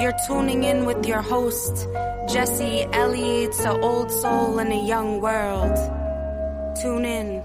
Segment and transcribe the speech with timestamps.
[0.00, 1.86] You're tuning in with your host,
[2.26, 3.44] Jesse Ellie.
[3.44, 5.76] It's an old soul in a young world.
[6.80, 7.44] Tune in,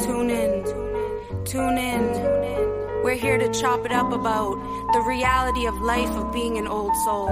[0.00, 2.02] tune in, tune in.
[3.04, 4.54] We're here to chop it up about
[4.94, 7.28] the reality of life of being an old soul.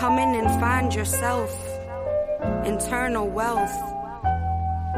[0.00, 1.52] Come in and find yourself,
[2.66, 3.78] internal wealth.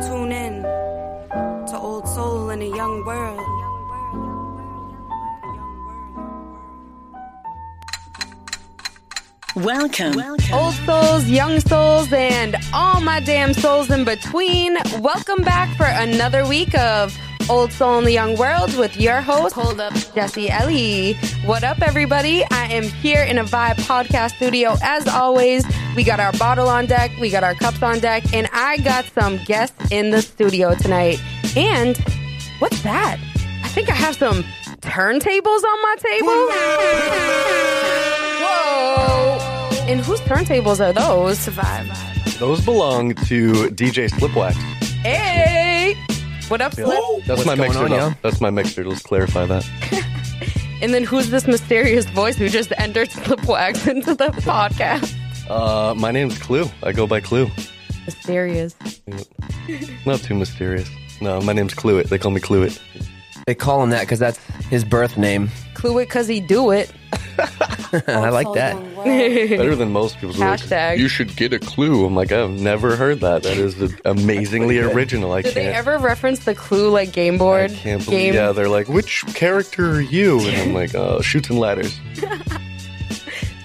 [0.08, 3.53] Tune in to Old Soul in a Young World.
[9.64, 10.12] Welcome.
[10.12, 10.52] Welcome.
[10.52, 14.76] Old souls, young souls, and all my damn souls in between.
[15.00, 17.16] Welcome back for another week of
[17.48, 21.14] Old Soul in the Young World with your host, Hold Up Jesse Ellie.
[21.46, 22.44] What up, everybody?
[22.50, 24.76] I am here in a Vibe podcast studio.
[24.82, 25.64] As always,
[25.96, 29.06] we got our bottle on deck, we got our cups on deck, and I got
[29.14, 31.22] some guests in the studio tonight.
[31.56, 31.96] And
[32.58, 33.18] what's that?
[33.62, 34.44] I think I have some
[34.82, 35.96] turntables on my
[37.70, 37.73] table.
[39.84, 39.90] Whoa!
[39.92, 41.38] And whose turntables are those?
[41.38, 41.88] Survive.
[42.38, 44.54] Those belong to DJ Slipwax.
[45.02, 45.94] Hey!
[46.48, 46.98] What up, Slip?
[47.26, 47.84] That's my going mixer.
[47.84, 47.96] on, though.
[48.08, 48.12] yo?
[48.22, 48.84] That's my mixer.
[48.84, 49.64] Let's clarify that.
[50.82, 55.14] And then who's this mysterious voice who just entered Slipwax into the podcast?
[55.48, 56.66] Uh, my name's Clue.
[56.82, 57.48] I go by Clue.
[58.04, 58.74] Mysterious.
[60.04, 60.90] Not too mysterious.
[61.22, 62.10] No, my name's Clueit.
[62.10, 62.78] They call me Clueit.
[63.46, 65.50] They call him that because that's his birth name.
[65.74, 66.90] Clue it cause he do it.
[68.08, 68.74] I like that.
[69.04, 70.32] Better than most people.
[70.34, 70.98] They're like, Hashtag.
[70.98, 72.06] you should get a clue.
[72.06, 73.42] I'm like, I've never heard that.
[73.42, 75.32] That is amazingly original.
[75.32, 75.66] I Did can't.
[75.66, 77.70] they ever reference the Clue like game board?
[77.70, 78.18] I can't believe.
[78.32, 78.34] game?
[78.34, 80.40] Yeah, they're like, which character are you?
[80.40, 82.00] And I'm like, oh, chutes and ladders.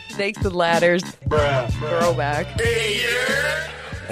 [0.10, 1.04] Snakes and ladders.
[1.30, 2.48] Throwback.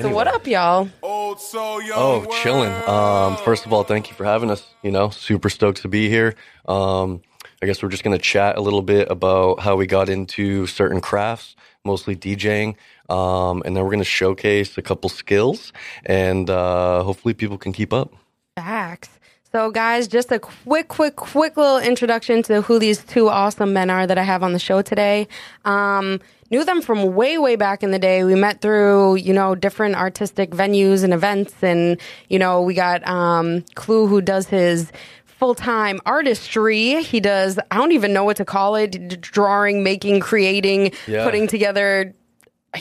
[0.02, 0.90] So what up, y'all?
[1.02, 2.72] Old soul, young Oh, chilling.
[2.88, 4.64] Um, first of all, thank you for having us.
[4.84, 6.36] You know, super stoked to be here.
[6.68, 7.22] Um,
[7.64, 10.68] I guess we're just going to chat a little bit about how we got into
[10.68, 12.76] certain crafts, mostly DJing.
[13.10, 15.74] Um, and then we're going to showcase a couple skills
[16.06, 18.14] and uh, hopefully people can keep up.
[18.56, 19.10] Facts.
[19.52, 23.90] So, guys, just a quick, quick, quick little introduction to who these two awesome men
[23.90, 25.28] are that I have on the show today.
[25.66, 26.20] Um,
[26.50, 28.24] knew them from way, way back in the day.
[28.24, 31.54] We met through, you know, different artistic venues and events.
[31.62, 32.00] And,
[32.30, 34.92] you know, we got um, Clue, who does his
[35.26, 37.04] full time artistry.
[37.04, 41.24] He does, I don't even know what to call it drawing, making, creating, Yeah.
[41.24, 42.14] putting together.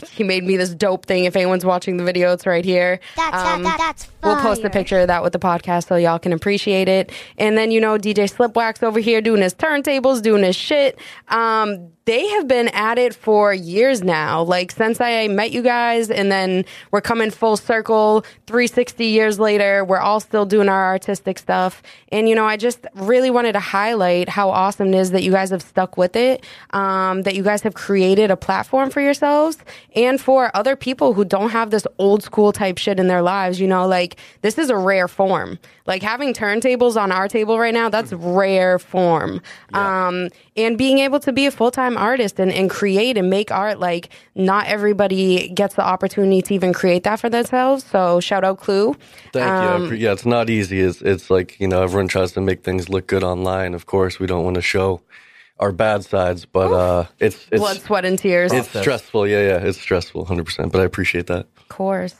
[0.16, 1.24] He made me this dope thing.
[1.24, 3.00] If anyone's watching the video, it's right here.
[3.16, 5.96] That's Um, that, that, that's We'll post the picture of that with the podcast so
[5.96, 7.12] y'all can appreciate it.
[7.38, 10.98] And then, you know, DJ Slipwax over here doing his turntables, doing his shit.
[11.28, 14.42] Um, they have been at it for years now.
[14.42, 19.84] Like since I met you guys and then we're coming full circle 360 years later,
[19.84, 21.82] we're all still doing our artistic stuff.
[22.10, 25.32] And, you know, I just really wanted to highlight how awesome it is that you
[25.32, 29.58] guys have stuck with it, um, that you guys have created a platform for yourselves
[29.94, 33.60] and for other people who don't have this old school type shit in their lives.
[33.60, 35.58] You know, like this is a rare form.
[35.86, 39.40] Like having turntables on our table right now, that's rare form.
[39.72, 43.50] Um, and being able to be a full time artist and, and create and make
[43.50, 47.84] art, like not everybody gets the opportunity to even create that for themselves.
[47.84, 48.96] So shout out Clue.
[49.32, 49.96] Thank Um, you.
[49.96, 50.80] Yeah, it's not easy.
[50.80, 53.74] It's, it's like, you know, everyone tries to make things look good online.
[53.74, 55.02] Of course, we don't want to show
[55.58, 58.52] our bad sides, but uh, it's, it's, Blood, sweat, and tears.
[58.52, 59.26] it's stressful.
[59.26, 60.70] Yeah, yeah, it's stressful, 100%.
[60.70, 61.46] But I appreciate that.
[61.56, 62.14] Of course.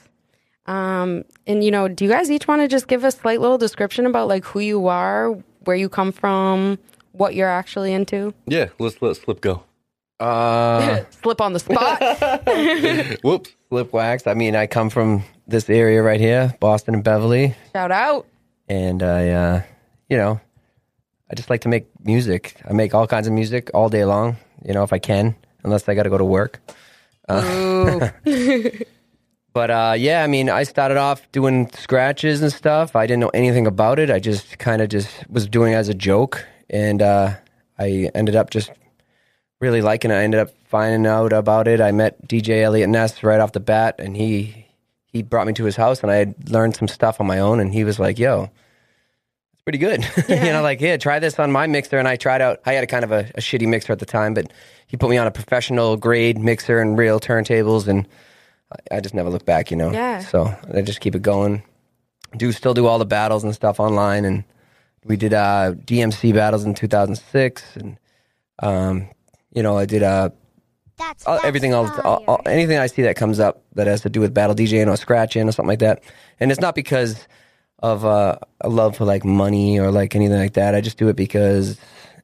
[0.66, 3.58] Um, and you know, do you guys each want to just give a slight little
[3.58, 5.30] description about like who you are,
[5.64, 6.78] where you come from,
[7.12, 8.34] what you're actually into?
[8.46, 9.62] Yeah, let's let Slip go.
[10.18, 12.00] Uh, Slip on the spot.
[13.22, 13.50] Whoops.
[13.68, 14.26] Flip wax.
[14.26, 18.26] I mean, I come from this area right here, Boston and Beverly, Shout out.
[18.68, 19.62] and I, uh,
[20.08, 20.40] you know,
[21.30, 22.60] I just like to make music.
[22.68, 24.36] I make all kinds of music all day long.
[24.64, 26.60] You know, if I can, unless I got to go to work.
[27.30, 28.00] Ooh.
[29.56, 32.94] But uh, yeah, I mean, I started off doing scratches and stuff.
[32.94, 34.10] I didn't know anything about it.
[34.10, 37.36] I just kind of just was doing it as a joke, and uh,
[37.78, 38.70] I ended up just
[39.58, 40.14] really liking it.
[40.14, 41.80] I ended up finding out about it.
[41.80, 44.66] I met DJ Elliot Ness right off the bat, and he
[45.06, 47.58] he brought me to his house, and I had learned some stuff on my own.
[47.58, 48.50] And he was like, "Yo,
[49.66, 52.60] pretty good." you know, like, "Yeah, try this on my mixer." And I tried out.
[52.64, 54.52] I had a kind of a, a shitty mixer at the time, but
[54.86, 58.06] he put me on a professional grade mixer and real turntables, and
[58.90, 59.70] I- I just never look back.
[59.70, 59.90] You know.
[59.90, 60.20] Yeah.
[60.20, 61.62] So I just keep it going.
[62.36, 64.44] Do still do all the battles and stuff online, and
[65.04, 67.98] we did uh, DMC battles in 2006, and
[68.60, 69.08] um,
[69.52, 70.30] you know, I did uh,
[70.98, 74.00] That's, all, that's everything else, all, all, anything I see that comes up that has
[74.02, 76.02] to do with battle DJing or scratching or something like that.
[76.40, 77.26] And it's not because
[77.80, 80.74] of uh, a love for like money or like anything like that.
[80.74, 81.78] I just do it because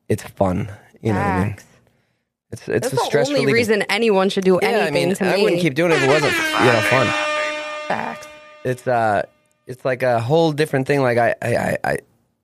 [0.09, 0.71] it's fun.
[1.01, 1.57] You know what I mean?
[2.53, 5.07] It's it's That's a the stress only relieving- reason anyone should do Yeah, anything I
[5.07, 5.31] mean, to me.
[5.31, 7.07] I wouldn't keep doing it if it wasn't you know fun.
[7.89, 8.29] Facts.
[8.65, 9.23] It's uh,
[9.67, 11.01] it's like a whole different thing.
[11.01, 11.93] Like I, I, I, I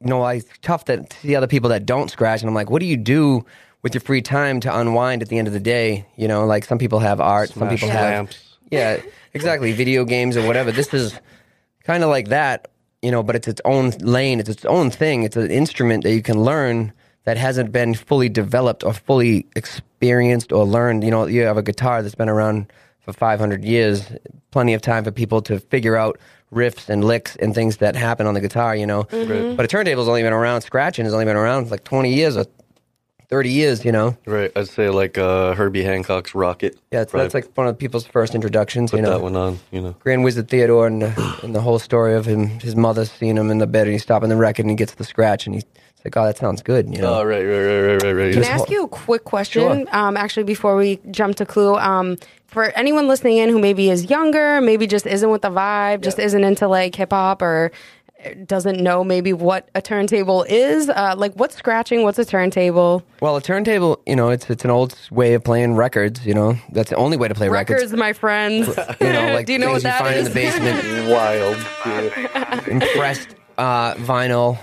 [0.01, 2.71] you know, I it's tough to see other people that don't scratch, and I'm like,
[2.71, 3.45] what do you do
[3.83, 6.07] with your free time to unwind at the end of the day?
[6.17, 8.31] You know, like some people have art, some Smash people have
[8.71, 9.01] yeah,
[9.35, 10.71] exactly, video games or whatever.
[10.73, 11.19] This is
[11.85, 12.71] kind of like that,
[13.03, 15.23] you know, but it's its own lane, it's its own thing.
[15.23, 16.93] It's an instrument that you can learn
[17.25, 21.05] that hasn't been fully developed or fully experienced or learned.
[21.05, 24.11] You know, you have a guitar that's been around for 500 years,
[24.51, 26.19] plenty of time for people to figure out
[26.53, 29.05] riffs and licks and things that happen on the guitar, you know.
[29.05, 29.57] Mm-hmm.
[29.57, 32.47] But a turntable's only been around, scratching has only been around like 20 years or
[33.29, 34.17] 30 years, you know.
[34.27, 34.51] Right.
[34.57, 36.77] I'd say like uh, Herbie Hancock's Rockit.
[36.91, 39.11] Yeah, it's, that's like one of people's first introductions, put you know.
[39.11, 39.59] that one on.
[39.71, 39.97] You know.
[40.01, 43.51] Grand Wizard Theodore and, uh, and the whole story of him, his mother seeing him
[43.51, 45.65] in the bed and he's stopping the record and he gets the scratch and he's
[46.05, 47.21] like, oh, that sounds good, you know.
[47.21, 48.35] Oh, right, right, right, right, right, right.
[48.35, 49.87] Can I ask hold- you a quick question?
[49.87, 49.97] Sure.
[49.97, 52.17] Um, actually, before we jump to Clue, um,
[52.47, 56.19] for anyone listening in who maybe is younger, maybe just isn't with the vibe, just
[56.19, 57.71] isn't into like hip hop or
[58.47, 63.03] doesn't know maybe what a turntable is, uh, like what's scratching, what's a turntable?
[63.21, 66.57] well, a turntable, you know, it's it's an old way of playing records, you know.
[66.73, 67.83] That's the only way to play records.
[67.83, 68.69] Records, my friends.
[69.01, 70.29] You know, like Do you know what things you that find in is?
[70.29, 71.57] the basement, Wild.
[71.87, 72.65] Yeah.
[72.69, 74.59] impressed uh, vinyl.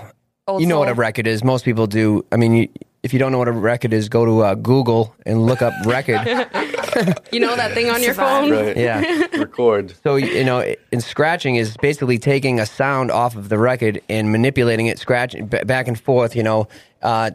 [0.48, 0.96] Old you know what a soul.
[1.00, 1.42] record is.
[1.42, 2.24] Most people do.
[2.30, 2.68] I mean, you,
[3.02, 5.72] if you don't know what a record is, go to uh, Google and look up
[5.84, 6.20] record.
[7.32, 8.50] You know that thing on your phone?
[8.50, 8.76] Right.
[8.88, 9.26] yeah.
[9.36, 9.94] Record.
[10.02, 14.32] So you know, and scratching is basically taking a sound off of the record and
[14.32, 16.34] manipulating it, scratching b- back and forth.
[16.36, 16.68] You know,
[17.02, 17.30] uh,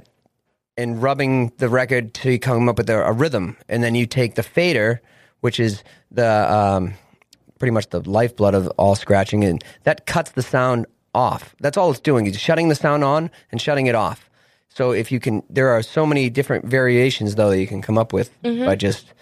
[0.78, 4.36] and rubbing the record to come up with a, a rhythm, and then you take
[4.36, 5.02] the fader,
[5.42, 6.94] which is the um,
[7.60, 11.56] pretty much the lifeblood of all scratching, and that cuts the sound off.
[11.60, 12.26] That's all it's doing.
[12.26, 14.30] It's shutting the sound on and shutting it off.
[14.70, 17.98] So if you can, there are so many different variations though that you can come
[17.98, 18.66] up with Mm-hmm.
[18.66, 19.14] by just.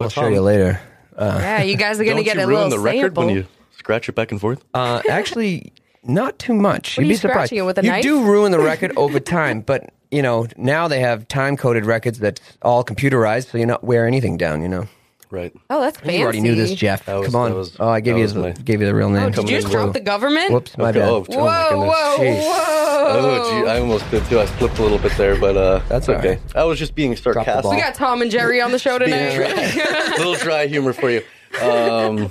[0.00, 0.32] I'll What's show wrong?
[0.34, 0.80] you later.
[1.16, 3.26] Uh, Yeah, you guys are gonna Don't get you a ruin little the record sample.
[3.26, 3.46] when you
[3.76, 4.64] scratch it back and forth?
[4.72, 5.72] Uh, actually,
[6.04, 6.96] not too much.
[6.96, 7.48] What You'd you be surprised.
[7.48, 8.02] scratching it with a you knife?
[8.04, 12.20] do ruin the record over time, but you know now they have time coded records
[12.20, 14.62] that's all computerized, so you're not wear anything down.
[14.62, 14.86] You know,
[15.30, 15.52] Right.
[15.68, 16.16] oh, that's fancy.
[16.18, 17.04] you already knew this, Jeff.
[17.04, 17.50] That was- Come on.
[17.50, 19.24] that was- oh, I gave that you was the, my- gave you the real name.
[19.24, 20.50] Oh, did you just drop the government?
[20.52, 21.08] Whoops, my Okay, bad.
[21.08, 21.88] oh, Whoa, oh my goodness.
[21.88, 22.40] whoa, Jeez.
[22.40, 23.04] whoa!
[23.10, 24.40] Oh, gee, I almost did too.
[24.40, 26.18] I slipped a little bit there, but uh, That's okay.
[26.28, 26.56] all right.
[26.56, 27.62] I was just being sarcastic.
[27.62, 27.72] ball.
[27.72, 29.72] we got Tom and Jerry on the show Being tonight.
[29.74, 30.16] dry.
[30.18, 31.22] little dry humor for you.
[31.62, 32.30] Um,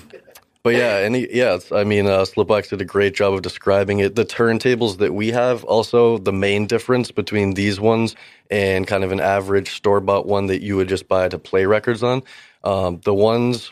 [0.64, 4.00] but yeah, any yeah, it's, I mean, uh, Slipwax did a great job of describing
[4.00, 4.16] it.
[4.16, 8.16] The turntables that we have, also the main difference between these ones
[8.52, 11.66] and kind of an average store bought one that you would just buy to play
[11.66, 12.22] records on.
[12.63, 13.71] Um, the ones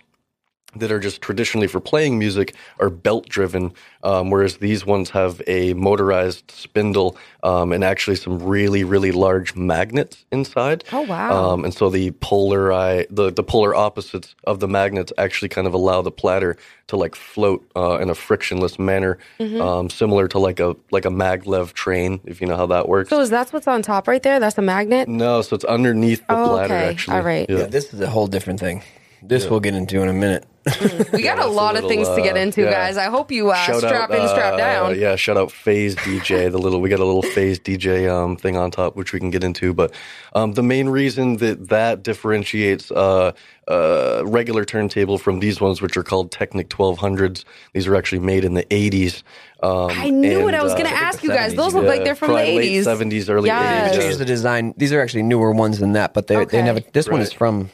[0.75, 3.74] that are just traditionally for playing music are belt driven,
[4.04, 9.56] um, whereas these ones have a motorized spindle um, and actually some really, really large
[9.56, 10.83] magnets inside.
[10.92, 11.31] Oh, wow.
[11.54, 15.68] Um, and so the polar eye, the, the polar opposites of the magnets actually kind
[15.68, 16.57] of allow the platter
[16.88, 19.62] to like float uh, in a frictionless manner, Mm-hmm.
[19.62, 23.10] um, similar to like a like a maglev train, if you know how that works.
[23.10, 24.39] So is that what's on top right there?
[24.39, 25.07] That's a magnet.
[25.07, 26.74] no, so it's underneath the Oh, platter.
[26.75, 26.89] okay.
[26.89, 27.45] Actually, All right.
[27.50, 27.57] Yeah.
[27.60, 28.83] Yeah, this is a whole different thing.
[29.21, 30.45] This we'll get into in a minute.
[30.65, 32.71] We got a that's a lot of little, things to get uh, into, yeah.
[32.71, 32.97] guys.
[32.97, 35.00] I hope you uh, Shout strap out, in, strap uh, down.
[35.00, 36.51] Yeah, shout out Phase DJ.
[36.51, 39.30] The little we got a little Phase DJ um, thing on top, which we can
[39.30, 39.73] get into.
[39.75, 39.94] But
[40.33, 43.33] um, the main reason that that differentiates uh,
[43.68, 48.44] uh, regular turntable from these ones, which are called Technic 1200s, these are actually made
[48.44, 49.21] in the 80s.
[49.61, 51.54] Um, I knew what and, I was uh, going to I ask the you guys.
[51.54, 52.85] 70s, Those look like they're from the probably late 80s.
[52.85, 53.92] 70s, early Yes.
[53.92, 53.94] 80s.
[53.94, 54.01] yeah.
[54.01, 54.73] Change the design.
[54.78, 56.57] These are actually newer ones than that, but they Okay.
[56.57, 56.80] they never.
[56.92, 57.69] This one is from.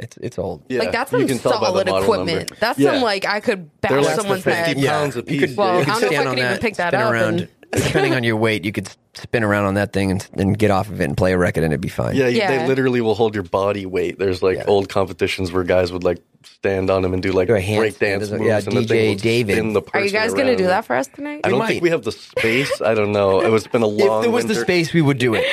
[0.00, 0.62] It's it's old.
[0.68, 2.38] Yeah, Like that's you some can tell by the solid equipment.
[2.38, 2.54] number.
[2.58, 2.92] That's Yeah.
[2.94, 4.86] some like I could They're bash like someone's 50 head.
[4.88, 5.40] pounds a You piece.
[5.40, 6.94] could, Well, you I could don't know if stand I could even that, pick that
[6.94, 7.40] up around.
[7.40, 10.70] and- Depending on your weight, you could spin around on that thing and, and get
[10.70, 12.16] off of it and play a record, and it'd be fine.
[12.16, 12.58] Yeah, Yeah.
[12.62, 14.18] they literally will hold your body weight.
[14.18, 14.64] There's like Yeah.
[14.66, 17.76] old competitions where guys would like stand on them and do like Do a handstand.
[17.78, 18.44] break dance moves.
[18.44, 19.74] yeah, and the DJ thing David.
[19.74, 21.42] the Are you guys going to do that for us tonight?
[21.44, 21.68] I don't might.
[21.68, 22.80] think we have the space.
[22.80, 23.40] I don't know.
[23.42, 24.18] It was been a long.
[24.18, 25.44] If there was the space, we would do it.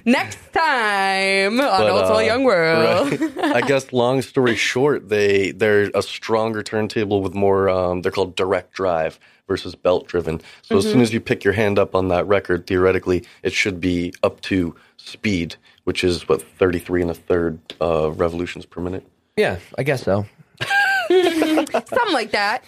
[0.06, 3.10] Next time on But, Old Soul uh, Young World.
[3.36, 3.38] right.
[3.56, 7.68] I guess long story short, they they're a stronger turntable with more.
[7.68, 10.40] Um, they're called direct drive versus belt driven.
[10.62, 10.92] So as Mm-hmm.
[10.92, 14.40] soon as you pick your hand up on that record, theoretically, it should be up
[14.42, 19.06] to speed, which is what 33 and a third uh, revolutions per minute.
[19.36, 20.26] yeah, I guess so.
[21.88, 22.64] Something like that.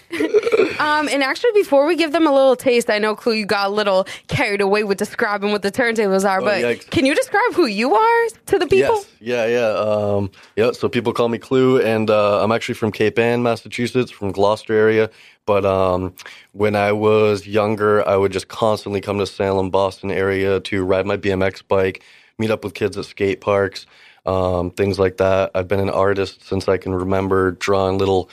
[0.78, 3.68] Um, and actually, before we give them a little taste, I know Clue, you got
[3.68, 6.90] a little carried away with describing what the turntables are, but Oh, yikes.
[6.90, 8.96] can you describe who you are to the people?
[8.96, 10.72] Yes, yeah, yeah, um, yeah.
[10.72, 14.74] So people call me Clue, and uh, I'm actually from Cape Ann, Massachusetts, from Gloucester
[14.74, 15.10] area.
[15.46, 16.14] But um,
[16.52, 21.06] when I was younger, I would just constantly come to Salem, Boston area to ride
[21.06, 22.02] my BMX bike,
[22.38, 23.86] meet up with kids at skate parks.
[24.26, 25.50] Um, things like that.
[25.54, 28.28] I've been an artist since I can remember, drawing little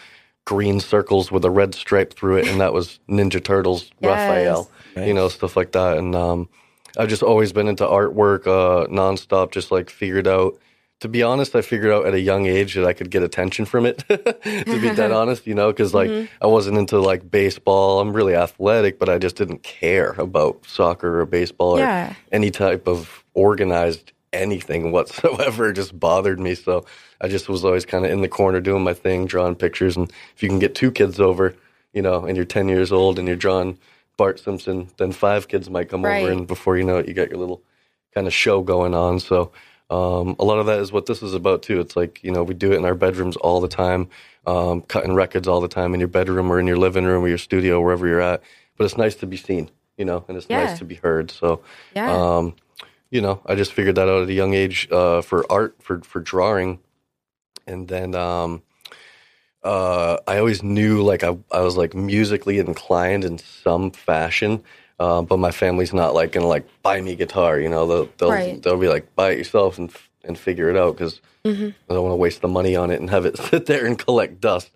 [0.45, 4.11] green circles with a red stripe through it, and that was Ninja Turtles, Yes.
[4.29, 5.97] Raphael, you know, stuff like that.
[5.97, 6.49] And um,
[6.97, 10.57] I've just always been into artwork uh, nonstop, just like figured out.
[11.01, 13.65] To be honest, I figured out at a young age that I could get attention
[13.65, 13.97] from it.
[14.07, 16.09] to be dead honest, you know, because like
[16.41, 17.99] I wasn't into like baseball.
[17.99, 22.11] I'm really athletic, but I just didn't care about soccer or baseball Yeah.
[22.11, 25.73] or any type of organized anything whatsoever.
[25.81, 26.55] Just bothered me.
[26.55, 26.85] So
[27.21, 29.97] I just was always kind of in the corner doing my thing, drawing pictures.
[29.97, 31.55] And if you can get two kids over,
[31.93, 33.77] you know, and you're 10 years old and you're drawing
[34.17, 36.21] Bart Simpson, then five kids might come Right.
[36.23, 36.31] over.
[36.31, 37.63] And before you know it, you got your little
[38.13, 39.19] kind of show going on.
[39.19, 39.51] So
[39.89, 41.79] um, a lot of that is what this is about too.
[41.79, 44.09] It's like you know we do it in our bedrooms all the time,
[44.47, 47.27] um, cutting records all the time in your bedroom or in your living room or
[47.27, 48.41] your studio, wherever you're at.
[48.77, 50.65] But it's nice to be seen, you know, and it's Yeah.
[50.65, 51.31] nice to be heard.
[51.31, 51.61] So,
[51.95, 52.11] Yeah.
[52.11, 52.55] um,
[53.15, 56.01] you know, I just figured that out at a young age uh, for art, for
[56.01, 56.79] for drawing,
[57.65, 58.61] and then um,
[59.63, 64.63] uh, I always knew like I, I was like musically inclined in some fashion.
[64.99, 67.87] Uh, but my family's not like gonna like buy me a guitar, you know.
[67.87, 68.61] They'll they'll, Right.
[68.61, 69.89] they'll be like buy it yourself and
[70.23, 71.21] and figure it out because
[71.89, 73.97] I don't want to waste the money on it and have it sit there and
[73.97, 74.71] collect dust.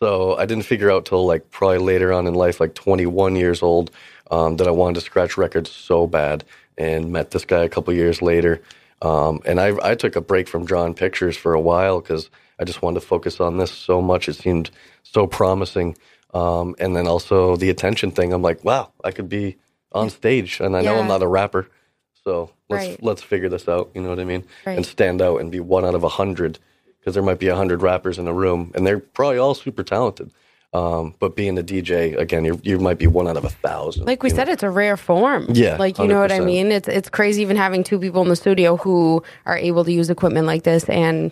[0.00, 3.62] So I didn't figure out till like probably later on in life, like 21 years
[3.62, 3.90] old,
[4.30, 6.44] um, that I wanted to scratch records so bad.
[6.82, 8.60] And met this guy a couple years later,
[9.02, 12.64] um, and I I took a break from drawing pictures for a while because I
[12.64, 14.28] just wanted to focus on this so much.
[14.28, 14.70] It seemed
[15.02, 15.96] so promising.
[16.34, 18.32] Um, and then also the attention thing.
[18.32, 19.56] I'm like, wow, I could be
[19.92, 21.68] on stage, and I know I'm not a rapper,
[22.24, 23.02] so let's Right.
[23.02, 23.90] let's figure this out.
[23.94, 24.44] You know what I mean?
[24.66, 24.76] Right.
[24.76, 26.58] And stand out and be one out of a hundred,
[26.98, 29.84] because there might be a hundred rappers in a room, and they're probably all super
[29.84, 30.30] talented.
[30.74, 34.06] Um, but being a DJ, again, you you might be one out of a thousand.
[34.06, 34.38] like we you know?
[34.38, 35.46] said, it's a rare form.
[35.50, 36.72] Yeah, like you know what I mean.
[36.72, 40.08] It's it's crazy even having two people in the studio who are able to use
[40.08, 41.30] equipment like this and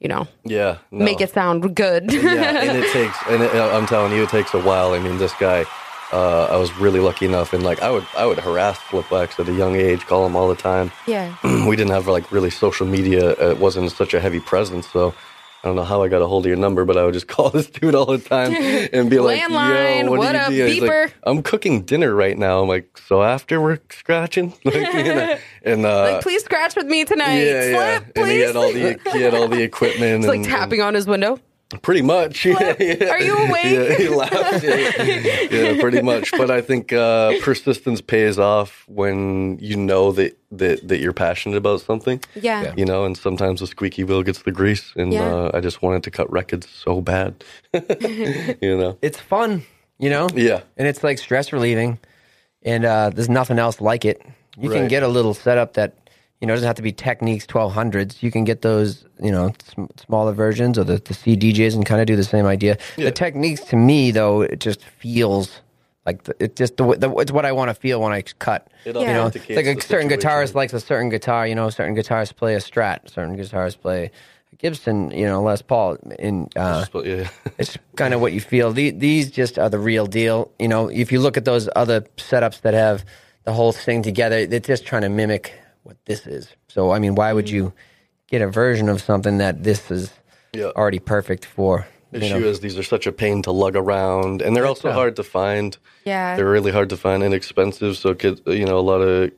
[0.00, 1.04] you know yeah, no.
[1.04, 2.12] make it sound good.
[2.12, 4.92] yeah, and it takes, and it, I'm telling you, it takes a while.
[4.92, 5.66] I mean, this guy,
[6.10, 9.48] uh, I was really lucky enough, and like I would, I would harass Slipwax at
[9.48, 10.90] a young age, call him all the time.
[11.06, 11.36] yeah.
[11.68, 13.30] we didn't have like really social media.
[13.50, 15.14] It wasn't such a heavy presence, so
[15.62, 17.28] I don't know how I got a hold of your number, but I would just
[17.34, 18.54] call this dude all the time
[18.92, 21.12] and be like, Landline, "Yo, what, what up, doing?" Like, beeper?
[21.24, 22.62] I'm cooking dinner right now.
[22.62, 26.86] I'm like, so after we're scratching, like, you know, and uh, like please scratch with
[26.86, 27.36] me tonight.
[27.38, 30.24] yeah, yeah, Slip, and he had all the he had all the equipment.
[30.24, 31.38] it's like and- tapping on his window.
[31.72, 32.44] And pretty much.
[32.44, 33.10] Yeah, yeah.
[33.10, 33.64] Are you awake?
[33.70, 34.64] Yeah, he laughed.
[34.64, 36.30] Yeah, yeah, pretty much.
[36.32, 41.56] But I think uh, persistence pays off when you know that, that that you're passionate
[41.56, 42.20] about something.
[42.34, 42.62] Yeah.
[42.62, 42.74] Yeah.
[42.76, 45.24] You know, and sometimes the squeaky wheel gets the grease, and Yeah.
[45.34, 47.44] uh, I just wanted to cut records so bad.
[48.60, 48.98] you know.
[49.02, 49.62] It's fun,
[49.98, 50.28] you know?
[50.34, 50.60] Yeah.
[50.76, 51.98] And it's like stress relieving.
[52.62, 54.20] And uh, there's nothing else like it.
[54.58, 55.94] You can get a little setup that,
[56.40, 58.22] you know, doesn't have to be Technics 1200s.
[58.22, 61.84] You can get those, you know, sm- smaller versions or the, the C DJs and
[61.84, 62.78] kind of do the same idea.
[62.96, 63.06] Yeah.
[63.06, 65.60] The Technics to me, though, it just feels
[66.06, 68.68] like the, it just the, the, it's what I want to feel when I cut.
[68.86, 71.46] It You know, it's like a certain guitarist likes a certain guitar.
[71.46, 74.10] You know, certain guitarists play a Strat, certain guitarists play
[74.52, 75.10] a Gibson.
[75.10, 75.98] You know, Les Paul.
[76.18, 77.28] In uh, But, yeah.
[77.58, 78.72] it's kind of what you feel.
[78.72, 80.50] The- These just are the real deal.
[80.58, 83.04] You know, if you look at those other setups that have
[83.44, 85.52] the whole thing together, they're just trying to mimic
[85.90, 86.48] what this is.
[86.68, 87.72] So, I mean, why would you
[88.28, 90.12] get a version of something that this is
[90.54, 90.70] Yeah.
[90.76, 91.86] already perfect for?
[92.12, 92.46] you issue know?
[92.46, 95.76] is these are such a pain to lug around, and they're also hard to find.
[96.04, 96.36] Yeah.
[96.36, 97.96] they're really hard to find, and expensive.
[97.96, 99.30] So kids, you know, a lot of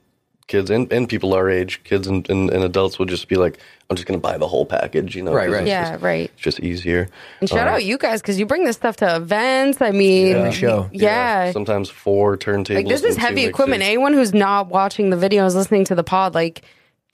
[0.46, 3.58] kids and, and people our age, kids and, and, and adults will just be like,
[3.88, 5.32] "I'm just going to buy the whole package," you know?
[5.32, 5.66] Right, right.
[5.66, 6.30] Yeah, just, right.
[6.34, 7.08] it's just easier.
[7.40, 9.80] And shout out you guys because you bring this stuff to events.
[9.80, 10.88] I mean, Every show.
[10.92, 11.52] Yeah.
[11.52, 12.74] Sometimes four turntables.
[12.74, 13.50] Like this is heavy mixers.
[13.50, 13.82] equipment.
[13.82, 16.62] Anyone who's not watching the videos, listening to the pod, like,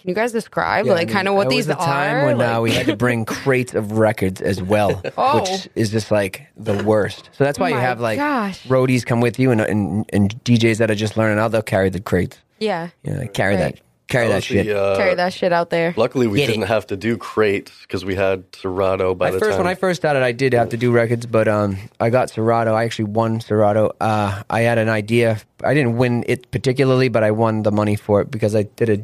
[0.01, 1.79] can you guys describe Yeah, I like mean, kind of what there these was a
[1.81, 2.27] time are?
[2.27, 5.41] when uh, Like- we had to bring crates of records as well, Oh.
[5.41, 7.31] which is just like the worst.
[7.37, 8.65] So that's why Oh you have like gosh.
[8.69, 11.91] roadies come with you and, and and DJs that are just learning how they'll carry
[11.91, 12.39] the crates.
[12.59, 13.75] Yeah, You know, carry Right.
[13.77, 14.67] that carry That that shit.
[14.67, 15.93] the, uh, carry that shit out there.
[15.97, 16.53] Luckily, we Get it.
[16.53, 19.59] didn't have to do crates because we had Serato by My the first time.
[19.59, 22.73] when I first started, I did have to do records, but um, I got Serato.
[22.75, 23.93] I actually won Serato.
[24.01, 25.39] Uh, I had an idea.
[25.63, 28.89] I didn't win it particularly, but I won the money for it because I did
[28.89, 28.99] a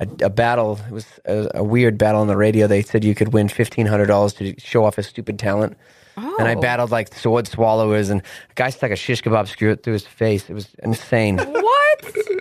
[0.00, 0.78] a, a battle.
[0.88, 2.66] It was a, a weird battle on the radio.
[2.68, 5.76] They said you could win fifteen hundred dollars to show off a stupid talent.
[6.16, 6.60] And I Oh.
[6.60, 10.50] battled like sword swallowers, and a guy stuck a shish kebab screw through his face.
[10.50, 11.38] It was insane.
[11.38, 11.64] What?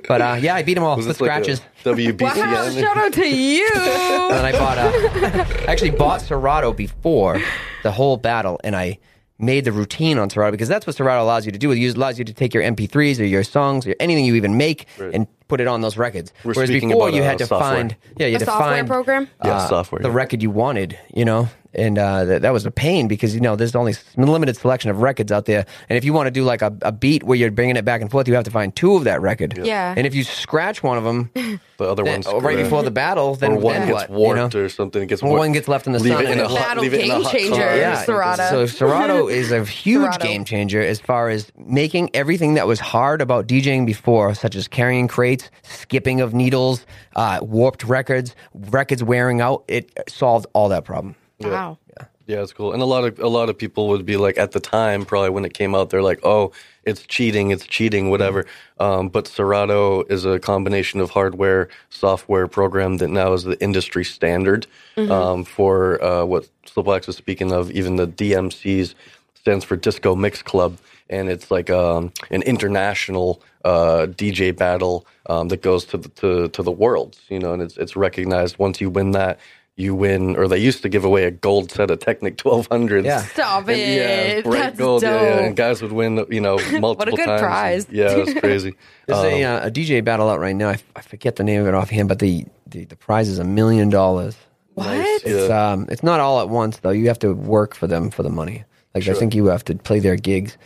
[0.08, 1.62] But uh, yeah, I beat him all was with this like scratches.
[1.86, 2.36] a WBCN?
[2.36, 2.70] Wow!
[2.70, 3.70] Shout out to you.
[3.76, 7.42] and then I bought a, I actually bought Serato before
[7.84, 9.00] the whole battle, and I
[9.40, 11.72] made the routine on Serato because that's what Serato allows you to do.
[11.72, 14.88] It allows you to take your MP3s or your songs or anything you even make
[15.00, 16.34] and put it on those records.
[16.44, 17.70] We're Whereas before about, you uh, had to software.
[17.70, 19.30] find yeah, you A had to software find program?
[19.46, 20.16] Yeah, uh, software, the yeah.
[20.16, 23.56] record you wanted, you know, and uh, that, that was a pain because you know
[23.56, 26.44] there's only s- limited selection of records out there, and if you want to do
[26.44, 28.76] like a, a beat where you're bringing it back and forth, you have to find
[28.76, 29.58] two of that record.
[29.58, 29.94] Yeah.
[29.96, 31.32] and if you scratch one of them
[31.78, 34.10] The other then, one's oh, right before the battle, then or one then gets what,
[34.10, 34.62] you warped know?
[34.62, 35.04] or something.
[35.04, 35.38] It gets warped.
[35.38, 36.94] one gets left in the leave sun It in and a it- hot, Battle leave
[36.96, 37.56] it in a game hot changer.
[37.56, 37.78] car.
[37.78, 38.50] Yeah, Serato.
[38.50, 40.24] So Serato is a huge Serato.
[40.24, 44.68] game changer as far as making everything that was hard about DJing before, such as
[44.68, 46.84] carrying crates, skipping of needles,
[47.16, 49.64] uh, warped records, records wearing out.
[49.68, 51.16] It solved all that problem.
[51.40, 51.78] Wow.
[51.98, 52.74] Yeah, Yeah, it's cool.
[52.74, 55.30] And a lot of a lot of people would be like, at the time, probably
[55.30, 56.52] when it came out, they're like, "Oh,
[56.84, 58.46] it's cheating, it's cheating, whatever."
[58.80, 64.04] Um, but Serato is a combination of hardware, software program that now is the industry
[64.04, 64.68] standard
[64.98, 67.72] um, for uh, what Slipwax is speaking of.
[67.72, 68.96] Even the DMCs
[69.36, 70.78] stands for Disco Mix Club,
[71.10, 76.48] and it's like um, an international uh, DJ battle um, that goes to the, to
[76.50, 77.18] to the world.
[77.30, 79.40] You know, and it's it's recognized once you win that.
[79.80, 83.06] You win, or they used to give away a gold set of Technic 1200s.
[83.06, 83.22] Yeah.
[83.22, 84.36] Stop And, it.
[84.36, 85.02] yeah, bright That's gold.
[85.04, 85.12] dope.
[85.22, 87.42] Yeah, yeah, and guys would win, you know, multiple what a good times.
[87.42, 87.88] prize.
[87.92, 88.74] Yeah, it was crazy.
[89.08, 90.70] There's a, Um, uh, a DJ battle out right now.
[90.70, 93.38] I, f- I forget the name of it offhand, but the, the, the prize is
[93.38, 94.36] a million dollars.
[94.74, 94.88] What?
[94.88, 95.22] Nice.
[95.24, 95.72] It's Yeah.
[95.74, 96.90] um, it's not all at once though.
[96.90, 98.64] You have to work for them for the money.
[98.96, 100.58] Like I think you have to play their gigs.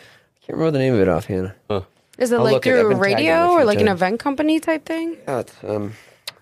[0.42, 1.52] I can't remember the name of it offhand.
[2.18, 4.60] Is it I'll like look through been it radio or few like an event company
[4.62, 5.18] type thing?
[5.28, 5.94] Yeah, it's, um,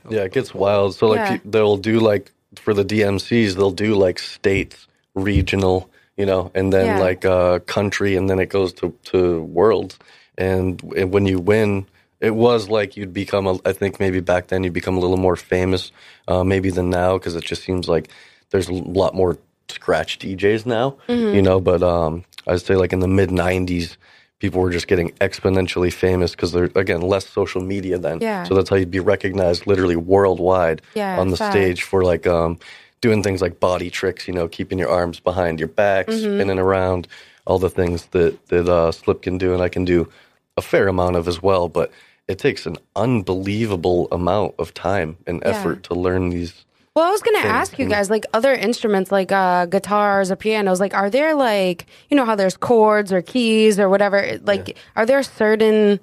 [0.07, 0.93] yeah, it gets wild.
[0.95, 1.37] So, like, Yeah.
[1.45, 6.87] they'll do, like, for the DMCs, they'll do, like, states, regional, you know, and then,
[6.87, 6.99] Yeah.
[6.99, 9.97] like, uh, country, and then it goes to, to worlds.
[10.37, 11.87] And, and when you win,
[12.19, 15.17] it was like you'd become, a, I think maybe back then you'd become a little
[15.17, 15.91] more famous,
[16.27, 18.09] uh, maybe than now, because it just seems like
[18.51, 19.37] there's a lot more
[19.69, 21.35] scratch DJs now, Mm-hmm.
[21.35, 23.95] you know, but um, I'd say like in the mid 90s,
[24.39, 28.19] people were just getting exponentially famous because they're, again, less social media then.
[28.21, 28.43] Yeah.
[28.45, 31.53] So that's how you'd be recognized literally worldwide Yeah, on the facts.
[31.55, 32.57] stage for like um,
[33.01, 36.35] doing things like body tricks, you know, keeping your arms behind your back, Mm-hmm.
[36.37, 37.07] spinning around,
[37.45, 40.09] all the things that, that uh, Slip can do and I can do
[40.57, 41.67] a fair amount of as well.
[41.67, 41.91] But
[42.27, 45.49] it takes an unbelievable amount of time and Yeah.
[45.49, 46.65] effort to learn these.
[46.95, 50.79] Well, I was gonna ask you guys, like other instruments, like uh, guitars or pianos,
[50.79, 54.37] like are there like you know how there's chords or keys or whatever?
[54.43, 55.99] Like, are there certain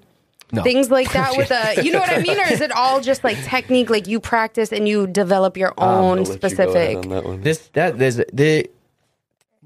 [0.52, 0.62] No.
[0.62, 3.24] things like that with a, you know what I mean, or is it all just
[3.24, 6.96] like technique, like you practice and you develop your I'll own let you go specific?
[6.98, 7.40] on that one.
[7.42, 8.70] This that there's the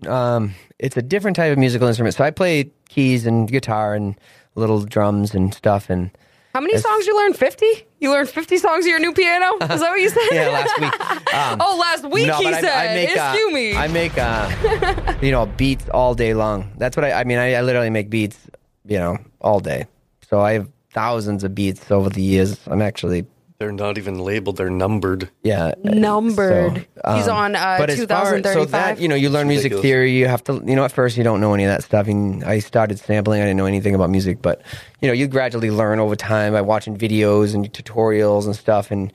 [0.09, 2.15] um it's a different type of musical instrument.
[2.17, 4.17] So I play keys and guitar and
[4.57, 6.11] little drums and stuff and
[6.53, 7.37] How many songs you learned?
[7.37, 7.87] Fifty?
[8.01, 9.53] You learned fifty songs of your new piano?
[9.61, 10.29] Is that what you said?
[10.33, 11.01] yeah, last week.
[11.35, 12.73] Um, oh, last week no, he I- said.
[12.73, 13.77] I, make uh, me.
[13.77, 16.73] I make uh, you know beats all day long.
[16.77, 17.13] That's what I.
[17.13, 18.39] I mean, I, I literally make beats,
[18.85, 19.87] you know, all day.
[20.29, 22.59] So I have thousands of beats over the years.
[22.67, 23.27] I'm actually
[23.61, 25.29] They're not even labeled, they're numbered.
[25.43, 26.87] yeah Numbered.
[27.05, 28.55] so, He's um, on uh, but as far 2035.
[28.55, 29.83] so that you know you learn music ridiculous.
[29.83, 32.09] theory you have to you know at first you don't know any of that stuff
[32.09, 34.63] and i started sampling i didn't know anything about music but
[35.03, 39.13] you know you gradually learn over time by watching videos and tutorials and stuff and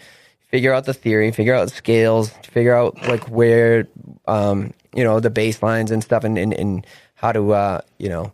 [0.51, 3.87] figure out the theory figure out scales figure out like where
[4.27, 8.09] um you know the bass lines and stuff and and, and how to uh you
[8.09, 8.31] know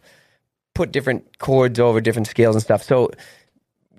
[0.73, 3.09] put different chords over different scales and stuff so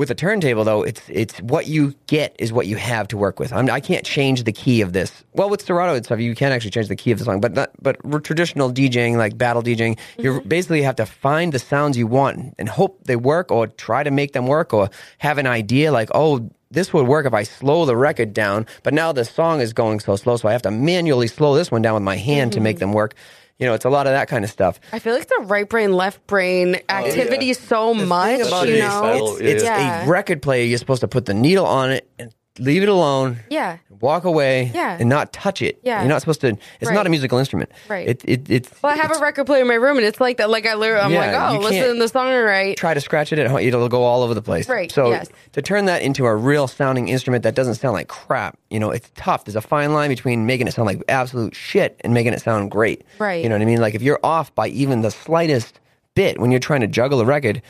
[0.02, 3.38] with a turntable though it's it's what you get is what you have to work
[3.38, 3.52] with.
[3.52, 5.22] I'm, i can't change the key of this.
[5.32, 7.52] Well with serato and stuff you can actually change the key of the song but
[7.52, 10.48] not but traditional djing like battle djing you mm-hmm.
[10.48, 14.10] basically have to find the sounds you want and hope they work or try to
[14.10, 17.84] make them work or have an idea like oh this would work if I slow
[17.84, 20.70] the record down, but now the song is going so slow, so I have to
[20.70, 22.80] manually slow this one down with my hand to make mm-hmm.
[22.80, 23.14] them work.
[23.62, 24.80] You know, it's a lot of that kind of stuff.
[24.92, 27.52] I feel like the right brain, left brain oh, activity yeah.
[27.52, 28.40] so much.
[28.40, 30.04] about you know, it's, it's Yeah.
[30.04, 30.64] a record player.
[30.64, 33.38] You're supposed to put the needle on it and leave it alone.
[33.50, 33.78] yeah.
[34.00, 34.96] Walk away Yeah.
[34.98, 35.78] and not touch it.
[35.84, 36.00] Yeah.
[36.00, 36.48] You're not supposed to.
[36.48, 36.94] It's Right.
[36.94, 37.70] not a musical instrument.
[37.88, 38.08] Right.
[38.08, 38.82] It, it, it's.
[38.82, 40.50] Well, I have a record player in my room, and it's like that.
[40.50, 42.76] Like I literally, I'm Yeah, like, oh, listen to the song right.
[42.76, 44.68] Try to scratch it at home, it'll go all over the place.
[44.68, 45.28] Right, So yes.
[45.52, 48.90] to turn that into a real sounding instrument that doesn't sound like crap, you know,
[48.90, 49.44] it's tough.
[49.44, 52.72] There's a fine line between making it sound like absolute shit and making it sound
[52.72, 53.04] great.
[53.20, 53.42] Right.
[53.44, 53.80] You know what I mean?
[53.80, 55.78] Like if you're off by even the slightest
[56.16, 57.62] bit when you're trying to juggle a record,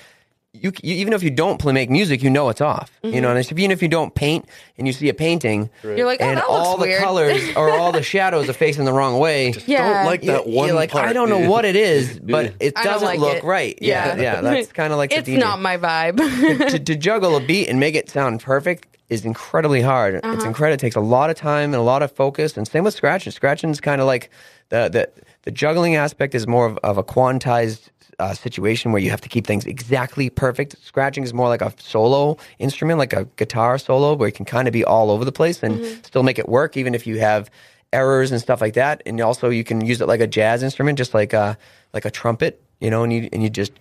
[0.55, 2.91] you, you even if you don't play make music, you know it's off.
[3.03, 6.05] You know, and it's- even if you don't paint and you see a painting, You're
[6.05, 7.03] like, oh, and that looks all the weird.
[7.03, 9.55] colors or all the shadows are facing the wrong way.
[9.67, 9.95] Yeah.
[9.95, 11.09] Don't like that you- one You're like, part.
[11.09, 13.45] I don't know what it is, but it doesn't like look it.
[13.45, 13.79] right.
[13.81, 15.38] Yeah, yeah, that's kind of like the it's DJ.
[15.38, 16.19] not my vibe.
[16.71, 20.17] to, to juggle a beat and make it sound perfect is incredibly hard.
[20.17, 20.33] Uh-huh.
[20.35, 20.75] It's incredible.
[20.75, 22.57] It takes a lot of time and a lot of focus.
[22.57, 23.31] And same with scratching.
[23.33, 24.31] Scratching is kind of like
[24.69, 27.88] the, the the juggling aspect is more of, of a quantized
[28.22, 30.76] uh, situation where you have to keep things exactly perfect.
[30.85, 34.68] Scratching is more like a solo instrument, like a guitar solo, where you can kind
[34.68, 37.50] of be all over the place and still make it work, even if you have
[37.92, 39.02] errors and stuff like that.
[39.06, 41.58] And also, you can use it like a jazz instrument, just like a
[41.92, 43.72] like a trumpet, you know, and you and you just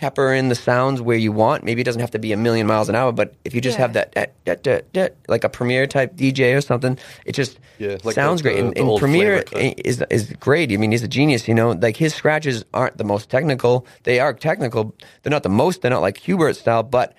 [0.00, 1.62] pepper in the sounds where you want.
[1.62, 3.76] Maybe it doesn't have to be a million miles an hour, but if you just
[3.76, 3.82] Yeah.
[3.82, 7.58] have that, that, that, that, that, like a Premier type DJ or something, it just
[7.78, 8.54] Yeah, like sounds the- great.
[8.56, 9.44] the- and the and old Premier
[9.84, 10.72] is is great.
[10.72, 11.46] I mean, he's a genius.
[11.46, 13.86] You know, like his scratches aren't the most technical.
[14.04, 14.94] They are technical.
[15.22, 15.82] They're not the most.
[15.82, 17.14] They're not like Qbert style, but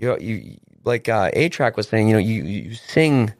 [0.00, 2.08] you you like uh, A-Trak was saying.
[2.08, 3.32] You know, you you sing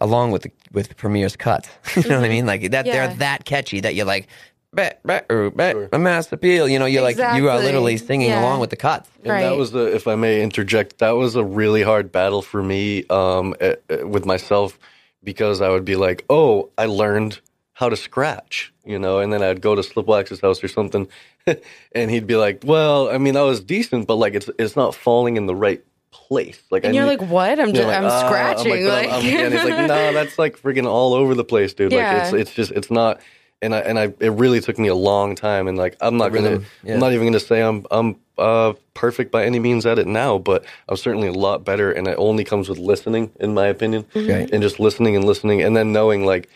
[0.00, 1.68] along with the, with Premier's cuts.
[1.96, 2.46] you know what I mean?
[2.46, 2.86] Like that.
[2.86, 2.92] Yeah.
[3.08, 4.28] They're that catchy that you're like.
[4.72, 6.68] Bet, bet, er, bet, a mass appeal.
[6.68, 8.40] You know, you're like you are literally singing Yeah.
[8.42, 9.10] along with the cuts.
[9.24, 9.42] And Right.
[9.42, 13.04] that was the, if I may interject, that was a really hard battle for me
[13.10, 14.78] um, eh, eh, with myself
[15.24, 17.40] because I would be like, oh, I learned
[17.72, 21.08] how to scratch, you know, and then I'd go to Slipwax's house or something,
[21.92, 24.94] and he'd be like, well, I mean, that was decent, but like it's it's not
[24.94, 26.60] falling in the right place.
[26.70, 27.58] Like, And I you're need- like, what?
[27.58, 28.70] I'm just, like, I'm "Ah," scratching.
[28.70, 31.74] but like, I'm- I'm- and he's like, no, that's like freaking all over the place,
[31.74, 31.90] dude.
[31.92, 32.12] Yeah.
[32.12, 33.20] Like, it's it's just it's not.
[33.62, 35.68] And I and I it really took me a long time.
[35.68, 36.94] And like, I'm not gonna, yeah.
[36.94, 40.38] I'm not even gonna say I'm I'm uh, perfect by any means at it now,
[40.38, 41.92] but I'm certainly a lot better.
[41.92, 44.48] And it only comes with listening, in my opinion, Right.
[44.50, 46.48] and just listening and listening, and then knowing like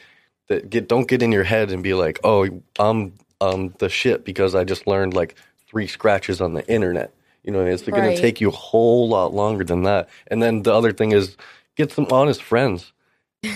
[0.49, 0.71] that.
[0.71, 3.13] Get don't get in your head and be like, oh, I'm
[3.43, 5.35] um the shit because I just learned like
[5.69, 7.13] three scratches on the internet.
[7.43, 10.09] You know, it's gonna take you a whole lot longer than that.
[10.29, 11.37] And then the other thing is
[11.77, 12.94] get some honest friends.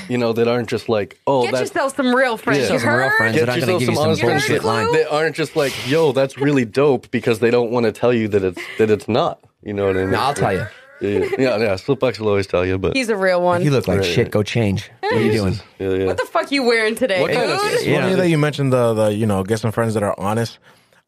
[0.08, 2.66] You know, that aren't just like, oh, Get that's yourself some real friends.
[2.68, 2.72] Yeah.
[2.74, 3.36] You Some real friends.
[3.36, 4.92] get They're not gonna yourself give you some some honest friends bullshit line.
[4.92, 8.28] They aren't just like, yo, that's really dope because they don't want to tell you
[8.28, 9.40] that it's that it's not.
[9.62, 10.10] You know what I mean?
[10.12, 10.66] No, I'll tell you.
[11.00, 11.74] Yeah, yeah, yeah.
[11.74, 13.62] Slipwax will always tell you, but He's a real one.
[13.62, 14.18] You look like Right, shit.
[14.26, 14.30] right.
[14.32, 14.90] Go change.
[15.00, 15.54] What are you doing?
[15.78, 16.06] yeah, yeah.
[16.06, 18.00] what the fuck you wearing today, What kind of- It's Yeah.
[18.02, 20.58] funny that you mentioned the, the you know get some friends that are honest.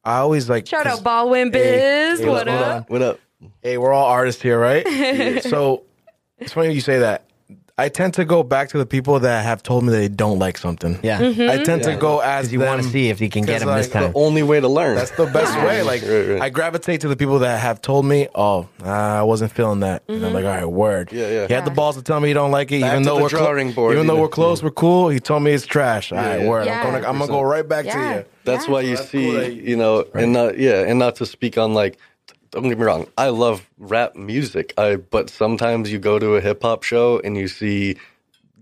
[0.05, 2.21] I always like Shout 'cause, out Baldwin Hey, Biz.
[2.21, 2.77] hey, what hold up?
[2.77, 2.83] on.
[2.89, 3.21] what up?
[3.63, 4.87] Hey, we're all artists here, right?
[5.43, 5.83] so
[6.39, 7.25] it's funny you say that.
[7.81, 10.59] I tend to go back to the people that have told me they don't like
[10.59, 10.99] something.
[11.03, 11.19] Yeah.
[11.21, 11.49] Mm-hmm.
[11.51, 13.75] I tend to go as You want to see if you can get 'cause, him
[13.77, 14.97] this like, The Only way to learn.
[14.97, 15.83] That's the best way.
[15.83, 16.43] Like Right, right.
[16.43, 20.25] I gravitate to the people that have told me, "Oh, I wasn't feeling that," and
[20.25, 21.47] I'm like, "All right, word." Yeah, yeah.
[21.47, 23.17] He had the balls to tell me he don't like it, Back even to though
[23.17, 24.41] the we're clo- drawing board, even though you we're know?
[24.41, 25.09] close, we're cool.
[25.09, 26.13] He told me it's trash.
[26.13, 26.49] All right, yeah.
[26.49, 26.67] word.
[26.67, 26.81] Yeah.
[26.83, 27.95] I'm gonna, I'm gonna go right back Yeah.
[28.13, 28.25] to you.
[28.45, 28.73] That's Yeah.
[28.73, 31.57] why you That's see, cool that- you know, and not yeah, and not to speak
[31.59, 31.97] on like.
[32.51, 33.07] Don't get me wrong.
[33.17, 34.75] I love rap music.
[34.77, 37.97] I but sometimes you go to a hip hop show and you see,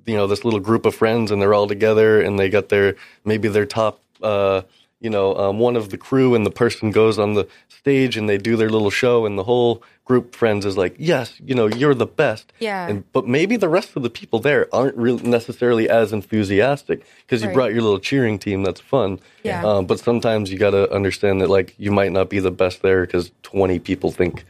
[0.06, 2.96] you know, this little group of friends and they're all together and they got their
[3.24, 4.62] maybe their top, uh,
[5.00, 8.28] you know, um, one of the crew and the person goes on the stage and
[8.28, 11.66] they do their little show and the whole group friends is like, yes, you know,
[11.66, 12.50] you're the best.
[12.58, 12.88] Yeah.
[12.88, 17.42] And but maybe the rest of the people there aren't really necessarily as enthusiastic because
[17.42, 17.54] you Right.
[17.54, 18.62] brought your little cheering team.
[18.64, 19.20] That's fun.
[19.44, 19.62] Yeah.
[19.64, 22.80] Um, but sometimes you got to understand that like you might not be the best
[22.82, 24.44] there because 20 people think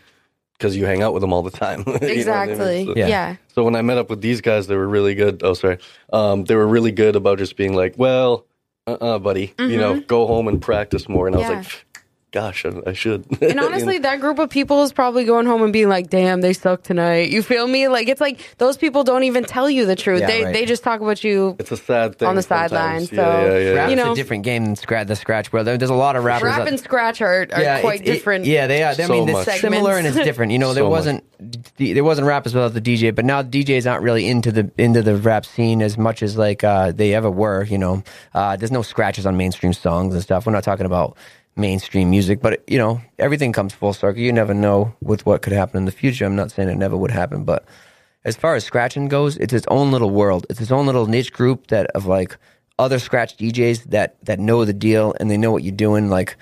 [0.57, 1.81] because you hang out with them all the time.
[1.87, 2.19] You know I mean?
[2.19, 2.85] Exactly.
[2.87, 3.07] So, Yeah.
[3.09, 3.37] yeah.
[3.55, 5.43] so when I met up with these guys, they were really good.
[5.43, 5.79] Oh, sorry.
[6.13, 8.45] Um, they were really good about just being like, well,
[8.87, 11.27] uh-uh, buddy, you know, go home and practice more.
[11.27, 11.51] And I Mm-hmm.
[11.53, 11.59] Yeah.
[11.59, 11.85] was like,
[12.31, 13.25] gosh, I, I should.
[13.43, 16.53] And honestly, that group of people is probably going home and being like, "Damn, they
[16.53, 17.89] suck tonight." You feel me?
[17.89, 20.21] Like it's like those people don't even tell you the truth.
[20.21, 20.53] Yeah, they right.
[20.53, 21.57] they just talk about you.
[21.59, 22.71] it's a sad thing On the sometimes.
[22.71, 23.71] sidelines, Yeah, so- yeah, yeah.
[23.73, 25.67] Rap's You know- a different game than scratch, the scratch world.
[25.67, 26.45] There- There's a lot of rappers.
[26.45, 28.45] Rap that- and scratch are, are yeah, quite it- it- different.
[28.45, 28.91] yeah, they are.
[28.91, 29.49] I So mean, they're much.
[29.61, 30.53] similar and it's different.
[30.53, 31.25] You know, there So wasn't
[31.77, 34.71] d- there wasn't rappers without the DJ, but now the DJs aren't really into the
[34.77, 37.65] into the rap scene as much as like uh, they ever were.
[37.65, 38.03] You know,
[38.35, 40.47] uh, there's no scratches on mainstream songs and stuff.
[40.47, 41.17] We're not talking about
[41.59, 44.23] mainstream music, but you know, everything comes full circle.
[44.23, 46.25] You never know with what could happen in the future.
[46.25, 47.65] I'm not saying it never would happen, but
[48.25, 50.47] as far as scratching goes, it's its own little world.
[50.51, 52.37] It's its own little niche group that of like
[52.79, 56.09] other scratch DJs that that know the deal and they know what you're doing.
[56.09, 56.37] Like,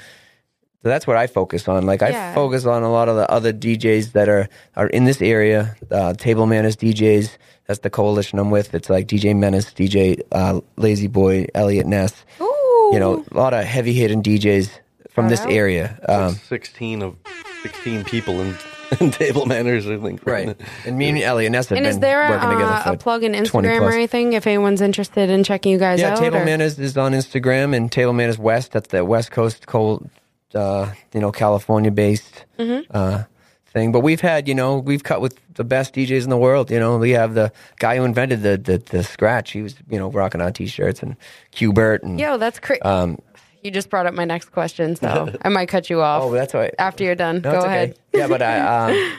[0.83, 1.87] so that's what I focus on.
[1.87, 5.23] Like, I focus on a lot of the other DJs that are are in this
[5.23, 5.77] area.
[5.91, 7.37] Uh, Table Manners DJs.
[7.67, 8.75] That's the coalition I'm with.
[8.75, 12.25] It's like DJ Menace, DJ uh, Lazy Boy, Elliot Ness.
[12.41, 12.91] Ooh.
[12.93, 14.71] You know, a lot of heavy hitting DJs
[15.17, 15.51] from this out.
[15.51, 15.99] area.
[16.09, 17.17] Um, 16 of
[17.65, 18.55] 16 people in,
[19.01, 20.25] in table manners, I think.
[20.25, 20.57] right.
[20.85, 22.91] And me and Elliot Ness have And been is there a, working together uh, for
[22.93, 23.93] a plug in 20 Instagram plus.
[23.93, 26.19] or anything if anyone's interested in checking you guys Yeah, out?
[26.19, 28.71] Table or- Manners is on Instagram, and Table Manners West.
[28.73, 30.09] That's the West Coast cold,
[30.55, 32.91] uh, you know, California based Mm-hmm.
[32.97, 33.25] uh,
[33.67, 33.91] thing.
[33.93, 36.71] But we've had, you know, we've cut with the best DJs in the world.
[36.71, 39.51] You know, we have the guy who invented the the, the scratch.
[39.53, 41.17] He was, you know, rocking on t-shirts and
[41.53, 42.81] Qbert and Yo, that's crazy.
[42.83, 43.19] um.
[43.67, 46.55] You just brought up my next question, so I might cut you off Oh, that's
[46.55, 46.75] all right.
[46.79, 47.43] after you're done.
[47.43, 47.75] No, Go it's okay.
[47.75, 47.99] ahead.
[48.15, 48.59] Yeah, but I,
[48.93, 49.13] um,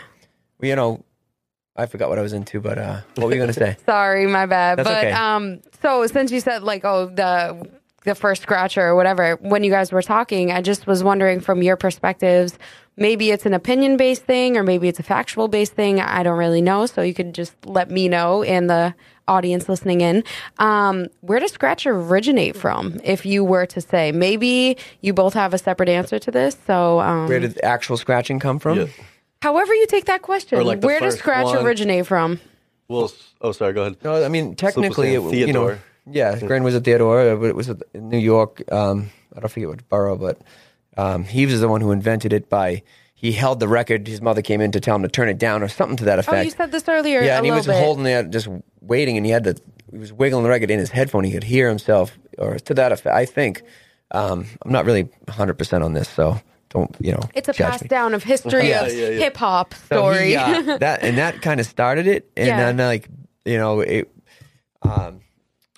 [0.62, 1.04] you know,
[1.76, 2.60] I forgot what I was into.
[2.60, 3.78] But uh, what were you gonna say?
[3.86, 4.80] Sorry, my bad.
[4.80, 5.12] That's but okay.
[5.12, 7.70] um, so since you said like, oh, the
[8.08, 9.36] the first scratcher or whatever.
[9.36, 12.58] When you guys were talking, I just was wondering from your perspectives.
[12.96, 16.00] Maybe it's an opinion based thing, or maybe it's a factual based thing.
[16.00, 16.88] I don't really know.
[16.88, 18.96] So you could just let me know and the
[19.28, 20.24] audience listening in.
[20.58, 23.00] Um, where does scratch originate from?
[23.04, 26.58] If you were to say, maybe you both have a separate answer to this.
[26.66, 28.80] So um, Where did the actual scratching come from?
[28.80, 28.88] Yeah.
[29.42, 31.64] However, you take that question, like where does first scratch one.
[31.64, 32.40] originate from?
[32.88, 33.74] Well, oh, sorry.
[33.74, 33.98] Go ahead.
[34.04, 35.80] No, I mean technically, it, saying you know, Theodore.
[36.10, 38.64] Yeah, Grand Wizard Theodore, but it was in New York.
[38.72, 40.40] Um, I don't forget what borough, but
[40.98, 44.08] um, he was the one who invented it by he held the record.
[44.08, 46.20] His mother came in to tell him to turn it down or something to that
[46.20, 46.30] effect.
[46.34, 46.46] Oh, effect.
[46.46, 47.22] you said this earlier.
[47.22, 47.76] yeah, a and he was bit.
[47.76, 48.48] holding it, just
[48.82, 49.56] waiting, and he had to.
[49.92, 51.24] He was wiggling the record in his headphone.
[51.24, 53.16] He could hear himself, or to that effect.
[53.16, 53.64] I think.
[54.12, 56.40] Um, I'm not really 100 percent on this, so
[56.70, 57.22] don't you know?
[57.36, 57.88] It's a judge pass me.
[57.90, 59.20] down of history Yeah, of yeah, yeah.
[59.20, 60.30] hip hop So story.
[60.30, 62.58] he, uh, that and that kind of started it, and Yeah.
[62.58, 63.10] then like
[63.46, 64.10] you know it.
[64.82, 65.20] Um,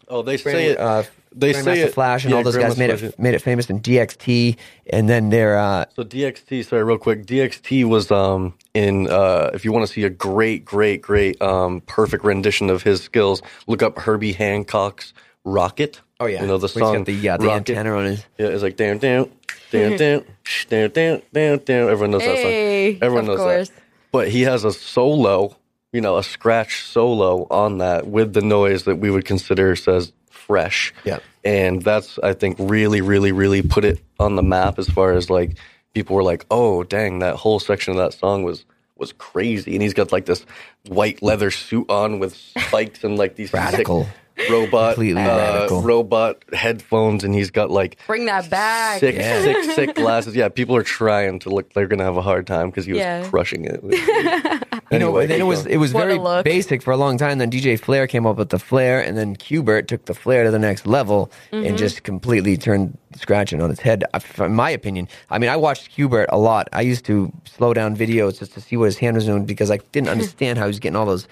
[0.10, 0.80] Oh, they say it.
[0.80, 1.04] uh,
[1.36, 1.93] they Grandmaster say it.
[1.93, 4.58] Flash and yeah, all those guys Grandmaster made Flash, it made it famous in DXT,
[4.91, 7.26] and then they're uh, So DXT, sorry, real quick.
[7.28, 11.82] DXT was um in uh if you want to see a great, great, great um
[11.82, 15.13] perfect rendition of his skills, look up Herbie Hancock's
[15.45, 16.00] Rockit.
[16.19, 16.95] oh yeah, you know the Where he's song.
[16.98, 17.69] got the uh, the Rocket.
[17.69, 18.26] antenna on his.
[18.39, 19.30] Yeah, it's like down, down,
[19.72, 20.26] down, down,
[20.69, 21.89] down, down, down, down.
[21.89, 23.06] Everyone knows Hey, that song.
[23.06, 23.69] Everyone of knows course.
[23.69, 23.82] that.
[24.12, 25.56] But he has a solo,
[25.91, 30.13] you know, a scratch solo on that with the noise that we would consider says
[30.30, 30.93] fresh.
[31.04, 31.19] Yeah.
[31.43, 35.30] And that's I think really, really, really put it on the map as far as
[35.30, 35.58] like
[35.93, 38.65] people were like, oh dang, that whole section of that song was
[38.97, 39.73] was crazy.
[39.73, 40.45] And he's got like this
[40.88, 44.08] white leather suit on with spikes and like these sick Radical.
[44.49, 45.82] Robot Completely uh, radical.
[45.82, 48.99] robot headphones and he's got like Bring that back.
[48.99, 50.36] sick, sick, sick glasses.
[50.36, 51.73] Yeah, people are trying to look.
[51.73, 53.28] They're gonna have a hard time because he was Yeah.
[53.28, 53.84] crushing it.
[54.91, 56.43] You know, Anyway, then it was it was What a very look.
[56.43, 57.38] basic for a long time.
[57.38, 60.49] Then DJ Flare came up with the Flare, and then Qbert took the Flare to
[60.52, 61.65] the next level Mm-hmm.
[61.67, 64.04] and just completely turned scratching on its head.
[64.39, 66.69] In my opinion, I mean, I watched Qbert a lot.
[66.73, 69.69] I used to slow down videos just to see what his hand was doing because
[69.69, 71.28] I didn't understand how he was getting all those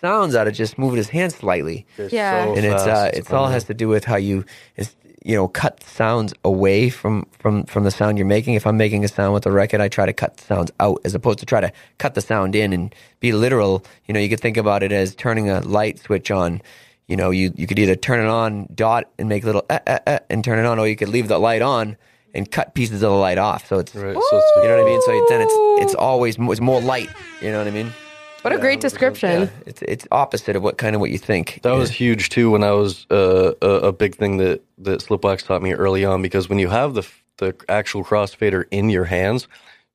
[0.00, 1.86] sounds out of just moving his hand slightly.
[1.96, 2.44] They're Yeah.
[2.46, 3.16] so and it's uh, fast.
[3.16, 4.44] it's all has to do with how you
[4.76, 8.54] is you know cut sounds away from from from the sound you're making.
[8.54, 11.00] If I'm making a sound with a record, I try to cut the sounds out
[11.04, 13.84] as opposed to try to cut the sound in and be literal.
[14.06, 16.62] You know, you could think about it as turning a light switch on.
[17.06, 19.80] You know, you you could either turn it on dot and make a little eh,
[19.86, 21.96] eh, eh, and turn it on, or you could leave the light on
[22.32, 23.66] and cut pieces of the light off.
[23.66, 25.02] So it's Right, so it's you know what I mean.
[25.02, 27.10] So then it's it's always mo- it's more light.
[27.42, 27.92] You know what I mean?
[28.42, 29.42] What a great description.
[29.42, 31.60] Yeah, it's it's opposite of what kind of what you think.
[31.62, 35.44] That was huge too when I was uh, a, a big thing that that Slipwax
[35.44, 39.46] taught me early on because when you have the the actual crossfader in your hands,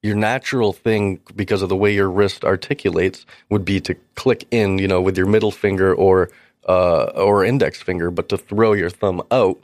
[0.04, 4.78] your natural thing because of the way your wrist articulates would be to click in,
[4.78, 6.30] you know, with your middle finger or
[6.68, 9.64] uh, or index finger, but to throw your thumb out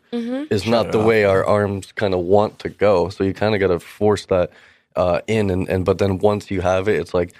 [0.51, 3.09] is not the way our arms kind of want to go.
[3.09, 4.51] So you kind of got to force that
[4.95, 7.33] uh, in, and, and but then once you have it, it's like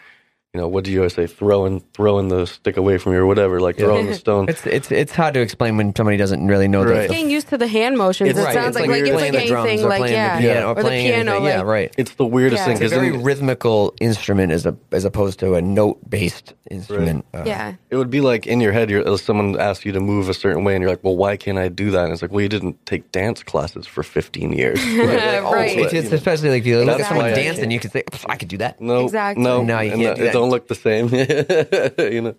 [0.54, 1.28] you know, what do you always say?
[1.28, 4.50] Throwing throwing the stick away from you or whatever, like throwing the stone.
[4.50, 6.94] It's it's it's hard to explain when somebody doesn't really know Right.
[6.94, 8.32] the, the Getting used to the hand motions.
[8.32, 8.54] It's it right.
[8.54, 10.14] sounds It's like, like like you're it's playing like the drums anything or like playing
[10.14, 11.32] yeah, the piano or, or the playing piano.
[11.32, 11.44] anything.
[11.46, 11.96] Like, yeah, right.
[11.98, 12.66] It's the weirdest Yeah.
[12.66, 16.54] thing It's a because very rhythmical instrument as a as opposed to a note based
[16.70, 17.24] instrument.
[17.34, 17.76] Uh, Yeah.
[17.90, 20.34] it would be like in your head, you're, uh, someone asks you to move a
[20.34, 22.42] certain way, and you're like, "Well, why can't I do that?" And it's like, "Well,
[22.42, 25.42] you didn't take dance classes for 15 years." Right.
[25.44, 25.78] Right.
[25.78, 27.92] It's, it's especially like if you look That's at someone why I- dancing, you could
[27.94, 29.44] say, "Pff, "I could do that." no, Exactly.
[29.44, 30.34] no, No, you and can't do it that.
[30.42, 31.08] Don't look the same.
[32.14, 32.36] you know,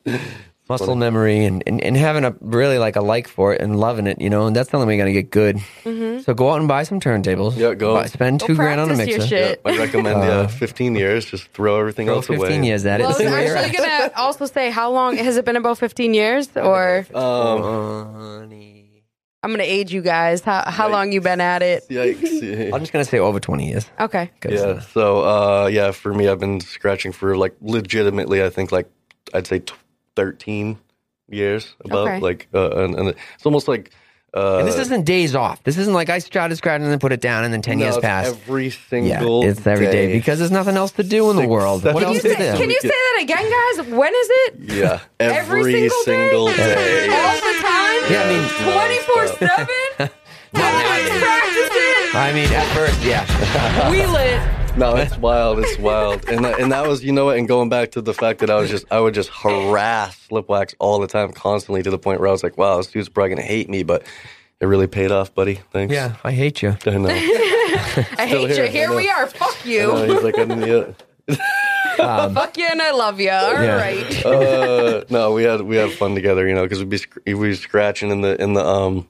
[0.68, 4.06] Muscle memory and, and, and having a really like a like for it and loving
[4.06, 5.58] it, you know, and that's the only way you're gonna get good.
[6.24, 7.56] So go out and buy some turntables.
[7.56, 7.94] Yeah, go.
[7.94, 9.60] Buy- spend Go two grand on a practice your mixer.
[9.66, 11.24] Yeah, I recommend yeah, 15 years.
[11.26, 12.38] Just throw everything Throw else away.
[12.48, 13.02] 15 years at it.
[13.02, 15.56] Well, I was See where you're actually gonna also say how long has it been
[15.56, 18.48] about 15 years or Um,
[19.42, 20.40] I'm gonna age you guys.
[20.42, 21.88] How how long you been at it?
[21.88, 22.72] yikes.
[22.72, 23.90] I'm just gonna say over 20 years.
[23.98, 24.30] Okay.
[24.48, 24.80] Yeah.
[24.80, 28.88] So, uh, yeah, for me, I've been scratching for like legitimately, I think like
[29.34, 29.74] I'd say t-
[30.16, 30.78] 13
[31.28, 32.06] years above.
[32.08, 32.20] Okay.
[32.20, 33.90] Like, uh, and, and it's almost like.
[34.34, 35.62] Uh, and this isn't days off.
[35.62, 37.84] This isn't like I started scratching and then put it down and then 10 no,
[37.84, 38.30] years it's passed.
[38.30, 41.50] Every Yeah, single it's every day because there's nothing else to do in the Six,
[41.50, 41.82] world.
[41.82, 42.32] seven What Can you, else days.
[42.32, 42.56] is say, there?
[42.56, 43.44] can you say that again,
[43.76, 43.86] guys?
[43.98, 44.54] When is it?
[44.60, 46.56] Yeah, every, Every single single day?
[46.56, 47.08] day.
[47.10, 47.81] All the time?
[48.12, 48.48] Yeah, I mean-
[49.08, 50.10] 24 7?
[52.14, 53.24] I mean, at first, yeah.
[53.90, 54.76] We lit.
[54.76, 55.58] No, it's wild.
[55.60, 56.28] It's wild.
[56.28, 57.36] And that, and that was, you know what?
[57.38, 60.74] And going back to the fact that I was just, I would just harass Slipwax
[60.78, 63.30] all the time, constantly, to the point where I was like, wow, this dude's probably
[63.30, 64.04] gonna hate me, but
[64.60, 65.56] it really paid off, buddy.
[65.72, 65.92] Thanks.
[65.94, 66.76] yeah, I hate you.
[66.86, 67.08] I know.
[67.10, 68.70] I hate here, you.
[68.70, 69.26] Here we are.
[69.26, 70.04] Fuck I know.
[70.04, 70.14] you.
[70.14, 70.96] He's like, I didn't,
[72.02, 72.28] yeah.
[72.34, 73.30] Fuck you and I love you.
[73.30, 74.24] All right.
[74.24, 74.30] Yeah.
[74.30, 77.40] uh, no, we had we had fun together, you know, because we'd be sc- we'd
[77.40, 79.08] be scratching in the in the um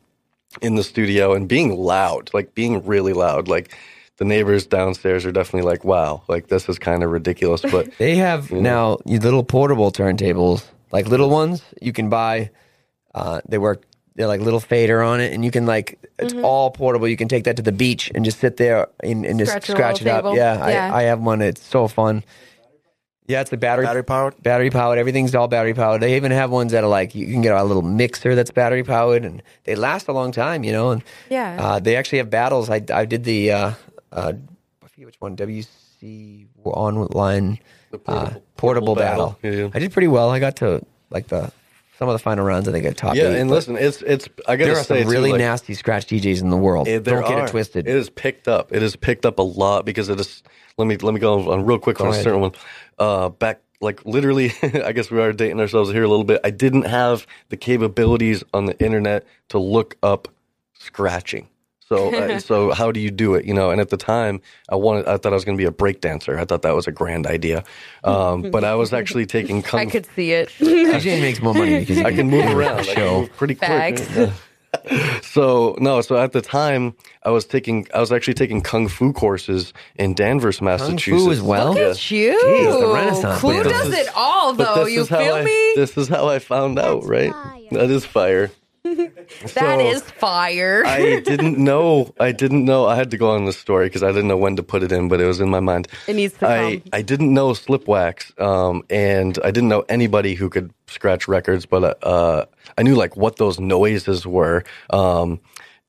[0.60, 3.48] in the studio and being loud, like being really loud.
[3.48, 3.74] Like
[4.18, 7.62] the neighbors downstairs are definitely like, wow, like this is kind of ridiculous.
[7.62, 12.50] But They have now little portable turntables, like little ones you can buy.
[13.14, 13.84] Uh, they work.
[14.14, 17.08] They're like little fader on it, and you can like it's all portable.
[17.08, 19.68] You can take that to the beach and just sit there and, and just Scratch
[19.68, 20.24] your scratch it little up.
[20.24, 20.36] table.
[20.36, 20.94] Yeah, Yeah.
[20.94, 21.40] I, I have one.
[21.40, 22.22] It's so fun.
[23.32, 24.34] Yeah, it's the battery Battery powered?
[24.42, 24.98] battery powered.
[24.98, 26.00] Everything's all battery powered.
[26.02, 28.84] They even have ones that are like you can get a little mixer that's battery
[28.84, 30.64] powered, and they last a long time.
[30.64, 31.56] You know, and Yeah.
[31.58, 32.68] uh, they actually have battles.
[32.70, 33.70] I I did the uh,
[34.12, 34.32] uh,
[34.84, 37.58] I forget which one WC online
[37.90, 39.26] The uh, portable- portable, portable battle.
[39.42, 39.50] battle.
[39.58, 39.70] Yeah, yeah.
[39.74, 40.30] I did pretty well.
[40.30, 41.52] I got to like the
[41.98, 42.68] some of the final rounds.
[42.68, 45.02] I think I top yeah, eight, and listen, it's it's I gotta there are say
[45.02, 46.86] some really like, nasty scratch DJs in the world.
[46.86, 47.46] There Don't get are.
[47.46, 47.86] it twisted.
[47.86, 48.72] It is picked up.
[48.72, 50.42] It is picked up a lot because it is.
[50.78, 52.24] Let me let me go on real quick on a ahead.
[52.24, 52.52] certain one.
[52.98, 56.40] Uh, back like literally, I guess we are dating ourselves here a little bit.
[56.44, 60.28] I didn't have the capabilities on the internet to look up
[60.72, 61.48] scratching.
[61.92, 63.44] So uh, so how do you do it?
[63.44, 65.06] You know, and at the time, I wanted.
[65.06, 66.38] I thought I was going to be a break dancer.
[66.38, 67.64] I thought that was a grand idea.
[68.04, 70.48] Um, but I was actually taking kung I could see it.
[70.58, 72.80] DJ makes more money because I can move around.
[72.80, 73.20] I can Show.
[73.20, 73.98] move pretty quick.
[74.16, 74.32] Yeah.
[75.20, 79.12] so no, so at the time I was taking, I was actually taking kung fu
[79.12, 81.04] courses in Danvers, Massachusetts.
[81.04, 81.68] Kung fu as well?
[81.74, 81.90] Look Yeah.
[81.90, 82.40] at you.
[82.42, 84.86] Jeez, the Renaissance Clue does is- it all, though.
[84.86, 85.72] You feel I- me?
[85.76, 87.34] This is how I found out, right?
[87.70, 88.50] That is fire.
[89.54, 90.82] That is fire.
[90.84, 92.12] I didn't know.
[92.18, 92.86] I didn't know.
[92.86, 94.90] I had to go on the story because I didn't know when to put it
[94.90, 95.88] in, but it was in my mind.
[96.08, 96.90] It needs to I, come.
[96.92, 101.98] I didn't know Slipwax, um, and I didn't know anybody who could scratch records, but
[102.02, 105.40] uh, I knew like what those noises were, um,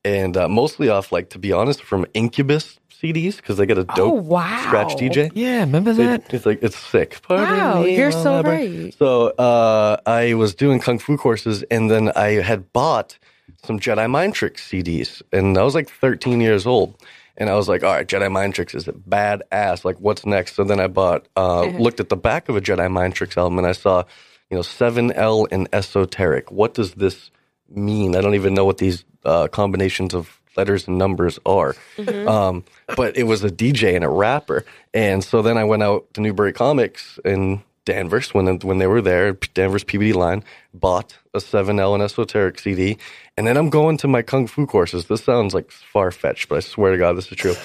[0.06, 3.84] and uh, mostly off like to be honest from Incubus CDs because they get a
[3.84, 4.62] dope Oh, wow.
[4.63, 5.32] scratch DJ.
[5.36, 6.22] yeah, remember that?
[6.26, 7.22] It- it's like it's sick.
[7.28, 8.52] Pardon Wow, me, you're so whatever.
[8.58, 8.94] right.
[8.98, 13.18] So uh, I was doing kung fu courses, and then I had bought
[13.66, 16.96] some Jedi Mind Tricks CDs, and I was like 13 years old.
[17.36, 19.84] And I was like, all right, Jedi Mind Tricks is badass.
[19.84, 20.54] Like, what's next?
[20.56, 23.58] So then I bought, uh, looked at the back of a Jedi Mind Tricks album,
[23.58, 24.04] and I saw,
[24.52, 26.52] you know, 7L and Esoteric.
[26.52, 27.32] What does this
[27.70, 28.16] mean?
[28.16, 31.76] I don't even know what these uh, combinations of letters and numbers are.
[31.98, 32.63] Um,
[32.96, 34.66] but it was a DJ and a rapper.
[34.94, 39.02] And so then I went out to Newbury Comics in Danvers when when they were
[39.02, 42.98] there, Danvers PBD line, bought a 7L and Esoteric CD.
[43.36, 45.08] And then I'm going to my Kung Fu courses.
[45.08, 47.56] This sounds like far fetched, but I swear to God, this is true.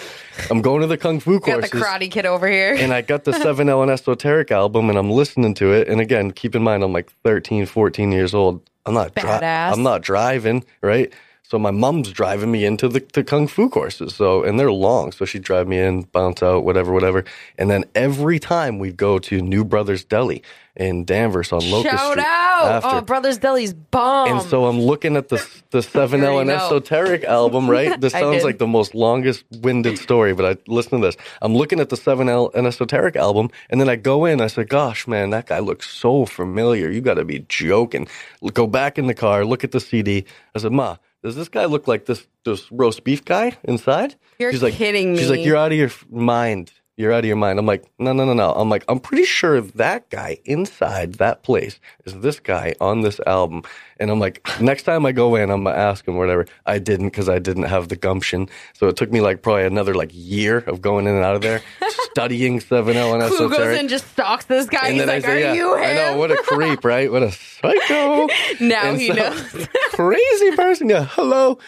[0.50, 1.70] I'm going to the Kung Fu courses.
[1.70, 2.74] Got the Karate Kid over here.
[2.74, 5.86] and I got the 7L and Esoteric album and I'm listening to it.
[5.88, 8.68] And again, keep in mind, I'm like 13, 14 years old.
[8.86, 9.72] I'm not, dri- Badass.
[9.72, 11.12] I'm not driving, right?
[11.48, 14.14] So my mom's driving me into the, the kung fu courses.
[14.14, 15.12] So, and they're long.
[15.12, 17.24] So she'd drive me in, bounce out, whatever, whatever.
[17.56, 20.42] And then every time we'd go to New Brothers Deli
[20.76, 22.64] in Danvers on Locust Shout Street out!
[22.64, 22.88] Oh, after.
[22.96, 24.28] Oh, Brothers Deli's bomb.
[24.28, 26.50] And so I'm looking at the the Seven L and.
[26.50, 27.98] Esoteric album, right?
[27.98, 31.16] This sounds like the most longest winded story, but I listen to this.
[31.40, 34.42] I'm looking at the Seven L and Esoteric album, and then I go in.
[34.42, 36.90] I said, "Gosh, man, that guy looks so familiar.
[36.90, 38.06] You got to be joking."
[38.52, 40.26] Go back in the car, look at the CD.
[40.54, 44.14] I said, "Ma." Does this guy look like this this roast beef guy inside?
[44.38, 45.18] You're she's like, kidding me.
[45.18, 46.72] She's like, you're out of your mind.
[46.96, 47.58] You're out of your mind.
[47.60, 48.52] I'm like, no, no, no, no.
[48.52, 53.20] I'm like, I'm pretty sure that guy inside that place is this guy on this
[53.26, 53.62] album.
[54.00, 56.46] And I'm like, next time I go in, I'm gonna ask him or whatever.
[56.66, 58.48] I didn't because I didn't have the gumption.
[58.74, 61.42] So it took me like probably another like year of going in and out of
[61.42, 61.62] there,
[62.12, 64.88] studying 7L and Who goes and just stalks this guy?
[64.88, 67.10] And He's like, I say, "Are yeah, you him?" I know what a creep, right?
[67.10, 68.28] What a psycho.
[68.60, 69.68] Now And he so- knows.
[69.92, 70.88] crazy person.
[70.88, 71.58] Yeah, hello,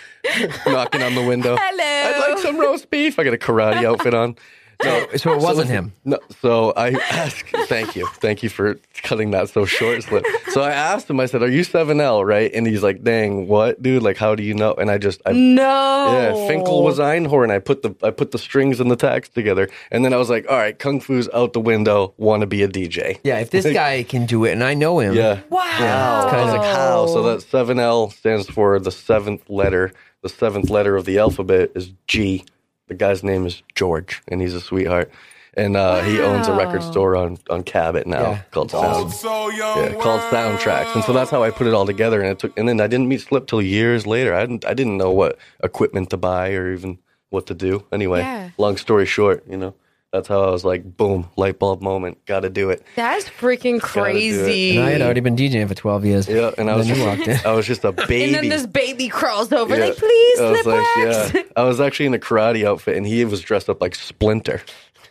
[0.67, 1.57] knocking on the window.
[1.59, 2.25] Hello.
[2.27, 3.19] I'd like some roast beef.
[3.19, 4.37] I got a karate outfit on.
[4.85, 5.93] No, So it wasn't listen, him.
[6.05, 7.45] No, so I asked.
[7.69, 10.03] Thank you, thank you for cutting that so short.
[10.03, 10.25] Slip.
[10.51, 11.21] So I asked him.
[11.21, 14.03] I said, "Are you 7L, right?" And he's like, "Dang, what, dude?
[14.03, 15.63] Like, how do you know?" And I just, I, no.
[15.63, 17.51] yeah, Finkel was Einhorn.
[17.51, 20.31] I put the I put the strings and the text together, and then I was
[20.31, 22.15] like, "All right, kung fu's out the window.
[22.17, 24.99] Want to be a DJ?" Yeah, if this guy can do it, and I know
[25.01, 25.15] him.
[25.15, 25.41] Yeah.
[25.51, 25.61] Wow.
[25.79, 26.31] Yeah.
[26.31, 27.07] I was like, how?
[27.07, 29.93] So that 7L stands for the seventh letter.
[30.23, 32.45] The seventh letter of the alphabet is G.
[32.91, 35.13] The guy's name is George, and he's a sweetheart.
[35.55, 38.43] And uh, he owns a record store on, on Cabot now Yeah.
[38.51, 39.13] called Sound.
[39.23, 40.93] Yeah, called Soundtracks.
[40.97, 42.21] And so that's how I put it all together.
[42.21, 44.35] And it took, and then I didn't meet Slip till years later.
[44.35, 46.99] I didn't, I didn't know what equipment to buy or even
[47.31, 47.87] what to do.
[47.93, 48.51] Anyway, Yeah.
[48.59, 49.75] long story short, you know,
[50.13, 52.25] that's how I was like, boom, light bulb moment.
[52.27, 52.85] Got to do it.
[52.97, 54.13] That's freaking Gotta do it.
[54.13, 54.77] crazy.
[54.77, 56.29] And I had already been DJing for 12 years.
[56.29, 57.39] Yeah, and I was then just, walked in.
[57.47, 58.25] I was just a baby.
[58.25, 59.85] and then this baby crawls over, Yeah.
[59.87, 60.87] like, please, I was like,
[61.35, 61.43] yeah.
[61.57, 64.63] I was actually in a karate outfit, and he was dressed up like Splinter.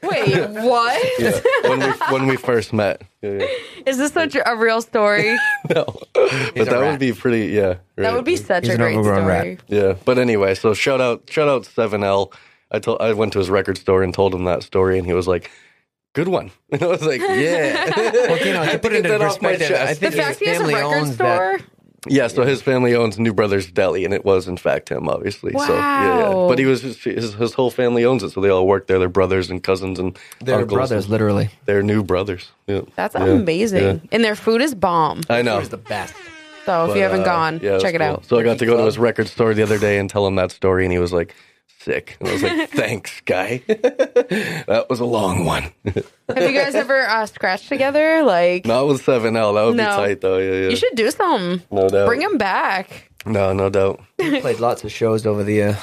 [0.02, 1.20] Wait, what?
[1.20, 3.02] Is when we when we first met.
[3.22, 3.48] Yeah, yeah.
[3.86, 5.36] this such a real story?
[5.76, 5.84] No,
[6.14, 6.92] but that rat.
[6.92, 7.48] would be pretty.
[7.48, 9.50] Yeah, That would be such He's a an great overgrown story.
[9.56, 9.60] rat.
[9.68, 12.32] Yeah, but anyway, so shout out, shout out Seven L.
[12.72, 15.14] I told I went to his record store and told him that story, and he
[15.14, 15.50] was like,
[16.14, 19.04] "Good one." And I was like, "Yeah." Well, you know, I to had put it
[19.04, 20.00] get into that perspective, I chest.
[20.02, 21.60] The think his fact he has a family record owns that.
[21.60, 21.68] store.
[22.08, 25.52] Yeah, so his family owns New Brothers Deli, and it was in fact him, obviously.
[25.52, 26.30] So yeah, yeah.
[26.30, 26.48] Wow.
[26.48, 27.04] But he was his,
[27.34, 29.00] his whole family owns it, so they all work there.
[29.00, 30.78] They're brothers and cousins and They're uncles.
[30.78, 31.50] brothers, literally.
[31.66, 32.52] They're new brothers.
[32.68, 32.82] Yeah.
[32.96, 33.84] That's Yeah, amazing.
[33.84, 33.98] yeah.
[34.14, 35.24] And their food is bomb.
[35.30, 35.60] I know.
[35.60, 36.14] it's the best.
[36.66, 38.16] So if But, you haven't uh, gone, yeah, check it was cool.
[38.16, 38.26] out.
[38.28, 40.36] So I got to go to his record store the other day and tell him
[40.36, 41.36] that story, and he was like,
[41.80, 43.62] "Sick." And I was like, "Thanks, guy.
[43.68, 48.24] that was a long one." Have you guys ever uh, scratched together?
[48.24, 49.54] Like, Not with Seven L.
[49.54, 49.84] That would No.
[49.84, 50.38] be tight, though.
[50.38, 50.70] Yeah, yeah.
[50.70, 51.62] you should do something.
[51.72, 52.08] No doubt.
[52.08, 53.12] Bring him back.
[53.26, 54.00] No, no doubt.
[54.18, 55.76] Played lots of shows over the uh,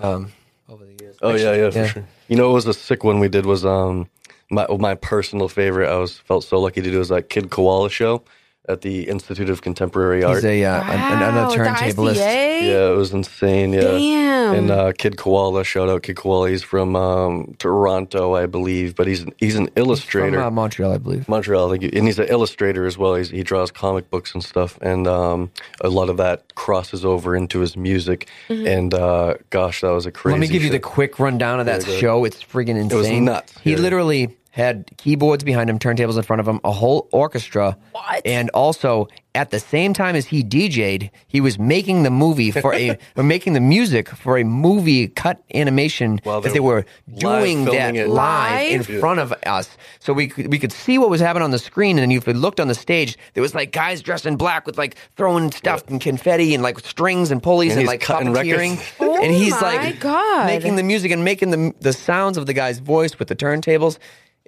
[0.00, 0.32] um,
[0.68, 1.16] over the years.
[1.22, 1.86] Oh yeah, yeah, for Yeah.
[1.86, 2.04] sure.
[2.28, 4.08] You know, what was a sick one we did was um
[4.50, 5.88] my my personal favorite.
[5.90, 8.22] I was felt so lucky to do was that Kid Koala show
[8.68, 10.36] at the Institute of Contemporary Art.
[10.36, 12.16] He's a uh, an, another Wow, turntablist.
[12.16, 13.72] Yeah, it was insane.
[13.72, 13.82] Yeah.
[13.82, 14.54] Damn.
[14.54, 16.50] And uh, Kid Koala, shout out Kid Koala.
[16.50, 20.40] He's from um, Toronto, I believe, but he's he's an From illustrator.
[20.40, 21.28] uh, Montreal, I believe.
[21.28, 23.14] Montreal, like, and he's an illustrator as well.
[23.14, 25.50] He's, he draws comic books and stuff, and um,
[25.80, 28.28] a lot of that crosses over into his music.
[28.48, 30.32] And uh, gosh, that was a crazy.
[30.38, 32.24] Let me give you the quick rundown of that Yeah, show.
[32.24, 32.90] It's friggin' insane.
[32.90, 33.58] It was nuts.
[33.62, 33.78] He Yeah.
[33.78, 37.76] literally had keyboards behind him, turntables in front of him, a whole orchestra.
[37.92, 38.26] What?
[38.26, 42.74] And also, at the same time as he DJ'd, he was making the movie for
[42.74, 46.74] a, or making the music for a movie cut animation While that they they were
[46.74, 48.08] were live doing that it.
[48.08, 49.00] live in Live?
[49.00, 49.70] front of us.
[50.00, 51.96] So we could, we could see what was happening on the screen.
[51.98, 54.66] And then if we looked on the stage, there was like guys dressed in black
[54.66, 58.28] with like throwing stuff and confetti and like strings and pulleys And and, like cutting
[58.32, 58.70] puppeteering.
[58.78, 58.92] records.
[59.00, 60.46] Oh and he's like God.
[60.46, 63.98] making the music and making the the sounds of the guy's voice with the turntables.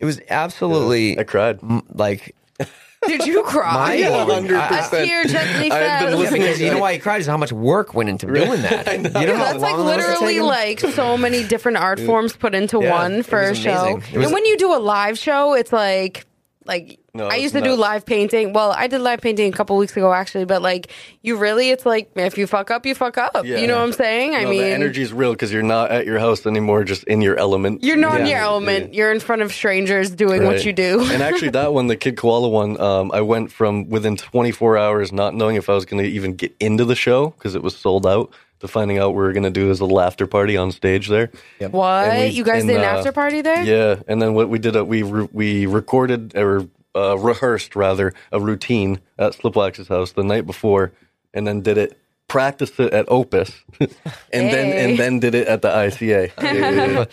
[0.03, 1.61] It was absolutely I cried.
[1.63, 2.35] m- like
[3.07, 3.95] Did you cry?
[3.95, 4.93] Yeah, 100%.
[5.03, 6.11] A tear gently I've fell.
[6.11, 8.63] been listening because you know why he cried is how much work went into doing
[8.63, 8.87] that.
[9.21, 10.43] You know how That's like long that was literally taking?
[10.47, 13.71] like so many different art forms put into Yeah, one it for a was show.
[13.95, 14.15] amazing.
[14.15, 16.27] It was- and when you do a live show, it's like
[16.65, 18.55] like No, I used to do live painting.
[18.55, 20.91] Well, I did live painting a couple weeks ago actually, but like
[21.21, 23.45] you really it's like if you fuck up, you fuck up.
[23.45, 23.59] Yeah.
[23.59, 24.35] You know what I'm saying?
[24.35, 27.37] I mean the energy's real because you're not at your house anymore, just in your
[27.37, 27.85] element.
[27.85, 28.95] you're not in your element.
[28.95, 31.01] You're in front of strangers doing what you do.
[31.13, 35.13] and actually, that one, the Kid Koala one, um, I went from within 24 hours
[35.13, 37.77] not knowing if I was going to even get into the show because it was
[37.77, 40.73] sold out to finding out we were going to do this little after party on
[40.73, 41.31] stage there.
[41.59, 42.11] what?
[42.17, 43.63] We- you guys and, did an uh, after party there?
[43.65, 48.13] Yeah, and then what we did, uh, we re- we recorded or uh, rehearsed rather
[48.33, 50.93] a routine at Slipwax's house the night before,
[51.35, 51.99] and then did it.
[52.29, 53.89] Practiced it at Opus, and
[54.33, 56.31] then and then did it at the ICA.
[56.41, 57.05] Yeah, yeah, yeah.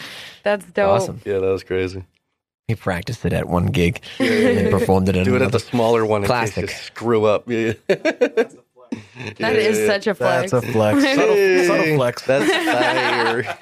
[0.43, 0.89] That's dope.
[0.89, 1.21] awesome.
[1.25, 2.05] Yeah, that was crazy.
[2.69, 6.05] He practiced it at one gig and performed it at Do it at the smaller
[6.05, 6.67] one in Classic.
[6.67, 7.49] case you screw up.
[7.49, 7.95] Yeah, yeah.
[9.39, 9.85] That is yeah.
[9.87, 10.51] such a flex.
[10.51, 11.03] That's a flex.
[11.03, 12.25] subtle, subtle flex.
[12.25, 13.57] That's fire.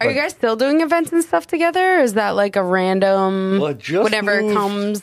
[0.00, 1.98] Are you guys still doing events and stuff together?
[1.98, 5.02] Or is that like a random Well, I just whenever moved- comes?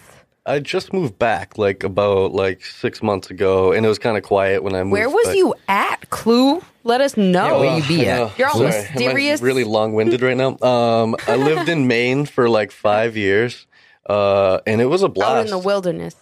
[0.50, 4.24] I just moved back like about like six months ago, and it was kind of
[4.24, 4.94] quiet when I moved.
[4.94, 5.36] Where was back.
[5.36, 6.10] you at?
[6.10, 6.62] Clue?
[6.84, 7.60] Let us know.
[7.60, 8.40] where you be I at?
[8.40, 9.42] You're all Sorry, am I mysterious.
[9.42, 10.58] really long-winded right now.
[10.62, 13.68] Um, I lived in Maine for like five years,
[14.08, 15.46] uh, and it was a out blast.
[15.46, 16.16] in the wilderness.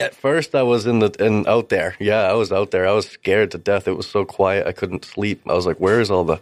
[0.00, 1.96] At first, I was in the and out there.
[1.98, 2.86] Yeah, I was out there.
[2.86, 3.86] I was scared to death.
[3.88, 5.40] It was so quiet, I couldn't sleep.
[5.46, 6.38] I was like, "Where is all the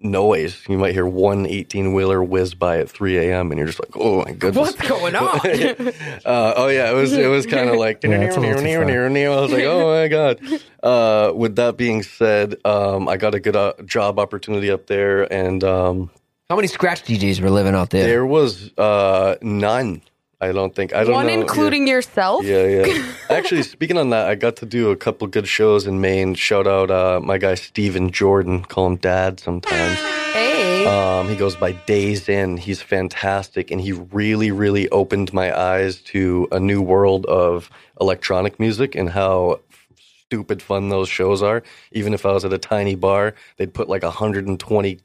[0.00, 3.80] noise?" You might hear one 18 wheeler whiz by at 3 a.m., and you're just
[3.80, 5.38] like, "Oh my goodness, What's going on?
[6.24, 8.64] uh, oh yeah, it was it was kind of like Yeah, it's a little too
[8.64, 8.90] far.
[9.36, 10.40] I was like, oh my god.
[10.82, 15.30] Uh, with that being said, um, I got a good uh, job opportunity up there,
[15.32, 16.10] and um,
[16.48, 18.06] How many scratch DJs were living out there?
[18.06, 20.02] there was uh, none.
[20.40, 21.14] I don't think I don't know.
[21.14, 21.32] One know.
[21.32, 22.44] including yourself.
[22.44, 22.86] Yeah, yeah.
[22.86, 23.12] yeah.
[23.30, 26.34] Actually, speaking on that, I got to do a couple good shows in Maine.
[26.34, 28.62] Shout out uh, my guy Steven Jordan.
[28.62, 29.98] Call him Dad sometimes.
[30.32, 30.86] Hey.
[30.86, 32.56] Um, he goes by Days In.
[32.56, 37.68] He's fantastic, and he really, really opened my eyes to a new world of
[38.00, 39.60] electronic music and how
[40.28, 41.62] stupid fun those shows are.
[41.92, 44.98] Even if I was at a tiny bar, they'd put like 120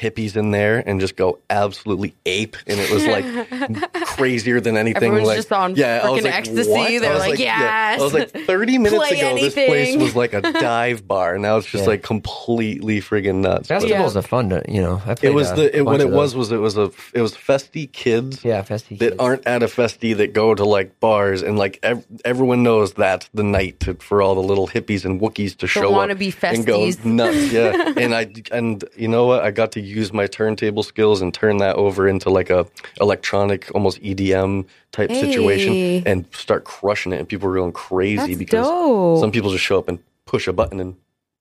[0.00, 5.04] hippies in there and just go absolutely ape, and it was like crazier than anything.
[5.04, 6.70] Everyone's like, just on yeah, I was like, ecstasy.
[6.70, 6.90] what?
[6.90, 7.96] I They're was like, yeah.
[7.98, 11.34] I was like, 30 minutes Play ago, this place was like a dive bar.
[11.34, 11.88] and Now it's just Yeah.
[11.90, 13.68] like completely friggin' nuts.
[13.68, 15.00] But- Festivals are fun to, you know.
[15.22, 17.90] It was uh, the it, what it was was it was a it was festy
[17.90, 18.98] kids Yeah, festy.
[18.98, 19.16] that kids.
[19.18, 23.28] aren't at a festy that go to like bars and like ev- everyone knows that's
[23.34, 26.66] the night to, for all the little hippies and Wookiees to show up wannabe and
[26.66, 27.04] go festies.
[27.04, 27.52] nuts.
[27.52, 29.42] Yeah, and I and you know what?
[29.44, 32.66] I got to use my turntable skills and turn that over into like a
[33.00, 35.20] electronic, almost EDM type Hey.
[35.20, 37.18] situation and start crushing it.
[37.18, 39.20] And people are going crazy That's because dope.
[39.20, 40.96] some people just show up and push a button and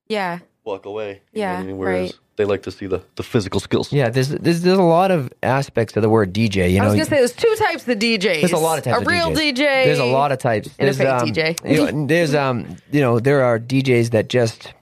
[0.07, 0.39] Yeah.
[0.63, 1.21] walk away.
[1.33, 1.77] you know Yeah, what I mean?
[1.77, 2.19] Whereas right.
[2.37, 3.91] they like to see the, the physical skills.
[3.93, 6.71] Yeah, there's, there's there's a lot of aspects of the word DJ.
[6.71, 8.41] You know, I was gonna say there's two types of DJs.
[8.41, 9.53] There's a lot of types A of real DJs.
[9.53, 9.85] DJ.
[9.85, 10.69] There's a lot of types.
[10.79, 11.71] And a fake um, DJ.
[11.71, 14.73] You know, there's um, you know, there are DJs that just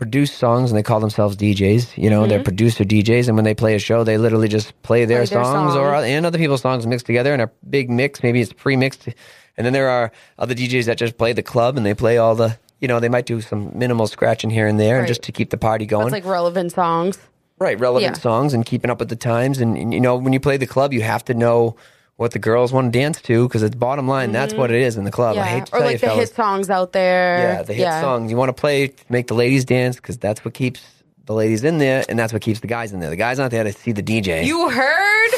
[0.00, 1.96] produce songs and they call themselves DJs.
[2.02, 5.04] You know, they're producer DJs, and when they play a show, they literally just play
[5.04, 5.34] their, Mm-hmm.
[5.34, 8.22] Play their songs or and other people's songs mixed together in a big mix.
[8.22, 9.08] Maybe it's pre-mixed,
[9.56, 12.34] and then there are other DJs that just play the club and they play all
[12.34, 12.58] the.
[12.80, 15.06] You know, they might do some minimal scratching here and there, Right.
[15.08, 16.04] just to keep the party going.
[16.10, 17.18] That's like relevant songs.
[17.58, 18.22] Right, relevant Yeah.
[18.22, 19.60] songs and keeping up with the times.
[19.60, 21.76] And, and, you know, when you play the club, you have to know
[22.20, 24.30] what the girls want to dance to because it's bottom line.
[24.30, 25.36] That's what it is in the club.
[25.36, 25.46] I Mm-hmm.
[25.48, 25.54] Yeah.
[25.54, 26.28] hate to Or tell like you, the fellas.
[26.28, 27.38] hit songs out there.
[27.38, 28.30] Yeah, the hit songs.
[28.30, 30.82] You want to play make the ladies dance because that's what keeps
[31.24, 33.08] the ladies in there, and that's what keeps the guys in there.
[33.08, 35.30] The guys aren't there to see the DJ You heard?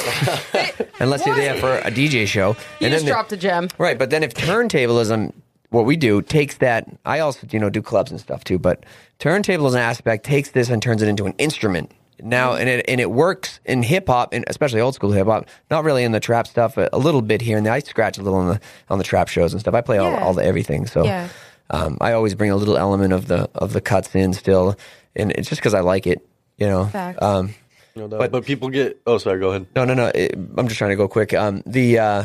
[1.01, 2.57] unless you're there for a DJ show.
[2.81, 3.69] You and just then the- a gem.
[3.79, 5.33] Right, but then if turntablism,
[5.71, 6.89] what we do takes that.
[7.05, 8.85] I also you know do clubs and stuff too, but
[9.21, 11.93] turntablism aspect takes this and turns it into an instrument.
[12.23, 15.47] Now and it and it works in hip hop and especially old school hip hop.
[15.71, 17.73] Not really in the trap stuff, a, a little bit here and there.
[17.73, 19.75] I scratch a little on the on the trap shows and stuff.
[19.75, 20.23] I play all, Yeah.
[20.25, 20.87] all the everything.
[20.87, 21.29] So Yeah.
[21.71, 24.77] um, I always bring a little element of the of the cuts in still,
[25.17, 26.27] and it's just because I like it.
[26.59, 26.87] You know.
[26.87, 27.19] Facts.
[27.23, 27.55] Um,
[27.97, 28.19] No doubt.
[28.21, 29.01] But- But, people get.
[29.07, 29.41] Oh, sorry.
[29.41, 29.67] Go ahead.
[29.75, 30.07] no, no, no.
[30.15, 31.35] It, I'm just trying to go quick.
[31.35, 32.25] Um, the uh,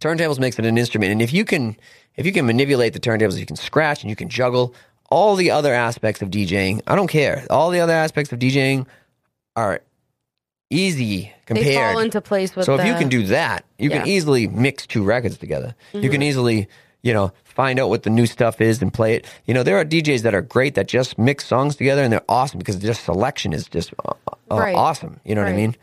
[0.00, 1.76] turntables makes it an instrument, and if you can,
[2.16, 4.74] if you can manipulate the turntables, you can scratch and you can juggle
[5.10, 6.82] all the other aspects of DJing.
[6.86, 7.46] I don't care.
[7.50, 8.86] All the other aspects of DJing
[9.56, 9.80] are
[10.70, 11.66] easy compared.
[11.66, 14.86] They fall into place with so if you can do that, you can easily mix
[14.86, 15.74] two records together.
[15.92, 16.10] You Mm-hmm.
[16.10, 16.68] can easily,
[17.02, 19.26] you know, find out what the new stuff is and play it.
[19.46, 22.22] You know, there are DJs that are great that just mix songs together and they're
[22.28, 24.12] awesome because just selection is just uh,
[24.50, 24.76] uh, Right.
[24.76, 25.20] awesome.
[25.24, 25.76] You know what I mean?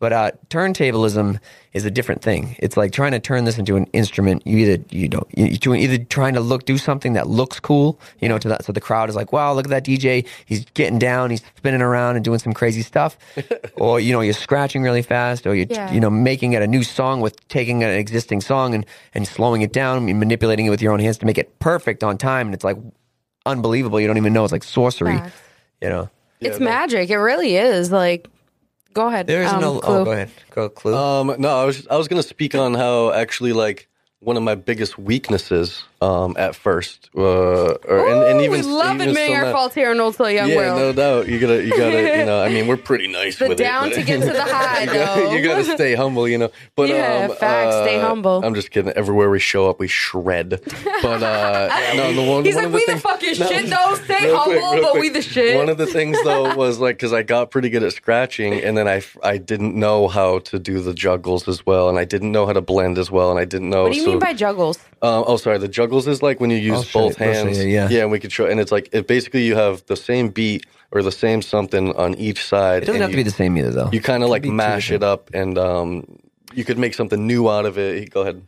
[0.00, 1.40] But uh, turntablism
[1.72, 2.54] is a different thing.
[2.60, 4.46] It's like trying to turn this into an instrument.
[4.46, 7.98] You either you don't you- you're either trying to look do something that looks cool,
[8.20, 10.24] you know, to that so the crowd is like, wow, look at that DJ.
[10.46, 13.18] He's getting down, he's spinning around and doing some crazy stuff,
[13.74, 15.92] or you know, you're scratching really fast, or you're Yeah.
[15.92, 19.62] you know making it a new song with taking an existing song and and slowing
[19.62, 22.54] it down, manipulating it with your own hands to make it perfect on time, and
[22.54, 22.76] it's like
[23.46, 24.00] unbelievable.
[24.00, 25.34] You don't even know it's like sorcery, Facts.
[25.82, 26.08] you know.
[26.40, 27.10] It's magic.
[27.10, 27.90] It really is.
[27.90, 28.28] Like,
[28.92, 29.26] go ahead.
[29.26, 29.80] There is um, no.
[29.80, 29.96] Clue.
[29.96, 30.30] Oh, go ahead.
[30.50, 30.94] Go clue.
[30.96, 33.88] Um, no, I was I was gonna speak on how actually like
[34.20, 39.00] one of my biggest weaknesses um, at first, uh, or and, and even we love
[39.00, 40.78] admitting our some- faults here in Old Soul Young Yeah, World.
[40.78, 41.28] no doubt.
[41.28, 42.40] You gotta, you gotta, you know.
[42.40, 43.94] I mean, we're pretty nice the with down it.
[43.94, 46.50] to get to the high, you, gotta, you gotta stay humble, you know.
[46.76, 48.44] But Yeah, um, facts, stay uh, humble.
[48.44, 48.92] I'm just kidding.
[48.92, 50.60] Everywhere we show up, we shred.
[51.02, 53.94] But uh, no, the one, He's one like, we the things- fucking no, shit though.
[54.04, 55.00] Stay real quick, humble, but quick.
[55.02, 55.56] we the shit.
[55.56, 58.76] One of the things though was like because I got pretty good at scratching, and
[58.76, 62.30] then I I didn't know how to do the juggles as well, and I didn't
[62.30, 63.82] know how to blend as well, and I didn't know.
[63.84, 64.78] what do you so, mean by juggles?
[65.02, 65.58] um, oh, sorry.
[65.58, 67.58] The juggles is like when you use I'll both you- I'll show hands.
[67.58, 67.88] you, yeah.
[67.88, 70.66] yeah, and we could show, and it's like it basically you have the same beat
[70.90, 72.82] or the same something on each side.
[72.82, 73.90] it doesn't have to be the same either, though.
[73.92, 76.18] You kind of like mash it up, and um,
[76.54, 78.10] you could make something new out of it.
[78.10, 78.42] Go ahead.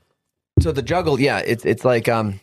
[0.61, 2.41] So the juggle, yeah, it's it's like um,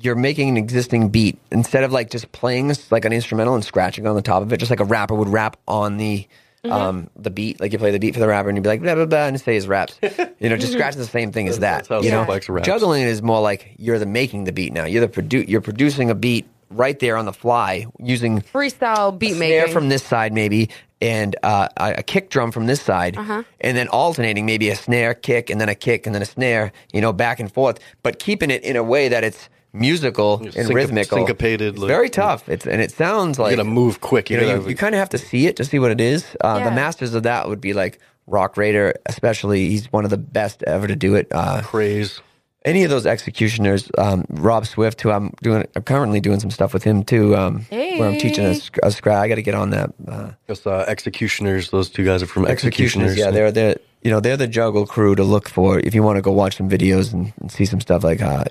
[0.00, 4.06] you're making an existing beat instead of like just playing like an instrumental and scratching
[4.06, 6.26] on the top of it, just like a rapper would rap on the
[6.64, 6.72] Mm-hmm.
[6.72, 7.58] um the beat.
[7.60, 9.26] Like you play the beat for the rapper and you'd be like blah blah blah
[9.26, 9.98] and say his raps.
[10.38, 11.86] You know, just scratching the same thing as that.
[11.88, 12.66] that's you know, Spike's raps.
[12.66, 14.84] juggling is more like you're the making the beat now.
[14.84, 19.34] You're the produ- you're producing a beat right there on the fly using Freestyle beat
[19.36, 19.72] snare making.
[19.72, 20.68] from this side maybe
[21.00, 23.42] and uh, a a kick drum from this side Uh-huh.
[23.60, 26.70] and then alternating maybe a snare kick and then a kick and then a snare
[26.92, 30.52] you know back and forth but keeping it in a way that it's musical and
[30.52, 34.28] Syncop- rhythmical syncopated, it's very tough it's and it sounds like You gotta move quick.
[34.30, 35.90] you You, know gotta, you, you kind of have to see it to see what
[35.90, 40.04] it is uh, the masters of that would be like Roc Raida especially he's one
[40.04, 42.20] of the best ever to do it uh, praise.
[42.64, 46.74] any of those X-Ecutioners, um, Rob Swift, who I'm doing, I'm currently doing some stuff
[46.74, 48.60] with him too, um, where I'm teaching a, Hey.
[48.82, 49.16] a scratch.
[49.24, 49.90] I got to get on that.
[50.06, 51.70] Uh, Just uh, X-Ecutioners.
[51.70, 53.16] Those two guys are from X-Ecutioners, X-Ecutioners.
[53.18, 56.16] yeah, they're they're you know they're the juggle crew to look for if you want
[56.16, 58.20] to go watch some videos and, and see some stuff like.
[58.20, 58.44] Uh,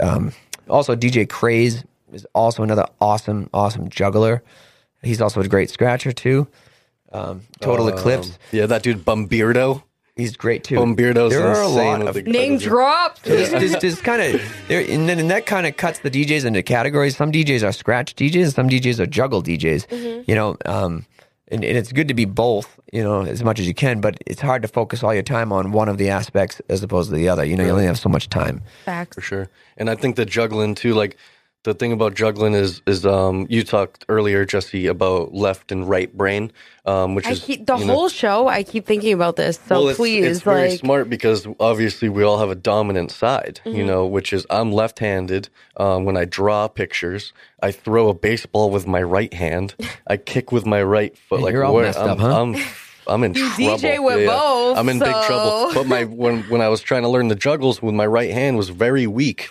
[0.00, 0.32] um,
[0.68, 4.42] also, DJ Craze is also another awesome, awesome juggler.
[5.02, 6.48] He's also a great scratcher too.
[7.12, 9.82] Um, Total Eclipse, yeah, that dude Bumbeardo.
[10.16, 10.76] he's great too.
[10.76, 13.20] Bumbeardo's there are a lot of the- Name drop.
[13.22, 14.40] this, this, this kind of
[14.70, 17.16] and then and that kind of cuts the DJs into categories.
[17.16, 19.86] Some DJs are scratch DJs, some DJs are juggle DJs.
[19.86, 20.22] Mm-hmm.
[20.28, 21.06] You know, um,
[21.48, 22.78] and, and it's good to be both.
[22.92, 25.52] You know, as much as you can, but it's hard to focus all your time
[25.52, 27.44] on one of the aspects as opposed to the other.
[27.44, 28.62] You know, you only have so much time.
[28.84, 29.16] Facts.
[29.16, 29.48] for sure.
[29.76, 31.16] And I think the juggling too, like
[31.66, 36.10] the thing about juggling is is um you talked earlier, Jesse, about left and right
[36.16, 36.50] brain,
[36.86, 38.48] um, which I is keep the you know- whole show.
[38.48, 39.58] I keep thinking about this.
[39.66, 43.10] So well, it's, please, it's very like, smart because obviously we all have a dominant
[43.10, 43.86] side, you Mm-hmm.
[43.86, 45.48] know, which is I'm left-handed.
[45.76, 49.74] Um, when I draw pictures, I throw a baseball with my right hand.
[50.06, 51.40] I kick with my right foot.
[51.42, 52.40] Like you're all messed I'm, up, huh?
[52.42, 52.56] I'm,
[53.08, 53.78] I'm in You trouble.
[53.78, 55.72] DJ with both, I'm in big trouble.
[55.74, 58.56] But my when when I was trying to learn the juggles with my right hand
[58.56, 59.50] was very weak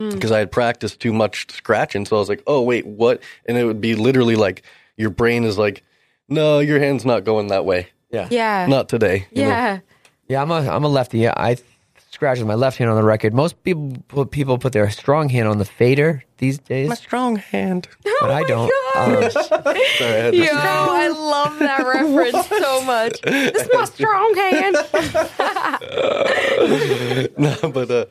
[0.00, 0.10] Hmm.
[0.10, 2.06] because I had practiced too much scratching.
[2.06, 3.22] So I was like, oh wait, what?
[3.46, 4.62] And it would be literally like
[4.96, 5.84] your brain is like,
[6.28, 7.88] no, your hand's not going that way.
[8.10, 8.26] Yeah.
[8.30, 9.26] yeah, Not today.
[9.30, 9.48] you know?
[9.48, 9.78] yeah.
[10.28, 11.18] Yeah, I'm a I'm a lefty.
[11.18, 11.56] Yeah, I
[12.10, 13.34] scratch with my left hand on the record.
[13.34, 17.36] Most people put, people put their strong hand on the fader these days, My strong
[17.36, 17.88] hand.
[18.20, 18.72] but I don't.
[18.96, 23.20] Um, Sorry, I had to- Yo, I love that reference so much.
[23.22, 24.76] This is my strong hand.
[27.38, 28.04] no, but uh,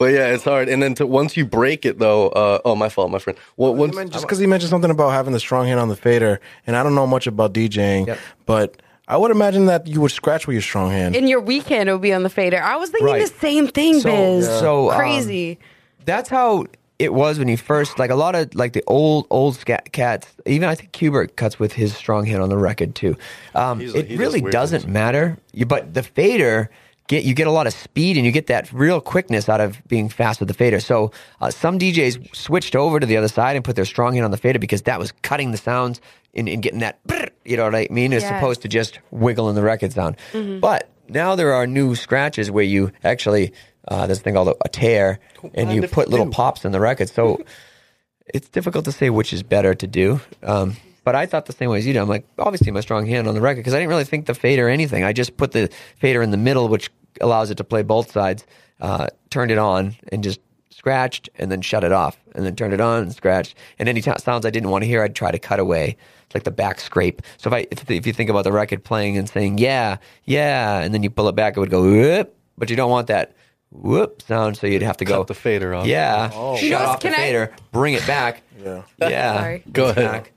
[0.00, 0.68] but yeah, it's hard.
[0.70, 3.38] And then to, once you break it, though, uh, oh, my fault, my friend.
[3.58, 6.40] Well, once, just because he mentioned something about having the strong hand on the fader,
[6.66, 8.18] and I don't know much about DJing, Yep.
[8.46, 11.14] but I would imagine that you would scratch with your strong hand.
[11.14, 12.60] In your weekend, it would be on the fader.
[12.62, 13.20] I was thinking Right.
[13.28, 14.46] the same thing, So- Biz.
[14.58, 15.58] so, um, crazy.
[16.06, 16.64] that's how
[16.98, 20.26] it was when you first like a lot of like the old old scat cats.
[20.46, 23.16] Even I think Qbert cuts with his strong hand on the record too.
[23.54, 24.92] Um, He's- it really doesn't things.
[24.92, 25.36] matter.
[25.52, 26.70] You, but the fader.
[27.10, 29.82] Get, you get a lot of speed and you get that real quickness out of
[29.88, 30.78] being fast with the fader.
[30.78, 34.24] So uh, some DJs switched over to the other side and put their strong hand
[34.24, 36.00] on the fader because that was cutting the sounds
[36.34, 37.00] and, and getting that,
[37.44, 38.30] you know what I mean, as Yes.
[38.30, 40.18] opposed to just wiggling the record sound.
[40.60, 43.54] But now there are new scratches where you actually
[43.88, 45.18] uh, there's a thing called a, tear,
[45.54, 47.08] and you put little pops in the record.
[47.08, 47.42] So
[48.32, 50.20] it's difficult to say which is better to do.
[50.44, 51.98] Um, but I thought the same way as you did.
[51.98, 54.34] I'm like, obviously my strong hand on the record because I didn't really think the
[54.34, 55.02] fader anything.
[55.02, 56.90] I just put the fader in the middle, which
[57.20, 58.44] allows it to play both sides.
[58.80, 60.40] Uh, turned it on and just
[60.70, 63.54] scratched, and then shut it off, and then turned it on and scratched.
[63.78, 65.96] And any t- sounds I didn't want to hear, I'd try to cut away.
[66.24, 67.20] It's like the back scrape.
[67.36, 70.78] So if I if, if you think about the record playing and saying yeah yeah,
[70.80, 73.34] and then you pull it back, it would go whoop, but you don't want that
[73.70, 75.86] whoop sound, so you'd have to go Cut the fader off.
[75.86, 76.54] yeah, Oh.
[76.56, 78.42] shut You know what's- off the can I- fader, bring it back.
[78.64, 78.82] Yeah.
[79.00, 79.62] Yeah, Sorry.
[79.72, 79.96] Go ahead.
[80.12, 80.32] back.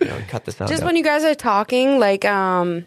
[0.00, 0.70] You know, cut the sound.
[0.70, 0.86] Just out.
[0.86, 2.84] when you guys are talking, like um,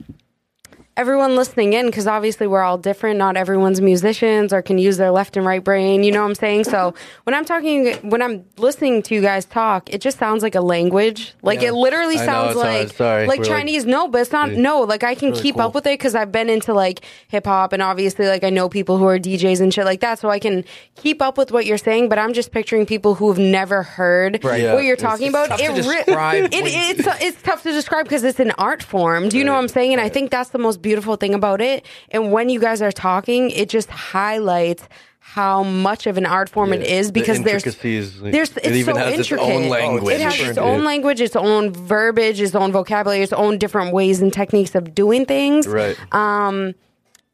[0.97, 3.17] everyone listening in, because obviously we're all different.
[3.17, 6.03] Not everyone's musicians or can use their left and right brain.
[6.03, 6.65] You know what I'm saying?
[6.65, 6.93] So
[7.23, 10.61] when I'm talking, when I'm listening to you guys talk, it just sounds like a
[10.61, 11.33] language.
[11.41, 11.69] Like Yeah.
[11.69, 13.27] it literally I know, sounds like Sorry.
[13.27, 13.85] like We're like- Chinese.
[13.85, 14.51] no, but it's not.
[14.51, 17.71] No, like I can keep up with it because I've been into like hip hop
[17.73, 20.39] and obviously like I know people who are DJs and shit like that, so I
[20.39, 22.09] can keep up with what you're saying.
[22.09, 24.61] But I'm just picturing people who have never heard Right.
[24.63, 24.73] Yeah.
[24.73, 25.49] what you're talking it's about.
[25.49, 29.29] tough to It describe it- it's it's tough to describe because it's an art form.
[29.29, 29.91] Do you know what I'm saying?
[29.93, 31.85] And I think that's the most beautiful thing about it.
[32.11, 34.83] And when you guys are talking, it just highlights
[35.19, 36.99] how much of an art form it Yeah.
[36.99, 39.43] is The because there's intricacies, there's it it's even so has its intricate.
[39.53, 40.15] own language.
[40.15, 44.21] It has its own language, its own verbiage, its own vocabulary, its own different ways
[44.21, 45.67] and techniques of doing things.
[45.67, 45.97] Right.
[46.13, 46.75] Um,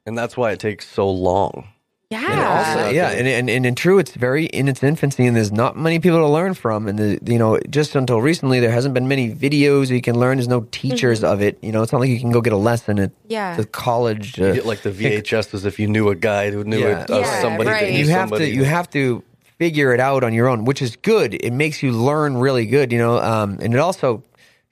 [0.08, 1.68] and that's why it takes so long.
[2.14, 2.32] Yeah.
[2.32, 5.52] And also, yeah, and, and and in true, it's very in its infancy, and there's
[5.52, 6.88] not many people to learn from.
[6.88, 10.38] And the, you know, just until recently, there hasn't been many videos you can learn.
[10.38, 11.58] There's no teachers of it.
[11.62, 13.32] You know, it's not like you can go get a lesson at Mm-hmm.
[13.34, 13.56] Yeah.
[13.58, 14.40] the college.
[14.40, 17.04] Uh, You get like the VHS as if you knew a guy who knew Yeah.
[17.04, 17.88] it, uh, Yeah, somebody right.
[17.88, 18.52] that you have somebody.
[18.52, 19.24] to you have to
[19.58, 21.34] figure it out on your own, which is good.
[21.34, 23.18] It makes you learn really good, you know.
[23.20, 24.24] Um, and it also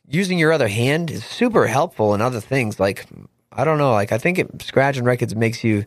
[0.10, 2.80] using your other hand is super helpful in other things.
[2.80, 3.06] Like
[3.52, 5.86] I don't know, like I think it, scratching records makes you,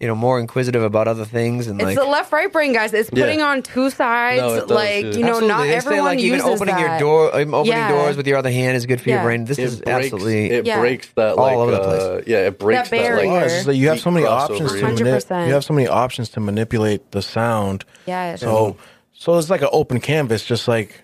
[0.00, 2.92] you know, more inquisitive about other things and It's like the left right brain, guys.
[2.92, 3.24] It's Yeah.
[3.24, 4.40] putting on two sides.
[4.42, 5.10] No, does, like yeah.
[5.12, 5.48] you know, Absolutely.
[5.48, 7.88] not They say, everyone like even uses opening your door, um, opening Yeah.
[7.90, 9.44] doors with your other hand is good for your brain.
[9.44, 10.80] This it is breaks, absolutely it Yeah.
[10.80, 13.30] breaks that All like over the uh, yeah it breaks That that, like barrier.
[13.32, 14.96] Well, it's just that you have so many options to crossover.
[14.98, 15.46] manip- 100%.
[15.46, 17.84] you have so many options to manipulate the sound.
[18.06, 18.34] Yeah.
[18.36, 18.76] So
[19.12, 21.02] so it's like an open canvas, just like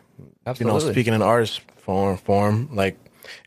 [0.59, 2.99] you know, speaking in artist form form, like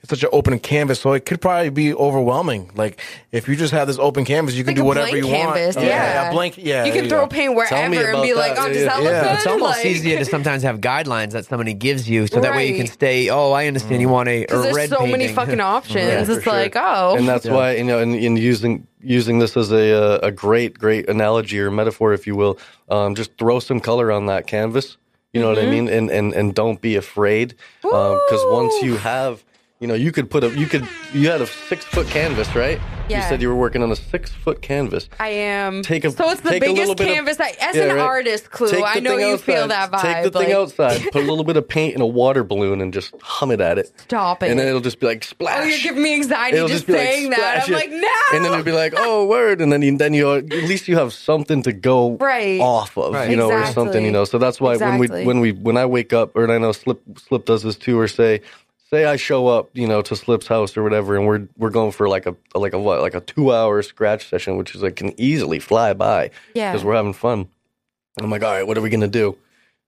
[0.01, 2.71] it's such an open canvas, so it could probably be overwhelming.
[2.75, 2.99] Like
[3.31, 5.75] if you just have this open canvas, you can Like do whatever blank you canvas,
[5.75, 5.87] want.
[5.87, 6.29] yeah.
[6.29, 6.57] a blank.
[6.57, 7.27] Yeah, you there can throw go.
[7.27, 8.65] paint Tell me wherever and about be like, that.
[8.65, 8.85] "Oh, does Yeah.
[8.85, 9.23] that look Yeah.
[9.23, 12.55] good?" It's almost Like- easier to sometimes have guidelines that somebody gives you, so that
[12.55, 13.29] way you can stay.
[13.29, 14.01] Oh, I understand.
[14.01, 15.95] You want a, a Because red there's so many fucking options.
[16.05, 16.53] Yeah, it's sure.
[16.53, 20.19] like, oh, and that's why you know, in, in using using this as a uh,
[20.27, 22.57] a great great analogy or metaphor, if you will,
[22.89, 24.97] um, just throw some color on that canvas.
[25.33, 29.43] You know what I mean, and and and don't be afraid, because once you have
[29.83, 32.79] You know, you could put a you could you had a six foot canvas, right?
[33.09, 33.17] Yeah.
[33.17, 35.09] You said you were working on a six foot canvas.
[35.19, 35.81] I am.
[35.81, 37.37] Take a so it's the take a little biggest of- canvas.
[37.41, 37.99] I, as Yeah, an right.
[37.99, 40.01] artist, Clue, I know thing you feel that vibe.
[40.01, 42.79] Take the thing like, outside, put a little bit of paint in a water balloon,
[42.79, 43.91] and just hum it at it.
[43.99, 44.51] Stop it.
[44.51, 45.63] And then it'll just be like splash.
[45.63, 47.65] Oh, you're giving me anxiety It'll just like, saying that.
[47.65, 47.75] splash I'm it.
[47.75, 48.37] like, no.
[48.37, 49.59] And then it'll be like, oh, word.
[49.59, 52.61] And then you, then you at least you have something to go Right.
[52.61, 53.29] off of, Right.
[53.29, 54.23] you know, or something, you know.
[54.23, 57.01] So that's why when we when we when I wake up, or I know Slip
[57.17, 58.39] Slip does this too, or say
[58.93, 61.91] say I show up, you know, to Slip's house or whatever, and we're we're going
[61.91, 64.95] for like a like a what like a two hour scratch session, which is like
[64.95, 66.71] can easily fly by Yeah.
[66.71, 67.47] because we're having fun.
[68.17, 69.37] And I'm like, all right, what are we gonna do?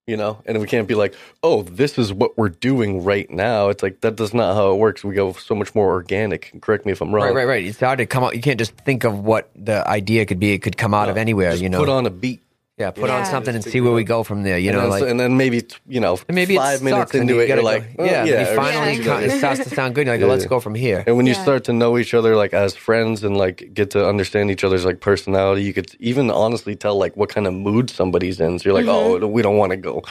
[0.07, 3.69] You know, and we can't be like, oh, this is what we're doing right now.
[3.69, 4.17] It's like that.
[4.17, 5.03] That's not how it works.
[5.03, 6.51] We go so much more organic.
[6.61, 7.25] Correct me if I'm wrong.
[7.25, 7.65] Right, right, right.
[7.65, 8.35] It's hard to come out.
[8.35, 10.53] You can't just think of what the idea could be.
[10.53, 11.51] It could come out of anywhere.
[11.51, 12.43] Just You know, put on a beat.
[12.77, 14.57] Yeah, put on something and see where we go from there.
[14.57, 17.13] You and, know, then, like and then maybe you know and maybe five minutes sucks
[17.15, 19.03] and into you it, you're gotta like, go, oh, yeah, yeah, you finally something.
[19.05, 20.07] come, it starts to sound good.
[20.07, 20.27] You're like, Yeah.
[20.27, 21.03] let's go from here.
[21.07, 21.41] And when you Yeah.
[21.43, 24.83] start to know each other like as friends and like get to understand each other's
[24.83, 28.59] like personality, you could even honestly tell like what kind of mood somebody's in.
[28.59, 29.23] So you're like, Mm-hmm.
[29.23, 30.03] oh, we don't want to go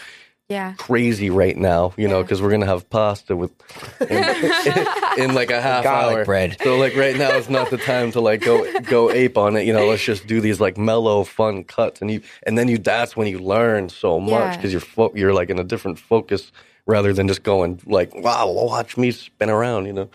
[0.48, 0.74] yeah.
[0.76, 3.50] crazy right now, you know, because we're gonna have pasta with
[4.10, 6.24] in, in like a half Garlic hour.
[6.24, 6.56] bread.
[6.62, 9.66] So like right now is not the time to like go go ape on it.
[9.66, 12.78] You know, let's just do these like mellow, fun cuts, and you and then you
[12.78, 14.56] that's when you learn so much Yeah.
[14.56, 16.52] because you're fo- you're like in a different focus
[16.86, 19.86] rather than just going like, wow, watch me spin around.
[19.86, 20.10] You know.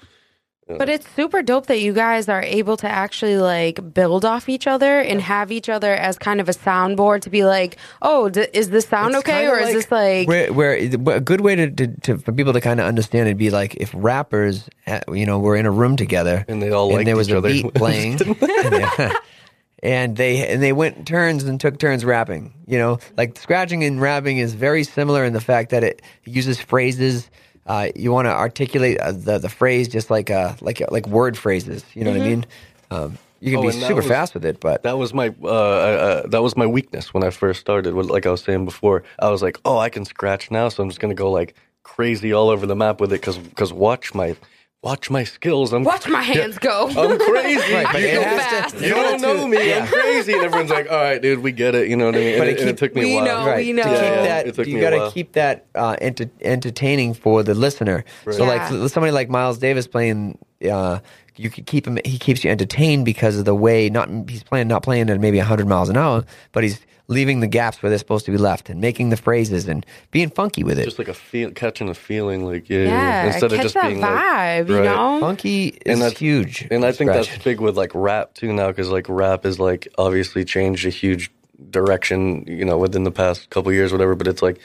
[0.78, 4.67] But it's super dope that you guys are able to actually like build off each
[4.67, 8.47] other and have each other as kind of a soundboard to be like, oh, d-
[8.53, 11.55] is this sound It's okay, kinda or is this like, where, where a good way
[11.55, 14.99] to, to, to for people to kind of understand it'd be like if rappers, uh,
[15.11, 17.38] you know, were in a room together And they all liked there was each a
[17.39, 17.49] other.
[17.49, 19.13] beat playing, and,
[19.84, 22.53] and they and they went turns and took turns rapping.
[22.67, 26.61] You know, like scratching and rapping is very similar in the fact that it uses
[26.61, 27.30] phrases.
[27.70, 31.38] Uh, you want to articulate uh, the the phrase just like uh like like word
[31.38, 31.86] phrases.
[31.93, 32.45] You know what I mean?
[32.91, 35.47] Um, you can Oh, be super was- fast with it, but That was my uh,
[35.47, 37.93] uh, that was my weakness when I first started.
[37.93, 40.89] Like I was saying before, I was like, oh, I can scratch now, so I'm
[40.89, 41.53] just gonna go like
[41.84, 44.36] crazy all over the map with it because because watch my
[44.82, 45.73] watch my skills.
[45.73, 46.88] I'm watch my hands go?
[46.97, 47.73] I'm crazy.
[47.73, 48.77] Right, but you it don't, has fast.
[48.77, 49.73] to, you don't know me.
[49.73, 51.88] I'm crazy, and everyone's like, all right, dude, we get it.
[51.89, 52.38] You know what I mean?
[52.39, 53.25] But And it it, and it took me we a while.
[53.25, 53.65] know, right.
[53.65, 53.84] we know.
[53.84, 57.53] To Yeah, keep yeah, that, you got to keep that uh, enter- entertaining for the
[57.53, 58.03] listener.
[58.32, 58.69] So, Yeah.
[58.69, 60.38] like somebody like Miles Davis playing,
[60.69, 60.99] uh,
[61.36, 61.97] you could keep him.
[62.05, 65.39] He keeps you entertained because of the way not he's playing, not playing at maybe
[65.39, 66.80] hundred miles an hour, but he's
[67.10, 70.30] leaving the gaps where they're supposed to be left and making the phrases and being
[70.30, 70.86] funky with it.
[70.86, 73.88] Just like a feel, catching a feeling, like yeah, yeah, instead catch of just that
[73.89, 74.86] being vibe, like, you right.
[74.86, 75.20] know?
[75.20, 78.68] funky is And that's- huge, And I think that's big with like rap too now,
[78.68, 81.30] because like rap is like obviously changed a huge
[81.72, 84.16] direction, you know, within the past couple years, whatever.
[84.16, 84.60] But it's like,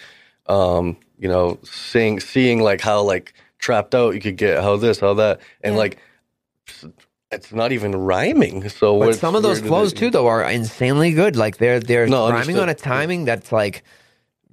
[0.46, 5.00] um, you know, seeing seeing like how like trapped out you could get, how this,
[5.00, 5.78] how that, and Yeah.
[5.78, 5.98] like
[7.34, 8.68] it's not even rhyming.
[8.68, 11.36] So But some of those flows too, though, are insanely good.
[11.36, 12.62] Like they're they're No, rhyming understood.
[12.62, 13.82] on a timing that's like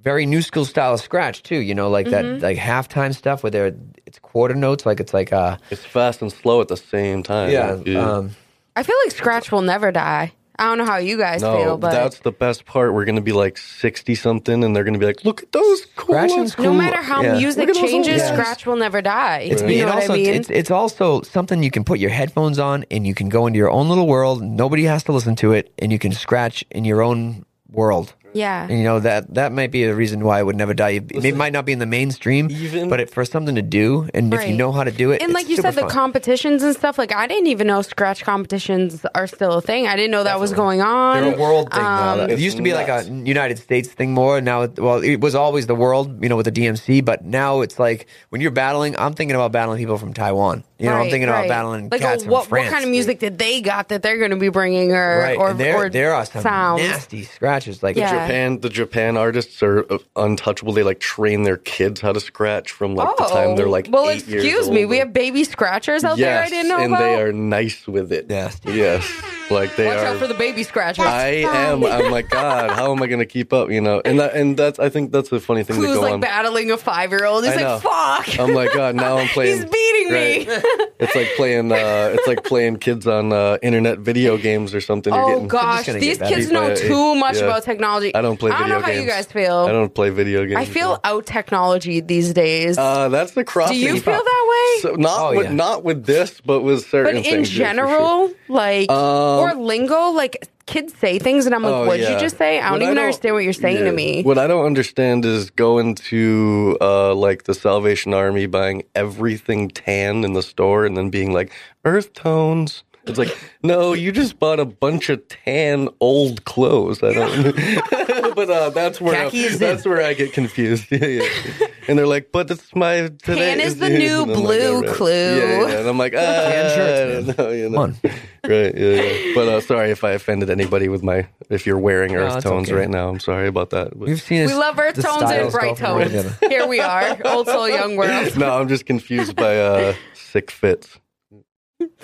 [0.02, 1.58] very new school style of scratch too.
[1.60, 2.38] You know, like Mm-hmm.
[2.40, 3.74] that like halftime stuff where they're
[4.06, 7.50] it's quarter notes, like it's like uh It's fast and slow at the same time.
[7.50, 7.72] yeah.
[8.00, 8.30] Um,
[8.76, 10.32] I feel like Scratch will never die.
[10.58, 12.92] I don't know how you guys no, feel, but that's the best part.
[12.92, 16.14] We're gonna be like sixty something, and they're gonna be like, "Look at those cool."
[16.14, 17.38] Scratching's no matter how Yeah.
[17.38, 18.32] music Look at those changes, old.
[18.32, 19.40] Scratch will never die.
[19.50, 20.34] It's, you and know what also, I mean?
[20.34, 23.56] it's, it's also something you can put your headphones on and you can go into
[23.56, 24.42] your own little world.
[24.42, 28.14] Nobody has to listen to it, and you can scratch in your own world.
[28.32, 28.66] Yeah.
[28.68, 31.00] And you know that that might be a reason why I would never die.
[31.10, 34.32] It might not be in the mainstream, Even- but it, for something to do, and
[34.32, 35.90] if you know how to do it, And it's like you super said, the fun.
[35.90, 36.98] competitions and stuff.
[36.98, 39.86] Like I didn't even know scratch competitions are still a thing.
[39.86, 41.22] I didn't know that was going on.
[41.22, 42.20] They're a world thing now.
[42.24, 43.02] Um, It used to be like a.
[43.32, 44.40] United States thing more.
[44.40, 47.04] Now, it, well, it was always the world, you know, with the DMC.
[47.04, 50.64] But now it's like when you're battling, I'm thinking about battling people from Taiwan.
[50.78, 52.66] You know, I'm Right, thinking about battling like cats oh, from what, France.
[52.66, 55.38] what kind of music did they got that they're going to be bringing or Right,
[55.38, 56.82] or, and there, or there are some sounds?
[56.82, 57.82] nasty scratches.
[57.82, 58.21] Like, Yeah.
[58.26, 60.72] Japan, the Japan artists are uh, untouchable.
[60.72, 63.90] They like train their kids how to scratch from like the time they're like Oh,
[63.92, 64.90] well, eight years excuse me, old.
[64.90, 66.38] we have baby scratchers out there.
[66.38, 66.98] I yes, didn't know and about.
[67.00, 68.28] they are nice with it.
[68.28, 68.72] Nasty.
[68.72, 69.04] Yes,
[69.50, 70.06] like they Watch are.
[70.06, 71.04] out for the baby scratchers.
[71.06, 71.84] I am.
[71.84, 72.70] I'm like God.
[72.70, 73.70] How am I going to keep up?
[73.70, 74.78] You know, and that, and that's.
[74.78, 76.20] I think that's the funny thing to Who's go like on.
[76.20, 77.44] battling a five year old?
[77.44, 78.38] He's like, fuck.
[78.40, 78.94] I'm like God.
[78.94, 79.56] Now I'm playing.
[79.56, 80.46] He's beating me.
[80.48, 80.62] Right.
[81.00, 81.72] It's like playing.
[81.72, 85.12] Uh, it's like playing kids on uh, internet video games or something.
[85.12, 87.44] You're Oh getting, gosh, these get kids know too much yeah.
[87.44, 88.11] about technology.
[88.14, 89.56] I don't play I don't video know how you guys feel.
[89.58, 90.56] I don't play video games.
[90.58, 92.78] I feel out technology these days.
[92.78, 93.76] Uh, that's the crossing.
[93.76, 94.80] Do you feel that way?
[94.82, 95.52] So not Oh, with yeah.
[95.52, 97.56] not with this, but with certain but in things.
[97.56, 97.74] yeah, sure.
[97.74, 102.14] general, like Um, or lingo, like kids say things, and I'm like, Oh, "What'd yeah.
[102.14, 102.58] you just say?
[102.60, 103.84] I don't What I even don't- understand what you're saying Yeah.
[103.90, 108.84] to me." What I don't understand is going to uh, like the Salvation Army, buying
[108.94, 111.50] everything tan in the store, and then being like
[111.84, 112.84] earth tones.
[113.04, 117.02] It's like, no, you just bought a bunch of tan old clothes.
[117.02, 117.54] I don't.
[118.36, 120.86] but uh, that's where I, Khaki is that's where I get confused.
[120.92, 121.66] Yeah, yeah.
[121.88, 124.74] And they're like, but it's my today Tan is the new and I'm like, blue
[124.76, 125.38] "All right." clue.
[125.38, 125.78] Yeah, yeah.
[125.80, 127.76] And I'm like, ah, Tan shirts, I don't know, you know.
[127.86, 128.12] Come on.
[128.44, 129.34] Right, yeah, yeah.
[129.36, 132.68] But uh, sorry if I offended anybody with my if you're wearing earth it's tones
[132.68, 132.76] okay.
[132.76, 133.08] right now.
[133.08, 133.90] I'm sorry about that.
[133.90, 136.38] But- We've seen we this- love earth tones and bright go from one to tones.
[136.48, 138.36] Here we are, old soul, young world.
[138.36, 140.98] no, I'm just confused by uh, sick fits.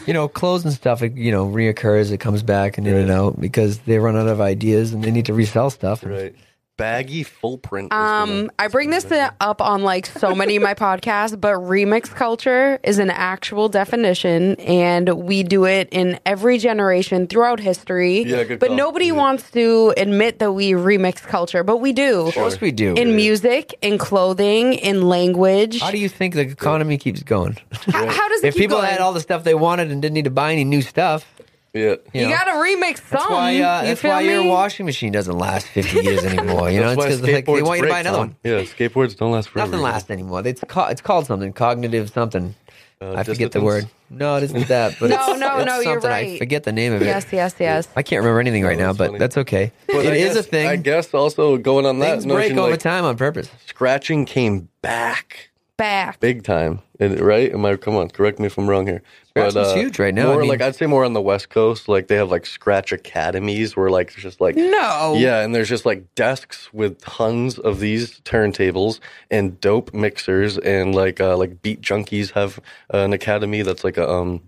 [0.06, 2.10] You know, clothes and stuff, it, you know, reoccurs.
[2.10, 5.10] It comes back and in and out because they run out of ideas and they
[5.10, 6.04] need to resell stuff.
[6.04, 6.34] Right.
[6.78, 7.92] Baggy full print.
[7.92, 11.56] is Um, I bring this to- up on like so many of my podcasts, but
[11.56, 18.22] remix culture is an actual definition, and we do it in every generation throughout history.
[18.22, 18.76] Yeah, good but call.
[18.76, 19.12] nobody Yeah.
[19.14, 22.28] wants to admit that we remix culture, but we do.
[22.28, 22.94] Of course we do.
[22.94, 25.80] In music, in clothing, in language.
[25.80, 27.56] How do you think the economy keeps going?
[27.86, 28.90] how, how does it if keep people going?
[28.90, 31.26] had all the stuff they wanted and didn't need to buy any new stuff,
[31.74, 31.80] yeah.
[31.82, 33.18] you, you know, gotta remix some.
[33.18, 33.50] that's why, uh,
[33.82, 34.30] you that's why me?
[34.32, 36.70] your washing machine doesn't last 50 years anymore.
[36.70, 38.28] You know, That's it's because like, they want you to break, buy another Tom.
[38.28, 38.36] one.
[38.44, 39.70] Yeah, skateboards don't last forever.
[39.70, 40.42] Nothing lasts anymore.
[40.46, 42.54] It's called, it's called something cognitive something.
[43.00, 43.88] Uh, I forget the word.
[44.10, 44.96] No, it isn't that.
[44.98, 46.10] But No, it's, no, it's no, you're something.
[46.10, 47.04] I forget the name of it.
[47.04, 47.86] Yes, yes, yes.
[47.94, 49.18] I can't remember anything right now, but funny.
[49.20, 49.70] that's okay.
[49.86, 50.66] But It I is guess- a thing.
[50.66, 53.50] I guess also going on that Things break notion, over like, time on purpose.
[53.66, 55.47] scratching came back
[55.78, 56.18] Back.
[56.18, 57.52] big time, And- right?
[57.52, 57.76] Am I?
[57.76, 59.00] Come on, correct me if I'm wrong here.
[59.36, 60.32] uh, Scratching's huge right now.
[60.32, 61.88] I mean- like I'd say more on the West Coast.
[61.88, 65.14] Like they have like scratch academies where like it's just like No.
[65.16, 68.98] Yeah, and there's just like desks with tons of these turntables
[69.30, 72.58] and dope mixers and like uh, like Beat Junkies have
[72.90, 74.40] an academy that's like a um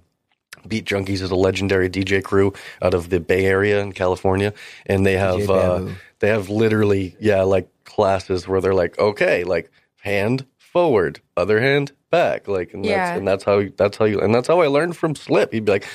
[0.66, 2.52] Beat Junkies is a legendary DJ crew
[2.82, 4.52] out of the Bay Area in California,
[4.86, 5.86] and they have uh,
[6.18, 9.70] they have literally yeah like classes where they're like okay like
[10.02, 13.06] hand forward, other hand back, like and Yeah.
[13.06, 15.52] that's and that's how that's how you and that's how I learned from Slip.
[15.52, 15.86] He'd be like,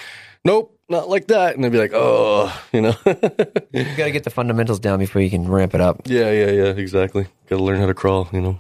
[0.43, 2.95] nope, not like that, and they'd be like, oh, you know.
[3.05, 6.01] You got to get the fundamentals down before you can ramp it up.
[6.05, 7.23] Yeah, yeah, yeah, exactly.
[7.49, 8.59] Got to learn how to crawl, you know.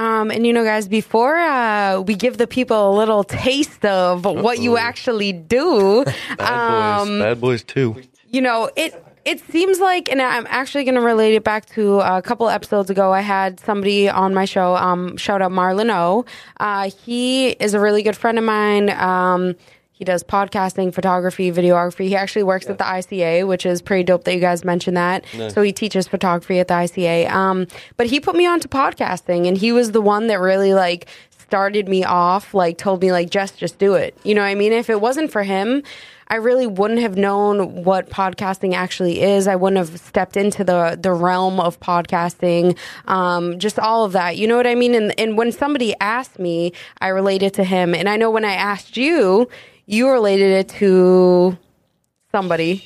[0.00, 4.24] Um, and you know, guys, before uh, we give the people a little taste of
[4.24, 8.02] what you actually do, Bad boys, um, bad boys too.
[8.28, 8.92] you know, it
[9.24, 12.90] it seems like, and I'm actually going to relate it back to a couple episodes
[12.90, 13.12] ago.
[13.12, 16.24] I had somebody on my show, um, shout out Marlon O.
[16.60, 18.90] Uh, he is a really good friend of mine.
[18.90, 19.56] Um,
[19.92, 22.08] he does podcasting, photography, videography.
[22.08, 25.24] He actually works at the ICA, which is pretty dope that you guys mentioned that.
[25.52, 27.30] So he teaches photography at the ICA.
[27.30, 31.06] Um, but he put me onto podcasting, and he was the one that really like
[31.38, 34.18] started me off, like told me like Jess, just do it.
[34.24, 34.72] You know what I mean?
[34.72, 35.84] If it wasn't for him,
[36.28, 39.46] I really wouldn't have known what podcasting actually is.
[39.46, 44.36] I wouldn't have stepped into the the realm of podcasting, um, just all of that.
[44.36, 44.94] You know what I mean?
[44.94, 48.54] And and when somebody asked me, I related to him, and I know when I
[48.54, 49.48] asked you,
[49.86, 51.58] you related it to
[52.32, 52.84] somebody.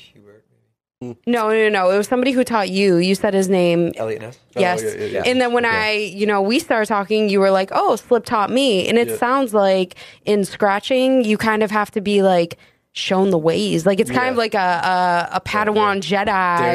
[1.01, 1.91] No, no, no.
[1.91, 2.97] It was somebody who taught you.
[2.97, 3.93] You said his name.
[3.95, 4.39] Elliot Ness.
[4.57, 4.83] Yes.
[4.83, 5.23] yeah, yeah, yeah.
[5.25, 8.49] And then when I, you know, we started talking, you were like, "Oh, Slip taught
[8.49, 12.57] me." And it sounds like in scratching, you kind of have to be like
[12.93, 13.85] shown the ways.
[13.85, 14.31] Like it's kind Yeah.
[14.31, 16.27] of like a a, a Padawan Jedi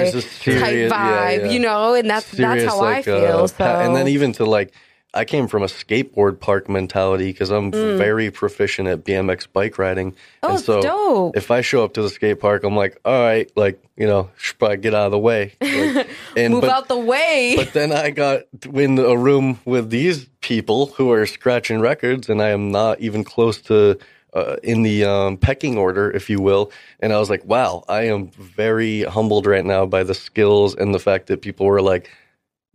[0.08, 1.50] a type serious- yeah, vibe, yeah.
[1.50, 1.94] you know.
[1.94, 3.14] And that's that's how like, I feel.
[3.16, 4.72] uh, so and then even to like,
[5.12, 10.12] I came from a skateboard park mentality because I'm very proficient at BMX bike riding.
[10.12, 10.16] Mm.
[10.42, 11.36] Oh, and so dope.
[11.36, 14.30] if I show up to the skate park, I'm like, all right, like you know,
[14.36, 15.52] should probably get out of the way.
[15.60, 17.54] Like, and move but, out the way.
[17.56, 18.42] But then I got
[18.72, 23.22] in a room with these people who are scratching records, and I am not even
[23.24, 23.98] close to
[24.34, 26.70] uh, in the um, pecking order, if you will.
[27.00, 30.94] And I was like, wow, I am very humbled right now by the skills and
[30.94, 32.10] the fact that people were like,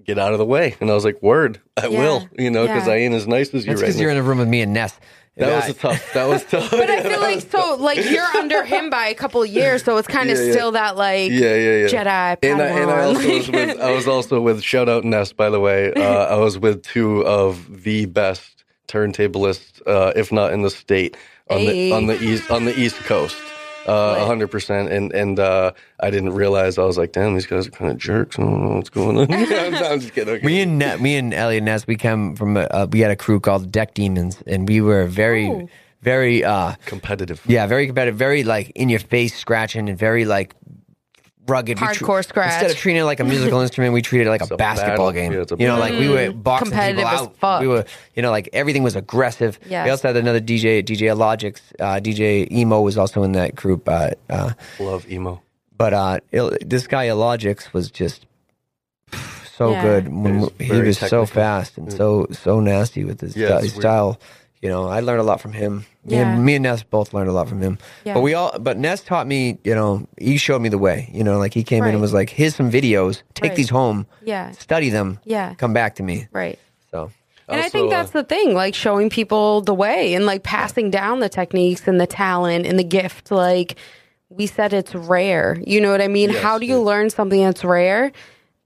[0.04, 0.76] get out of the way.
[0.80, 2.00] And I was like, word, I Yeah.
[2.00, 2.94] will, you know, because Yeah.
[2.94, 4.02] I ain't as nice as you That's right now.
[4.02, 4.98] you're in a room with me and Ness.
[5.36, 6.14] that was tough.
[6.14, 6.72] That was tough.
[6.72, 10.08] but I feel like so like you're under him by a couple years, so it's
[10.18, 10.52] kind of Yeah, yeah.
[10.54, 11.88] still that like yeah, yeah, yeah.
[11.88, 15.32] Jedi And I, and I also was with I was also with shout out Ness
[15.34, 15.94] by the way.
[15.94, 21.16] Uh, I was with two of the best turntablists, uh, if not in the state,
[21.50, 21.90] on Hey.
[21.90, 23.38] the on the east on the East Coast.
[23.86, 27.66] Uh, hundred percent, and and uh, I didn't realize I was like, damn, these guys
[27.66, 28.38] are kind of jerks.
[28.38, 29.32] I don't know what's going on.
[29.34, 30.36] I'm, I'm just kidding.
[30.36, 30.46] Okay.
[30.46, 33.16] Me and Ne- me and Elliot Ness, we come from a, uh, we had a
[33.16, 35.68] crew called Deck Demons, and we were very, Oh.
[36.04, 37.42] very, uh, competitive.
[37.48, 40.54] yeah, very competitive, very like in your face scratching, and very like
[41.48, 41.80] rugged.
[41.80, 42.54] We Hardcore scratch.
[42.54, 45.12] Instead of treating it like a musical instrument, we treated it like a, a basketball
[45.12, 45.12] battle.
[45.12, 45.34] game.
[45.34, 47.36] Yeah, a you know, like we were boxing Competitive people as out.
[47.38, 47.62] fuck.
[47.62, 47.86] We were,
[48.16, 49.60] you know, like everything was aggressive.
[49.68, 49.86] Yes.
[49.86, 53.88] We also had another DJ, DJ Logics, uh, DJ Emo was also in that group.
[53.90, 55.42] Uh, uh, Love emo.
[55.78, 58.26] but uh, Il- this guy Illogix was just
[59.56, 59.82] so Yeah.
[59.82, 60.04] good.
[60.06, 64.20] He was he was so fast and so so nasty with his, Yeah, style,
[64.62, 64.82] it's his weird.
[64.82, 64.84] style.
[64.84, 65.86] You know, I learned a lot from him.
[66.06, 66.34] Yeah.
[66.34, 67.78] and, me and Ness both learned a lot from him.
[68.04, 68.14] Yeah.
[68.14, 69.58] But we all, but Ness taught me.
[69.64, 71.10] You know, he showed me the way.
[71.14, 73.22] You know, like he came in and was like, "Here's some videos.
[73.36, 73.56] Take Right.
[73.56, 74.06] these home.
[74.24, 74.52] Yeah.
[74.52, 75.20] Study them.
[75.26, 75.54] Yeah.
[75.56, 76.58] Come back to me." Right.
[76.92, 77.12] So
[77.48, 80.44] And I Also, think uh, that's the thing, like showing people the way and like
[80.44, 83.32] passing down the techniques and the talent and the gift.
[83.32, 83.76] Like
[84.30, 85.58] we said, it's rare.
[85.66, 86.30] You know what I mean?
[86.32, 86.84] Yes, How do you yeah.
[86.86, 88.12] learn something that's rare?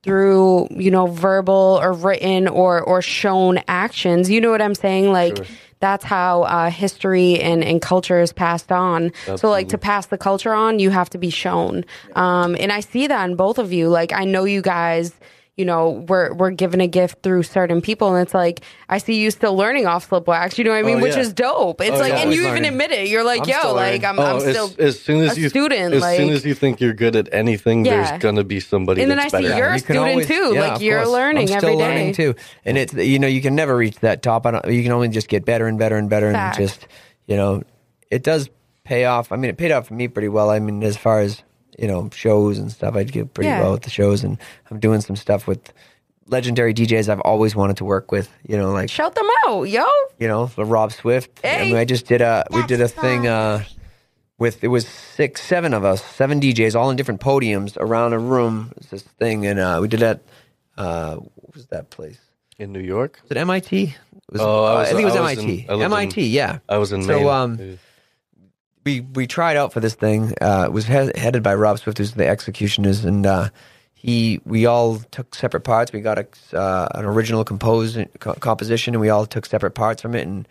[0.03, 4.29] Through you know verbal or written or or shown actions.
[4.29, 5.11] You know what I'm saying?
[5.13, 5.45] Like Sure.
[5.83, 9.11] That's how uh, history and and culture is passed on.
[9.37, 11.83] So like to pass the culture on, you have to be shown.
[12.15, 13.89] Um, and I see that in both of you.
[13.89, 15.11] Like I know you guys
[15.55, 19.21] you know, we're we're given a gift through certain people, and it's like I see
[19.21, 20.57] you still learning off Slipwax.
[20.57, 20.97] You know what I mean?
[20.97, 21.79] Oh, Which is dope.
[21.79, 22.19] It's Oh, like, yeah.
[22.23, 23.07] and you even admit it.
[23.07, 24.05] You're like, I'm yo, like learning.
[24.05, 24.71] I'm, Oh, I'm still.
[24.79, 27.29] as soon as a you student, as like- soon as you think you're good at
[27.31, 28.03] anything, Yeah.
[28.09, 29.55] there's gonna be somebody And then I see better.
[29.57, 30.53] you're a You student always- too.
[30.55, 31.85] yeah, like you're learning I'm every still day.
[31.85, 32.35] learning too,
[32.65, 34.47] and it's you know you can never reach that top.
[34.47, 36.57] I don't, you can only just get better and better and better, Fact.
[36.57, 36.87] and just
[37.27, 37.61] you know
[38.09, 38.49] it does
[38.85, 39.31] pay off.
[39.31, 40.49] I mean, it paid off for me pretty well.
[40.49, 41.43] I mean, as far as
[41.79, 43.61] you know shows and stuff, I did pretty Yeah.
[43.61, 44.37] well with the shows, and
[44.71, 45.73] I'm doing some stuff with
[46.27, 48.29] legendary DJs I've always wanted to work with.
[48.47, 49.83] You know, like Shout them out, yo.
[50.19, 51.39] you know, Rob Swift.
[51.43, 51.65] I, Hey.
[51.67, 53.63] mean, I just did a we did a thing uh,
[54.37, 58.19] with it was six, seven of us, seven DJs, all in different podiums around a
[58.19, 58.71] room.
[58.77, 60.21] It's this thing, and uh, we did that.
[60.77, 62.19] Uh, what was that place?
[62.59, 63.19] in New York.
[63.23, 63.83] Was it MIT?
[63.83, 63.95] It
[64.31, 65.53] was, Oh, I uh, was- think it was I was MIT.
[65.65, 66.59] in- I lived in- MIT, yeah.
[66.69, 67.27] I was in So, Maine.
[67.27, 67.79] um,
[68.85, 70.33] we we tried out for this thing.
[70.41, 73.49] Uh, it was he- headed by Rob Swift, who's the X-Ecutioners, and uh,
[73.93, 75.91] he we all took separate parts.
[75.93, 80.01] We got a, uh, an original compose, co- composition, and we all took separate parts
[80.01, 80.25] from it.
[80.27, 80.47] And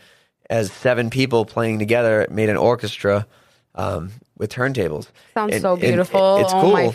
[0.51, 3.26] as seven people playing together, it made an orchestra
[3.74, 5.09] um, with turntables.
[5.35, 6.39] Sounds And- so and beautiful.
[6.39, 6.72] it's Oh cool.
[6.72, 6.95] my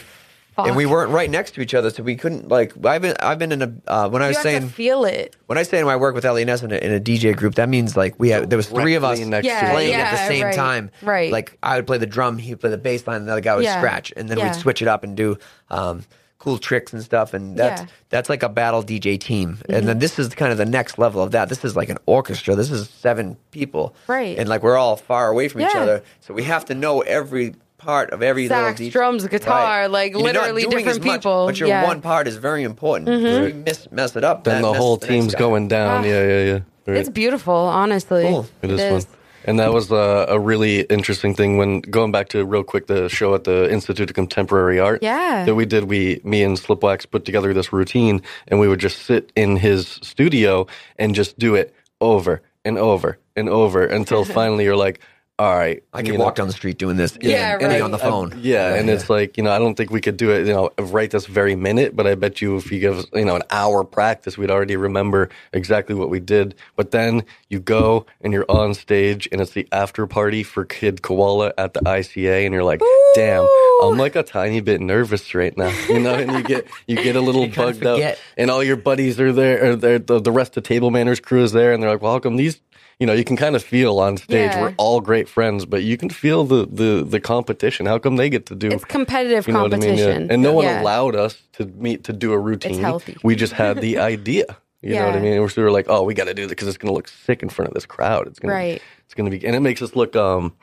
[0.57, 2.73] and we weren't right next to each other, so we couldn't like.
[2.85, 5.35] I've been I've been in a uh, when I was have saying to feel it.
[5.45, 7.69] when I say I work with Elliot Ness in a, in a DJ group, that
[7.69, 10.27] means like we had there was three of us next Yeah, playing yeah, at the
[10.27, 10.91] same right, time.
[11.01, 11.31] right.
[11.31, 13.41] Like I would play the drum, he would play the bass line, and the other
[13.41, 14.45] guy would Yeah, scratch, and then yeah.
[14.51, 15.37] we'd switch it up and do
[15.69, 16.03] um,
[16.39, 17.33] cool tricks and stuff.
[17.33, 17.85] And that's Yeah.
[17.87, 17.93] Mm-hmm.
[18.09, 19.59] that's like a battle DJ team.
[19.69, 21.49] And then this is kind of the next level of that.
[21.49, 22.55] This is like an orchestra.
[22.55, 24.37] This is seven people, Right.
[24.37, 27.55] And like we're all far away from each other, so we have to know every
[27.77, 28.91] part of every Sax, little DJ.
[28.91, 31.45] drums, guitar, like, And you're not literally doing different as much, people.
[31.45, 31.81] But your Yeah.
[31.81, 31.87] Mm-hmm.
[31.87, 33.09] one part is very important.
[33.09, 36.03] If you miss, mess it up, then the whole next team's going down.
[36.03, 36.07] Ah.
[36.07, 36.59] yeah, yeah, yeah.
[36.85, 36.97] Right.
[36.97, 38.23] It's beautiful, honestly.
[38.23, 38.47] Cool.
[38.61, 39.13] It is, fun.
[39.43, 43.07] And that was uh, a really interesting thing when going back to real quick the
[43.07, 45.01] show at the Institute of Contemporary Art.
[45.01, 45.45] Yeah.
[45.45, 45.85] That we did.
[45.85, 49.99] We, me and Slipwax put together this routine and we would just sit in his
[50.01, 50.67] studio
[50.97, 54.99] and just do it over and over and over until finally you're like,
[55.39, 55.83] all right.
[55.93, 57.15] I you can know, walk down the street doing this.
[57.21, 57.77] Yeah, and, and right.
[57.77, 58.39] be on the uh, phone.
[58.41, 60.71] yeah, and it's like you know, I don't think we could do it, you know,
[60.79, 61.95] right this very minute.
[61.95, 65.29] But I bet you, if you give you know, an hour practice, we'd already remember
[65.53, 66.55] exactly what we did.
[66.75, 71.03] But then you go and you're on stage, and it's the after party for Kid
[71.03, 72.81] Koala at the ICA, and you're like,
[73.13, 73.47] damn,
[73.83, 76.15] I'm like a tiny bit nervous right now, you know.
[76.15, 79.71] And you get you get a little bugged out, and all your buddies are there,
[79.71, 82.19] or the the rest of table manners crew is there, and they're like, well, how
[82.19, 82.59] come these.
[82.99, 84.61] You know, you can kind of feel on stage Yeah.
[84.61, 87.85] we're all great friends, but you can feel the, the, the competition.
[87.85, 89.89] How come they get to do It's competitive you know what I mean?
[89.89, 90.25] competition.
[90.27, 90.33] Yeah.
[90.33, 90.81] And no one Yeah.
[90.81, 92.79] allowed us to meet to do a routine.
[92.81, 93.15] healthy.
[93.23, 94.57] We just had the idea.
[94.81, 95.33] You know what I mean?
[95.33, 96.95] And we're sort of like, oh, we got to do this because it's going to
[96.95, 98.25] look sick in front of this crowd.
[98.27, 98.77] It's going Right.
[98.79, 100.53] to, it's going to be, and it makes us look um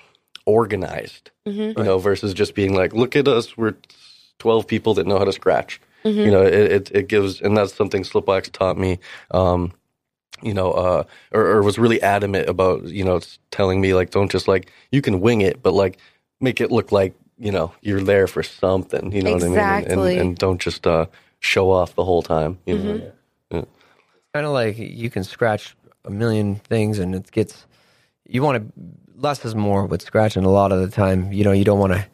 [0.47, 1.31] organized.
[1.47, 1.79] Mm-hmm.
[1.79, 3.75] You know, versus just being like, look at us, we're
[4.39, 5.81] twelve people that know how to scratch.
[6.05, 6.21] Mm-hmm.
[6.21, 8.99] You know, it, it it gives, and that's something Slipwax taught me.
[9.31, 9.73] Um,
[10.43, 13.21] you know, uh, or, or was really adamant about, you know,
[13.51, 15.99] telling me like, don't just like you can wing it, but like
[16.41, 19.11] make it look like you know you're there for something.
[19.13, 19.59] You know what I mean?
[19.59, 19.59] And-
[19.93, 21.07] And, and don't just uh,
[21.41, 22.59] show off the whole time.
[22.67, 23.67] You know?
[24.33, 27.67] kind of like you can scratch a million things and it gets
[28.29, 28.73] you want to
[29.17, 31.93] less is more with scratching a lot of the time you know you don't want
[31.93, 32.05] to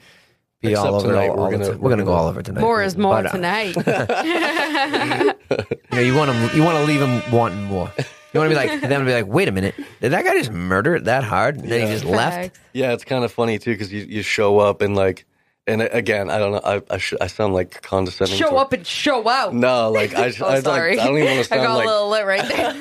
[0.60, 2.60] be Except all over tonight, all, we're all gonna- we're gonna go all over tonight
[2.60, 3.76] More is more But, uh, tonight.
[5.90, 7.90] you know you want to you want to leave them wanting more.
[8.32, 10.34] You want to be like them to be like wait a minute did that guy
[10.36, 12.58] just murder it that hard and then he just left?
[12.74, 15.24] Yeah, it's kind of funny too because you, you show up and like,
[15.70, 18.36] and again, I don't know, I I, sh- I sound like condescending.
[18.36, 19.54] Show up and show out.
[19.54, 20.98] No, like I, Oh, I, sorry.
[20.98, 22.74] I don't even want to I sound got like a little lit right there.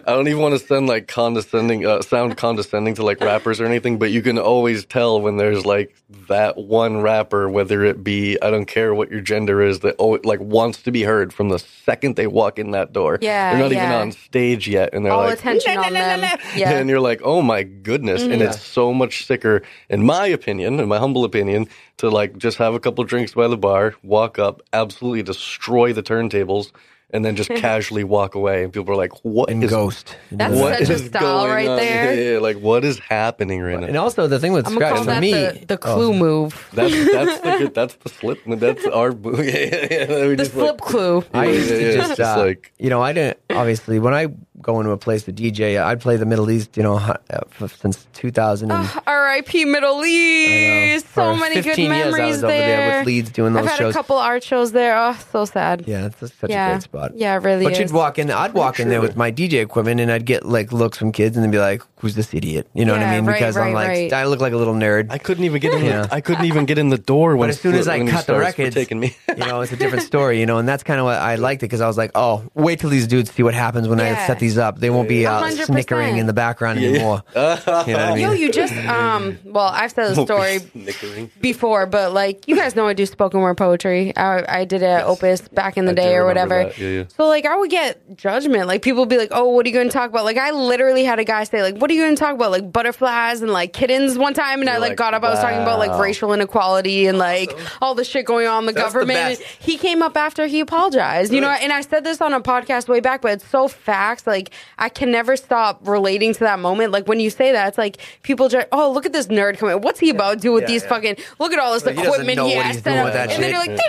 [0.06, 3.66] I don't even want to send like condescending, uh, sound condescending to like rappers or
[3.66, 5.96] anything, but you can always tell when there's like
[6.28, 10.18] that one rapper, whether it be I don't care what your gender is, that oh
[10.24, 13.18] like wants to be heard from the second they walk in that door.
[13.20, 13.86] Yeah, they're not yeah.
[13.86, 16.38] even on stage yet, and they're All like attention on them.
[16.54, 16.72] Yeah.
[16.72, 18.22] and you're like, oh my goodness.
[18.22, 21.68] And it's so much sicker, in my opinion, in my humble opinion,
[21.98, 26.02] to like just have a couple drinks by the bar, walk up, absolutely destroy the
[26.02, 26.72] turntables,
[27.10, 28.62] and then just casually walk away.
[28.64, 30.16] And people are like, what And is- Ghost.
[30.30, 31.76] That's what such a style going right on?
[31.76, 32.14] there.
[32.14, 33.86] Yeah, yeah, like what is happening right now?
[33.86, 36.68] And also the thing with I'm scratch call for that me, the, the clue move.
[36.72, 38.38] That's that's the good, that's the slip.
[38.46, 40.04] That's our yeah, yeah, yeah.
[40.06, 41.24] The just, like- slip clue.
[41.34, 43.98] I used yeah, to yeah, just, it's just uh, like- you know, I didn't obviously
[43.98, 44.26] when I
[44.62, 47.40] go to a place to DJ, I'd play the Middle East, you know, hu- uh,
[47.60, 48.70] f- since 2000.
[48.70, 49.64] And, R.I.P.
[49.64, 51.06] Middle East.
[51.14, 53.64] So For many good 15 years I memories was over there with Leeds doing those
[53.64, 53.94] I've had shows.
[53.94, 54.96] a couple art shows there.
[54.98, 55.84] Oh, so sad.
[55.86, 56.68] yeah, it's such Yeah.
[56.68, 57.12] a great spot.
[57.16, 57.78] Yeah, it really But is.
[57.78, 60.72] you'd walk in, I'd walk in there with my DJ equipment, and I'd get like
[60.72, 63.26] looks from kids, and they'd be like, "Who's this idiot?" You know what I mean?
[63.26, 64.12] right, Because I'm like, right.
[64.12, 65.08] I look like a little nerd.
[65.10, 65.84] I couldn't even get in.
[65.84, 66.02] Yeah.
[66.06, 67.48] The, I couldn't even get in the door when.
[67.48, 69.16] But as soon as I cut the starts records, taking me.
[69.28, 71.62] you know, it's a different story, you know, and that's kind of what I liked
[71.62, 74.26] it because I was like, oh, wait till these dudes see what happens when I
[74.26, 74.78] set these up.
[74.78, 75.66] They won't be uh, 100%.
[75.66, 77.22] snickering in the background anymore.
[77.34, 78.22] you know what I mean?
[78.22, 79.38] Yo, you just um.
[79.44, 81.30] Well, I've said the story Snickering.
[81.40, 84.16] before, but like you guys know, I do spoken word poetry.
[84.16, 86.70] I, I did it at Opus back in the I do day or remember whatever.
[86.70, 86.78] that.
[86.78, 87.04] Yeah, yeah.
[87.16, 88.68] So like I would get judgment.
[88.68, 90.52] Like people would be like, "Oh, what are you going to talk about?" Like I
[90.52, 93.42] literally had a guy say, "Like, what are you going to talk about?" Like butterflies
[93.42, 95.24] and like kittens one time, and I You're like, like, got up.
[95.24, 96.00] I was talking about like wow.
[96.00, 99.38] racial inequality and like all the shit going on in the That's the government.
[99.38, 99.42] best.
[99.58, 101.32] he came up after he apologized.
[101.32, 104.26] You know, and I said this on a podcast way back, but it's so facts.
[104.26, 104.37] Like
[104.78, 106.92] I can never stop relating to that moment.
[106.92, 109.80] Like when you say that, it's like people just, oh, look at this nerd coming.
[109.80, 110.88] What's he about to do with Yeah, these yeah.
[110.88, 111.16] fucking?
[111.38, 113.04] Look at all this But equipment know he what has he's set doing up.
[113.06, 113.80] with that and then you're like,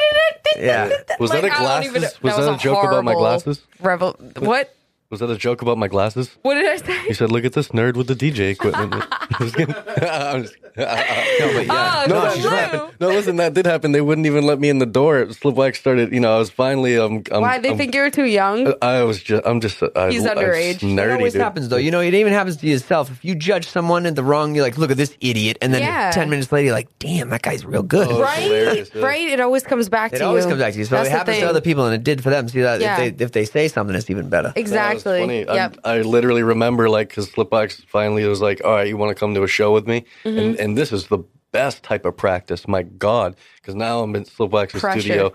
[0.57, 0.89] Yeah.
[1.19, 3.13] Was that a Like, I don't even- glasses- was that that a joke about my
[3.13, 3.61] glasses?
[3.81, 4.73] Revel- what?
[5.09, 6.37] Was that a joke about my glasses?
[6.43, 7.07] What did I say?
[7.07, 9.75] You said, "Look at this nerd with the DJ equipment." I'm just kidding.
[10.03, 12.03] I'm just- No, but yeah.
[12.05, 12.99] Oh, no, no, she's did right.
[13.01, 13.91] No, listen, that did happen.
[13.91, 15.25] They wouldn't even let me in the door.
[15.25, 16.13] Slipwax started.
[16.13, 16.97] You know, I was finally.
[16.97, 18.73] Um, um Why they um, think you're too young?
[18.81, 19.45] I was just.
[19.45, 19.81] I'm just.
[19.95, 20.75] I, He's I, underage.
[20.75, 21.41] It's It It always dude.
[21.41, 21.77] happens though.
[21.77, 23.09] You know, it even happens to yourself.
[23.11, 25.57] If you judge someone in the wrong, you're like, look at this idiot.
[25.61, 26.11] And then Yeah.
[26.11, 28.07] 10 minutes later, you're like, damn, that guy's real good.
[28.09, 28.49] Oh, right,
[28.95, 29.01] yeah.
[29.01, 29.27] right.
[29.27, 30.25] It always comes back It to you.
[30.27, 30.85] It always comes back to you.
[30.85, 32.47] So That's it the happens to other people, and it did for them.
[32.47, 32.99] See that Yeah.
[33.01, 34.53] if they if they say something, it's even better.
[34.55, 35.19] That was Exactly.
[35.21, 35.39] funny.
[35.41, 35.77] Yep.
[35.83, 39.19] I, I literally remember like because Slipwax finally was like, "All right, you want to
[39.19, 40.39] come to a show with me?" Mm-hmm.
[40.39, 41.19] And and this is the
[41.51, 42.67] best type of practice.
[42.67, 45.01] My God, because now I'm in Slipwax's Pressure.
[45.01, 45.33] studio,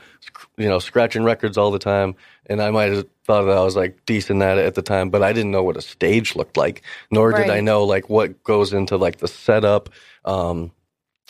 [0.57, 2.15] you know, scratching records all the time,
[2.47, 5.11] and I might have thought that I was like decent at it at the time,
[5.11, 8.43] but I didn't know what a stage looked like, nor did I know like what
[8.45, 9.91] goes into like the setup.
[10.25, 10.73] Um,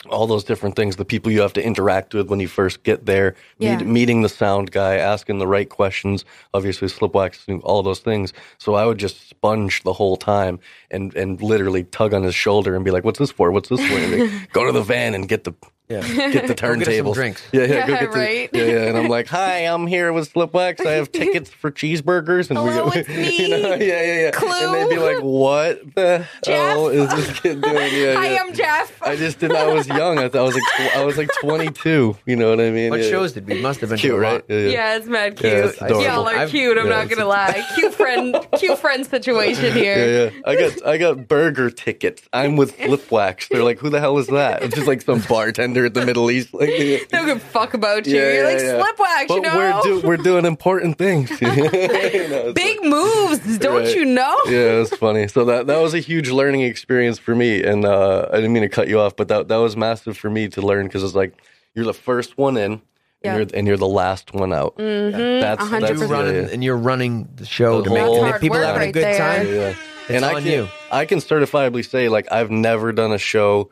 [0.09, 3.05] all those different things, the people you have to interact with when you first get
[3.05, 3.77] there, Yeah.
[3.77, 8.33] meet, meeting the sound guy, asking the right questions, obviously slipwax, all those things.
[8.57, 10.59] So I would just sponge the whole time
[10.91, 13.51] and, and literally tug on his shoulder and be like, what's this for?
[13.51, 13.99] What's this for?
[14.17, 15.53] Like, go to the van and get the,
[15.87, 16.01] Yeah.
[16.07, 17.13] get the get some turntables.
[17.13, 17.43] drinks.
[17.51, 18.49] Yeah, yeah, go Yeah, get the, right.
[18.53, 18.77] yeah, yeah.
[18.87, 20.83] And I'm like, hi, I'm here with Slipwax.
[20.85, 22.49] I have tickets for cheeseburgers.
[22.49, 23.37] And Hello, we it's me.
[23.37, 24.31] You know, yeah, yeah, yeah.
[24.31, 24.49] Clue.
[24.49, 27.11] And they'd be like, what the hell Jeff.
[27.13, 27.75] is this kid doing?
[27.75, 28.39] Yeah, Hi, yeah.
[28.41, 28.99] I'm Jeff.
[29.03, 29.57] I just didn't.
[29.57, 30.17] I was young.
[30.17, 32.17] I I was like tw- I was like 22.
[32.25, 32.89] You know what I mean?
[32.89, 33.09] What Yeah.
[33.11, 33.61] shows did we?
[33.61, 34.43] Must have been Cute, right?
[34.47, 34.69] Yeah, yeah.
[34.69, 35.53] yeah, it's mad cute.
[35.53, 35.81] Yeah, it's.
[35.81, 36.77] Y'all are I've- cute.
[36.79, 37.63] I'm yeah, not gonna lie.
[37.75, 39.97] Cute friend, cute friend situation here.
[39.97, 40.41] Yeah, yeah.
[40.45, 42.23] I got I got burger tickets.
[42.33, 43.49] I'm with Slipwax.
[43.49, 44.63] They're like, who the hell is that?
[44.63, 46.53] It's just like some bartender at the Middle East.
[46.53, 48.15] Like, yeah, They don't give a fuck about you.
[48.17, 48.81] yeah, You're like yeah.
[48.81, 49.57] slipwax, But you know.
[49.57, 51.29] we're do, we're doing important things.
[51.41, 53.95] You know, it's Big moves, don't Right.
[53.95, 54.37] you know?
[54.45, 55.27] yeah, it's funny.
[55.27, 58.63] So that that was a huge learning experience for me, and uh, I didn't mean
[58.63, 61.15] to cut you off, but that that was massive for me to learn because it's
[61.15, 61.33] like
[61.73, 62.81] you're the first one in,
[63.23, 63.35] Yeah.
[63.35, 64.77] and you're and you're the last one out.
[64.77, 66.11] Mm-hmm, that's a hundred that's You're percent.
[66.11, 66.53] running, yeah, yeah.
[66.53, 68.91] and you're running the show The to make whole- and if people hard having a
[68.93, 69.45] good right time.
[69.45, 69.55] there.
[69.71, 69.75] Yeah.
[70.07, 70.67] It's and I can, you.
[70.91, 73.71] I can certifiably say, like, I've never done a show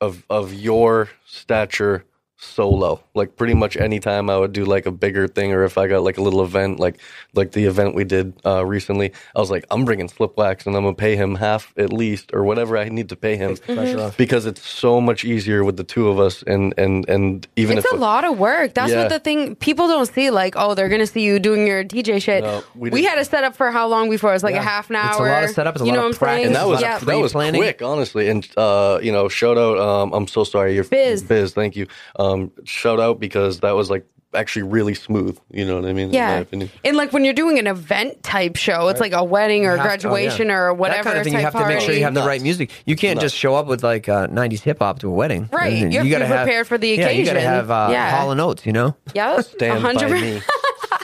[0.00, 2.04] of of your stature
[2.46, 3.02] solo.
[3.14, 5.86] Like, pretty much any time I would do like a bigger thing, or if I
[5.88, 6.98] got like a little event, like
[7.34, 10.82] like the event we did uh, recently, I was like, I'm bringing Slipwax, and I'm
[10.84, 14.16] gonna pay him half at least, or whatever I need to pay him, pressure off.
[14.16, 17.86] because it's so much easier with the two of us, and and and even It's
[17.86, 18.74] if a lot of work.
[18.74, 19.02] That's Yeah.
[19.02, 20.30] what the thing people don't see.
[20.30, 22.42] Like, oh, they're gonna see you doing your DJ shit.
[22.44, 24.30] No, we we, had a setup for how long before?
[24.30, 25.10] It was like a half an hour.
[25.10, 26.46] It's a lot of setup, you know what I'm saying?
[26.46, 26.98] and that was yeah.
[26.98, 27.60] that was Pre-planning.
[27.60, 28.28] quick, honestly.
[28.28, 29.78] And uh, you know, shout out.
[29.78, 31.22] Um, I'm so sorry, you're Biz.
[31.24, 31.86] Biz, thank you.
[32.18, 35.38] Um, shout out because that was like actually really smooth.
[35.50, 36.06] You know what I mean?
[36.06, 36.70] In my Yeah, opinion.
[36.84, 39.78] and like when you're doing an event type show, it's like a wedding or You
[39.80, 40.54] have to- oh, graduation yeah.
[40.56, 41.32] or whatever That kind of thing.
[41.32, 42.70] type You have to make sure you have the right music.
[42.84, 45.48] You can't just show up with like uh, '90s hip hop to a wedding.
[45.52, 45.82] Right.
[45.82, 47.12] And You have to gotta be prepared for the occasion.
[47.14, 48.10] Yeah, you got to have uh, Yeah.
[48.18, 48.66] Hall and Oates.
[48.66, 48.96] You know.
[49.14, 50.40] Yep, Stand by me.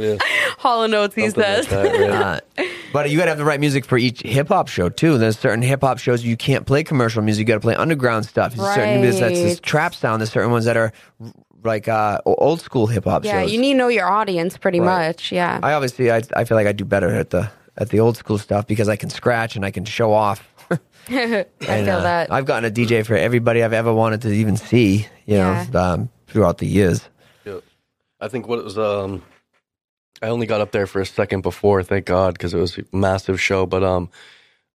[0.03, 0.17] Yeah,
[0.59, 1.15] Hall and Oates.
[1.15, 1.69] He something like says.
[1.69, 1.85] that,
[2.57, 2.67] right?
[2.67, 5.17] Uh, But you got to have the right music for each hip hop show too.
[5.19, 7.41] There's certain hip hop shows you can't play commercial music.
[7.41, 8.55] You got to play underground stuff.
[8.55, 10.21] There's certain music that's this trap sound.
[10.21, 10.93] There's certain ones that are
[11.65, 13.53] like uh, old school hip hop Yeah, shows.
[13.53, 15.07] you need to know your audience pretty Right.
[15.09, 15.31] much.
[15.33, 15.61] Yeah.
[15.63, 18.37] I obviously I, I feel like I do better at the at the old school
[18.37, 20.47] stuff because I can scratch and I can show off.
[21.09, 21.47] I And,
[21.87, 22.31] feel uh, that.
[22.33, 25.07] I've gotten a DJ for everybody I've ever wanted to even see.
[25.27, 25.67] You Yeah.
[25.73, 27.09] know, um, throughout the years.
[27.47, 27.61] Yeah.
[28.21, 28.77] I think what it was.
[28.77, 29.23] Um,
[30.23, 32.85] I only got up there for a second before, thank God, because it was a
[32.97, 33.67] massive show.
[33.67, 34.09] But um,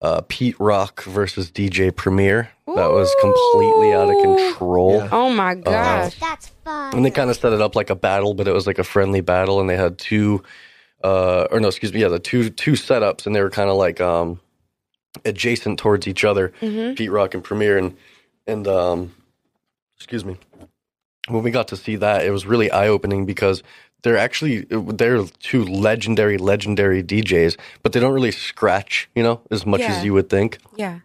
[0.02, 2.50] uh, Pete Rock versus DJ Premier.
[2.68, 4.98] That was completely out of control.
[4.98, 5.10] Yeah.
[5.12, 6.20] oh my gosh.
[6.20, 6.96] That's fun.
[6.96, 8.84] And they kind of set it up like a battle, but it was like a
[8.84, 10.44] friendly battle, and they had two,
[11.04, 13.78] uh, or no, excuse me, yeah, the two two setups, and they were kind of
[13.78, 14.40] like um,
[15.26, 17.96] adjacent towards each other, Pete Rock and Premier, and
[18.46, 19.16] and um,
[19.96, 20.38] excuse me,
[21.30, 23.64] when we got to see that, it was really eye opening because
[24.04, 29.66] they're actually they're two legendary legendary DJs, but they don't really scratch, you know, as
[29.66, 29.94] much Yeah.
[29.98, 30.60] as you would think.
[30.76, 31.00] yeah.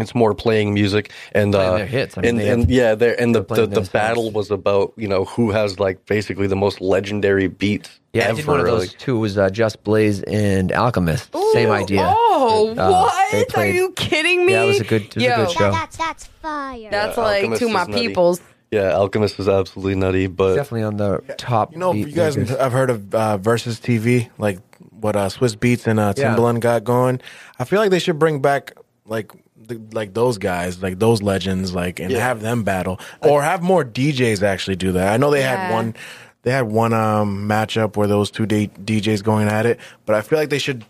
[0.00, 2.16] It's more playing music and Playing uh, their hits.
[2.16, 3.88] I mean, and, they and have- yeah, they're, and the, the, the their songs.
[3.88, 7.98] battle was about you know who has like basically the most legendary beats.
[8.12, 8.32] Yeah, ever.
[8.32, 9.18] I did one of those like- too.
[9.18, 11.34] Was uh, Just Blaze and Alchemist.
[11.52, 12.04] Same idea.
[12.16, 13.58] Oh, Uh, what?
[13.58, 14.52] Are you kidding me?
[14.52, 15.58] Yeah, it was a good- it was a good show.
[15.58, 16.90] That, that's that's fire.
[16.92, 18.38] That's Yeah, like Alchemist to my peoples.
[18.40, 18.52] nutty.
[18.70, 18.84] Peoples.
[18.84, 21.72] yeah, Alchemist is absolutely nutty, but Definitely on the top.
[21.72, 22.56] You know, beat you guys makers.
[22.58, 24.58] have heard of uh, Verzuz TV, like
[24.90, 26.34] what uh, Swizz Beatz and uh, Yeah.
[26.36, 27.20] Timbaland got going.
[27.58, 28.72] I feel like they should bring back
[29.04, 32.20] like the, like those guys, like those legends, like and Yeah.
[32.20, 35.12] have them battle, or have more DJs actually do that.
[35.12, 35.94] I know they had one,
[36.42, 40.20] they had one um, matchup where those two D- DJs going at it, but I
[40.22, 40.84] feel like they should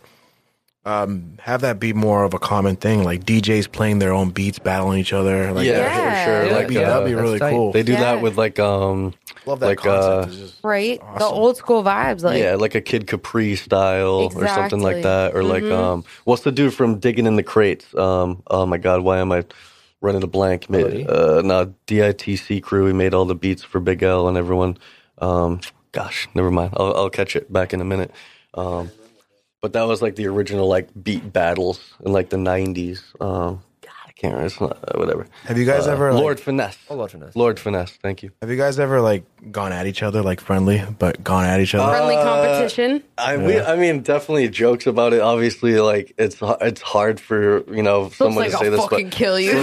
[0.89, 4.59] um, have that be more of a common thing, like DJs playing their own beats,
[4.59, 5.53] battling each other.
[5.53, 6.25] Like, yeah, Yeah.
[6.25, 6.35] for sure.
[6.35, 7.51] Yeah, Like that'd be, uh, that'd be really tight.
[7.53, 7.73] cool.
[7.73, 8.01] they do Yeah.
[8.01, 9.15] that with like um
[9.47, 10.05] Love that like, concept.
[10.05, 11.01] uh, It's just- Right?
[11.19, 12.23] The old school vibes.
[12.23, 16.43] Like, yeah, like a Kid Capri style or something like that, or like um, what's
[16.43, 17.95] the dude from Digging in the Crates?
[17.95, 19.45] Um, oh my God, why am I
[20.01, 20.69] running a blank?
[20.71, 20.99] Melody?
[20.99, 22.87] Made, uh, no, DITC crew.
[22.87, 24.77] He made all the beats for Big L and everyone.
[25.19, 25.61] Um,
[25.93, 26.73] gosh, never mind.
[26.77, 28.11] I'll, I'll catch it back in a minute.
[28.55, 28.91] Um,
[29.61, 33.03] but that was like the original like beat battles in like the '90s.
[33.21, 33.63] Um,
[34.19, 34.47] can't remember.
[34.47, 35.27] It's not, uh, whatever.
[35.45, 36.77] have you guys ever like, Lord Finesse.
[36.91, 37.37] Oh, Lord Finesse.
[37.37, 37.93] Lord Finesse.
[38.03, 38.33] Thank you.
[38.43, 41.75] Have you guys ever like gone at each other like friendly, but gone at each
[41.75, 41.91] other?
[41.91, 43.03] friendly competition.
[43.17, 45.21] I we, I mean, definitely jokes about it.
[45.21, 48.81] Obviously, like it's it's hard for you know Looks someone like to say I'll this,
[48.81, 49.63] fucking but kill you.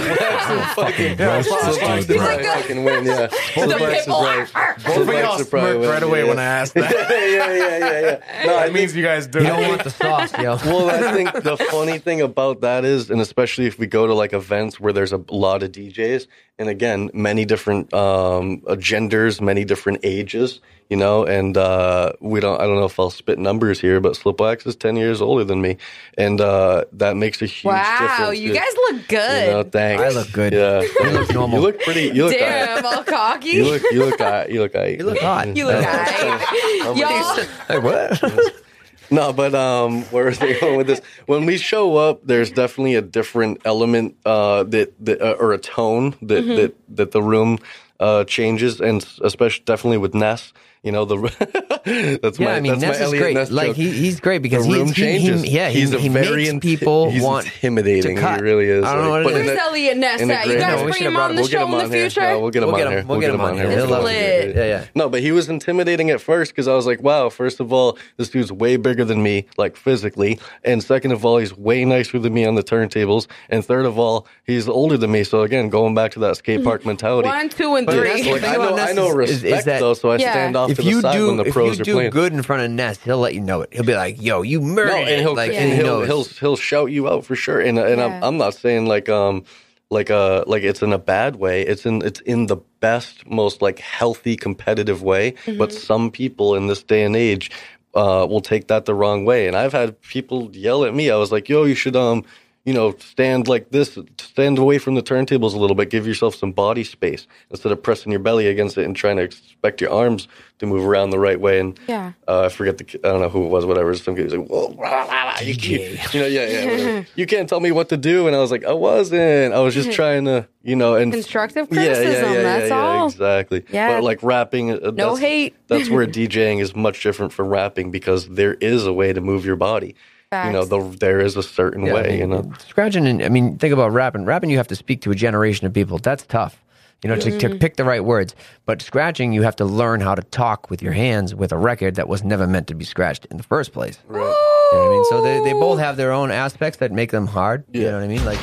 [0.74, 2.54] fucking Roast Slipwax this would dude, probably bro.
[2.54, 3.04] fucking win.
[3.04, 3.30] Yeah, right.
[3.54, 6.28] Both of y'all Slipwax smirked right away yeah.
[6.28, 6.90] when I asked that.
[6.92, 8.46] yeah, yeah, yeah, yeah.
[8.46, 9.40] No, I that means you guys do.
[9.40, 10.56] You don't want the sauce, yo.
[10.64, 14.14] well, I think the funny thing about that is, and especially if we go to
[14.14, 16.26] like events where there's a lot of DJs,
[16.58, 22.38] and again, many different um, uh, genders, many different ages, you know, and uh, we
[22.38, 25.42] don't, I don't know if I'll spit numbers here, but Slipwax is 10 years older
[25.42, 25.78] than me.
[26.16, 28.20] And uh, that makes a huge wow, difference.
[28.20, 28.56] Wow, you dude.
[28.56, 29.46] guys look good.
[29.46, 30.02] You know, thanks.
[30.04, 30.52] I look good.
[30.52, 30.82] Yeah.
[31.06, 31.58] You look normal.
[31.58, 33.50] You look pretty, you look Damn, all cocky.
[33.50, 35.56] You look, you look, uh, you look, uh, You look hot.
[35.56, 36.96] You look alright.
[36.96, 37.36] Y'all,
[37.68, 38.62] Hey, what?
[39.10, 41.00] No, but um, where are they going with this?
[41.26, 45.58] When we show up, there's definitely a different element uh, that, that uh, or a
[45.58, 46.56] tone that Mm-hmm.
[46.56, 47.58] that that the room
[48.00, 50.52] uh, changes, and especially definitely with Ness.
[50.86, 51.16] You know the
[52.22, 53.34] that's Yeah, my I mean, that's my Ness is Elliot great.
[53.34, 53.76] Ness like joke.
[53.76, 55.42] he, he's great because the he, room he, changes.
[55.42, 58.14] he, yeah, he's he, a he very makes inti- people he's want intimidating.
[58.14, 58.36] to cut.
[58.38, 58.84] He really is.
[58.84, 59.40] I don't know what it But is.
[59.40, 60.46] in where's a- Elliot Ness at?
[60.46, 61.36] You guys No, bring should've him on him.
[61.36, 62.20] the We'll show him in the future?
[62.20, 62.98] Yeah, we'll get him We'll on get here.
[63.00, 63.08] him.
[63.08, 63.66] We'll get him on here.
[63.66, 64.14] That's He'll love lit.
[64.14, 64.56] it.
[64.56, 64.84] Yeah, yeah.
[64.94, 67.98] No, but he was intimidating at first because I was like, wow, first of all,
[68.16, 70.38] this dude's way bigger than me, like physically.
[70.62, 73.26] And second of all, he's way nicer than me on the turntables.
[73.48, 75.24] And third of all, he's older than me.
[75.24, 76.68] So again, going back to that skate mm-hmm.
[76.68, 77.28] park mentality.
[77.28, 78.22] One, two, and three.
[78.22, 80.18] that's like, thing I know, about I know respect is- is that though, so I
[80.18, 82.10] stand off If to the you side do, when the if you do playing.
[82.10, 83.70] good in front of Ness, he'll let you know it.
[83.72, 86.56] He'll be like, "Yo, you murdered!" No, and he'll like, and he he'll, he'll he'll
[86.56, 87.60] shout you out for sure.
[87.60, 88.06] And and Yeah.
[88.06, 89.44] I'm I'm not saying like um
[89.90, 91.62] like uh like it's in a bad way.
[91.62, 95.34] It's in it's in the best, most like healthy, competitive way.
[95.58, 97.50] But some people in this day and age
[97.94, 99.46] uh will take that the wrong way.
[99.48, 101.10] And I've had people yell at me.
[101.10, 102.24] I was like, yo, you should um
[102.66, 106.34] you know, stand like this, stand away from the turntables a little bit, give yourself
[106.34, 109.90] some body space instead of pressing your belly against it and trying to expect your
[109.92, 110.28] arms
[110.58, 111.60] to move around the right way.
[111.60, 112.12] And Yeah.
[112.26, 113.94] uh, I forget the, I don't know who it was, whatever.
[113.94, 117.06] Some kid was like, whoa, blah, blah, blah, you, can't, you know, yeah, yeah, whatever.
[117.14, 118.26] you can't tell me what to do.
[118.26, 119.54] And I was like, I wasn't.
[119.54, 122.80] I was just trying to, you know, and Constructive Yeah, yeah, criticism, yeah, that's yeah,
[122.80, 123.06] all.
[123.06, 123.64] exactly.
[123.70, 123.88] Yeah.
[123.94, 125.54] But like rapping, uh, No that's, hate.
[125.68, 129.44] that's where DJing is much different from rapping because there is a way to move
[129.46, 129.94] your body.
[130.32, 132.00] You know, the, there is a certain Yeah, way.
[132.00, 133.06] I mean, you know, scratching.
[133.06, 134.24] And, I mean, think about rapping.
[134.24, 135.98] Rapping, you have to speak to a generation of people.
[135.98, 136.60] That's tough.
[137.04, 137.38] You know, to, Mm-hmm.
[137.38, 138.34] to pick the right words.
[138.64, 141.94] But scratching, you have to learn how to talk with your hands with a record
[141.94, 144.00] that was never meant to be scratched in the first place.
[144.10, 144.26] Ooh, You know
[144.72, 145.04] what I mean?
[145.04, 147.62] So they, they both have their own aspects that make them hard.
[147.72, 147.90] You Yeah.
[147.92, 148.24] know what I mean?
[148.24, 148.38] Like,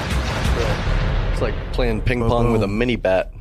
[1.33, 3.33] It's like playing ping pong with a mini bat.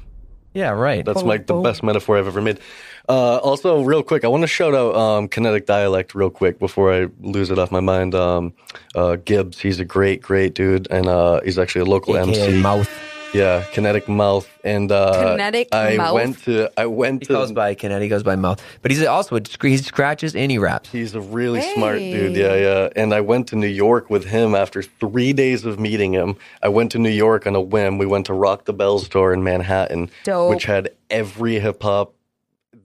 [0.53, 1.05] yeah, right.
[1.05, 2.59] That's like the best metaphor I've ever made.
[3.09, 6.93] Uh, also, real quick, I want to shout out um, Kinetic Dialect real quick before
[6.93, 8.15] I lose it off my mind.
[8.15, 8.53] Um,
[8.95, 12.61] uh, Gibbs, he's a great, great dude, and uh, he's actually a local AKA MC.
[12.63, 12.91] mouth.
[13.35, 16.13] Yeah, Kinetic Mouth, and uh, Kinetic I Mouth?
[16.15, 18.63] went to I went He to goes by Kinetic, he goes by mouth.
[18.83, 20.93] But he's also, he scratches and he raps.
[20.93, 21.73] He's a really Hey.
[21.75, 22.37] smart dude.
[22.37, 22.89] Yeah, yeah.
[22.95, 26.37] And I went to New York with him after three days of meeting him.
[26.63, 27.97] I went to New York on a whim.
[27.97, 30.51] We went to Rock the Bells tour in Manhattan, Dope.
[30.51, 32.13] which had every hip hop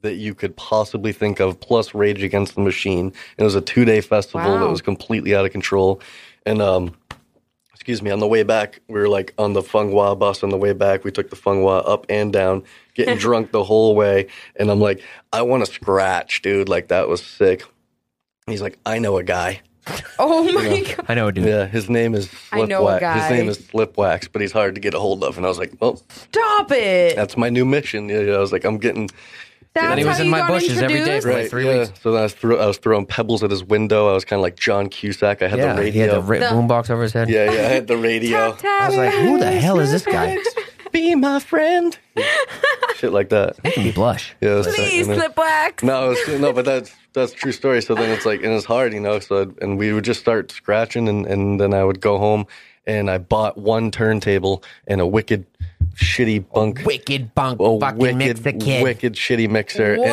[0.08, 3.14] that you could possibly think of, plus Rage Against the Machine.
[3.38, 6.02] It was a two day festival that was completely out of control.
[6.46, 6.96] And um,
[7.74, 10.50] excuse me, on the way back, we were like on the Fung Wah bus on
[10.50, 11.04] the way back.
[11.04, 12.64] We took the Fung Wah up and down,
[12.96, 14.28] getting drunk the whole way.
[14.56, 15.02] And I'm like,
[15.32, 16.68] I want to scratch, dude.
[16.70, 17.64] Like, that was sick.
[18.46, 19.62] He's like, I know a guy.
[20.20, 21.06] Oh my god.
[21.08, 21.46] I know, a dude.
[21.46, 23.22] Yeah, his name is I know a Slipwax.
[23.22, 25.38] His name is Slipwax, but he's hard to get a hold of.
[25.38, 27.16] And I was like, well, Stop it.
[27.16, 28.10] that's my new mission.
[28.10, 29.10] Yeah, yeah, I was like, I'm getting
[29.82, 31.26] That's And he was in my got bushes every day introduced?
[31.28, 31.80] for like three yeah.
[31.80, 31.92] weeks.
[32.02, 34.10] So then I was, throw, I was throwing pebbles at his window.
[34.10, 35.42] I was kind of like John Cusack.
[35.42, 36.22] I had Yeah, the he had radio.
[36.22, 37.30] the ra- The- boombox over his head.
[37.30, 38.52] yeah, yeah, I had the radio.
[38.52, 38.82] Tap, tap.
[38.84, 40.38] I was like, who the hell is this guy?
[40.92, 41.98] Be my friend.
[42.96, 43.62] Shit like that.
[43.64, 44.36] Making me blush.
[44.42, 44.68] Yeah, was.
[44.68, 45.84] Please, And then- Slipwax.
[45.84, 47.82] No, it's, no, but that's that's a true story.
[47.82, 49.20] So then it's like, and it's hard, you know.
[49.20, 52.48] So I'd, and we would just start scratching, and and then I would go home,
[52.88, 55.46] and I bought one turntable and a wicked,
[55.98, 58.84] shitty bunk, Wicked bunk a fucking wicked, mixer kid.
[58.84, 60.12] wicked shitty mixer, Whoa, and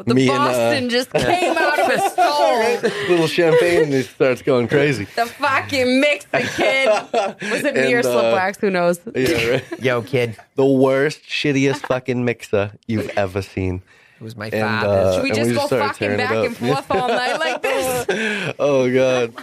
[0.00, 2.26] uh, the me Boston and just came out of his soul.
[2.26, 5.04] uh, little champagne, and he starts going crazy.
[5.16, 6.88] The fucking mixer kid.
[7.12, 8.60] Was it me or And, uh, Slipwax?
[8.60, 9.00] Who knows?
[9.14, 9.80] Yeah, right.
[9.80, 10.36] Yo, kid.
[10.56, 13.82] the worst, shittiest fucking mixer you've ever seen.
[14.20, 14.88] It was my And, father.
[14.88, 17.60] uh, Should we just we go just started fucking back and forth all night like
[17.62, 18.54] this?
[18.58, 19.34] Oh god.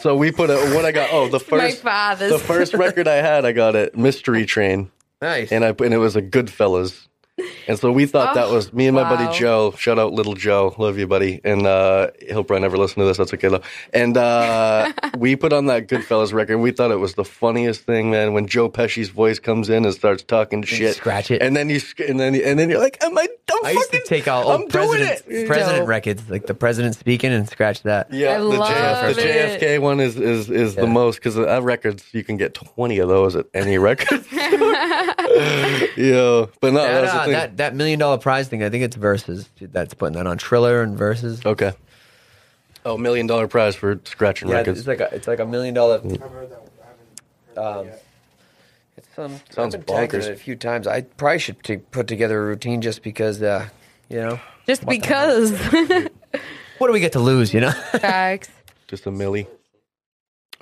[0.00, 1.10] So we put a what I got.
[1.12, 2.30] Oh, the My first father's.
[2.32, 4.90] the first record I had, I got it Mystery Train,
[5.20, 5.52] nice.
[5.52, 7.06] and I and it was a Goodfellas.
[7.68, 9.16] And so we thought that Oh, was me and my wow.
[9.16, 9.72] buddy Joe.
[9.78, 11.40] Shout out little Joe, love you, buddy.
[11.44, 13.16] And uh, he'll probably never listen to this.
[13.18, 13.62] That's okay though.
[13.92, 16.58] And uh, we put on that Goodfellas record.
[16.58, 18.32] We thought it was the funniest thing, man.
[18.32, 21.42] When Joe Pesci's voice comes in and starts talking shit, scratch it.
[21.42, 23.28] and then you and then and then you're like, "Am I?
[23.52, 25.88] I'm I used to fucking- take out I'm old president, president Dope.
[25.88, 28.12] records, like the president speaking, and scratch that.
[28.12, 29.22] Yeah, I the, love JF, the.
[29.22, 30.82] JFK one is is is Yeah.
[30.82, 34.24] the most because uh, records you can get twenty of those at any record.
[35.96, 37.29] yeah, but no, That, that's the thing.
[37.34, 39.46] That that million dollar prize thing, I think it's Verzuz.
[39.60, 41.44] That's putting that on Triller and Verzuz.
[41.46, 41.72] okay.
[42.84, 44.78] Oh, million dollar prize for scratching Yeah, records.
[44.78, 46.00] it's like a it's like a million dollar.
[47.56, 47.88] Um,
[48.96, 50.24] it's some Sounds I've been tagged in bonkers.
[50.28, 50.86] it a few times.
[50.86, 53.68] I probably should t- put together a routine just because, uh,
[54.08, 55.50] you know, Just because.
[56.78, 57.52] what do we get to lose?
[57.52, 58.48] You know, Facts.
[58.88, 59.46] Just a milli.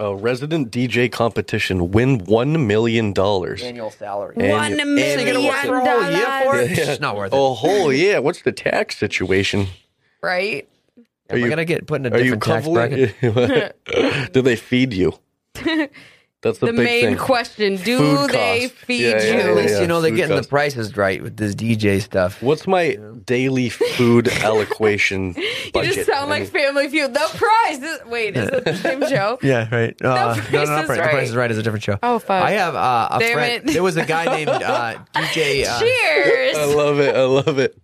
[0.00, 1.90] A resident DJ competition.
[1.90, 3.62] Win one million dollars.
[3.62, 4.36] annual salary.
[4.38, 6.70] And One you- million and you for a whole year for dollars.
[6.78, 6.78] it?
[6.78, 7.50] It's not worth oh, it.
[7.50, 8.18] Oh, whole yeah.
[8.20, 9.66] What's the tax situation?
[10.22, 10.68] Right?
[11.30, 14.32] Am I you- gonna get put in a different tax bracket?
[14.32, 15.18] Do they feed you?
[16.40, 17.16] That's the, The big main thing.
[17.16, 18.74] question Do Food they cost.
[18.84, 19.40] feed Yeah, yeah, you?
[19.50, 20.48] At least yeah, you know they're food getting cost.
[20.48, 22.40] the prices right with this DJ stuff.
[22.40, 22.96] What's my
[23.26, 25.94] daily food allocation You budget?
[25.94, 27.12] just sound like Family Feud.
[27.12, 27.82] The price.
[27.82, 28.04] is.
[28.06, 29.38] Wait, is it the same show?
[29.42, 29.96] Yeah, right.
[30.00, 30.98] Uh, Price no, no, not is Price.
[30.98, 31.98] The Price is Right is a different show.
[32.04, 32.42] Oh, fuck.
[32.44, 33.68] I have uh, a Damn friend.
[33.68, 33.72] it.
[33.72, 35.66] There was a guy named uh, DJ.
[35.66, 36.56] Uh, Cheers.
[36.56, 37.16] I love it.
[37.16, 37.76] I love it.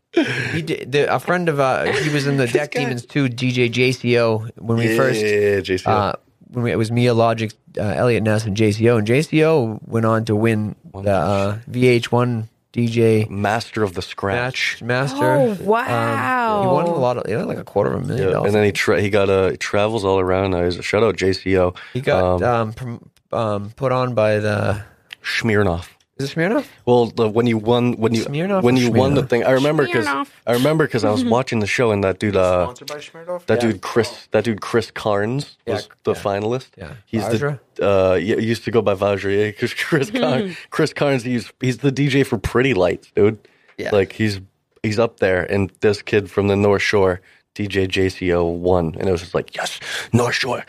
[0.53, 2.85] he did, the, a friend of uh, he was in the Deck guy.
[2.85, 3.29] Demons too.
[3.29, 5.87] DJ JCO when we yeah, first yeah, JC.
[5.89, 6.13] uh,
[6.55, 10.25] when we, it was Mia Logic, uh, Elliot Ness, and JCO, and JCO went on
[10.27, 14.81] to win the uh, VH1 DJ Master of the Scratch.
[14.81, 15.25] match master.
[15.25, 16.61] Oh, Um, wow.
[16.63, 18.47] he won a lot of, he won like a quarter of a million Yeah, dollars.
[18.49, 20.65] and then he tra- he got a he travels all around now.
[20.65, 21.77] He's a shout out JCO.
[21.93, 24.83] he got um, um, prom- um, put on by the
[25.23, 25.89] Smirnoff.
[26.17, 26.67] Is it Smirnoff?
[26.87, 29.29] Well, the, when you won when you Smirnoff when or you won the Smirnoff?
[29.31, 30.29] thing, I remember because Smirnoff.
[30.47, 33.47] I remember because I was watching the show and that dude uh Sponsored by Smirnoff.
[33.47, 33.71] that Yeah.
[33.73, 36.21] dude Chris that dude Chris Karns Yeah, was the yeah.
[36.21, 36.69] finalist.
[36.79, 36.93] Yeah.
[37.07, 37.59] he's Vajra?
[37.75, 39.49] the uh yeah, he used to go by Vajra.
[39.49, 43.39] Because Chris Karns Chris Karns he's he's the DJ for Pretty Lights, dude.
[43.77, 43.91] Yeah.
[43.91, 44.41] like he's
[44.85, 47.21] he's up there, and this kid from the North Shore,
[47.57, 49.81] DJ JCO, won, and it was just like yes,
[50.13, 50.65] North Shore.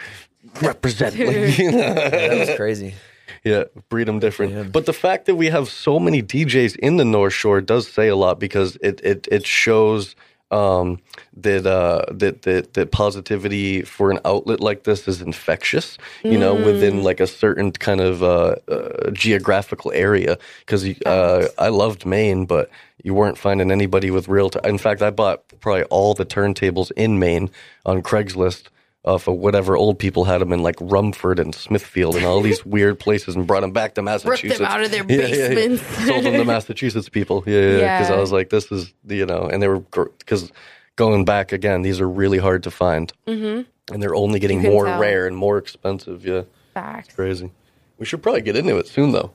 [0.62, 1.78] Represent, like, you know?
[1.94, 2.96] That was crazy.
[3.43, 4.72] Yeah, breed them different.
[4.72, 8.07] But the fact that we have so many DJs in the North Shore does say
[8.07, 10.15] a lot because it it it shows
[10.52, 10.99] um,
[11.38, 15.97] that uh, that that that positivity for an outlet like this is infectious.
[16.23, 20.38] You know, within like a certain kind of uh, uh, geographical area.
[20.60, 22.69] Because uh, I loved Maine, but
[23.03, 24.49] you weren't finding anybody with real.
[24.49, 27.49] T- in fact, I bought probably all the turntables in Maine
[27.85, 28.68] on Craigslist.
[29.06, 32.65] Off of whatever old people had them in like Rumford and Smithfield and all these
[32.76, 34.60] weird places and brought them back to Massachusetts.
[34.61, 35.48] out of their Yeah, yeah, yeah.
[35.49, 35.84] basements.
[36.07, 37.44] Sold them to Massachusetts people.
[37.45, 37.98] Yeah, yeah.
[37.99, 38.15] Because Yeah.
[38.15, 40.52] I was like, this is you know, and they were because
[40.95, 43.61] going back again, these are really hard to find, mm-hmm.
[43.94, 44.99] and they're only getting more tell.
[44.99, 46.26] rare and more expensive.
[46.26, 47.14] Yeah, Facts.
[47.14, 47.52] crazy.
[47.99, 49.32] We should probably get into it soon though.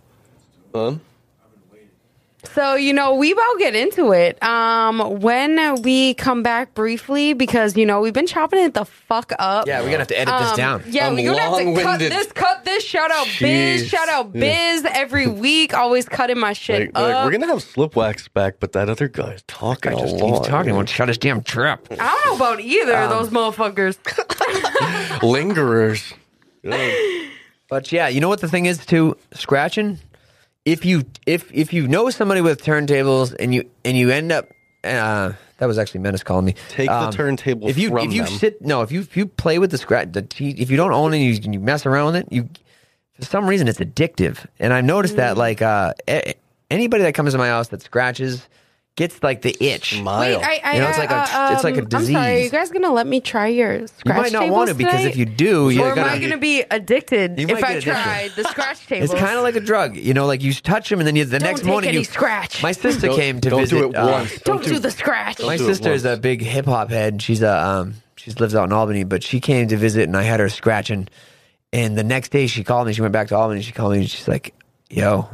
[0.73, 1.01] Fun.
[2.55, 4.43] So, you know, we will get into it.
[4.43, 9.33] Um, when we come back briefly, because, you know, we've been chopping it the fuck
[9.39, 9.67] up.
[9.67, 10.83] Yeah, we're gonna have to edit this Um, down.
[10.87, 12.13] Yeah, I'm we're gonna have to cut long-winded.
[12.13, 12.83] this, cut this.
[12.85, 14.41] Shout out Biz, shout out Yeah.
[14.41, 15.75] Biz every week.
[15.75, 17.25] Always cutting my shit Like, like, up.
[17.27, 20.37] we're gonna have Slipwax back, but that other guy's talking a Just lot.
[20.37, 20.75] keeps talking.
[20.75, 21.87] Won't shut his damn trap.
[21.91, 23.97] I don't know about either Um, of those motherfuckers.
[25.23, 26.13] Lingerers.
[26.63, 27.27] Yeah.
[27.69, 29.17] But yeah, you know what the thing is too?
[29.33, 30.01] Scratching.
[30.65, 34.49] If you if if you know somebody with turntables and you and you end up
[34.85, 36.55] uh, that was actually Menace calling me.
[36.69, 38.33] Take the turntable If you from if you them.
[38.35, 41.13] sit no if you if you play with the scratch the if you don't own
[41.15, 42.49] it and you, you mess around with it you
[43.15, 45.95] for some reason it's addictive and I've noticed that like uh
[46.71, 48.47] anybody that comes to my house that scratches
[49.01, 49.99] gets like the itch.
[49.99, 50.21] Smile.
[50.41, 52.15] Wait, I, I, You know, it's like a- uh, it's like a um, I'm sorry,
[52.15, 52.45] are disease.
[52.45, 55.17] you guys gonna let me try your scratch You might not want to because if
[55.17, 56.09] you do, you're or gonna.
[56.09, 58.03] I gonna be addicted You if might I get addicted.
[58.03, 59.11] tried the scratch tables?
[59.11, 60.27] It's kind of like a drug, you know.
[60.27, 62.63] Like you touch them, and then you, the Don't next take morning any you scratch.
[62.63, 63.77] My sister Don't- came to don't visit.
[63.79, 64.39] do it uh, once.
[64.43, 65.41] Don't do do the scratch.
[65.43, 67.23] My do it sister is a big hip hop head.
[67.23, 70.23] She's a um, she lives out in Albany, but she came to visit, and I
[70.25, 71.09] had her scratching.
[71.73, 72.93] And the next day, she called me.
[72.93, 73.63] She went back to Albany.
[73.63, 74.53] She called me, and she's like,
[74.91, 75.29] "Yo,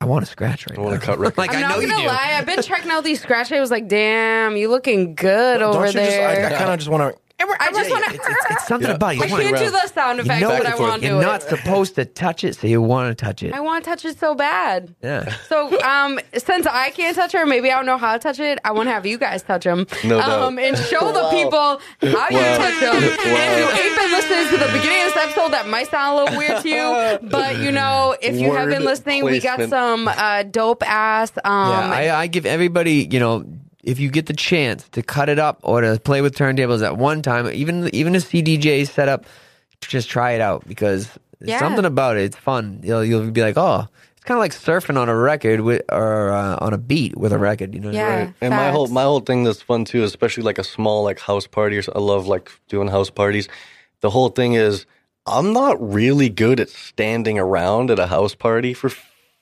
[0.00, 1.38] I want to scratch right I wanna now." cut records.
[1.38, 2.08] like I'm I not you gonna do.
[2.08, 2.34] lie.
[2.36, 3.70] I've been checking out these scratch tables.
[3.70, 5.94] Like, damn, you looking good Don't over you just?
[5.94, 6.28] there.
[6.28, 7.20] I, I kind of just want to.
[7.38, 8.14] I just want to.
[8.14, 8.94] it's, it's, it's something Yeah.
[8.96, 9.16] about it.
[9.18, 11.08] You I wanna- can't do the sound you effects, know but I and want to
[11.08, 11.26] do You're it.
[11.26, 13.52] not supposed to touch it, so you want to touch it.
[13.52, 14.94] I want to touch it so bad.
[15.02, 15.34] Yeah.
[15.48, 18.58] So, um, since I can't touch her, maybe I don't know how to touch it.
[18.64, 20.28] I want to have you guys touch them, No doubt.
[20.30, 22.56] um, and show the people how you Wow.
[22.56, 22.96] touch them.
[23.02, 23.80] If you Wow.
[23.82, 26.62] ain't been listening to the beginning of this episode, that might sound a little weird
[26.62, 29.70] to you, but you know, if you have Word been listening, we got placement.
[29.70, 31.32] some uh, dope ass.
[31.44, 33.44] Um, Yeah, I, I give everybody, you know,
[33.86, 36.96] if you get the chance to cut it up or to play with turntables at
[36.98, 39.24] one time, even even a CDJ setup,
[39.80, 41.08] just try it out because
[41.40, 41.58] Yeah.
[41.58, 42.24] something about it.
[42.24, 42.80] It's fun.
[42.82, 43.86] You'll you'll be like, oh,
[44.16, 47.32] it's kind of like surfing on a record with or uh, on a beat with
[47.32, 47.74] a record.
[47.74, 47.90] You know?
[47.90, 48.16] Yeah.
[48.24, 48.34] Right.
[48.40, 51.46] And my whole my whole thing that's fun too, especially like a small like house
[51.46, 53.48] party or so- I love like doing house parties.
[54.00, 54.84] The whole thing is
[55.26, 58.90] I'm not really good at standing around at a house party for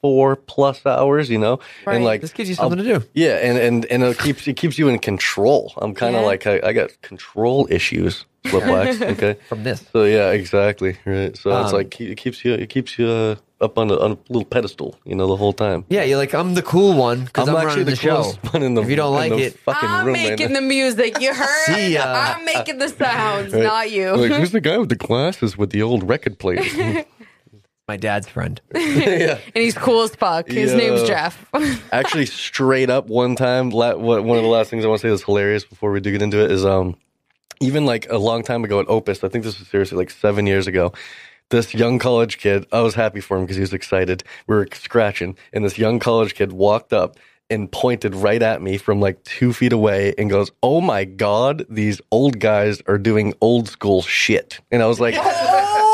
[0.04, 1.58] four plus hours, you know?
[1.86, 1.96] Right.
[1.96, 3.06] And like This gives you I'll- something to do.
[3.14, 5.72] Yeah, and and and it keeps it keeps you in control.
[5.78, 6.26] I'm kind of Yeah.
[6.32, 8.26] like I, I got control issues.
[8.44, 9.34] Slipwax, okay.
[9.48, 9.80] From this.
[9.92, 10.98] So yeah, exactly.
[11.06, 11.34] Right.
[11.36, 14.10] So it's Um, like it keeps you it keeps you uh, up on a, on
[14.12, 15.80] a little pedestal, you know, the whole time.
[15.88, 18.22] Yeah, you're like, I'm the cool one because I'm, I'm running the, the show.
[18.52, 20.60] one in the if you don't in like the it, fucking I'm room making now.
[20.60, 21.10] the music.
[21.24, 21.64] You heard?
[21.74, 22.02] See ya.
[22.36, 23.62] I'm making the sounds, Right.
[23.62, 24.12] not you.
[24.14, 26.68] Like, who's the guy with the glasses with the old record players?
[27.88, 28.60] My dad's friend.
[28.74, 29.38] yeah.
[29.54, 30.48] and he's cool as fuck.
[30.48, 30.78] His Yeah.
[30.78, 31.46] name's Jeff.
[31.92, 35.06] Actually, straight up, one time, la- what, one of the last things I want to
[35.06, 36.96] say that's hilarious before we do get into it is, um,
[37.60, 40.46] even like a long time ago at Opus, I think this was seriously like seven
[40.46, 40.92] years ago.
[41.50, 44.24] This young college kid, I was happy for him because he was excited.
[44.46, 47.16] We were scratching, and this young college kid walked up
[47.50, 51.64] and pointed right at me from like two feet away and goes, "Oh my god,
[51.68, 55.14] these old guys are doing old school shit." And I was like,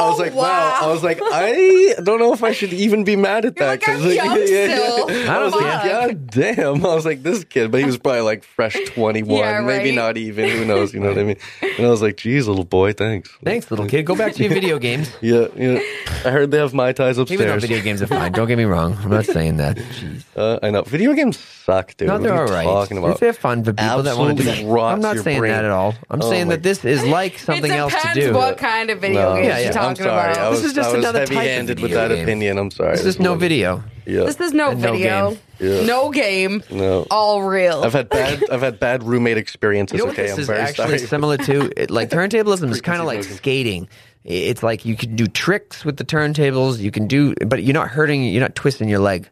[0.01, 0.79] I was like, wow.
[0.83, 3.87] I was like, I don't know if I should even be mad at You're that.
[3.87, 5.11] like, I'm 'cause, young still.
[5.11, 6.09] I I was don't like, care.
[6.09, 6.87] God damn.
[6.87, 10.17] I was like, this kid, but he was probably like fresh 21, Yeah, maybe not
[10.17, 10.49] even.
[10.49, 10.95] Who knows?
[10.95, 11.37] You know what I mean?
[11.63, 13.31] And I was like, geez, little boy, thanks.
[13.45, 14.05] Thanks, little kid.
[14.05, 15.11] Go back to your video games.
[15.21, 15.81] Yeah, yeah.
[16.25, 17.31] I heard they have Mai Tais upstairs.
[17.33, 18.33] Even though video games are fine.
[18.33, 18.97] Don't get me wrong.
[19.03, 19.77] I'm not saying that.
[19.77, 20.25] Jeez.
[20.35, 20.83] Uh, I know.
[20.83, 21.37] Video games
[21.71, 22.09] suck, dude.
[22.09, 23.21] No, What they're are all you talking about?
[23.21, 24.51] They're fun for people that want to do that.
[24.59, 25.53] Absolutely rots I'm not your saying brain.
[25.53, 25.95] that at all.
[26.11, 28.33] I'm Oh saying my- that this is like something it else to depends do.
[28.35, 29.35] what kind of video No.
[29.37, 29.59] games Yeah, yeah.
[29.59, 30.33] you're I'm talking sorry.
[30.33, 30.51] about.
[30.51, 32.25] Was, This is just I was another type of heavy-handed with video that game.
[32.25, 32.59] opinion.
[32.59, 32.97] I'm sorry.
[32.97, 33.83] This is no video.
[34.07, 34.25] Yeah.
[34.25, 35.39] This is no And no video, game.
[35.61, 35.87] Yeah.
[35.87, 37.07] no game, No.
[37.11, 37.83] all real.
[37.85, 38.43] I've had bad.
[38.51, 39.95] I've had bad roommate experiences.
[39.99, 41.09] You know what okay, this I'm is very actually sorry.
[41.09, 41.71] similar to?
[41.81, 43.35] It, like turntablism is kind of like notion.
[43.37, 43.89] skating.
[44.25, 46.79] It's like you can do tricks with the turntables.
[46.79, 48.25] You can do, but you're not hurting.
[48.25, 49.29] You're not twisting your leg,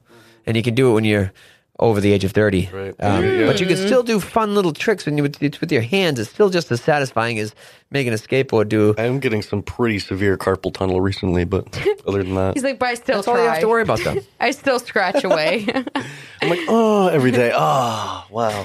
[0.47, 1.33] and you can do it when you're
[1.79, 2.69] over the age of thirty.
[2.73, 2.95] Right.
[3.01, 3.47] Um, Yeah.
[3.47, 6.19] But you can still do fun little tricks when you it's with your hands.
[6.19, 7.55] It's still just as satisfying as
[7.91, 8.95] making a skateboard do.
[8.99, 11.65] I am getting some pretty severe carpal tunnel recently, but
[12.07, 13.45] other than that, He's like, but I still That's all try.
[13.45, 14.17] you have to worry about, though.
[14.41, 15.67] I still scratch away
[16.43, 17.53] I'm like, oh, every day.
[17.55, 18.65] Oh, wow.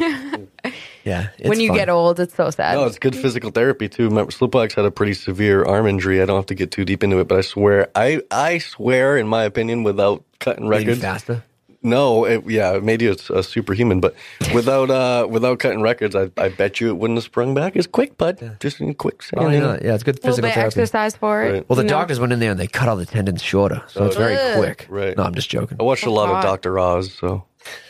[1.04, 1.78] Yeah, it's when you fun.
[1.78, 2.20] get old.
[2.22, 2.76] It's so sad.
[2.76, 4.06] No, it's good physical therapy too.
[4.08, 6.22] Remember, Slipwax had a pretty severe arm injury.
[6.22, 9.18] I don't have to get too deep into it, but I swear, I I swear,
[9.18, 11.44] in my opinion, without cutting records, faster.
[11.84, 14.16] No, it, yeah, maybe it's a superhuman, but
[14.54, 17.88] without uh, without cutting records, I, I bet you it wouldn't have sprung back as
[17.88, 19.40] quick, but just in quick second.
[19.40, 20.66] Probably you Yeah, it's good physical therapy.
[20.68, 21.52] exercise for it.
[21.52, 21.70] Right.
[21.70, 21.94] Well, the you know?
[21.96, 24.58] doctors went in there and they cut all the tendons shorter, so it's very Ugh.
[24.58, 24.88] quick.
[24.90, 25.18] Right.
[25.18, 25.78] No, I'm just joking.
[25.80, 26.38] I watched a lot God.
[26.38, 27.44] of Doctor Oz, so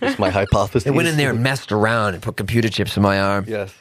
[0.00, 0.84] that's my hypothesis.
[0.84, 3.44] They went in there and messed around and put computer chips in my arm.
[3.46, 3.72] Yes.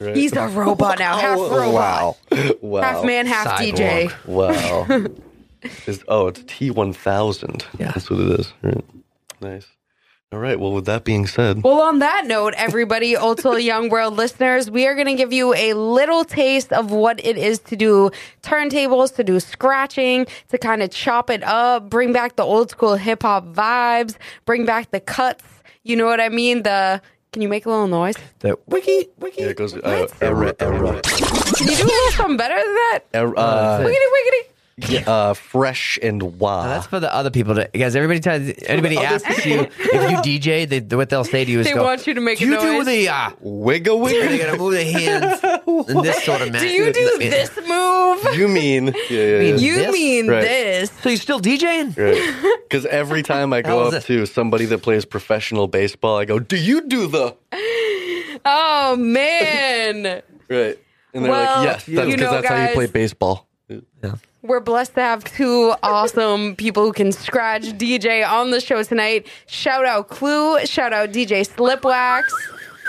[0.00, 0.16] Right.
[0.16, 2.16] He's a robot now, half Oh, robot, wow.
[2.60, 2.82] Wow.
[2.82, 4.08] half man, half DJ.
[4.10, 4.26] Cyborg.
[4.26, 5.06] Wow.
[5.86, 7.64] Is- oh, it's T1000.
[7.78, 7.86] Yeah.
[7.92, 8.52] That's what it is.
[8.62, 8.84] Right.
[9.44, 9.66] Nice.
[10.32, 10.58] All right.
[10.58, 14.86] Well, with that being said, Well, on that note, everybody, Ultra Young World listeners, we
[14.86, 18.10] are going to give you a little taste of what it is to do
[18.42, 22.94] turntables, to do scratching, to kind of chop it up, bring back the old school
[22.96, 25.44] hip hop vibes, bring back the cuts.
[25.84, 26.62] You know what I mean?
[26.62, 27.00] The
[27.32, 28.14] can you make a little noise?
[28.38, 29.42] The wiki, wiki.
[29.42, 33.00] yeah, it goes uh, era, era, Can you do a little something better than that?
[33.12, 34.53] era, uh, Wiggity wiggity.
[34.76, 36.62] Yeah, uh, fresh and wow.
[36.64, 37.94] Now, that's for the other people to guys.
[37.94, 39.80] Everybody, tries, anybody asks you if
[40.26, 42.38] you DJ, they, what they'll say to you is, They go, want you to make
[42.40, 44.38] "Do a you do noise." the uh, wiggle they wiggle.
[44.46, 45.40] gotta move their hands
[45.88, 48.36] in this sort of manner." Do you do this move?
[48.36, 48.86] You mean?
[48.86, 49.54] Yeah, yeah, yeah.
[49.56, 49.92] You This?
[49.92, 50.40] mean Right.
[50.42, 50.90] this?
[51.02, 51.96] So you still DJing?
[51.96, 52.54] Right.
[52.68, 54.02] Because every time I go Hell up it?
[54.06, 57.36] to somebody that plays professional baseball, I go, "Do you do the
[58.44, 60.22] Oh man.
[60.48, 60.78] right?"
[61.14, 63.46] And they're Well, like, "Yes, you that's because know, that's how you guys- play baseball."
[64.44, 69.26] We're blessed to have two awesome people who can scratch DJ on the show tonight.
[69.46, 72.24] Shout out Clue, shout out DJ Slipwax.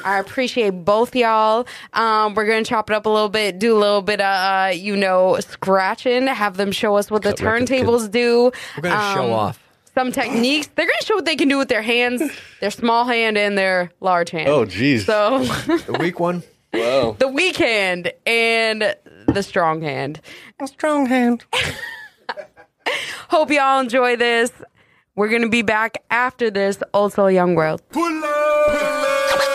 [0.03, 1.65] I appreciate both y'all.
[1.93, 4.71] Um, we're gonna chop it up a little bit, do a little bit of uh,
[4.75, 8.51] you know scratching, have them show us what the turntables do.
[8.75, 9.59] We're gonna show Um, off.
[9.93, 10.67] some techniques.
[10.75, 12.21] They're gonna show what they can do with their hands,
[12.59, 14.49] their small hand and their large hand.
[14.49, 15.05] Oh, geez.
[15.05, 16.43] So The weak one.
[16.73, 17.15] wow.
[17.17, 18.93] the weak hand and
[19.27, 20.21] the strong hand.
[20.59, 21.45] A strong hand.
[23.29, 24.51] Hope y'all enjoy this.
[25.15, 27.81] We're gonna be back after this also Young World.
[27.91, 29.54] The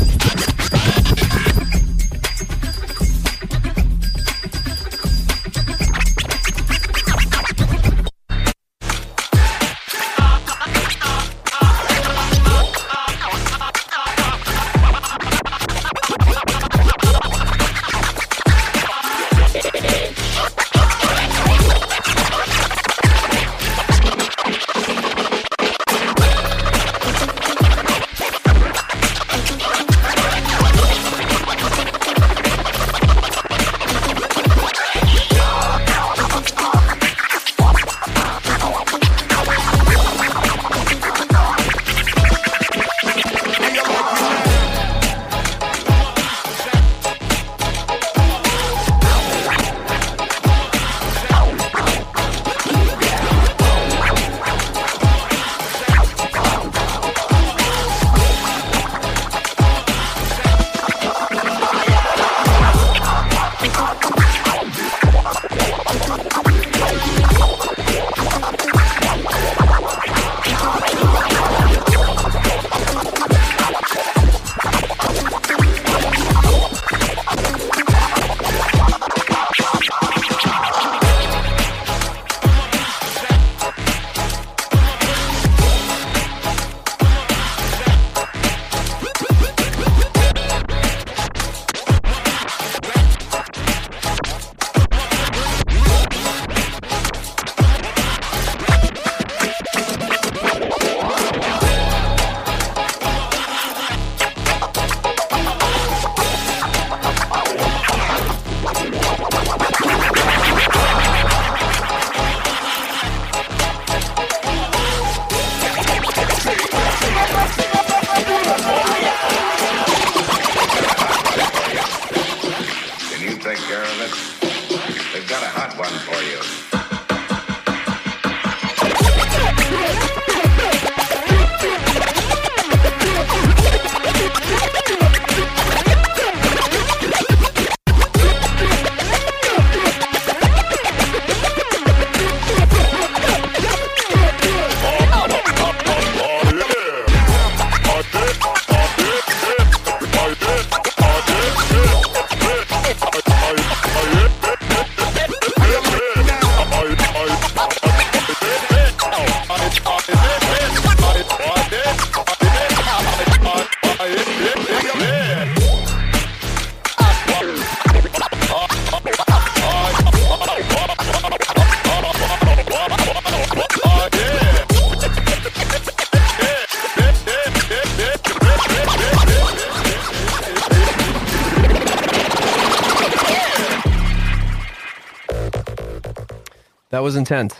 [187.11, 187.53] was intense.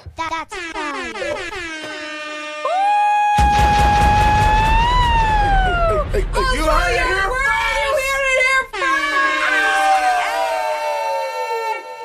[6.54, 7.32] You heard it here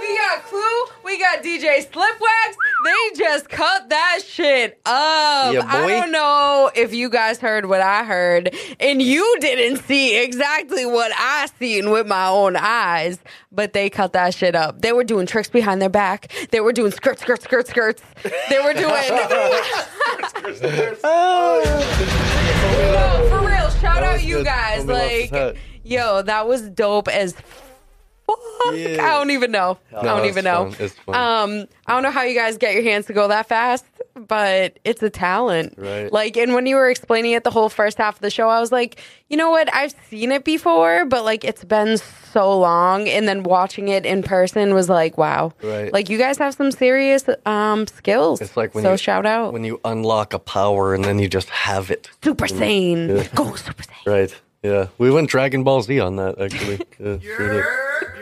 [0.00, 0.86] We got Clue.
[1.04, 2.56] We got DJ Slipwax.
[2.84, 5.54] They just cut that shit up.
[5.54, 5.88] Yeah, I boy.
[5.88, 11.10] don't know if you guys heard what I heard, and you didn't see exactly what
[11.16, 13.18] I seen with my own eyes,
[13.50, 14.82] but they cut that shit up.
[14.82, 16.32] They were doing tricks behind their back.
[16.56, 18.02] They were doing skirt, skirt, skirt, skirts.
[18.48, 18.94] They were doing.
[21.02, 21.60] No,
[23.28, 24.46] for real, shout out you good.
[24.46, 24.86] guys.
[24.86, 27.34] Like, yo, that was dope as
[28.26, 28.38] fuck.
[28.72, 29.04] Yeah.
[29.04, 29.76] I don't even know.
[29.92, 30.70] I No, don't it's even know.
[30.70, 30.84] fun.
[30.86, 31.14] It's fun.
[31.14, 33.84] Um, I don't know how you guys get your hands to go that fast,
[34.14, 35.74] but it's a talent.
[35.76, 36.10] Right.
[36.12, 38.60] Like, and when you were explaining it the whole first half of the show, I
[38.60, 39.72] was like, you know what?
[39.74, 41.98] I've seen it before, but like it's been
[42.36, 45.52] so long, and then watching it in person was like, wow.
[45.62, 45.90] Right.
[45.90, 48.40] Like you guys have some serious um skills.
[48.42, 49.52] It's like when so you shout out.
[49.54, 52.10] when you unlock a power and then you just have it.
[52.22, 53.34] Super Saiyan.
[53.34, 54.06] Go Super Saiyan.
[54.06, 54.32] Right.
[54.62, 54.88] Yeah.
[54.98, 56.80] We went Dragon Ball Z on that actually.
[56.98, 57.64] Yeah, sure did.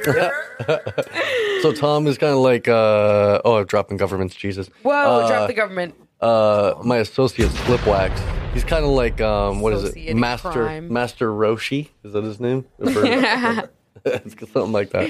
[1.62, 4.68] so Tom is kind of like uh oh dropping governments Jesus.
[4.82, 5.94] Whoa, Uh, drop the government.
[6.20, 8.12] Uh my associate Slipwax.
[8.52, 10.14] He's kind of like um what is it?
[10.16, 10.92] Master crime.
[10.92, 11.88] Master Roshi.
[12.04, 12.64] Is that his name?
[14.04, 15.08] it's something like that.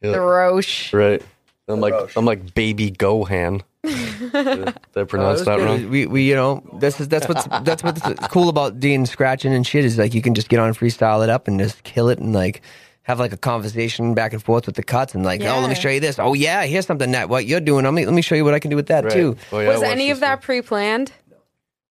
[0.00, 0.12] Yeah.
[0.12, 0.92] The Roche.
[0.92, 1.22] Right.
[1.68, 3.62] I'm like I'm like baby Gohan.
[3.82, 5.88] Did I pronounce that oh, wrong?
[5.88, 9.66] We, we, you know, this is that's what's that's what's cool about Dean scratching and
[9.66, 12.18] shit is like you can just get on freestyle it up and just kill it
[12.18, 12.62] and like
[13.02, 15.74] have like a conversation back and forth with the cuts and like, oh, let me
[15.74, 16.18] show you this.
[16.18, 17.84] Oh yeah, here's something that what you're doing.
[17.84, 19.12] Let me let me show you what I can do with that Right.
[19.12, 19.36] too.
[19.52, 21.12] Oh, yeah, Was any of that pre-planned?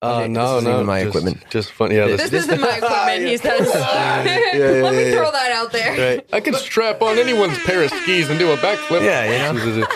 [0.01, 1.49] Uh, This no, isn't no, my just, equipment.
[1.49, 1.95] Just funny.
[1.95, 3.67] Yeah, This isn't my equipment, he says.
[3.67, 5.11] Let me yeah, yeah.
[5.15, 6.15] throw that out there.
[6.17, 6.25] Right.
[6.31, 9.03] I could strap on anyone's pair of skis and do a backflip.
[9.03, 9.87] Yeah, you know.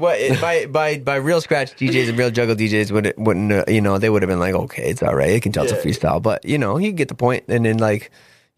[0.00, 3.64] What it- by by by real scratch DJs and real juggle DJs would wouldn't uh,
[3.68, 5.72] you know they would have been like okay it's all right you can tell it's
[5.72, 8.10] a freestyle but you know you get the point and then like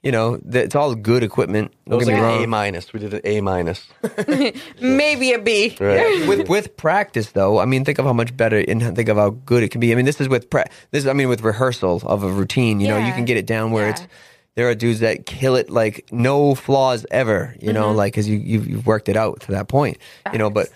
[0.03, 2.47] you know th- it's all good equipment It don't was get like me an A
[2.47, 2.93] minus.
[2.93, 3.87] We did an A minus.
[4.81, 5.77] Maybe a B.
[5.81, 6.27] Right.
[6.29, 9.31] with with practice though I mean think of how much better and think of how
[9.31, 11.43] good it can be I mean this is with pra- this is, I mean with
[11.43, 13.93] rehearsal of a routine you know you can get it down where Yeah.
[13.93, 14.07] it's
[14.55, 17.97] there are dudes that kill it like no flaws ever you know Mm-hmm.
[17.97, 19.99] like because you you've, you've worked it out to that point
[20.33, 20.69] you know but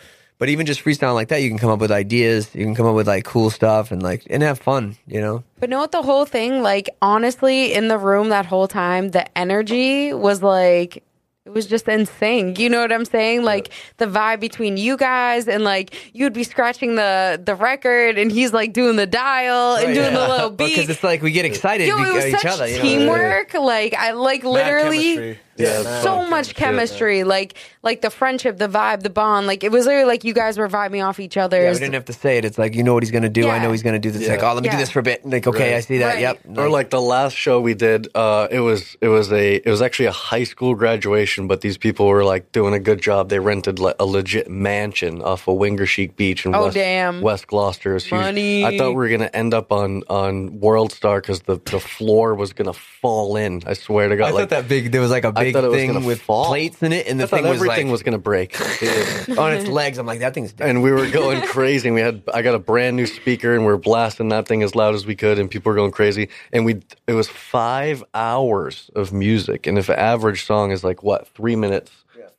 [0.42, 2.84] but even just freestyling like that you can come up with ideas you can come
[2.84, 5.92] up with like cool stuff and like and have fun you know But know what
[5.92, 11.04] the whole thing, like honestly, in the room that whole time, the energy was like
[11.44, 12.54] it was just insane.
[12.56, 13.44] You know what I'm saying?
[13.44, 18.30] Like the vibe between you guys and like you'd be scratching the the record and
[18.30, 20.74] he's like doing the dial and doing the little beat.
[20.74, 22.82] because it's like we get excited Yo, it was of each such other you know?
[22.82, 23.54] teamwork.
[23.54, 25.38] Like I like literally chemistry.
[25.56, 27.24] Yeah, so much chemistry.
[27.24, 29.46] Like like the friendship, the vibe, the bond.
[29.46, 31.74] Like it was literally like you guys were vibing off each Yeah, other's.
[31.76, 32.44] we didn't have to say it.
[32.44, 33.48] It's like you know what he's gonna do.
[33.48, 34.26] I know he's gonna do this.
[34.28, 34.72] Like, oh, let me Yeah.
[34.72, 35.26] do this for a bit.
[35.26, 35.76] Like, okay, Right.
[35.76, 36.14] I see that.
[36.14, 36.20] Right.
[36.20, 36.58] Yep.
[36.58, 39.82] Or like the last show we did, uh, it was it was a it was
[39.82, 43.28] actually a high school graduation, but these people were like doing a good job.
[43.28, 47.20] They rented like, a legit mansion off of Wingaersheek Beach in Oh, West, damn.
[47.20, 47.90] West Gloucester.
[47.90, 48.10] It was.
[48.10, 48.64] Money.
[48.64, 52.34] I thought we were gonna end up on on World Star because the, the floor
[52.34, 53.62] was gonna fall in.
[53.66, 54.92] I swear to God, I like thought that big.
[54.92, 56.46] There was like a I big thought it was thing gonna with fall.
[56.46, 58.58] plates in it, and the I thought thing was everything like was gonna break.
[59.38, 59.98] on its legs.
[59.98, 60.52] I'm like, that thing's.
[60.52, 60.68] Dead.
[60.68, 61.88] and we were going crazy.
[61.88, 64.62] And we had I got a brand new speaker, and we are blasting that thing
[64.62, 66.28] as loud as we could, and people were going crazy.
[66.52, 71.02] And we it was five hours of music, and if an average song is like
[71.02, 71.90] what three minutes,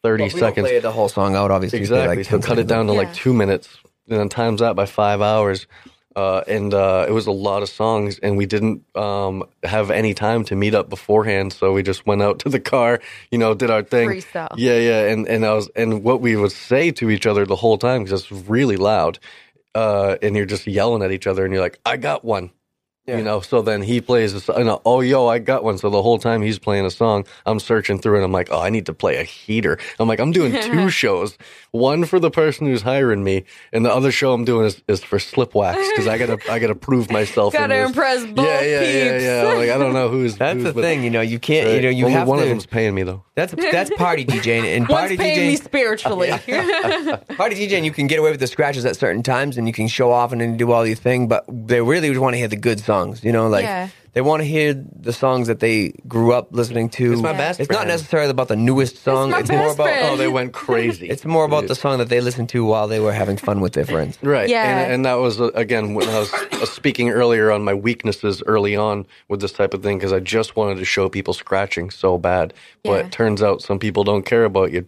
[0.04, 1.80] thirty We don't seconds, play the whole song out, obviously.
[1.80, 2.18] We play, exactly.
[2.18, 2.70] like, so 10 cut it seconds.
[2.70, 2.98] down to Yeah.
[3.00, 3.70] like two minutes,
[4.10, 5.68] and then times that by five hours.
[6.16, 10.14] Uh, and uh, it was a lot of songs, and we didn't um, have any
[10.14, 13.00] time to meet up beforehand, so we just went out to the car,
[13.32, 14.10] you know, did our thing.
[14.10, 14.54] Freestyle.
[14.56, 17.56] Yeah, yeah, and and I was and what we would say to each other the
[17.56, 19.20] whole time because it's really loud,
[19.74, 22.52] uh, and you're just yelling at each other, and you're like, "I got one,"
[23.06, 23.42] you know.
[23.42, 25.78] So then he plays, a, so- and, uh, oh yo, I got one.
[25.78, 28.60] So the whole time he's playing a song, I'm searching through, and I'm like, oh,
[28.62, 29.78] I need to play a heater.
[30.00, 31.38] I'm like, I'm doing two shows,
[31.72, 35.04] one for the person who's hiring me, and the other show I'm doing is, is
[35.04, 37.54] for Slipwax because I gotta I gotta prove myself.
[37.54, 39.24] Gotta impress both Yeah, yeah, yeah, peeps.
[39.24, 39.48] yeah.
[39.50, 40.38] I'm like I don't know who's.
[40.44, 41.22] That's who's the with- thing, you know.
[41.22, 42.44] You can't, you know, you Only have one to.
[42.44, 43.24] of them's paying me though.
[43.36, 46.30] that's that's party DJing and One's party paying me spiritually.
[47.38, 49.88] Party DJing, you can get away with the scratches at certain times, and you can
[49.88, 51.28] show off and then do all your thing.
[51.28, 53.88] But they really want to hear the good songs, you know, like Yeah.
[54.14, 54.74] they want to hear
[55.08, 57.06] the songs that they grew up listening to.
[57.14, 59.32] It's my best It's not necessarily about the newest song.
[59.32, 60.10] my It's, more about friend.
[60.12, 61.08] Oh, they went crazy.
[61.14, 63.74] it's more about the song that they listened to while they were having fun with
[63.74, 64.14] their friends.
[64.36, 64.50] Right.
[64.50, 64.66] Yeah.
[64.70, 68.36] And, and that was, uh, again, when I was uh, speaking earlier on my weaknesses
[68.54, 71.90] early on with this type of thing, because I just wanted to show people scratching
[71.90, 72.54] so bad.
[72.84, 73.06] But Yeah.
[73.06, 74.86] it turns out some people don't care about you.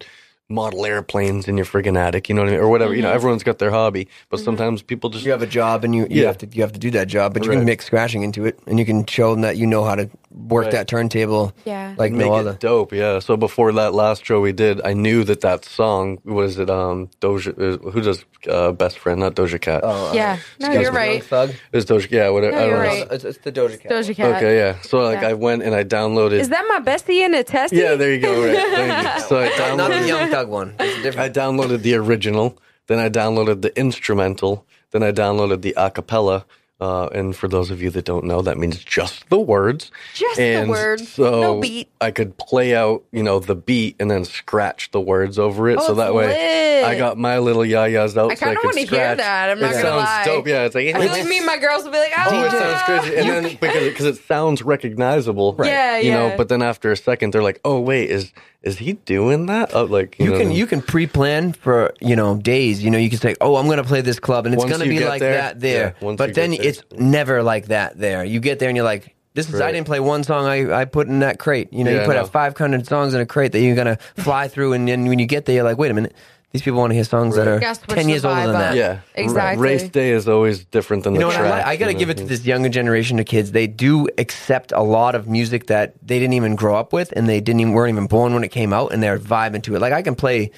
[0.49, 2.93] Model airplanes in your friggin' attic, you know what I mean, or whatever.
[2.93, 3.15] You know, Mm-hmm.
[3.15, 6.21] everyone's got their hobby, but sometimes people just You have a job and you, you
[6.21, 6.27] Yeah.
[6.27, 7.57] have to you have to do that job, but you Right.
[7.57, 10.07] can mix scratching into it, and you can show them that you know how to
[10.29, 10.71] work Right.
[10.73, 11.51] that turntable.
[11.65, 11.95] Yeah.
[11.97, 12.53] like make no it other.
[12.59, 12.93] dope.
[12.93, 13.17] Yeah.
[13.19, 16.69] So before that last show we did, I knew that that song was it.
[16.69, 17.51] Um, Doja.
[17.57, 19.21] Uh, who does uh, best friend?
[19.21, 19.81] Not Doja Cat.
[19.83, 20.37] Oh, yeah.
[20.59, 20.97] No, you're me.
[20.97, 21.23] right.
[21.23, 21.53] Thug.
[21.73, 22.11] It's Doja.
[22.11, 22.29] Yeah.
[22.29, 22.51] Whatever.
[22.51, 22.89] No, I don't you're know.
[22.89, 23.07] right.
[23.11, 23.91] It's, it's the Doja Cat.
[23.91, 24.35] Doja Cat.
[24.35, 24.57] Okay.
[24.57, 24.79] Yeah.
[24.81, 25.29] So like Yeah.
[25.29, 26.33] I went and I downloaded.
[26.33, 27.73] Is that my bestie in a test?
[27.73, 27.95] Yeah.
[27.95, 28.45] There you go.
[28.45, 28.55] Right.
[28.55, 29.21] Thank you.
[29.29, 30.34] So I downloaded.
[30.35, 30.75] Not the Young Thug one.
[30.79, 32.57] I downloaded the original,
[32.87, 36.43] then I downloaded the instrumental, then I downloaded the acapella.
[36.81, 39.91] Uh, and for those of you that don't know, that means just the words.
[40.13, 41.87] Just the words, So no beat.
[42.01, 45.77] I could play out, you know, the beat and then scratch the words over it.
[45.79, 46.83] Oh, so that way lit.
[46.85, 48.29] I got my little yayas out.
[48.29, 50.25] I so I kinda could wanna hear that, I'm not it gonna sounds lie.
[50.25, 50.47] dope.
[50.47, 52.43] Yeah, it's like I feel like me and my girls will be like, oh, Oh,
[52.43, 53.15] it sounds crazy.
[53.19, 55.69] And then because it, because it sounds recognizable, right?
[55.69, 58.33] Yeah, You know, but then after a second, they're like, "Oh, wait, is
[58.63, 62.15] is he doing that?" Oh, like you, You know, can you can pre-plan for you
[62.15, 62.83] know days.
[62.83, 64.79] You know you can say, "Oh, I'm going to play this club, and it's going
[64.81, 66.64] to be like there, that there." yeah, but then get there.
[66.67, 68.23] It's never like that there.
[68.23, 70.85] You get there and you're like, "This is I didn't play one song I, I
[70.85, 73.25] put in that crate." You know, Yeah, you put I out 500 songs in a
[73.25, 75.77] crate that you're going to fly through, and then when you get there, you're like,
[75.77, 76.13] "Wait a minute,
[76.51, 78.55] these people want to hear songs that are Gotta switch 10 the years older than
[78.55, 78.61] up.
[78.61, 79.61] that." Yeah, Exactly.
[79.63, 81.35] Race day is always different than You the know what?
[81.37, 81.51] I, track.
[81.51, 82.11] like, I got to you give know?
[82.13, 83.51] it to this younger generation of kids.
[83.51, 87.27] They do accept a lot of music that they didn't even grow up with, and
[87.27, 89.79] they didn't even weren't even born when it came out, and they're vibing to it.
[89.81, 90.51] Like I can play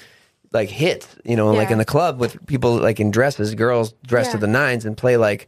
[0.50, 1.72] like hits, you know, like Yeah.
[1.72, 4.40] in the club with people like in dresses, girls dressed to Yeah.
[4.42, 5.46] the nines, and play like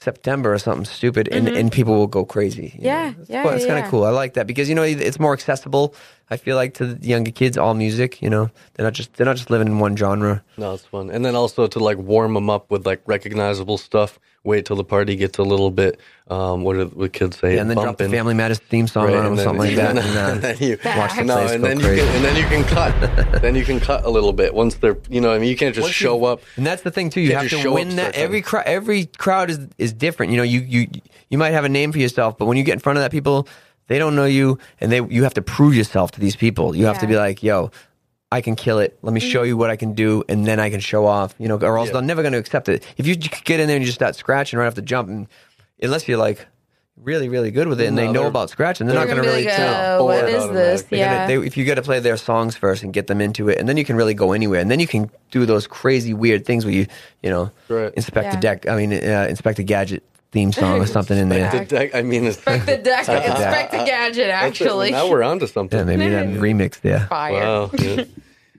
[0.00, 2.68] September or something stupid, and, and people will go crazy.
[2.68, 2.84] Mm-hmm.
[2.84, 3.16] Yeah, know?
[3.20, 3.54] it's, yeah, fun.
[3.54, 3.90] it's yeah, kind of yeah.
[3.90, 4.04] cool.
[4.04, 5.94] I like that because you know it's more accessible.
[6.30, 8.22] I feel like to the younger kids, all music.
[8.22, 10.44] You know, they're not just they're not just living in one genre.
[10.56, 11.10] No, it's fun.
[11.10, 14.20] And then also to like warm them up with like recognizable stuff.
[14.44, 15.98] Wait till the party gets a little bit.
[16.28, 17.58] Um, what do what kids say?
[17.58, 19.98] and then drop the Family Matters theme song Right, on them or something like that.
[19.98, 22.44] and and, uh, you watch the no, place and then you can and then you
[22.44, 23.42] can cut.
[23.42, 25.32] then you can cut a little bit once they're you know.
[25.32, 26.40] I mean, you can't just Once you- show up.
[26.56, 27.20] And that's the thing too.
[27.20, 28.14] You Can't have to show win that.
[28.14, 28.50] Every times.
[28.50, 30.32] crowd, every crowd is is different.
[30.32, 30.86] You know, you you
[31.30, 33.10] you might have a name for yourself, but when you get in front of that
[33.10, 33.48] people,
[33.88, 36.76] they don't know you, and they you have to prove yourself to these people.
[36.76, 37.70] You have to be like, yo.
[38.30, 38.98] I can kill it.
[39.02, 41.34] Let me show you what I can do, and then I can show off.
[41.38, 41.94] You know, or else Yeah.
[41.94, 42.84] they're never going to accept it.
[42.98, 45.26] If you get in there and you just start scratching right off the jump, and
[45.82, 46.46] unless you're like
[47.00, 49.18] really, really good with it, and No, they know about scratching, they're, they're not going
[49.24, 50.02] gonna really like, tell.
[50.02, 50.84] uh, what this?
[50.90, 51.26] Yeah.
[51.28, 53.56] gonna- they, if you got to play their songs first and get them into it,
[53.58, 56.44] and then you can really go anywhere, and then you can do those crazy weird
[56.44, 56.86] things where you,
[57.22, 57.94] you know, Right.
[57.94, 58.68] Inspectah Deck.
[58.68, 61.50] I mean, uh, Inspector Gadget theme song or something in there.
[61.50, 64.64] The deck, I mean, Inspect the deck, Inspector Gadget, that's it.
[64.64, 64.90] actually.
[64.90, 65.78] now we're onto something.
[65.78, 67.06] Yeah, maybe that remix there.
[67.06, 67.32] Fire.
[67.32, 67.70] Wow.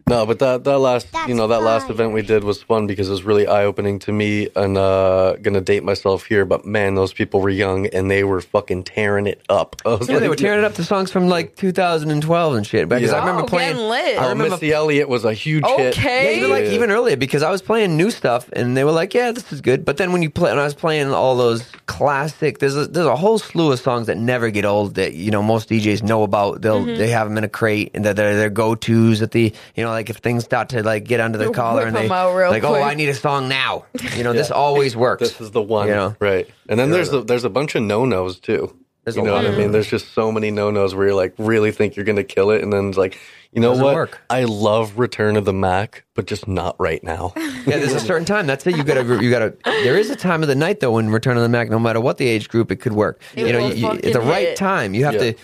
[0.10, 0.16] yeah.
[0.20, 3.08] No, but that that last you know that last event we did was fun because
[3.08, 4.50] it was really eye opening to me.
[4.56, 8.42] And uh, gonna date myself here, but man, those people were young and they were
[8.42, 9.76] fucking tearing it up.
[9.86, 12.90] I was Yeah, they were tearing it up to songs from like 2012 and shit.
[12.90, 13.18] Because Yeah.
[13.18, 13.78] I remember Oh, playing.
[13.78, 14.18] lit.
[14.18, 15.98] I Oh, remember Missy Elliott was a huge hit.
[15.98, 16.32] Okay.
[16.34, 16.72] Yeah, even like Yeah.
[16.72, 19.62] even earlier because I was playing new stuff and they were like, "Yeah, this is
[19.62, 22.88] good." But then when you play, and I was playing all those classic, there's a,
[22.88, 26.02] there's a whole slew of songs that never get old that you know most DJs
[26.04, 26.62] know about.
[26.62, 26.98] They'll Mm-hmm.
[26.98, 29.84] they have them in a crate and that they're their go tos at the you
[29.84, 32.12] know like if things start to like get under the You'll collar and they them
[32.14, 33.86] out real like, "Oh, quick." I need a song now."
[34.16, 35.22] You know, this always works.
[35.22, 36.16] This is the one, You know?
[36.20, 36.48] right?
[36.70, 38.76] And then there's a, there's a bunch of no nos too.
[39.04, 39.72] There's you a know lot what I mean?
[39.72, 42.62] There's just so many no nos where you're like really think you're gonna kill it,
[42.64, 43.18] and then it's like,
[43.52, 43.96] you know Doesn't what?
[43.96, 44.22] work.
[44.30, 47.34] I love Return of the Mack, but just not right now.
[47.66, 48.48] Yeah, there's a certain time.
[48.48, 48.78] That's it.
[48.78, 49.54] You gotta, you gotta.
[49.64, 52.00] There is a time of the night though when Return of the Mack, no matter
[52.00, 53.22] what the age group, it could work.
[53.36, 54.58] It you know, will you, you, fucking at the right hit.
[54.58, 55.34] time, you have Yeah.
[55.34, 55.36] to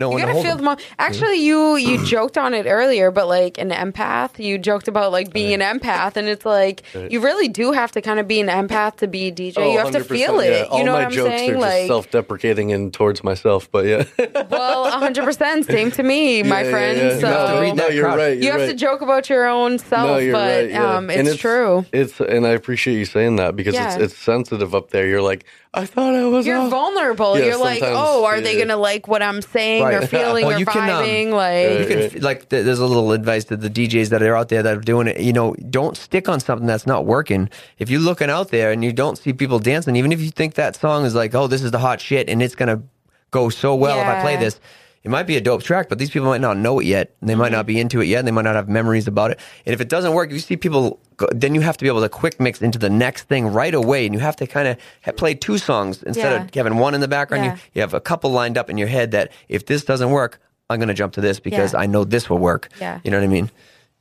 [0.00, 0.64] no You one to gotta hold feel them.
[0.64, 4.88] the mo- Actually, you you joked on it earlier, but like an empath, you joked
[4.88, 8.26] about like being an empath, and it's like you really do have to kind of
[8.26, 9.54] be an empath to be a DJ.
[9.58, 10.50] Oh, you have to 100%, feel it.
[10.50, 10.62] yeah.
[10.64, 11.50] All You know my what I'm jokes saying?
[11.50, 14.04] are just Like, self-deprecating and towards myself, but yeah.
[14.50, 15.24] well, 100.
[15.24, 16.98] percent Same to me, my Yeah, yeah, friend.
[16.98, 17.18] yeah.
[17.18, 18.18] So You have to read no, that you're crowd.
[18.18, 18.36] right.
[18.36, 18.76] you you're have to right.
[18.76, 20.70] joke about your own self, No, you're but right.
[20.70, 20.96] Yeah.
[20.96, 21.84] um, And it's, true.
[21.92, 23.94] It's and I appreciate you saying that because Yeah.
[23.94, 25.06] it's it's sensitive up there.
[25.06, 26.46] You're like, I thought I was.
[26.46, 26.70] You're off.
[26.70, 27.38] vulnerable.
[27.38, 28.64] Yeah, You're like, sometimes, oh, are they yeah.
[28.64, 30.08] gonna like what I'm saying or Right.
[30.08, 31.30] feeling Well, or you can, um, vibing?
[31.32, 34.48] like, You can f- like there's a little advice to the DJs that are out
[34.48, 35.20] there that are doing it.
[35.20, 37.48] You know, don't stick on something that's not working.
[37.78, 40.54] If you're looking out there and you don't see people dancing, even if you think
[40.54, 42.82] that song is like, oh, this is the hot shit, and it's gonna
[43.30, 44.58] go so well if I play this.
[45.02, 47.14] It might be a dope track, but these people might not know it yet.
[47.22, 48.26] They might not be into it yet.
[48.26, 49.40] They might not have memories about it.
[49.64, 51.00] And if it doesn't work, you see people,
[51.30, 54.04] then you have to be able to quick mix into the next thing right away.
[54.04, 56.44] And you have to kind of play two songs instead Yeah.
[56.44, 57.44] of having one in the background.
[57.46, 57.54] Yeah.
[57.54, 60.38] You, you have a couple lined up in your head that if this doesn't work,
[60.68, 61.80] I'm going to jump to this because Yeah.
[61.80, 62.68] I know this will work.
[62.78, 63.00] Yeah.
[63.02, 63.50] You know what I mean?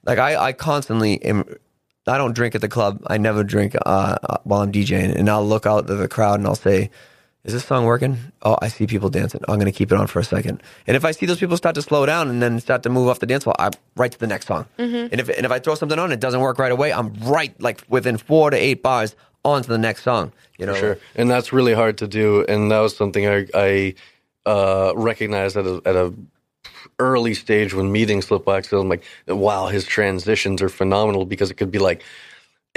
[0.05, 1.45] Like I, I constantly am.
[2.07, 3.01] I don't drink at the club.
[3.07, 3.79] I never drink uh,
[4.23, 6.89] uh, while I'm DJing, and I'll look out at the crowd and I'll say,
[7.43, 9.41] "Is this song working?" Oh, I see people dancing.
[9.47, 10.61] I'm going to keep it on for a second.
[10.87, 13.07] And if I see those people start to slow down and then start to move
[13.07, 14.65] off the dance floor, I'm right to the next song.
[14.77, 15.07] Mm-hmm.
[15.11, 16.91] And if and if I throw something on, and it doesn't work right away.
[16.91, 20.31] I'm right like within four to eight bars on to the next song.
[20.57, 22.43] You know, For sure, and that's really hard to do.
[22.47, 23.95] And that was something I, I
[24.45, 26.13] uh, recognized at a, at a
[26.99, 28.77] early stage when meeting Slipwax.
[28.77, 32.03] I'm like, wow, his transitions are phenomenal because it could be like.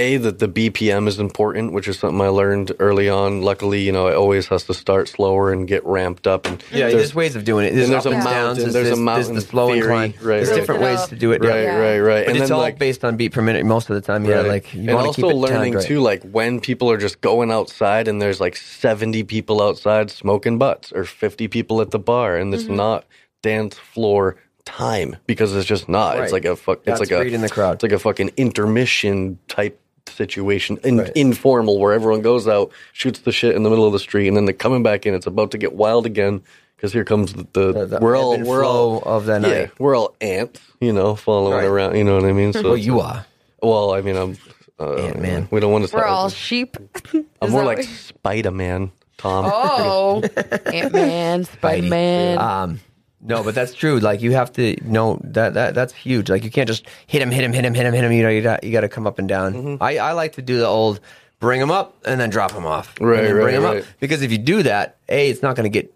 [0.03, 3.43] A that the BPM is important, which is something I learned early on.
[3.43, 6.47] Luckily, you know, it always has to start slower and get ramped up.
[6.47, 7.75] And Yeah, there's, ways of doing it.
[7.75, 8.59] There's, and there's a mountain, downs.
[8.59, 10.55] there's there's, a there's mountain the slow theory, right, There's right.
[10.57, 11.43] different Build it ways to do it.
[11.43, 11.77] right, yeah.
[11.79, 12.25] right, right.
[12.27, 14.25] But and it's then all like based on beat per minute most of the time.
[14.25, 14.47] Yeah, Right.
[14.47, 15.85] like you and want to also keep it learning timed right.
[15.87, 20.59] too, like when people are just going outside and there's like 70 people outside smoking
[20.59, 22.61] butts or 50 people at the bar and Mm-hmm.
[22.61, 23.05] it's not
[23.43, 26.15] dance floor time because it's just not.
[26.17, 26.23] Right.
[26.25, 26.85] It's like a fuck.
[26.85, 27.75] That's it's like a reading the crowd.
[27.75, 31.13] It's like a fucking intermission type situation, in, Right.
[31.15, 34.37] informal where everyone goes out, shoots the shit in the middle of the street, and
[34.37, 35.15] then they're coming back in.
[35.15, 36.43] It's about to get wild again
[36.77, 39.39] because here comes the, the, The- the we're all we're all flow of the yeah
[39.39, 39.71] night.
[39.79, 41.65] we're all ants, you know, following Right.
[41.67, 41.97] around.
[41.97, 42.53] You know what I mean?
[42.53, 43.25] So Well, you are.
[43.63, 44.37] well, I mean, I'm
[44.81, 45.49] uh, Ant-Man.
[45.53, 45.95] We don't want to.
[45.97, 46.77] we're all sheep.
[47.41, 49.45] I'm more like Spider Man, Tom.
[49.47, 50.23] Oh,
[50.67, 52.39] Ant Man, Spider Man.
[52.39, 52.81] Um,
[53.23, 54.01] no, but that's true.
[54.01, 56.29] Like you have to know that that that's huge.
[56.29, 58.13] Like you can't just hit him, hit him, hit him, hit him, hit him.
[58.13, 59.55] You know, you got you got to come up and down.
[59.55, 59.83] Mm-hmm.
[59.83, 61.01] I I like to do the old
[61.39, 62.95] bring him up and then drop him off.
[63.01, 63.79] Right, right, bring him right.
[63.79, 65.95] up because if you do that, a it's not going to get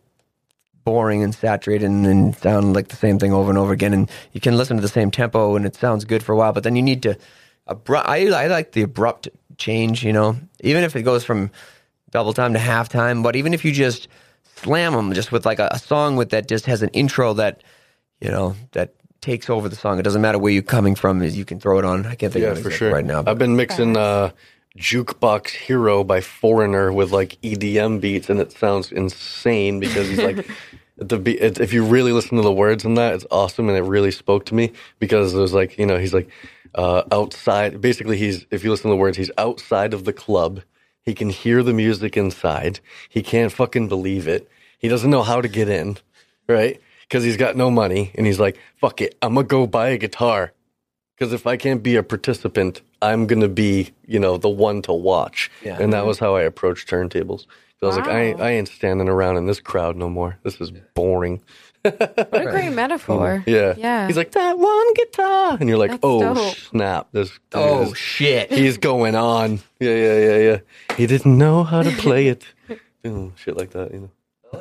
[0.85, 3.93] boring and saturated and, and sound like the same thing over and over again.
[3.93, 6.53] And you can listen to the same tempo and it sounds good for a while,
[6.53, 7.19] but then you need to
[7.67, 8.09] abrupt.
[8.09, 9.29] I I like the abrupt
[9.59, 10.05] change.
[10.05, 11.51] You know, even if it goes from
[12.11, 14.07] double time to halftime, but even if you just
[14.57, 17.63] slam them just with like a, a song with that just has an intro that
[18.21, 19.99] you know that takes over the song.
[19.99, 22.07] It doesn't matter where you're coming from; is you can throw it on.
[22.07, 22.93] I can't think yeah, of an for sure.
[22.93, 23.23] right now.
[23.23, 24.31] but- I've been mixing uh,
[24.79, 30.49] Jukebox Hero by Foreigner with like EDM beats, and it sounds insane because he's like.
[30.99, 33.77] The be- it, if you really listen to the words in that, it's awesome, and
[33.77, 36.27] it really spoke to me because it was like you know he's like
[36.75, 37.83] uh, outside.
[37.83, 40.63] Basically, he's if you listen to the words, he's outside of the club.
[41.07, 42.81] He can hear the music inside.
[43.09, 44.51] He can't fucking believe it.
[44.79, 45.99] He doesn't know how to get in,
[46.49, 46.81] right?
[47.03, 49.99] Because he's got no money, and he's like, "Fuck it, I'm gonna go buy a
[49.99, 50.53] guitar."
[51.17, 54.93] Because if I can't be a participant, I'm gonna be, you know, the one to
[54.93, 55.51] watch.
[55.63, 55.79] Yeah.
[55.81, 57.47] And that was how I approached turntables.
[57.83, 60.39] I was like, I, I ain't standing around in this crowd no more.
[60.43, 61.43] This is boring.
[61.91, 63.43] What a great metaphor.
[63.47, 63.47] Mm.
[63.47, 63.75] Yeah.
[63.77, 64.07] Yeah.
[64.07, 65.57] He's like, that one guitar.
[65.61, 66.57] And you're like, That's oh, dope.
[66.57, 67.09] snap.
[67.13, 68.53] This, oh this- shit!
[68.53, 69.61] he's going on.
[69.81, 70.97] Yeah, yeah, yeah, yeah.
[70.97, 72.45] He didn't know how to play it.
[73.07, 74.11] Ooh, shit like that, you know.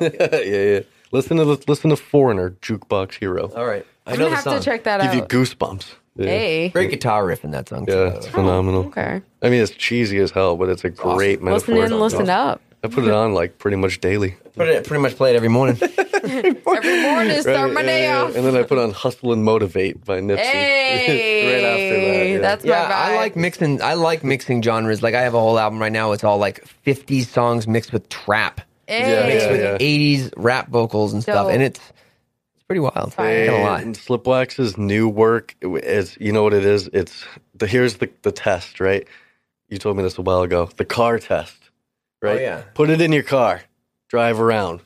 [0.00, 0.80] yeah, yeah.
[1.12, 3.50] Listen to listen to Foreigner, Jukebox Hero.
[3.54, 4.58] All right, I I'm know gonna the have song.
[4.58, 5.28] to check that Give you out.
[5.28, 5.94] goosebumps.
[6.16, 6.26] Yeah.
[6.26, 6.68] Hey.
[6.70, 7.84] Great guitar riff in that song.
[7.86, 8.32] too, Yeah, by the it's way.
[8.32, 8.84] phenomenal.
[8.86, 9.20] Okay.
[9.42, 11.74] I mean, it's cheesy as hell, but it's a great metaphor.
[11.74, 11.94] Listen metaphor.
[11.96, 12.60] in, listen up.
[12.86, 14.36] I put it on like pretty much daily.
[14.54, 15.78] Put it, pretty much play it every morning.
[16.26, 18.22] Every morning, start my day yeah.
[18.22, 18.34] off.
[18.34, 20.38] And then I put on Hussle and Motivate by Nipsey.
[20.46, 22.28] Hey, right after that.
[22.28, 22.38] Yeah.
[22.38, 22.94] that's yeah, my vibe.
[22.94, 23.82] I like mixing.
[23.82, 25.02] I like mixing genres.
[25.02, 26.12] Like I have a whole album right now.
[26.12, 29.26] It's all like 50 songs mixed with trap, Hey.
[29.28, 29.86] mixed Yeah, with yeah.
[30.26, 31.78] 80s rap vocals and stuff, and it's
[32.54, 33.14] it's pretty wild.
[33.14, 33.46] Fire.
[33.46, 33.80] Not gonna lie.
[33.82, 36.88] And Slipwax's new work is, you know what it is?
[36.92, 39.06] It's the here's the the test, right?
[39.68, 40.68] You told me this a while ago.
[40.76, 41.56] The car test,
[42.22, 42.38] right?
[42.38, 42.62] Oh, yeah.
[42.74, 43.62] Put it in your car,
[44.08, 44.80] drive around.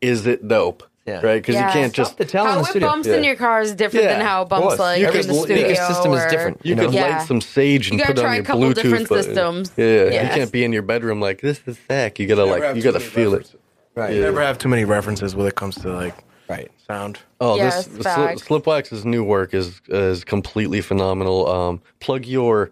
[0.00, 0.84] Is it dope?
[1.06, 1.20] Yeah.
[1.24, 1.36] Right?
[1.40, 1.68] Because Yeah.
[1.68, 2.88] you can't just to tell in How the it studio.
[2.88, 3.14] bumps Yeah.
[3.16, 5.28] in your car is different Yeah, than how it bumps like You in could- the
[5.28, 5.68] the studio.
[5.68, 6.60] ecosystem is different.
[6.62, 6.98] You You could know?
[6.98, 7.18] Yeah.
[7.18, 8.74] light some sage and You gotta put try on a your couple Bluetooth.
[8.74, 9.72] different but- systems.
[9.78, 12.18] Yeah, you can't be in your bedroom like this is sick.
[12.18, 13.50] You gotta like you gotta feel it.
[13.94, 14.14] Right.
[14.14, 16.14] You never have too many references when it comes to like
[16.46, 16.70] Right.
[16.86, 17.20] sound.
[17.40, 18.42] Oh, Yes, this facts.
[18.46, 21.50] Slipwax's new work is is completely phenomenal.
[21.50, 22.70] Um, plug your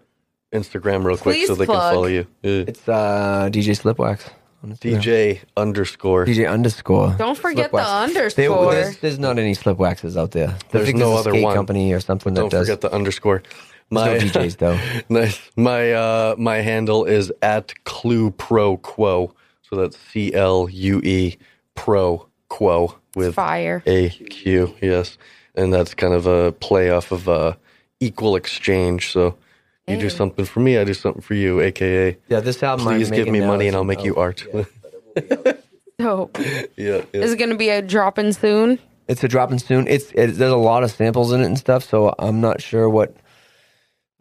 [0.53, 2.25] Instagram real quick so Please they can follow you.
[2.41, 2.63] Yeah.
[2.67, 4.29] It's uh, DJ Slipwax.
[4.63, 5.01] on Instagram.
[5.01, 6.25] DJ underscore.
[6.25, 7.15] DJ underscore.
[7.17, 8.13] Don't forget the Slipwax.
[8.13, 8.71] There- underscore.
[8.73, 10.49] there's, there's not any Slipwaxes out there.
[10.49, 11.55] I There's think no a other skate one.
[11.55, 12.51] company or something that does.
[12.51, 12.67] Don't does.
[12.67, 13.43] forget the underscore.
[13.89, 14.79] My There's no DJs though.
[15.09, 15.39] nice.
[15.55, 19.33] My uh, my handle is at Clue Pro Quo.
[19.63, 21.37] So that's C L U E
[21.75, 23.83] Pro Quo with Fire.
[23.85, 24.73] A Q.
[24.81, 25.17] Yes,
[25.55, 27.53] and that's kind of a play off of uh,
[28.01, 29.11] equal exchange.
[29.13, 29.37] So
[29.87, 32.87] you do something for me, I do something for you, aka Yeah, this album.
[32.87, 34.45] I'm please give making me now money is- and I'll make oh, you art.
[35.99, 36.37] Dope.
[36.39, 37.01] yeah, yeah.
[37.13, 38.77] Is it going to be a dropping soon?
[39.07, 39.87] It's a dropping soon.
[39.87, 42.87] It's it, there's a lot of samples in it and stuff, so I'm not sure
[42.89, 43.15] what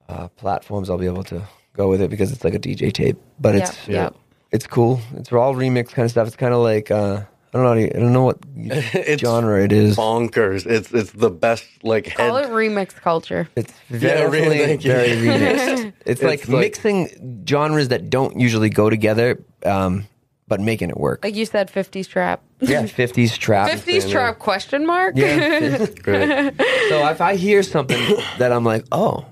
[0.09, 1.43] uh, platforms I'll be able to
[1.75, 3.19] go with it because it's like a DJ tape.
[3.39, 4.15] But it's Yep, yep.
[4.53, 5.01] it's cool.
[5.17, 6.27] It's all remix kind of stuff.
[6.29, 7.25] It's kind of like uh,
[7.57, 7.83] I don't know.
[7.85, 9.97] I don't know what It's genre it is.
[9.97, 10.67] bonkers.
[10.67, 12.17] It's it's the best like head.
[12.29, 13.49] Call it remix culture.
[13.57, 14.93] It's Yeah, really, definitely thank you.
[14.93, 15.93] very remixed.
[16.05, 20.07] It's, like, like- mixing genres that don't usually go together, um,
[20.49, 21.25] but making it work.
[21.25, 22.43] Like you said, 50s trap.
[22.61, 23.71] yeah, 50s trap.
[23.71, 25.15] 50s trap question mark?
[25.17, 25.87] Yeah.
[26.03, 26.55] Great.
[26.89, 27.99] So if I hear something
[28.39, 29.25] that I'm like, oh,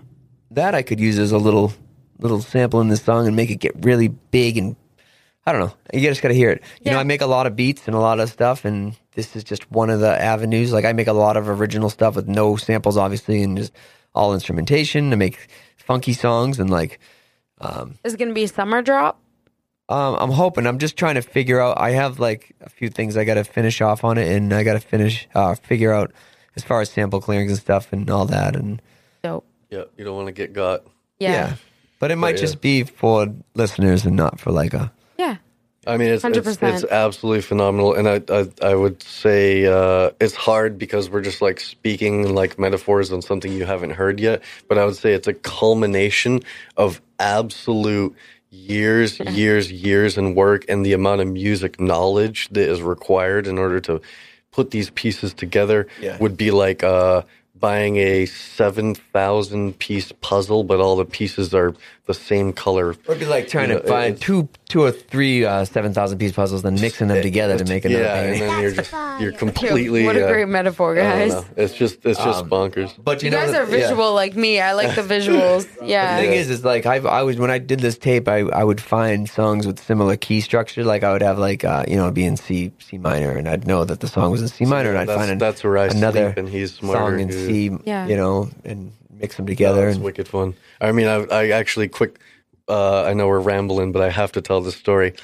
[0.51, 1.73] that I could use as a little
[2.21, 4.77] little sample in this song and make it get really big and
[5.47, 5.75] I don't know.
[5.93, 6.63] You just got to hear it.
[6.83, 9.37] You know, I make a lot of beats and a lot of stuff, and this
[9.37, 10.73] is just one of the avenues.
[10.73, 13.73] Like I make a lot of original stuff with no samples, obviously, and just
[14.15, 16.99] all instrumentation to make funky songs and like
[17.61, 19.21] Um, Is it going to be a summer drop?
[19.91, 20.67] um, I'm hoping.
[20.67, 21.79] I'm just trying to figure out.
[21.79, 24.63] I have like a few things I got to finish off on it, and I
[24.65, 26.11] got to finish uh, figure out
[26.57, 28.57] as far as sample clearings and stuff and all that.
[28.57, 28.81] And
[29.23, 29.45] Dope.
[29.71, 30.85] yeah, you don't want to get got.
[31.19, 31.33] Yeah.
[31.33, 31.57] yeah,
[32.01, 32.41] but it might yeah.
[32.41, 34.91] just be for listeners and not for like a.
[35.19, 35.37] Yeah.
[35.87, 36.75] I mean, it's it's, 100%.
[36.75, 41.43] it's absolutely phenomenal, and I I, I would say uh, it's hard because we're just
[41.43, 44.43] like speaking like metaphors on something you haven't heard yet.
[44.67, 46.41] But I would say it's a culmination
[46.79, 48.15] of absolute
[48.51, 53.59] years, years, years in work, and the amount of music knowledge that is required in
[53.59, 54.01] order to
[54.53, 56.17] put these pieces together Yeah.
[56.19, 57.23] would be like uh,
[57.59, 61.75] buying a seven thousand piece puzzle, but all the pieces are
[62.07, 62.91] the same color.
[62.91, 66.33] It'd be like trying You to find two, two or three uh, seven thousand piece
[66.33, 68.03] puzzles, then mixing them together to make another.
[68.05, 68.33] yeah, bang.
[68.33, 70.05] and then you're just you're completely.
[70.05, 71.33] what a uh, great metaphor, guys.
[71.57, 72.93] It's just it's just bonkers.
[73.03, 74.61] But You know guys the- are visual like me.
[74.61, 75.67] I like the visuals.
[75.83, 76.21] Yeah.
[76.21, 78.65] The thing is, is like I, I was when I did this tape, I, I
[78.65, 80.85] would find songs with similar key structure.
[80.85, 83.49] Like I would have like uh, you know it'd be in C C minor, and
[83.49, 85.65] I'd know that the song was in C minor, and I'd that's- find an- that's
[85.65, 87.17] where I another sleep, and he's smarter.
[87.17, 87.47] song in Yeah.
[87.47, 88.07] C, Yeah.
[88.09, 89.87] you know, and mix them together.
[89.87, 90.55] That's and, wicked fun.
[90.81, 92.19] I mean, I, I actually quick.
[92.69, 95.15] Uh, I know we're rambling, but I have to tell this story.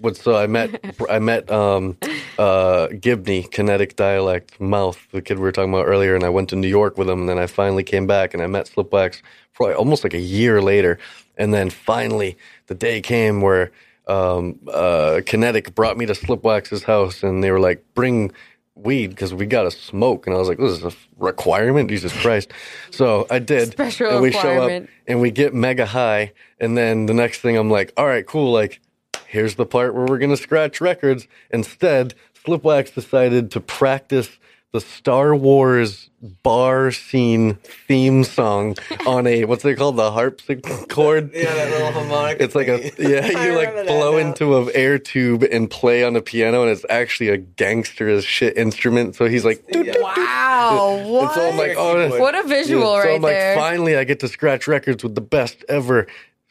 [0.00, 0.80] But so I met
[1.10, 1.96] I met um,
[2.38, 6.48] uh, Gibney, kinetic dialect mouth, the kid we were talking about earlier, and I went
[6.50, 9.22] to New York with him, and then I finally came back and I met Slipwax
[9.54, 10.98] probably almost like a year later,
[11.36, 12.36] and then finally
[12.68, 13.72] the day came where
[14.06, 18.32] um, uh, Kinetic brought me to Slipwax's house, and they were like, "Bring
[18.78, 22.12] weed because we got to smoke." And I was like, "This is a requirement, Jesus
[22.20, 22.52] Christ!"
[22.90, 23.72] So I did.
[23.72, 27.56] Special and we show up and we get mega high, and then the next thing
[27.56, 28.80] I'm like, "All right, cool." Like,
[29.26, 31.26] here's the part where we're gonna scratch records.
[31.50, 32.14] Instead,
[32.44, 34.38] Slipwax decided to practice
[34.72, 36.10] the Star Wars
[36.42, 37.54] bar scene
[37.86, 38.76] theme song
[39.06, 39.96] on a what's it called?
[39.96, 41.30] The harpsichord?
[41.34, 42.40] Yeah, that little harmonic.
[42.40, 46.20] it's like a yeah you like blow into a air tube and play on a
[46.20, 49.14] piano and it's actually a gangster as shit instrument.
[49.16, 50.96] So he's like "Doot, doot, doot." Wow.
[50.98, 51.34] and What?
[51.34, 53.56] so I'm like oh what a visual yeah, so right I'm like there.
[53.56, 56.06] finally I get to scratch records with the best ever.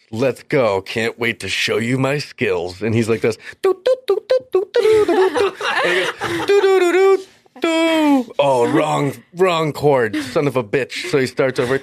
[0.10, 0.82] Let's go.
[0.82, 2.82] Can't wait to show you my skills.
[2.82, 3.38] And he's like this
[7.64, 11.80] Oh wrong wrong chord son of a bitch so he starts over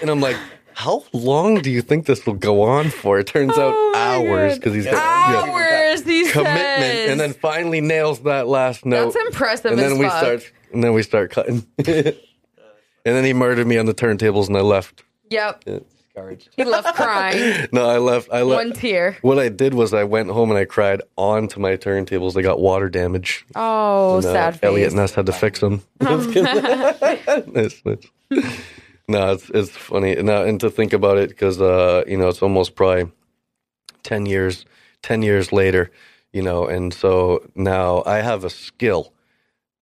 [0.00, 0.36] and I'm like
[0.74, 3.18] how long do you think this will go on for?
[3.18, 7.10] It turns out Oh hours because he's got yeah, Hours, he commitment, says.
[7.10, 9.12] and then finally nails that last note.
[9.12, 10.18] That's impressive And then we fuck.
[10.18, 11.66] start, and then we start cutting.
[11.78, 12.14] and
[13.04, 15.04] then he murdered me on the turntables, and I left.
[15.30, 15.64] Yep.
[16.56, 17.68] He left crying.
[17.72, 18.28] No, I left.
[18.32, 18.58] I left.
[18.64, 19.16] One tear.
[19.22, 22.34] What I did was I went home and I cried onto my turntables.
[22.34, 23.46] They got water damage.
[23.54, 24.68] Oh, And, uh, sad face.
[24.68, 25.82] Elliot Ness had to fix them.
[26.00, 28.60] It's- it's-
[29.08, 30.14] no, it's it's funny.
[30.16, 33.10] No, and to think about it because uh, you know it's almost probably
[34.02, 34.64] ten years,
[35.02, 35.90] ten years later,
[36.32, 39.12] you know, and so now I have a skill,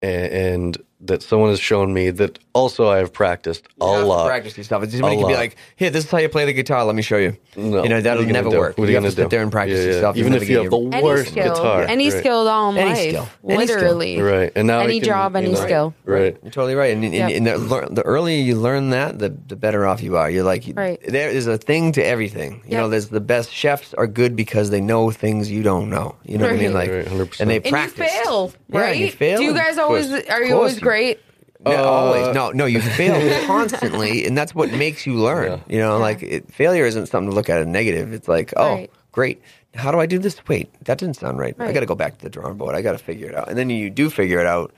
[0.02, 4.00] and, and that someone has shown me that also I have practiced a You have
[4.02, 4.26] to lot.
[4.28, 4.82] Practice these stuff.
[4.82, 5.40] It's somebody A can be lot.
[5.40, 6.84] like, "Here, this is how you play the guitar.
[6.84, 8.58] Let me show you." No, you know that'll you never do?
[8.58, 8.76] work.
[8.78, 9.92] What you you have gonna to sit there and practice Yeah, yeah.
[9.94, 10.16] yourself.
[10.16, 12.18] Even if you have the your- any worst skill, guitar, any right.
[12.18, 13.28] skill all in Any life, skill.
[13.48, 13.76] Any skill.
[13.76, 15.94] literally, Right, and now any can, job, any know, skill.
[16.04, 16.36] Right.
[16.42, 16.92] You're totally right.
[16.94, 17.30] And, and, Yep.
[17.32, 20.30] and the, the earlier you learn that, the, the better off you are.
[20.30, 21.00] You're like, Right.
[21.06, 22.60] there is a thing to everything.
[22.64, 22.80] You Yep.
[22.80, 26.14] know, there's the best chefs are good because they know things you don't know.
[26.24, 26.74] You know what I mean?
[26.74, 27.40] Like, 100%.
[27.40, 28.10] and they practice.
[28.12, 28.96] fail, right?
[28.96, 29.38] you fail.
[29.38, 31.20] Do you guys always are you always you- great?
[31.64, 32.34] No, Uh, always.
[32.34, 35.52] No, no, you fail constantly, and that's what makes you learn.
[35.68, 35.74] Yeah.
[35.74, 38.12] You know, like it, failure isn't something to look at as negative.
[38.12, 38.90] It's like, oh, Right.
[39.12, 39.42] great.
[39.74, 40.36] How do I do this?
[40.48, 41.54] Wait, that didn't sound right.
[41.58, 42.74] I got to go back to the drawing board.
[42.74, 43.48] I got to figure it out.
[43.48, 44.72] And then you do figure it out.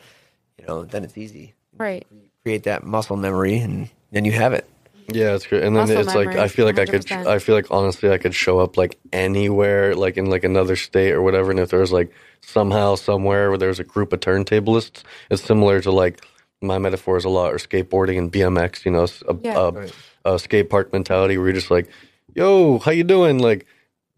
[0.59, 1.55] You know, then it's easy.
[1.79, 2.07] Right.
[2.43, 4.69] Create that muscle memory, and then you have it.
[5.15, 5.63] Yeah, it's great.
[5.63, 7.27] And then Muscle it's like memory, I feel like I could 100%.
[7.27, 11.13] I feel like honestly I could show up like anywhere, like in like another state
[11.13, 11.51] or whatever.
[11.51, 15.81] And if there was like somehow somewhere where there's a group of turntablists, it's similar
[15.81, 16.25] to like
[16.61, 18.85] my metaphor is a lot or skateboarding and BMX.
[18.85, 19.71] You know, s- a, Yeah.
[20.25, 21.89] a, a skate park mentality where you're just like,
[22.35, 23.39] "Yo, how you doing?
[23.39, 23.67] Like,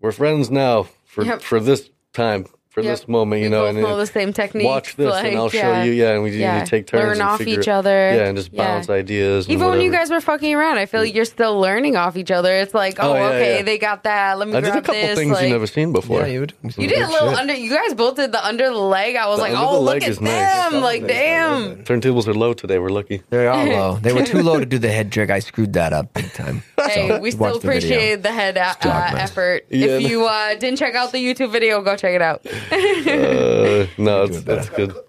[0.00, 1.40] we're friends now for Yep.
[1.42, 2.90] for this time." For Yep.
[2.92, 4.66] this moment, you We know, both and know the same techniques.
[4.66, 5.60] Watch this, like, and I'll yeah.
[5.60, 5.92] show you.
[5.92, 6.58] Yeah, and we Yeah.
[6.58, 7.88] you take turns Learn and off figure each other.
[8.12, 8.64] Yeah, and just Yeah.
[8.66, 9.46] bounce ideas.
[9.46, 12.16] and Even when you guys were fucking around, I feel like you're still learning off
[12.16, 12.52] each other.
[12.52, 13.62] It's like, oh, Oh, yeah, okay, yeah.
[13.62, 14.40] they got that.
[14.40, 15.16] Let me I did a couple this.
[15.16, 16.22] things like, you never seen before.
[16.22, 16.52] Yeah, you would.
[16.76, 17.54] You did a little under.
[17.54, 19.14] You guys both did the under the leg.
[19.14, 20.72] I was The like, oh, look at is nice.
[20.72, 20.82] them.
[20.82, 21.76] Like, damn.
[21.84, 22.80] Turntables are low today.
[22.80, 23.22] We're lucky.
[23.30, 23.98] They're low.
[24.02, 25.30] They were too low to do the head trick.
[25.30, 26.64] I screwed that up big time.
[26.84, 28.74] Hey, we still appreciate the head uh,
[29.16, 29.64] effort.
[29.70, 32.44] If you uh, didn't check out the YouTube video, go check it out.
[32.72, 34.90] Uh, no, it's, that's good.
[34.92, 35.02] You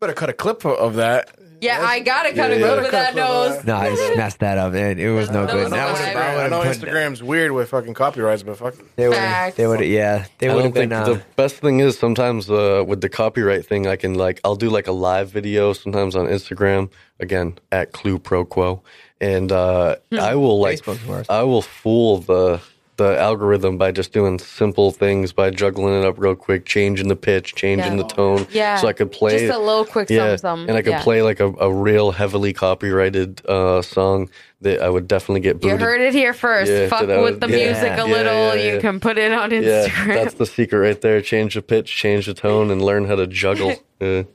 [0.00, 1.30] better cut a clip of- of that.
[1.62, 2.66] Yeah, I gotta cut Yeah, a yeah.
[2.72, 3.64] clip of that nose.
[3.66, 4.72] No, I just messed that up.
[4.72, 5.62] It, it was no That good.
[5.64, 8.56] was That a would've- that I would've know put- Instagram's weird with fucking copyrights, but
[8.56, 8.74] fuck.
[8.96, 9.16] They would.
[9.18, 9.56] Facts.
[9.56, 9.80] They would.
[9.80, 10.24] Yeah.
[10.38, 10.88] They I would don't have been.
[10.88, 14.40] think Uh, the best thing is sometimes uh, with the copyright thing, I can like
[14.42, 18.82] I'll do like a live video sometimes on Instagram again at Clue Pro Quo,
[19.20, 21.26] and uh, I will like Facebook's worse.
[21.28, 22.62] I will fool the
[23.00, 27.16] the algorithm by just doing simple things by juggling it up real quick, changing the
[27.16, 28.02] pitch, changing Yeah.
[28.02, 28.76] the tone, Yeah.
[28.76, 31.02] so I could play Just a little quick yeah, and I could Yeah.
[31.02, 34.28] play like a, a real heavily copyrighted uh, song
[34.60, 36.70] that I would definitely get You heard it here first.
[36.70, 38.54] Yeah, Fuck with was- the music a little.
[38.56, 39.58] You can put it on Yeah,
[39.88, 40.14] Instagram.
[40.14, 41.20] that's the secret right there.
[41.22, 43.74] Change the pitch, change the tone, and learn how to juggle.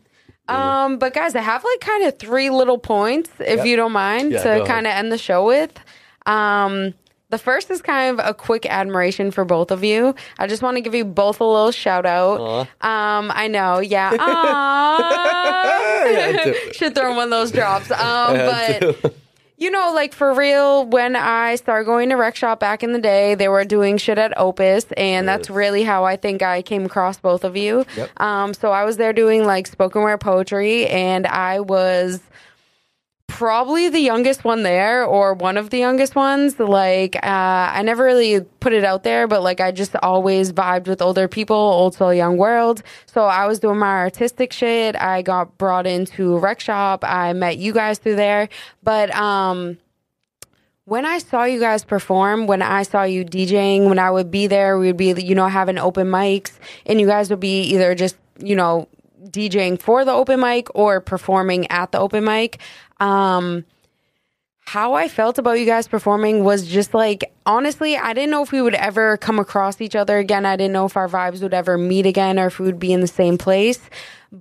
[0.47, 4.31] Um, but guys, I have like kind of three little points, if you don't mind,
[4.31, 5.71] Yeah, to kind of end the show with.
[6.27, 6.93] Um,
[7.29, 10.15] the first is kind of a quick admiration for both of you.
[10.37, 12.67] I just want to give you both a little shout out.
[12.81, 14.11] Um, I know, yeah.
[16.73, 17.91] Should throw one of those drops.
[18.05, 19.15] Um, but
[19.57, 22.99] you know, like for real, when I started going to rec shop back in the
[22.99, 26.85] day, they were doing shit at Opus, and that's really how I think I came
[26.85, 27.85] across both of you.
[28.17, 32.21] Um, so I was there doing like spoken word poetry, and I was
[33.35, 36.57] probably the youngest one there or one of the youngest ones.
[36.57, 37.19] Like uh,
[37.77, 41.27] i never really put it out there but like i just always vibed with older
[41.27, 42.81] people old soul young world.
[43.07, 44.95] So i was doing my artistic shit.
[44.95, 47.03] I got brought into rec shop.
[47.03, 48.47] I met you guys through there.
[48.83, 49.77] But um
[50.85, 54.45] when I saw you guys perform, when I saw you DJing, when I would be
[54.45, 56.51] there, we would be, you know, having open mics,
[56.85, 58.87] and you guys would be either just, you know,
[59.29, 62.59] DJing for the open mic or performing at the open mic.
[62.99, 63.65] Um,
[64.65, 68.51] how I felt about you guys performing was just like honestly, I didn't know if
[68.51, 70.45] we would ever come across each other again.
[70.45, 72.91] I didn't know if our vibes would ever meet again or if we would be
[72.91, 73.79] in the same place.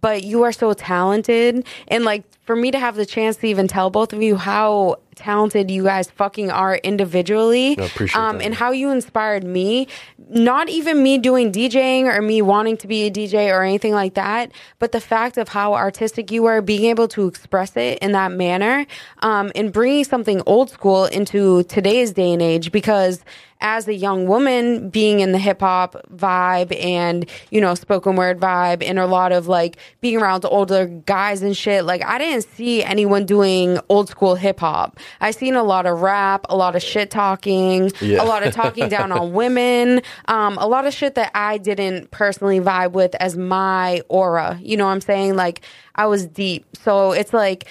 [0.01, 1.67] But you are so talented.
[1.89, 4.99] And like for me to have the chance to even tell both of you how
[5.15, 9.89] talented you guys fucking are individually I appreciate um, and how you inspired me.
[10.29, 14.15] Not even me doing DJing or me wanting to be a DJ or anything like
[14.15, 18.13] that, but the fact of how artistic you are, being able to express it in
[18.13, 18.87] that manner,
[19.21, 22.73] um, and bringing something old school into today's day and age.
[22.73, 23.25] Because
[23.65, 28.39] as a young woman, being in the hip hop vibe and you know spoken word
[28.39, 32.45] vibe, and a lot of like being around older guys and shit, like I didn't
[32.45, 34.99] see anyone doing old school hip hop.
[35.21, 38.23] I seen a lot of rap, a lot of shit talking, Yeah.
[38.23, 42.11] a lot of talking down on women, um, a lot of shit that I didn't
[42.11, 44.59] personally vibe with as my aura.
[44.63, 45.37] You know what I'm saying?
[45.37, 45.63] Like
[45.95, 46.67] I was deep.
[46.77, 47.67] So it's like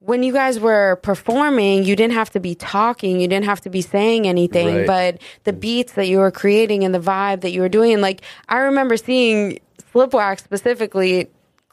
[0.00, 3.70] when you guys were performing, you didn't have to be talking, you didn't have to
[3.70, 4.86] be saying anything, Right.
[4.86, 8.22] but the beats that you were creating and the vibe that you were doing, like
[8.48, 9.58] I remember seeing
[9.92, 11.28] Slipwax specifically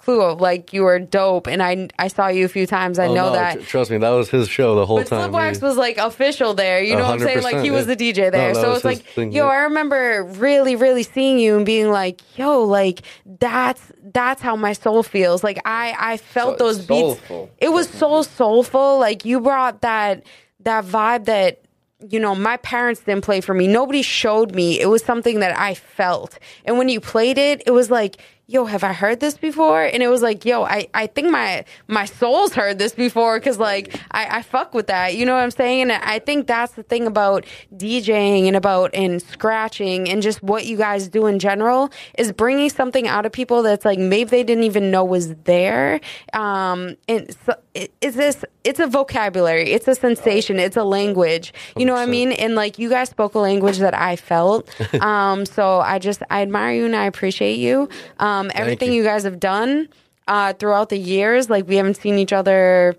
[0.06, 2.99] clue of like you were dope, and I I saw you a few times.
[2.99, 3.60] I Oh, know no, that.
[3.61, 5.32] tr- Trust me, that was his show the whole But time.
[5.32, 6.82] Slipwax was like official there.
[6.82, 7.44] You know what I'm saying?
[7.44, 7.95] Like he was yeah.
[7.95, 8.53] the DJ there.
[8.53, 9.52] No, so it's like, thing, yo, yeah.
[9.52, 13.82] I remember really, really seeing you and being like, yo, like that's
[14.14, 15.44] that's how my soul feels.
[15.44, 16.88] Like I I felt So- those beats.
[17.19, 17.49] soulful.
[17.57, 18.99] It was so soulful.
[18.99, 20.23] Like you brought that
[20.61, 21.61] that vibe that
[22.10, 23.68] you know my parents didn't play for me.
[23.68, 24.80] Nobody showed me.
[24.80, 26.38] It was something that I felt.
[26.65, 29.84] And when you played it, it was like yo, have I heard this before?
[29.84, 33.57] And it was like, yo, I, I think my my soul's heard this before because
[33.57, 35.15] like I, I fuck with that.
[35.15, 35.81] You know what I'm saying?
[35.84, 37.45] And I think that's the thing about
[37.76, 42.69] DJing and about and scratching and just what you guys do in general is bringing
[42.69, 45.99] something out of people that's like maybe they didn't even know was there.
[46.34, 51.53] Um, and so it's this it's a vocabulary, it's a sensation, it's a language.
[51.77, 52.31] You know what I mean?
[52.31, 54.69] And like you guys spoke a language that I felt.
[55.06, 57.89] Um, so I just I admire you and I appreciate you.
[58.18, 58.99] Um, everything you.
[58.99, 59.03] you.
[59.03, 59.89] guys have done
[60.27, 62.95] uh, throughout the years, like we haven't seen each other.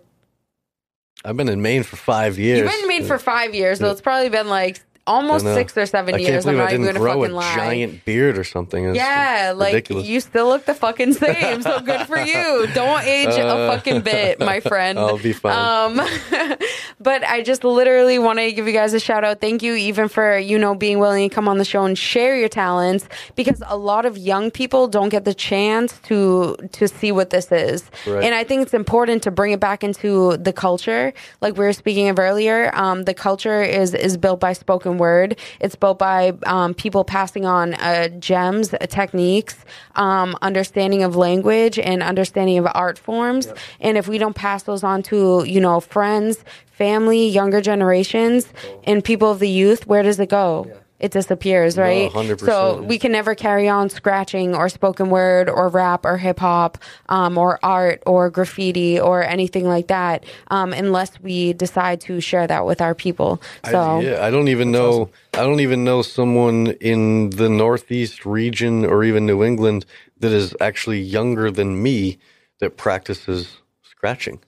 [1.24, 2.58] I've been in Maine for five years.
[2.58, 6.14] You've been married for five years, so it's probably been like almost six or seven
[6.14, 6.46] I can't years.
[6.46, 7.54] I'm believe I not even didn't gonna grow fucking a lie.
[7.56, 8.84] giant beard or something.
[8.86, 10.06] It's Yeah, like ridiculous.
[10.06, 11.62] you still look the fucking same.
[11.62, 12.66] So good for you.
[12.74, 14.98] Don't age a Uh, fucking bit, my friend.
[14.98, 15.98] I'll be fine.
[15.98, 16.06] Um,
[17.00, 19.40] but I just literally want to give you guys a shout out.
[19.40, 22.36] Thank you, even for you know being willing to come on the show and share
[22.36, 27.12] your talents, because a lot of young people don't get the chance to to see
[27.12, 27.84] what this is.
[28.06, 28.24] Right.
[28.24, 31.72] And I think it's important to bring it back into the culture, like we were
[31.72, 32.70] speaking of earlier.
[32.74, 35.38] Um, the culture is is built by spoken word.
[35.60, 39.56] It's built by um, people passing on uh, gems, uh, techniques,
[39.94, 43.52] um, understanding of language, and understanding of art forms.
[43.80, 48.48] And if we don't pass those on to you know friends, family, younger generations,
[48.84, 50.70] and people of the youth, where does it go?
[50.98, 52.10] It disappears, right?
[52.10, 56.38] 100%, So we can never carry on scratching or spoken word or rap or hip
[56.38, 56.78] hop
[57.10, 62.46] um, or art or graffiti or anything like that um, unless we decide to share
[62.46, 63.42] that with our people.
[63.70, 65.10] So I, yeah, I don't even know.
[65.34, 69.84] I don't even know someone in the Northeast region or even New England
[70.20, 72.18] that is actually younger than me
[72.60, 74.40] that practices scratching.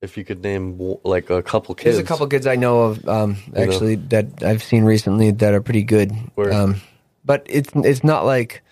[0.00, 3.08] If you could name like a couple kids, There's a couple kids I know of
[3.08, 6.12] um, actually that I've seen recently that are pretty good.
[6.36, 6.52] Word.
[6.52, 6.80] Um,
[7.24, 8.62] but it's it's not like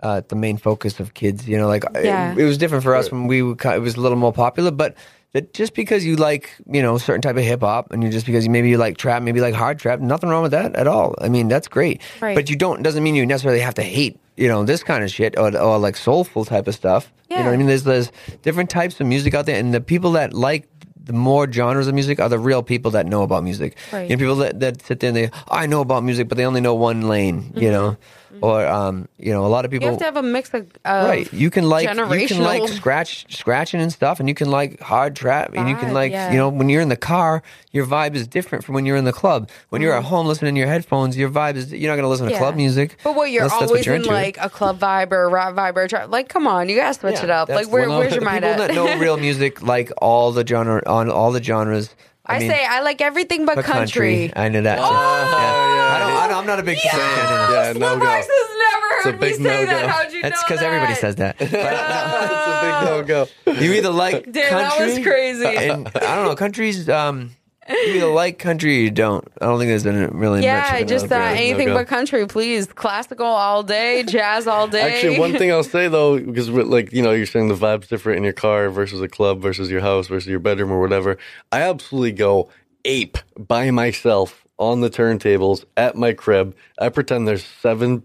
[0.00, 1.48] uh, the main focus of kids.
[1.48, 2.34] You know, like it- Yeah.
[2.36, 4.70] it, was different for us when we were, ki- it was a little more popular.
[4.70, 4.96] But
[5.36, 8.24] that just because you like you know certain type of hip hop and you just
[8.24, 10.74] because you maybe you like trap, maybe you like hard trap, nothing wrong with that
[10.74, 11.14] at all.
[11.20, 12.00] I mean that's great.
[12.22, 12.34] Right.
[12.34, 15.10] But you don't doesn't mean you necessarily have to hate you know this kind of
[15.10, 17.12] shit or, or like soulful type of stuff.
[17.28, 17.66] You know what I mean?
[17.66, 20.68] There's there's different types of music out there, and the people that like
[21.06, 23.76] the more genres of music are the real people that know about music.
[23.92, 24.08] Right.
[24.08, 26.44] You know, people that, that sit there and they, I know about music, but they
[26.44, 27.52] only know one lane.
[27.54, 27.70] You mm-hmm.
[27.70, 27.96] know,
[28.42, 29.88] or um, you know, a lot of people.
[29.88, 30.04] you people.
[30.04, 33.80] have to have a mix of, Right, you can like you can like scratch scratching
[33.80, 36.30] and stuff, and you can like hard trap, and you can like yeah.
[36.30, 37.42] you know when you're in the car,
[37.72, 39.50] your vibe is different from when you're in the club.
[39.70, 42.26] When you're at home listening to your headphones, your vibe is you're not gonna listen
[42.26, 42.32] to Mm-hmm.
[42.36, 42.38] Yeah.
[42.38, 42.96] club music.
[43.02, 44.12] But what you're unless always you're in into.
[44.12, 46.10] like a club vibe or a rap vibe or a trap.
[46.10, 47.48] Like, come on, you gotta switch it up.
[47.48, 48.68] Like, where, where's your mind people at?
[48.68, 51.94] that know real music like all the genre on all the genres.
[52.28, 54.32] I, mean, say I like everything but, but country.
[54.34, 54.80] I know that.
[54.80, 54.88] Oh, yeah.
[54.88, 56.16] I don't.
[56.16, 56.92] I don't I'm not a big fan.
[56.98, 58.06] Yeah, no Slipwax go.
[58.06, 59.66] has never a heard me big say that.
[59.82, 59.88] no-go.
[59.88, 60.66] How'd you That's know because that?
[60.66, 61.38] everybody says that.
[61.38, 63.60] But, it's a big no go.
[63.64, 65.46] you either like Damn, that was crazy.
[65.46, 66.34] and I don't know.
[66.36, 66.88] Countries.
[66.88, 67.30] um,
[67.68, 69.26] you either like country or you don't.
[69.40, 70.44] I don't think there's any really much.
[70.44, 71.80] Yeah, of just uh, no-go, anything no-go.
[71.80, 72.66] but country, please.
[72.66, 74.94] Classical all day, jazz all day.
[74.94, 78.18] Actually, one thing I'll say though, because like you know, you're saying the vibe's different
[78.18, 81.18] in your car versus a club versus your house versus your bedroom or whatever.
[81.50, 82.50] I absolutely go
[82.84, 86.54] ape by myself on the turntables at my crib.
[86.78, 88.02] I pretend there's seven.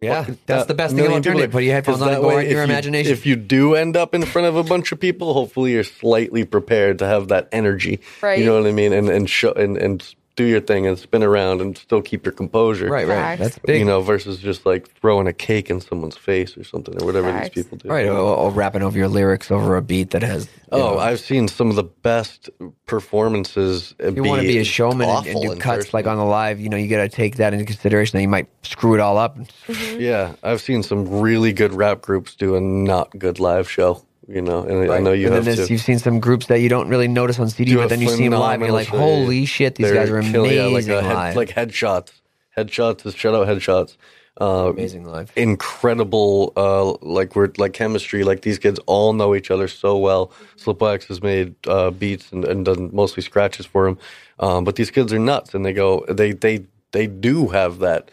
[0.00, 1.40] Yeah, fucking- that's uh, the best thing million about people turntable.
[1.40, 1.48] there.
[1.48, 3.12] Put your headphones 'Cause on and that go way, out your if you- imagination.
[3.12, 6.44] If you do end up in front of a bunch of people, hopefully you're slightly
[6.44, 8.00] prepared to have that energy.
[8.20, 8.38] Right.
[8.38, 8.92] You know what I mean?
[8.92, 12.32] And and show and and do your thing and spin around and still keep your
[12.32, 12.88] composure.
[12.88, 13.16] Right, right.
[13.16, 13.40] Facts.
[13.40, 13.78] That's big.
[13.78, 17.32] You know, versus just like throwing a cake in someone's face or something or whatever
[17.32, 17.54] Facts.
[17.54, 17.88] these people do.
[17.88, 20.48] right, or, or rapping over your lyrics over a beat that has.
[20.70, 22.50] Oh, know, I've seen some of the best
[22.84, 23.94] performances.
[23.98, 26.60] you want to be a showman and, and do cuts like on the live.
[26.60, 29.16] You know, you got to take that into consideration that you might screw it all
[29.16, 29.38] up.
[29.38, 30.00] Mm-hmm.
[30.00, 34.04] Yeah, I've seen some really good rap groups do a not good live show.
[34.28, 35.66] You know, and I know you and have to.
[35.72, 38.26] you've seen some groups that you don't really notice on CD, but then you see
[38.28, 41.06] them live, and you're like, "Holy shit, these guys are killing- yeah, amazing like, a
[41.06, 42.10] head- live!" like headshots.
[42.56, 43.96] Headshots shout out headshots.
[44.38, 45.32] Uh, amazing live.
[45.34, 50.30] incredible uh like we're like chemistry like these kids all know each other so well
[50.58, 53.96] slipwax has made uh beats and, and done mostly scratches for him
[54.38, 56.62] um but these kids are nuts and they go they they
[56.92, 58.10] they do have that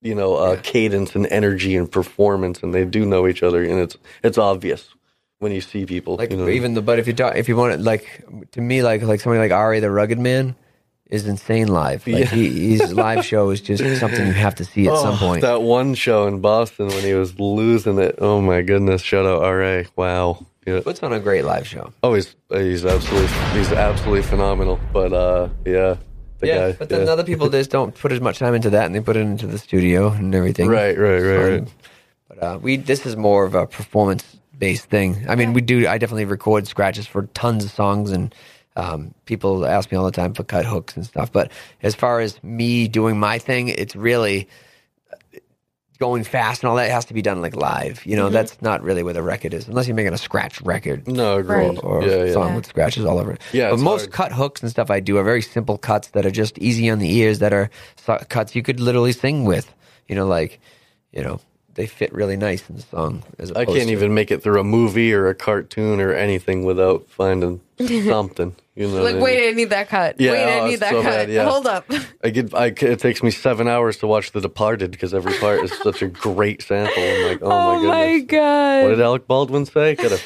[0.00, 3.80] you know uh cadence and energy and performance and they do know each other and
[3.80, 4.94] it's it's obvious
[5.44, 6.16] when you see people.
[6.16, 6.48] Like you know?
[6.48, 9.20] even the but if you talk, if you want it like to me like like
[9.20, 9.78] somebody like R.A.
[9.80, 10.56] the Rugged Man
[11.10, 12.04] is insane live.
[12.06, 12.24] Like Yeah.
[12.26, 15.42] he, his live show is just something you have to see at some Oh, point.
[15.42, 18.16] That one show in Boston when he was losing it.
[18.18, 19.02] Oh my goodness!
[19.02, 19.84] Shout out RA.
[19.94, 20.46] Wow.
[20.66, 20.80] Yeah.
[20.80, 21.92] Puts on a great live show.
[22.02, 24.80] Oh, he's he's absolutely he's absolutely phenomenal.
[24.94, 25.96] But uh, yeah,
[26.38, 26.72] the yeah, guy.
[26.72, 27.12] but then yeah.
[27.12, 29.46] other people just don't put as much time into that, and they put it into
[29.46, 30.68] the studio and everything.
[30.68, 31.68] Right, right, right, right.
[32.28, 34.24] But uh, we this is more of a performance
[34.58, 35.24] based thing.
[35.28, 35.86] I mean, we do.
[35.86, 38.34] I definitely record scratches for tons of songs, and
[38.76, 41.32] um, people ask me all the time for cut hooks and stuff.
[41.32, 41.50] But
[41.82, 44.48] as far as me doing my thing, it's really
[45.12, 45.16] uh,
[46.00, 48.04] going fast and all that has to be done like live.
[48.04, 51.06] You know, that's not really where the record is, unless you're making a scratch record.
[51.06, 51.68] No, agree.
[51.68, 51.78] Right.
[51.84, 52.32] Or Yeah, a yeah.
[52.32, 53.40] song with scratches all over it.
[53.52, 54.12] Yeah, but most hard.
[54.12, 56.98] cut hooks and stuff I do are very simple cuts that are just easy on
[56.98, 57.38] the ears.
[57.38, 57.70] That are
[58.28, 59.72] cuts you could literally sing with.
[60.08, 60.60] You know, like
[61.12, 61.38] you know,
[61.74, 63.22] they fit really nice in the song.
[63.38, 66.64] As I can't to- even make it through a movie or a cartoon or anything
[66.64, 68.54] without finding something.
[68.76, 69.48] You know, Like, I wait, mean?
[69.48, 70.20] I need that cut.
[70.20, 71.08] Yeah, wait, oh, I need that so cut.
[71.08, 71.44] bad, yeah.
[71.48, 71.88] Hold up.
[72.24, 72.52] I get.
[72.52, 76.02] I, it takes me seven hours to watch The Departed because every part is such
[76.02, 77.00] a great sample.
[77.00, 78.30] I'm like, oh, Oh my my goodness.
[78.30, 78.82] god.
[78.82, 79.94] What did Alec Baldwin say?
[79.94, 80.20] Gotta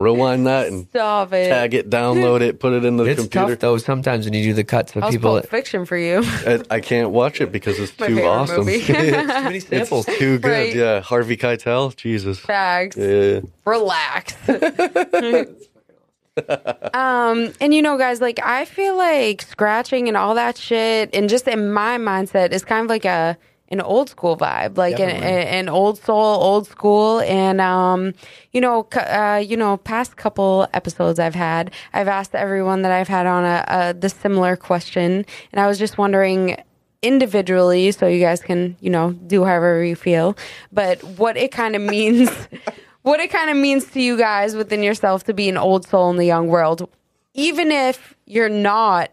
[0.00, 1.48] rewind that and Stop it.
[1.48, 3.48] tag it, download it, put it in the It's computer.
[3.54, 5.32] tough though sometimes when you do the cuts for That people.
[5.32, 6.22] Pulp Fiction for you.
[6.24, 8.56] I, I can't watch it because it's My too favorite awesome.
[8.64, 8.80] movie.
[8.84, 10.44] too many it's too good.
[10.50, 10.74] Right.
[10.74, 11.94] Yeah, Harvey Keitel.
[11.94, 12.38] Jesus.
[12.40, 12.96] Facts.
[12.96, 13.40] Yeah.
[13.66, 14.34] Relax.
[16.94, 21.28] um, and you know, guys, like I feel like scratching and all that shit, and
[21.28, 23.36] just in my mindset, is kind of like a
[23.70, 27.20] an old school vibe, like an, an old soul, old school.
[27.20, 28.14] And um,
[28.52, 33.08] you know, uh, you know, past couple episodes I've had, I've asked everyone that I've
[33.08, 36.56] had on a, a the similar question, and I was just wondering
[37.02, 40.36] individually so you guys can you know do however you feel
[40.70, 42.28] but what it kind of means
[43.02, 46.10] what it kind of means to you guys within yourself to be an old soul
[46.10, 46.86] in the young world
[47.32, 49.10] even if you're not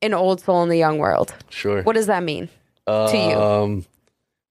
[0.00, 1.82] an old soul in the young world Sure.
[1.82, 2.48] what does that mean
[2.86, 3.84] to you Um,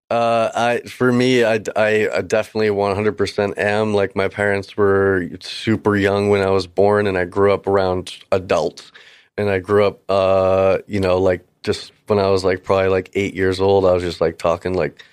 [0.10, 3.94] uh, I for me, I, I, definitely 100% am.
[3.94, 8.18] Like my parents were super young when I was born, and I grew up around
[8.32, 8.92] adults,
[9.38, 13.10] and I grew up, uh, you know, like just when I was like probably like
[13.16, 15.04] eight years old, I was just like talking like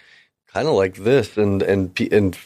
[0.52, 2.36] kind of like this, and and and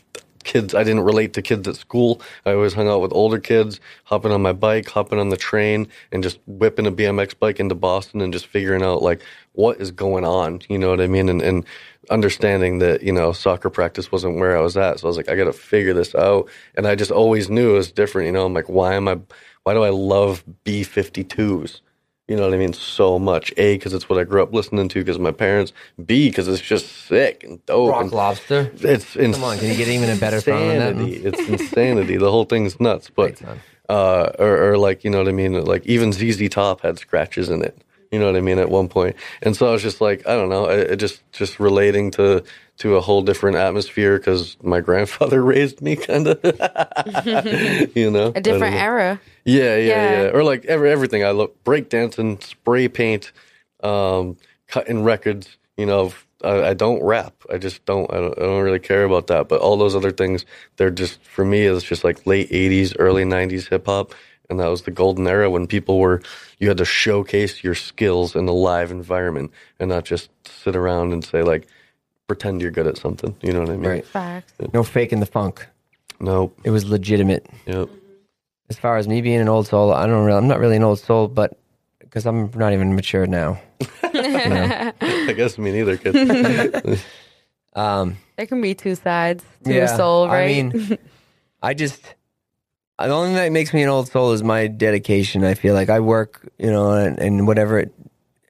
[0.45, 0.75] kids.
[0.75, 2.21] I didn't relate to kids at school.
[2.47, 5.89] I always hung out with older kids, hopping on my bike, hopping on the train,
[6.13, 9.23] and just whipping a BMX bike into Boston and just figuring out like
[9.53, 10.61] what is going on.
[10.69, 11.29] You know what I mean?
[11.29, 11.67] And and
[12.11, 15.29] understanding that you know soccer practice wasn't where I was at, so I was like,
[15.29, 16.49] I got to figure this out.
[16.77, 18.27] And I just always knew it was different.
[18.27, 19.21] You know, I'm like, why am I?
[19.65, 21.81] Why do I love B52s?
[22.29, 22.73] You know what I mean?
[22.73, 23.53] So much.
[23.59, 25.75] A, because it's what I grew up listening to because of my parents.
[26.07, 27.91] B, because it's just sick and dope.
[27.91, 28.71] Rock and Lobster.
[28.77, 30.91] It's Come on, can you get even a better song than that?
[30.93, 31.17] insanity.
[31.17, 32.17] It's insanity.
[32.17, 33.11] The whole thing's nuts.
[33.15, 33.43] But
[33.91, 35.65] uh, or, or like you know what I mean?
[35.65, 37.77] Like even ZZ Top had scratches in it.
[38.11, 38.59] You know what I mean?
[38.59, 41.21] At one point, and so I was just like, I don't know, it, it just
[41.33, 42.45] just relating to
[42.79, 46.41] to a whole different atmosphere because my grandfather raised me, kind of.
[47.97, 50.23] you know, a different era yeah, yeah, Yeah.
[50.25, 51.25] yeah, Or like every, everything.
[51.25, 53.33] I look breakdancing, spray paint,
[53.83, 54.37] um,
[54.69, 55.57] cutting records.
[55.77, 57.35] You know, I, I don't rap.
[57.53, 58.39] I just don't, I don't.
[58.39, 59.49] I don't really care about that.
[59.49, 60.47] But all those other things,
[60.77, 61.63] they're just for me.
[61.67, 64.15] It's just like late '80s, early '90s hip hop,
[64.51, 66.23] and that was the golden era when people were.
[66.59, 71.13] You had to showcase your skills in a live environment and not just sit around
[71.13, 71.67] and say like,
[72.27, 73.37] pretend you're good at something.
[73.43, 73.91] You know what I mean?
[73.91, 74.07] Right.
[74.07, 75.67] facts No faking the funk.
[76.21, 76.59] Nope.
[76.65, 77.47] It was legitimate.
[77.67, 77.89] Yep.
[78.71, 80.39] As far as me being an old soul, I don't really.
[80.39, 81.59] I'm not really an old soul, but
[82.01, 83.61] because I'm not even mature now.
[84.03, 87.01] I guess me neither, kid.
[87.77, 90.99] Um, there can be two sides to a soul right I mean,
[91.63, 92.03] I just
[92.99, 95.43] the only thing that makes me an old soul is my dedication.
[95.43, 97.93] I feel like I work, you know, and, and whatever it,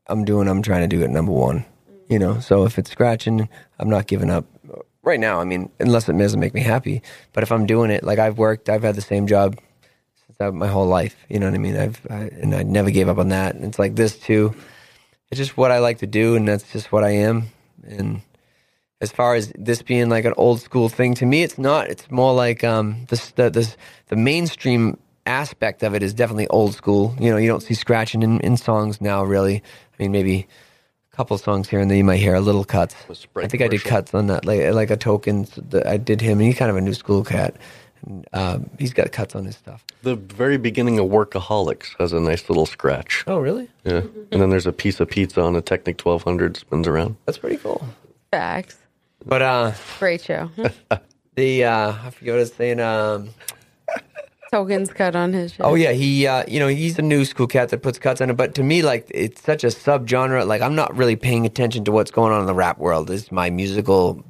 [0.09, 1.65] I'm doing, I'm trying to do it number one.
[2.09, 3.49] You know, so if it's scratching,
[3.79, 4.47] I'm not giving up.
[5.03, 7.03] Right now, I mean, unless it doesn't make me happy.
[7.33, 9.59] But if I'm doing it, like I've worked, I've had the same job
[10.27, 11.17] since my whole life.
[11.29, 11.77] You know what I mean?
[11.77, 13.55] I've I, and I never gave up on that.
[13.55, 14.55] And it's like this too.
[15.31, 17.49] It's just what I like to do, and that's just what I am.
[17.87, 18.23] And
[19.05, 22.11] as far as this being like an old school thing to me it's not it's
[22.11, 23.67] more like um the
[24.09, 28.23] the mainstream aspect of it is definitely old school you know you don't see scratching
[28.23, 30.47] in, in songs now really i mean maybe
[31.17, 32.95] couple songs here and there you might hear a little cuts
[33.37, 36.39] i think i did cuts on that like like a token that i did him
[36.39, 37.55] and he's kind of a new school cat
[38.07, 42.21] and, um, he's got cuts on his stuff The very beginning of Workaholics has a
[42.21, 43.25] nice little scratch.
[43.27, 44.03] oh really Yeah.
[44.31, 47.17] And then there's a piece of pizza on a Technic 1200 spins around.
[47.27, 47.87] that's pretty cool
[48.31, 48.77] facts
[49.25, 50.51] but uh great show
[51.37, 52.81] the uh I forget what I was saying.
[52.81, 53.31] Um,
[54.55, 55.67] Tokens cut on his shit.
[55.67, 58.31] Oh yeah, he uh, you know he's a new school cat that puts cuts on
[58.31, 58.37] it.
[58.37, 60.47] But to me, like it's such a subgenre.
[60.47, 63.11] Like I'm not really paying attention to what's going on in the rap world.
[63.11, 64.25] It's my musical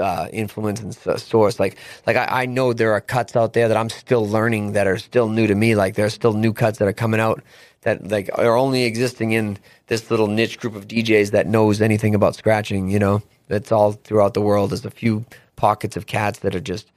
[0.00, 1.60] uh, influence and source.
[1.60, 1.76] Like
[2.06, 4.98] like I, I know there are cuts out there that I'm still learning that are
[4.98, 5.76] still new to me.
[5.76, 7.40] Like there are still new cuts that are coming out
[7.82, 12.14] that like are only existing in this little niche group of DJs that knows anything
[12.14, 12.90] about scratching.
[12.90, 14.70] You know, that's all throughout the world.
[14.70, 15.24] There's a few
[15.54, 16.90] pockets of cats that are just.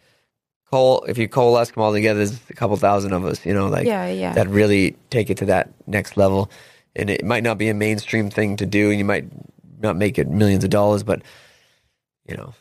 [0.72, 3.68] Cole, if you coalesce them all together, there's a couple thousand of us, you know,
[3.68, 4.34] like Yeah, yeah.
[4.34, 6.52] that really take it to that next level.
[6.96, 9.26] And it might not be a mainstream thing to do, and you might
[9.80, 11.22] not make it millions of dollars, but
[12.28, 12.54] you know,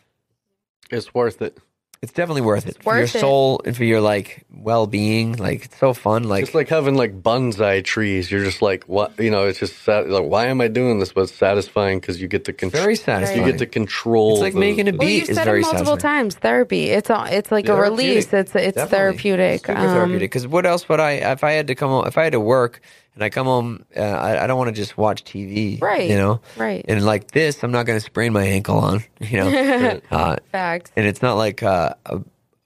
[0.90, 1.58] It's worth it.
[2.06, 3.20] It's definitely worth it for worth your it.
[3.20, 5.34] soul and for your like well being.
[5.36, 6.22] Like it's so fun.
[6.24, 8.30] Like, It's like having like bonsai trees.
[8.30, 9.18] You're just like, what?
[9.18, 11.12] You know, it's just sat- like, why am I doing this?
[11.12, 12.82] But it's satisfying because you get to control.
[12.82, 13.40] very satisfying.
[13.44, 14.34] You get to control.
[14.34, 16.22] It's like the- making a Well, beat you've is said very it multiple satisfying.
[16.24, 16.34] times.
[16.36, 16.84] Therapy.
[16.90, 17.24] It's all.
[17.24, 17.98] it's like a Therapeutic.
[17.98, 18.32] release.
[18.32, 18.90] It's it's Definitely.
[18.96, 19.66] therapeutic.
[19.66, 20.30] Super Um, therapeutic.
[20.30, 21.12] Because what else would I?
[21.12, 22.80] If I had to come home, if I had to work
[23.16, 25.80] and I come home, uh, I, I don't want to just watch TV.
[25.80, 26.08] Right.
[26.08, 26.40] You know.
[26.56, 26.84] Right.
[26.86, 29.02] And like this, I'm not going to sprain my ankle on.
[29.20, 30.00] You know.
[30.10, 30.92] uh, Facts.
[30.94, 31.94] and it's not like uh,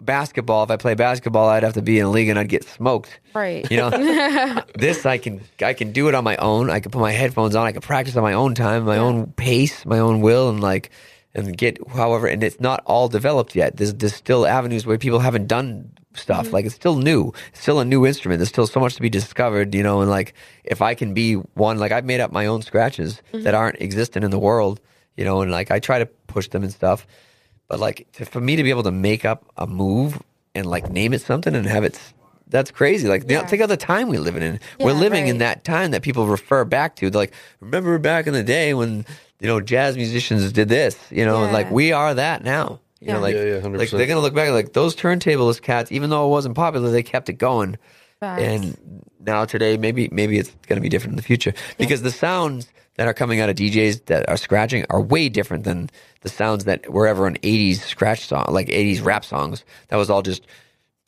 [0.02, 0.64] basketball.
[0.64, 3.20] If I play basketball, I'd have to be in a league and I'd get smoked.
[3.32, 3.70] Right.
[3.70, 3.90] You know,
[4.74, 6.68] this I can I can do it on my own.
[6.68, 7.66] I can put my headphones on.
[7.66, 10.90] I can practice on my own time, my own pace, my own will, and like
[11.35, 12.27] and get however.
[12.27, 13.77] And it's not all developed yet.
[13.77, 16.47] There's there's still avenues where people haven't done stuff.
[16.47, 16.55] Mm-hmm.
[16.55, 17.32] Like it's still new.
[17.51, 18.39] It's still a new instrument.
[18.39, 19.74] There's still so much to be discovered.
[19.74, 20.35] You know, and like
[20.65, 23.45] if I can be one, like I've made up my own scratches Mm-hmm.
[23.45, 24.81] that aren't existent in the world.
[25.16, 27.07] You know, and like I try to push them and stuff.
[27.69, 30.20] But like to, for me to be able to make up a move
[30.55, 31.99] and like name it something and have it
[32.49, 33.07] that's crazy.
[33.07, 33.47] Like Yeah.
[33.47, 34.59] think of the time we live in.
[34.81, 37.09] We're Yeah, living in that time that people refer back to.
[37.09, 39.07] They're like, remember back in the day when
[39.39, 40.99] you know jazz musicians did this.
[41.11, 42.81] You know, and like we are that now.
[43.01, 43.18] You know, Yeah.
[43.20, 43.78] like Yeah, yeah, 100%.
[43.78, 45.90] like they're gonna look back like those turntablist cats.
[45.90, 47.78] Even though it wasn't popular, they kept it going.
[48.20, 48.43] Facts.
[48.43, 52.68] And now today, maybe maybe it's gonna be different in the future because the sounds
[52.97, 55.89] that are coming out of DJs that are scratching are way different than
[56.20, 59.64] the sounds that were ever in '80s scratch song, like '80s rap songs.
[59.89, 60.47] That was all just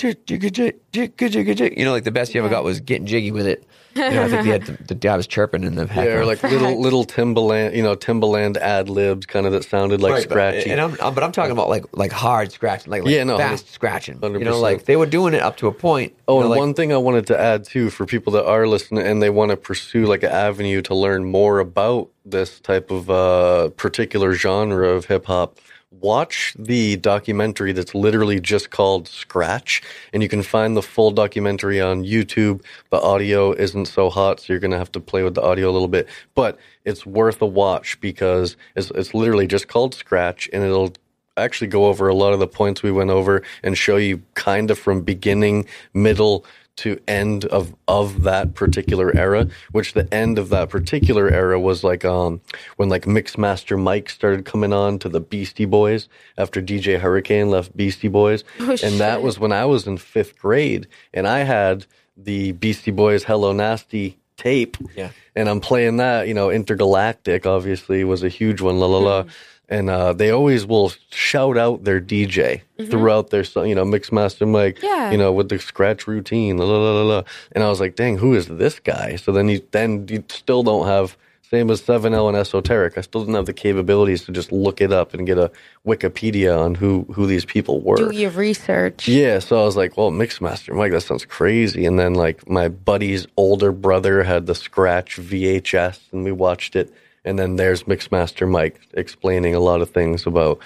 [0.02, 3.64] you know, like the best you ever got was getting jiggy with it.
[3.94, 6.20] You know, I think they had the, the guy was chirping in the Yeah, background.
[6.20, 10.12] or like little little Timbaland, you know, Timbaland ad libs, kind of that sounded like
[10.12, 10.70] Right, but- scratchy.
[10.70, 13.36] And I'm, I'm- but I'm talking about like like hard scratching, like, like Yeah, no,
[13.36, 14.18] fast scratching.
[14.22, 16.14] You know, like they were doing it up to a point.
[16.26, 18.46] Oh, you know, and like, one thing I wanted to add too for people that
[18.46, 22.60] are listening and they want to pursue like an avenue to learn more about this
[22.60, 25.58] type of uh, particular genre of hip hop.
[26.00, 29.82] Watch the documentary that's literally just called Scratch,
[30.14, 32.64] and you can find the full documentary on YouTube.
[32.90, 35.72] The audio isn't so hot, so you're gonna have to play with the audio a
[35.72, 40.64] little bit, but it's worth a watch because it's, it's literally just called Scratch, and
[40.64, 40.94] it'll
[41.36, 44.70] actually go over a lot of the points we went over and show you kind
[44.70, 46.44] of from beginning, middle
[46.76, 49.48] to end of of that particular era.
[49.72, 52.40] Which the end of that particular era was like um
[52.76, 56.08] when like Mixmaster Mike started coming on to the Beastie Boys
[56.38, 60.86] after DJ Hurricane left Beastie Boys, and that was when I was in fifth grade,
[61.12, 61.86] and I had
[62.16, 64.76] the Beastie Boys Hello Nasty tape.
[64.96, 65.10] Yeah.
[65.36, 69.24] And I'm playing that, you know, Intergalactic obviously was a huge one, la la la.
[69.72, 74.46] And uh, they always will shout out their DJ throughout their song, you know, Mixmaster
[74.46, 75.10] Mike, Yeah.
[75.12, 77.22] you know, with the scratch routine, la la la.
[77.52, 79.16] And I was like, dang, who is this guy?
[79.16, 81.16] So then you then you still don't have
[81.54, 82.96] same as 7L and Esoteric.
[82.96, 85.50] I still didn't have the capabilities to just look it up and get a
[85.86, 87.96] Wikipedia on who who these people were.
[87.96, 89.06] Do your research.
[89.08, 91.84] Yeah, so I was like, well, Mixmaster Mike, that sounds crazy.
[91.86, 96.92] And then like my buddy's older brother had the Scratch VHS and we watched it.
[97.24, 100.58] And then there's Mixmaster Mike explaining a lot of things about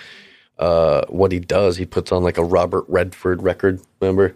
[0.59, 1.76] uh, what he does.
[1.76, 4.35] He puts on like a Robert Redford record, remember?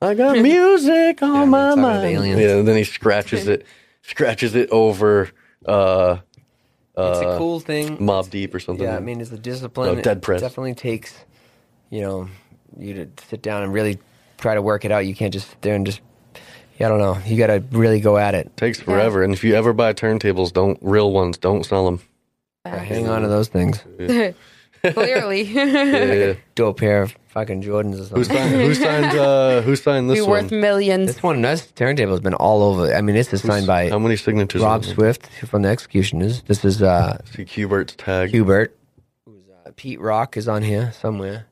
[0.00, 2.26] I got music on my mind.
[2.26, 3.66] Yeah, and then he scratches it,
[4.02, 5.30] scratches it over
[5.66, 6.18] uh,
[6.98, 7.96] it's a cool thing.
[7.98, 8.84] Mobb Deep or something.
[8.84, 9.96] Yeah, I mean, it's a discipline.
[9.96, 11.14] No, Dead It definitely takes,
[11.90, 12.28] you know,
[12.76, 13.98] you to sit down and really
[14.38, 15.06] try to work it out.
[15.06, 16.07] You can't just sit there and just, yeah,
[16.80, 17.18] I don't know.
[17.26, 18.56] You got to really go at it.
[18.56, 19.22] takes forever.
[19.24, 22.00] And if you ever buy turntables, don't real ones, don't sell them.
[22.64, 23.82] Hang on to those things.
[24.84, 25.42] Clearly.
[25.58, 26.34] Yeah.
[26.54, 28.36] Do a pair of fucking Jordans or Who something.
[28.36, 28.54] signed?
[28.54, 29.18] Who signed?
[29.18, 30.60] Uh, who signed this Be worth one?
[30.60, 31.06] millions.
[31.08, 32.92] This one, this turntable has been all over.
[32.94, 34.62] I mean, this is signed by How many signatures?
[34.62, 34.94] Rob on it?
[34.94, 36.42] Swift from the X-Ecutioners.
[36.42, 38.30] This is uh, See Qbert's tag.
[38.32, 38.68] Qbert.
[39.24, 41.46] Who's, uh, Pete Rock is on here somewhere.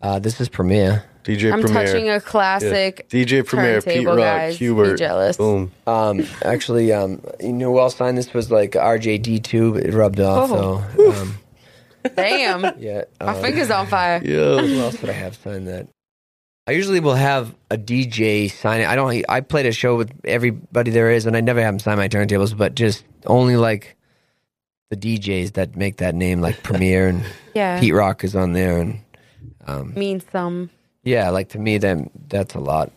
[0.00, 1.04] Uh, this is Premier.
[1.24, 1.84] DJ I'm Premier.
[1.86, 2.18] touching a Yeah.
[2.20, 3.06] classic.
[3.08, 3.80] DJ Premier.
[3.80, 4.24] Pete turntable, Rock.
[4.24, 4.58] guys.
[4.58, 4.98] Be Qbert.
[4.98, 5.36] jealous.
[5.36, 5.70] Boom.
[5.86, 10.18] Um, actually, um, you know who else signed this was like RJD2, but it rubbed
[10.20, 10.50] off.
[10.52, 10.84] Oh.
[10.96, 11.38] So, um,
[12.16, 12.80] Damn.
[12.80, 13.04] yeah.
[13.20, 14.20] My um, finger's on fire.
[14.24, 14.60] Yeah.
[14.60, 15.86] Who else would I have signed that?
[16.66, 18.86] I usually will have a DJ sign it.
[18.88, 19.24] I don't.
[19.28, 22.08] I played a show with everybody there is, and I never have them sign my
[22.08, 23.96] turntables, but just only like
[24.90, 27.22] the DJs that make that name, like Premier and
[27.54, 27.80] Yeah.
[27.80, 28.98] Pete Rock is on there, and
[29.66, 30.70] um, means some.
[31.04, 32.92] Yeah, like to me, then that's a lot.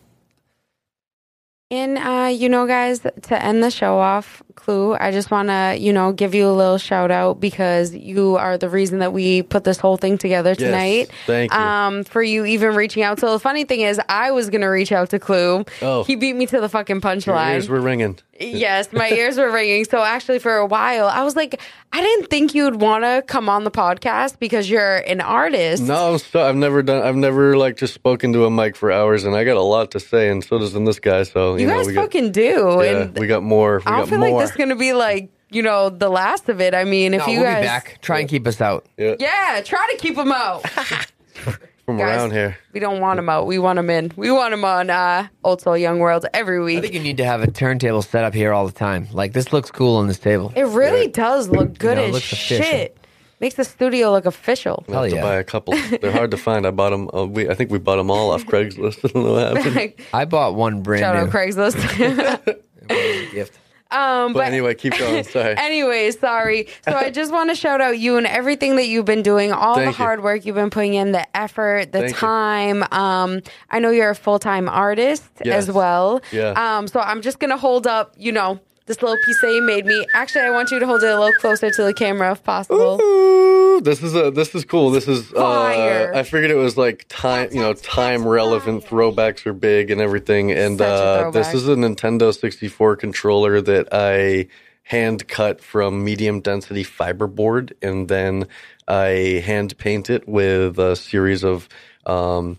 [1.68, 5.76] And uh, you know, guys, to end the show off, Clue, I just want to,
[5.76, 9.42] you know, give you a little shout out because you are the reason that we
[9.42, 11.10] put this whole thing together tonight.
[11.26, 11.58] thank you.
[11.58, 13.18] Um, for you even reaching out.
[13.18, 15.64] So the funny thing is, I was gonna reach out to Clue.
[15.82, 16.04] Oh.
[16.04, 17.54] he beat me to the fucking Your punchline.
[17.54, 18.16] ears were ringing.
[18.56, 19.84] Yes, my ears were ringing.
[19.84, 21.60] So actually, for a while, I was like,
[21.92, 25.82] I didn't think you'd want to come on the podcast because you're an artist.
[25.82, 27.02] No, so, I've never done.
[27.02, 29.90] I've never like just spoken to a mic for hours, and I got a lot
[29.92, 31.22] to say, and so does this guy.
[31.22, 32.78] So you, you know, guys we got, fucking do.
[32.82, 33.78] yeah, and we got more.
[33.84, 34.30] We I don't got feel more.
[34.30, 36.74] like this is gonna be like you know the last of it.
[36.74, 37.98] I mean, if No, you we'll guys be back.
[38.02, 38.86] Try and keep us out.
[38.96, 40.64] yeah, Yeah, try to keep them out.
[41.86, 42.16] from guys.
[42.16, 42.58] around here.
[42.72, 43.46] We don't want them out.
[43.46, 44.12] We want them in.
[44.16, 46.78] We want them on uh, Old Soul Young World every week.
[46.78, 49.08] I think you need to have a turntable set up here all the time.
[49.12, 50.52] Like this looks cool on this table.
[50.54, 52.64] It really does look good know, it as looks official.
[52.64, 52.98] shit.
[53.38, 54.82] Makes the studio look official.
[54.88, 55.22] I Hell have to yeah.
[55.22, 55.74] buy a couple.
[56.00, 56.66] They're hard to find.
[56.66, 57.10] I bought them.
[57.14, 59.04] Uh, we, I think we bought them all off Craigslist.
[59.04, 59.94] I don't know what happened.
[60.14, 62.56] I bought one brand Shout out new Craigslist.
[63.32, 63.58] gift.
[63.96, 65.24] Um, But anyway, keep going.
[65.36, 65.54] Sorry.
[65.56, 66.68] Anyway, sorry.
[66.84, 69.74] So I just want to shout out you and everything that you've been doing, all
[69.76, 70.04] Thank the you.
[70.06, 72.84] hard work you've been putting in, the effort, the Thank time.
[72.92, 75.68] Um, I know you're a full time artist Yes.
[75.68, 76.20] as well.
[76.32, 76.50] Yeah.
[76.78, 79.84] Um, so I'm just gonna hold up, you know, this little piece that you made
[79.84, 80.06] me.
[80.14, 83.00] Actually, I want you to hold it a little closer to the camera if possible.
[83.02, 84.90] Ooh, this is a this is cool.
[84.90, 86.14] This is uh, Fire.
[86.14, 90.52] I figured it was like time, you know, time relevant throwbacks are big and everything.
[90.52, 91.54] And Such a uh, this throwback.
[91.54, 94.46] is a Nintendo 64 controller that I
[94.84, 98.46] hand cut from medium density fiberboard, and then
[98.86, 101.68] I hand paint it with a series of.
[102.06, 102.58] Um,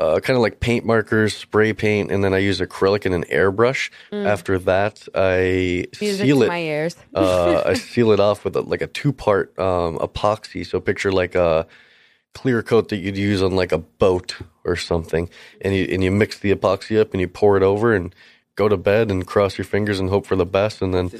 [0.00, 3.24] uh, kind of like paint markers, spray paint, and then I use acrylic and an
[3.24, 3.90] airbrush.
[4.12, 6.00] After that, I Mm.
[6.00, 6.96] Music seal it my ears.
[7.14, 10.66] uh, I seal it off with a, like a two part um, epoxy.
[10.66, 11.66] So picture like a
[12.32, 15.28] clear coat that you'd use on like a boat or something,
[15.60, 18.14] and you and you mix the epoxy up and you pour it over and
[18.56, 21.10] go to bed and cross your fingers and hope for the best, and then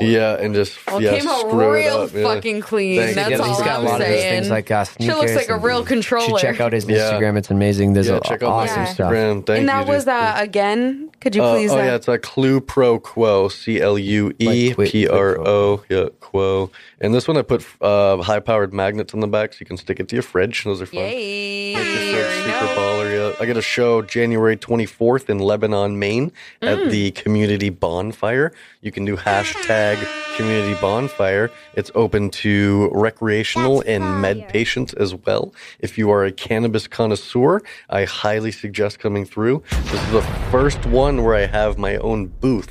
[0.00, 2.22] yeah, and just Well, yeah, came out screw it real up, yeah.
[2.24, 2.98] fucking clean.
[2.98, 3.14] Thank you.
[3.14, 4.34] That's Yeah, all he's got I'm a lot of those saying.
[4.42, 5.16] things like uh, Shit sneakers.
[5.16, 6.26] looks like a real controller.
[6.26, 7.12] should check out his Yeah.
[7.12, 7.36] Instagram.
[7.36, 7.92] It's amazing.
[7.92, 8.92] There's Yeah, a- check out awesome my Yeah.
[8.92, 9.12] stuff.
[9.12, 9.46] Instagram.
[9.46, 9.92] Thank and that you.
[9.92, 10.14] was dude.
[10.14, 11.10] uh, again.
[11.20, 11.70] Could you Uh, please?
[11.70, 15.08] oh uh, yeah, it's a Clue Pro Quo, C L U E Like quit- P
[15.08, 16.70] R O, yeah, Quo.
[17.00, 19.76] And this one I put uh, high powered magnets on the back so you can
[19.76, 20.64] stick it to your fridge.
[20.64, 20.98] Those are fun.
[21.00, 21.72] Yay!
[21.72, 23.14] Your fridge, You super baller.
[23.14, 26.30] Yeah, I got a show January 24th in Lebanon, Maine,
[26.64, 26.84] Mm.
[26.84, 28.52] at the Community Bonfire.
[28.80, 29.96] You can do hashtag
[30.36, 31.50] Community Bonfire.
[31.74, 35.54] It's open to recreational and med patients as well.
[35.80, 39.62] If you are a cannabis connoisseur, I highly suggest coming through.
[39.70, 42.70] This is the first one where I have my own booth,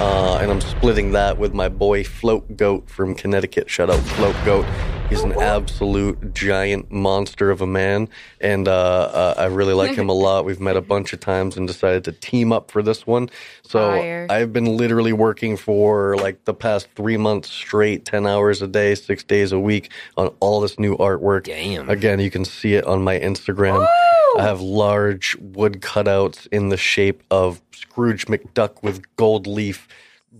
[0.00, 3.68] uh, and I'm splitting that with my boy Float Goat from Connecticut.
[3.70, 4.66] Shout out Float Goat.
[5.08, 8.08] He's an absolute giant monster of a man,
[8.40, 10.44] and uh, uh, I really like him a lot.
[10.44, 13.30] We've met a bunch of times and decided to team up for this one.
[13.62, 14.26] So Fire.
[14.28, 18.96] I've been literally working for like the past three months straight, 10 hours a day,
[18.96, 21.44] six days a week on all this new artwork.
[21.44, 21.88] Damn.
[21.88, 23.86] Again, you can see it on my Instagram.
[24.38, 29.86] I have large wood cutouts in the shape of Scrooge McDuck with gold leaf,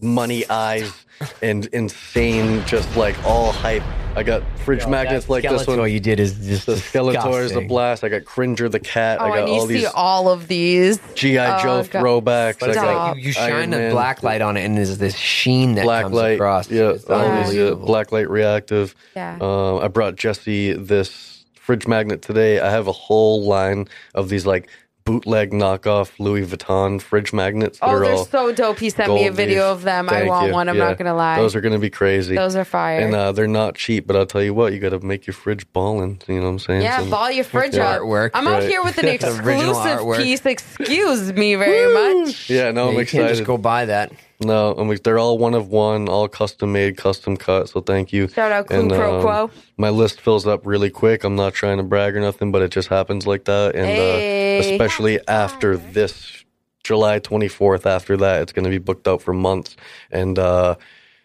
[0.03, 1.06] money eyes,
[1.43, 3.83] and insane, just like all hype.
[4.17, 5.77] I got fridge magnets like this one.
[5.79, 8.03] Skeletor you did is just The Skeletor is a blast.
[8.03, 9.19] I got Cringer the cat.
[9.21, 10.99] Oh, I got and you all see these all of these.
[11.15, 11.91] GI Oh, Joe God.
[11.91, 12.63] throwbacks.
[12.67, 12.85] I Stop.
[12.85, 15.75] got You, you Iron shine a Man, black light on it, and there's this sheen
[15.75, 16.71] that black comes light, across.
[16.71, 18.95] yeah, It's all these, yeah, black light reactive.
[19.15, 19.37] Yeah.
[19.41, 22.59] Um, I brought Jesse this fridge magnet today.
[22.61, 24.71] I have a whole line of these like
[25.11, 27.79] bootleg knockoff Louis Vuitton fridge magnets.
[27.79, 28.79] that Oh, are they're all so dope.
[28.81, 29.79] He sent me a video leaf.
[29.79, 30.09] of them.
[30.11, 30.53] I want you.
[30.53, 30.69] one.
[30.69, 30.89] I'm Yeah.
[30.89, 31.37] not gonna lie.
[31.37, 32.35] Those are going to be crazy.
[32.35, 32.99] Those are fire.
[33.01, 35.35] and uh, they're not cheap, but I'll tell you what, you got to make your
[35.35, 36.19] fridge ballin'.
[36.27, 36.83] You know what I'm saying?
[36.83, 37.89] yeah, So- ball your fridge Yeah.
[37.89, 38.03] up.
[38.03, 40.45] Artwork, I'm out here with an exclusive piece.
[40.45, 41.95] Excuse me very
[42.25, 42.51] much.
[42.51, 43.27] Yeah, no, Yeah, I'm you excited.
[43.27, 44.11] can't just go buy that.
[44.41, 47.69] No, I'm they're all one of one, all custom made, custom cut.
[47.71, 48.29] So thank you.
[48.29, 49.51] Shout out Clue Pro Quo.
[49.79, 51.25] My list fills up really quick.
[51.25, 53.75] I'm not trying to brag or nothing, but it just happens like that.
[53.75, 54.59] And Hey.
[54.59, 56.45] uh, especially after this
[56.85, 59.75] July 24th, after that, it's going to be booked out for months.
[60.11, 60.77] And uh,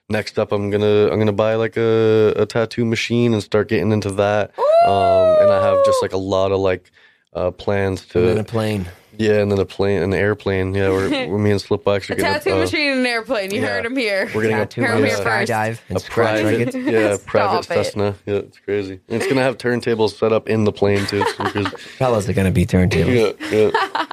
[0.10, 3.92] next up, I'm gonna I'm gonna buy like a, a tattoo machine and start getting
[3.92, 4.52] into that.
[4.86, 6.92] Um, and I have just like a lot of like
[7.34, 8.88] uh, plans And then to a plane.
[9.18, 10.74] Yeah, and then a plane, an airplane.
[10.74, 13.06] Yeah, we're, we're me and Slipwax are A getting a- tattoo uh, machine and an
[13.06, 13.52] airplane.
[13.52, 13.68] You yeah.
[13.68, 14.30] heard him here.
[14.34, 15.52] We're getting a, Tattoo Hear on him a here first.
[15.52, 16.76] skydive a private, rigged.
[16.76, 17.76] yeah, private Stop.
[17.76, 18.16] Cessna.
[18.26, 19.00] Yeah, it's crazy.
[19.10, 21.22] And it's gonna have turntables set up in the plane too.
[21.22, 21.70] It's super crazy.
[21.98, 23.36] Fellas are gonna be turntables.
[23.52, 24.06] yeah, yeah.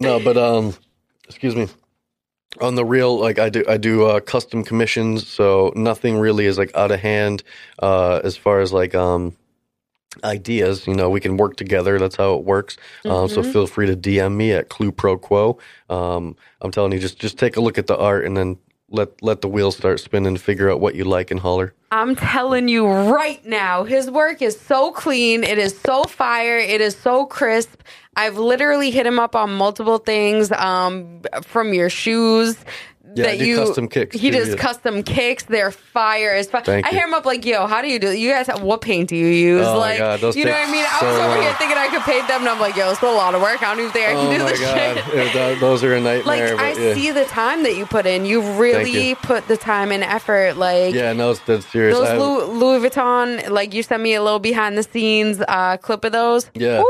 [0.00, 0.74] No, but um,
[1.28, 1.68] excuse me.
[2.60, 6.58] On the real, like I do, I do uh, custom commissions, so nothing really is
[6.58, 7.42] like out of hand
[7.80, 9.34] uh, as far as like um
[10.24, 10.86] ideas.
[10.86, 11.98] You know, we can work together.
[11.98, 12.76] That's how it works.
[13.04, 15.58] Um, so feel free to DM me at Clue Pro Quo.
[15.88, 18.58] Um, I'm telling you, just just take a look at the art and then
[18.90, 20.36] let let the wheels start spinning.
[20.36, 21.74] Figure out what you like and holler.
[21.90, 25.44] I'm telling you right now, his work is so clean.
[25.44, 26.58] It is so fire.
[26.58, 27.82] It is so crisp.
[28.16, 32.56] I've literally hit him up on multiple things, um, from your shoes.
[33.14, 34.54] Yeah, I that you, custom kicks, He too, does yeah.
[34.56, 35.44] custom kicks.
[35.44, 36.68] They're fire as fuck.
[36.68, 36.84] I you.
[36.90, 38.08] hear him up like, "Yo, how do you do?
[38.08, 38.18] it?
[38.18, 39.66] You guys, what paint do you use?
[39.66, 40.84] Oh my like, God, those you know what I mean?
[40.86, 41.42] I was over long.
[41.42, 43.62] here thinking I could paint them, and I'm like, "Yo, it's a lot of work.
[43.62, 46.00] I don't even think I can Oh do this god, shit." That- those are a
[46.00, 46.56] Like nightmare.
[46.58, 46.94] I but yeah.
[46.94, 48.24] see the time that you put in.
[48.24, 49.16] You really you.
[49.16, 50.56] put the time and effort.
[50.56, 51.96] Like Yeah, no, it's dead serious.
[51.98, 55.76] those I Louis, Louis Vuitton, like you sent me a little behind the scenes uh,
[55.76, 56.50] clip of those.
[56.54, 56.78] Yeah.
[56.80, 56.86] Woo!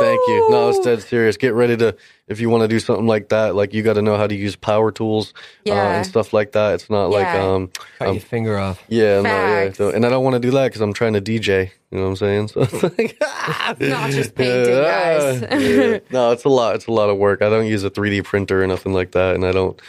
[0.00, 0.48] Thank you.
[0.50, 1.36] No, it's dead serious.
[1.36, 1.94] Get ready to
[2.28, 3.54] if you want to do something like that.
[3.54, 5.32] Like you got to know how to use power tools
[5.66, 6.74] uh, and stuff like that.
[6.74, 7.42] It's not like Yeah.
[7.54, 8.82] um, Cut um your finger off.
[8.88, 9.72] yeah, no, yeah.
[9.72, 11.70] So, and I don't want to do that because I'm trying to DJ.
[11.90, 12.48] You know what I'm saying?
[12.48, 13.16] So it's like
[13.80, 15.40] Not just painting, guys.
[15.42, 15.98] yeah.
[16.10, 16.74] No, it's a lot.
[16.74, 17.40] It's a lot of work.
[17.42, 19.80] I don't use a 3D printer or nothing like that, and I don't.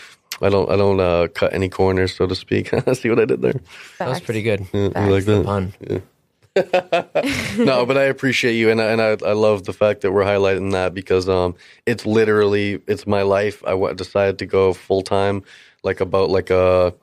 [0.41, 0.69] I don't.
[0.71, 2.69] I don't uh, cut any corners, so to speak.
[2.93, 3.59] See what I did there?
[3.97, 4.65] That was pretty good.
[4.71, 5.43] Yeah, you like that?
[5.43, 5.73] Pun.
[7.57, 10.23] no, but I appreciate you, and I, and I, I love the fact that we're
[10.23, 11.55] highlighting that because um,
[11.85, 13.63] it's literally it's my life.
[13.65, 15.43] I decided to go full time,
[15.83, 16.93] like about like a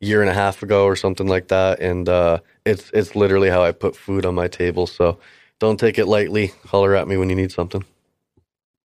[0.00, 3.62] year and a half ago or something like that, and uh, it's it's literally how
[3.62, 4.86] I put food on my table.
[4.86, 5.18] So
[5.58, 6.52] don't take it lightly.
[6.66, 7.84] Holler at me when you need something.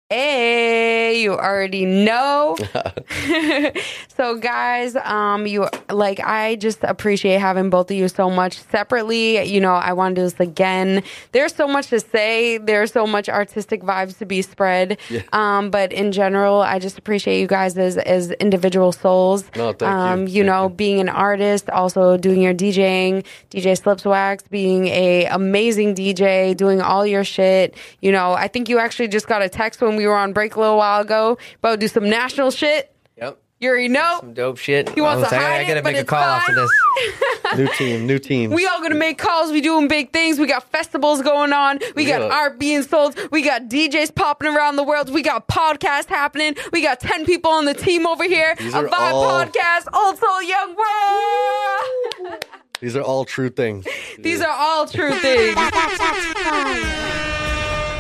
[0.10, 2.58] Hey, you already know.
[4.16, 9.42] so guys, um you like I just appreciate having both of you so much separately.
[9.44, 11.04] You know, I want to do this again.
[11.32, 12.58] There's so much to say.
[12.58, 14.98] There's so much artistic vibes to be spread.
[15.34, 19.46] Um but in general, I just appreciate you guys as as individual souls.
[19.56, 19.88] No, thank you.
[19.88, 20.70] um you Thank know, you.
[20.70, 26.82] being an artist, also doing your DJing, DJ Slips Wax, being a amazing DJ, doing
[26.82, 27.76] all your shit.
[28.02, 30.56] You know, I think you actually just got a text when we were on break
[30.56, 32.92] a little while ago about do some national shit.
[33.18, 33.40] Yep.
[33.62, 34.18] You already know.
[34.20, 34.90] Some dope shit.
[34.90, 36.20] He wants I was to like, hide I gotta it, but make a it's call
[36.20, 36.62] after fine.
[36.62, 36.72] this.
[37.58, 38.52] New team, new team.
[38.52, 39.50] We all gonna make calls.
[39.52, 40.38] We doing big things.
[40.40, 41.80] We got festivals going on.
[41.96, 42.28] We got Yeah.
[42.36, 43.16] art being sold.
[43.32, 45.10] We got DJs popping around the world.
[45.14, 46.56] We got podcasts happening.
[46.74, 48.56] We got ten people on the team over here.
[48.58, 49.86] These a are vibe all- podcast.
[49.94, 52.44] Old Soul Young World.
[52.82, 53.86] These are all true things.
[54.20, 55.56] These are all true things.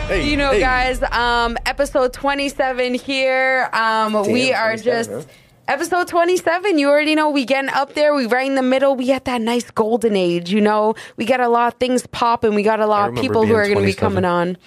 [0.07, 0.59] Hey, You know, hey.
[0.59, 3.67] guys, um, episode 27 here.
[3.73, 5.21] Um, we are just huh?
[5.67, 6.77] episode 27.
[6.77, 8.13] You already know we getting up there.
[8.13, 8.95] We right in the middle.
[8.95, 10.51] We at that nice golden age.
[10.51, 12.53] You know, we got a lot of things popping.
[12.53, 14.57] We got a lot of people who are going to be coming on.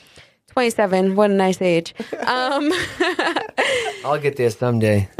[0.49, 1.15] 27.
[1.15, 1.94] What a nice age.
[2.26, 2.73] Um,
[4.05, 5.08] I'll get there someday.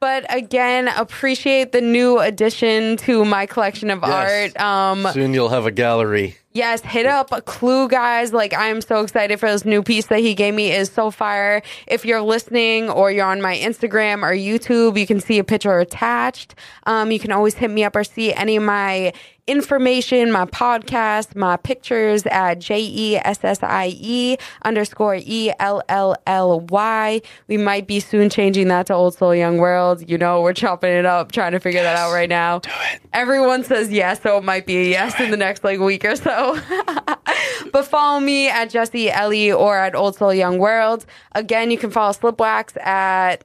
[0.00, 4.54] but again, appreciate the new addition to my collection of Yes.
[4.56, 4.60] art.
[4.60, 6.36] Um, Soon you'll have a gallery.
[6.52, 8.32] Yes, hit up a Clue, guys.
[8.32, 10.72] Like, I'm so excited for this new piece that he gave me.
[10.72, 11.62] is so fire.
[11.86, 15.78] If you're listening or you're on my Instagram or YouTube, you can see a picture
[15.78, 16.56] attached.
[16.86, 19.12] Um, you can always hit me up or see any of my
[19.46, 25.82] information, my podcast, my pictures at J E S S I E underscore E L
[25.88, 27.20] L L Y.
[27.48, 30.08] We might be soon changing that to Old Soul Young World.
[30.08, 32.60] You know, we're chopping it up, trying to figure that out right now.
[32.60, 33.02] Do it.
[33.12, 36.16] Everyone says yes, so it might be a yes in the next like week or
[36.16, 36.39] so.
[37.72, 41.06] but follow me at Jesse Ellie or at Old Soul Young World.
[41.32, 43.44] Again, you can follow Slipwax at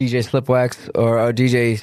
[0.00, 1.82] DJ Slipwax or uh, DJ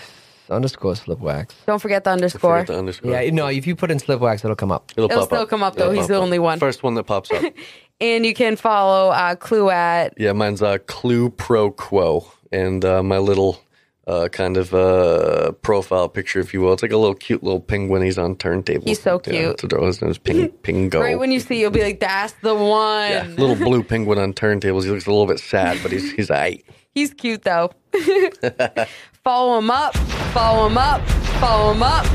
[0.49, 1.51] underscore Slipwax.
[1.65, 2.59] don't forget the underscore.
[2.61, 3.11] Forget the underscore.
[3.11, 4.91] Yeah, no, if you put in Slipwax, it'll come up.
[4.95, 5.49] It'll, It'll pop still up.
[5.49, 5.85] come up, though.
[5.91, 6.23] It'll He's pop the up.
[6.23, 6.59] only one.
[6.59, 7.43] First one that pops up.
[8.01, 13.01] And you can follow uh, Clue at Yeah, mine's uh, Clue Pro Quo, and uh,
[13.01, 13.61] my little
[14.07, 16.73] uh, kind of uh, profile picture, if you will.
[16.73, 18.03] It's like a little cute little penguin.
[18.03, 18.85] He's on turntable.
[18.85, 19.63] He's so Yeah, cute.
[19.63, 19.73] it's.
[19.85, 20.99] His name is Ping, Pingo.
[21.01, 24.33] right when you see, you'll be like, "That's the one." yeah, little blue penguin on
[24.33, 24.83] turntables.
[24.83, 26.63] He looks a little bit sad, but he's he's aight.
[26.93, 27.71] He's cute though.
[29.23, 29.95] follow him up.
[30.33, 31.01] Follow him up.
[31.41, 32.05] Follow him up.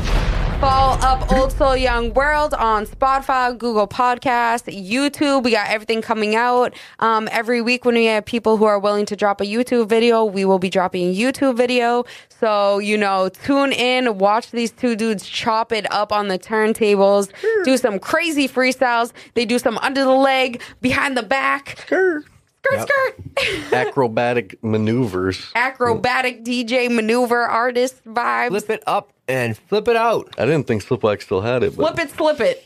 [0.61, 5.41] Follow up Old Soul Young World on Spotify, Google Podcasts, YouTube.
[5.41, 6.75] We got everything coming out.
[6.99, 10.23] Um, every week when we have people who are willing to drop a YouTube video,
[10.23, 12.05] we will be dropping a YouTube video.
[12.29, 17.31] So, you know, tune in, watch these two dudes chop it up on the turntables,
[17.63, 19.13] do some crazy freestyles.
[19.33, 21.79] They do some under the leg, behind the back.
[21.79, 22.25] Skirt,
[22.69, 23.73] skirt.
[23.73, 25.51] Acrobatic maneuvers.
[25.55, 28.49] Acrobatic DJ maneuver artist vibes.
[28.49, 30.29] Flip it up and flip it out.
[30.37, 32.63] I didn't think Slipwax still had it, but Flip it, slip it.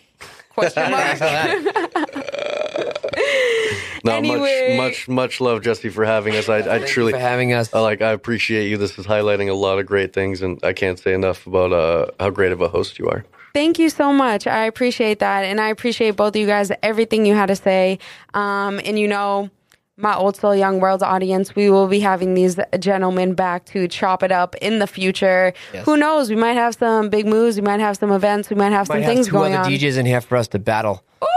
[0.50, 1.20] Question mark.
[4.04, 4.76] no, Anyway.
[4.78, 6.50] much, much, much love, Jesse, for having us.
[6.50, 7.74] I, I Thank you truly for having us.
[7.74, 8.02] I like.
[8.02, 8.78] I appreciate you.
[8.78, 12.08] This is highlighting a lot of great things, and I can't say enough about uh,
[12.20, 13.26] how great of a host you are.
[13.54, 14.48] Thank you so much.
[14.48, 15.46] I appreciate that.
[15.46, 18.00] And I appreciate both of you guys, everything you had to say.
[18.34, 19.50] Um, and you know,
[19.98, 24.24] my old soul young world audience, we will be having these gentlemen back to chop
[24.24, 25.54] it up in the future.
[25.86, 26.30] Who knows?
[26.30, 27.56] We might have some big moves.
[27.56, 28.50] We might have some events.
[28.50, 29.72] We might have some Might things have two going other on.
[29.72, 31.04] DJs in here for us to battle.
[31.24, 31.28] Ooh!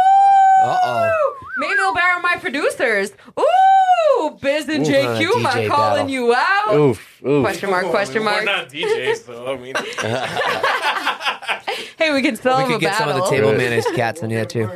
[0.65, 1.35] Uh-oh.
[1.59, 3.13] Maybe they'll borrow my producers.
[3.39, 5.73] Ooh, Biz and Ooh, JQ, uh, am calling
[6.07, 6.09] battle.
[6.11, 6.75] you out?
[6.75, 7.43] Oof, oof.
[7.45, 8.45] Question mark, question We're mark.
[8.45, 9.75] not DJs, so I mean,
[11.97, 13.59] Hey, we can still We have could a get some of the table Right.
[13.59, 14.69] manners cats in here too.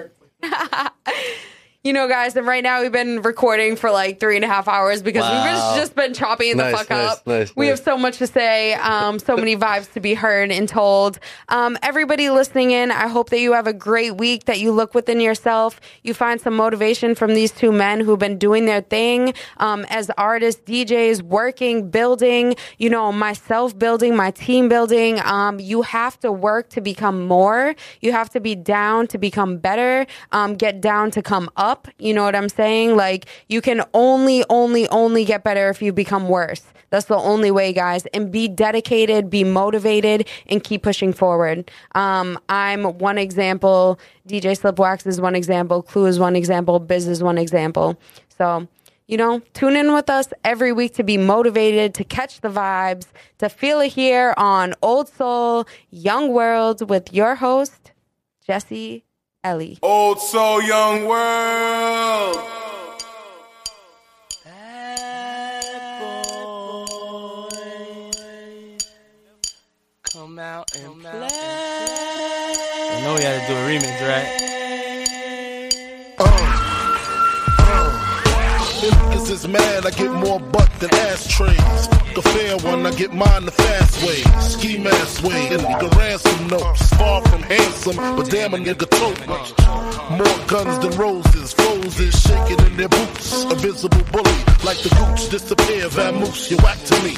[1.85, 4.69] You know, guys, and right now we've been recording for like three and a half
[4.69, 5.43] hours because Wow.
[5.73, 7.27] we've just been chopping the Nice, fuck nice, up.
[7.27, 10.69] nice, we have so much to say, um, so many vibes to be heard and
[10.69, 11.19] told.
[11.49, 14.95] Um, everybody listening in, I hope that you have a great week, that you look
[14.95, 19.35] within yourself, you find some motivation from these two men who've been doing their thing
[19.57, 25.19] um, as artists, DJs, working, building, you know, myself building, my team building.
[25.25, 27.75] Um, you have to work to become more.
[28.01, 31.72] You have to be down to become better, um, get down to come up.
[31.99, 32.97] You know what I'm saying?
[32.97, 36.63] Like, you can only, only, only get better if you become worse.
[36.91, 38.05] That's the only way, guys.
[38.07, 41.71] And be dedicated, be motivated, and keep pushing forward.
[41.95, 43.99] Um, I'm one example.
[44.29, 45.83] DJ Slipwax is one example.
[45.83, 46.79] Clue is one example.
[46.79, 47.99] Biz is one example.
[48.37, 48.69] So,
[49.07, 53.07] you know, tune in with us every week to be motivated, to catch the vibes,
[53.39, 57.93] to feel it here on Old Soul, Young World with your host,
[58.47, 59.05] Jesse
[59.45, 59.77] Ellie.
[59.83, 62.37] Old soul, young world.
[70.05, 71.11] Come out and play.
[71.11, 74.42] I know we had to do a remix, right?
[78.83, 81.89] Niggas is mad, I get more butt than ashtrays.
[82.17, 84.23] A fair one, I get mine the fast way.
[84.41, 86.89] Ski mask way, and nigga ransom notes.
[86.95, 89.21] Far from handsome, but damn a nigga tote.
[90.19, 93.45] More guns than roses, roses shaking in their boots.
[93.45, 97.15] A visible bully, like the gooch, disappear, vamoose, you whack to me.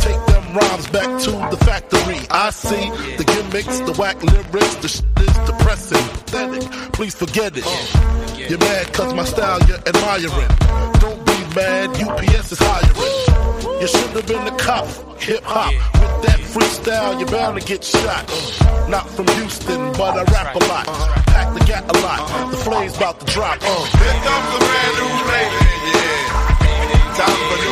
[0.00, 2.20] Take them rhymes back to the factory.
[2.30, 6.62] I see the gimmicks, the whack lyrics, the shit is depressing, pathetic.
[6.92, 8.17] Please forget it.
[8.48, 10.48] You're mad cause my style you're admiring.
[11.00, 13.78] Don't be mad, UPS is hiring.
[13.78, 14.88] You should have been a cop,
[15.20, 15.70] hip hop.
[16.00, 18.24] With that freestyle, you're bound to get shot.
[18.88, 20.86] Not from Houston, but I rap a lot.
[21.26, 22.50] Pack the gat a lot.
[22.50, 23.58] The flame's about to drop.
[23.60, 23.84] Uh.
[23.84, 25.60] Here comes brand new your
[25.92, 26.18] ear.
[27.20, 27.67] Time for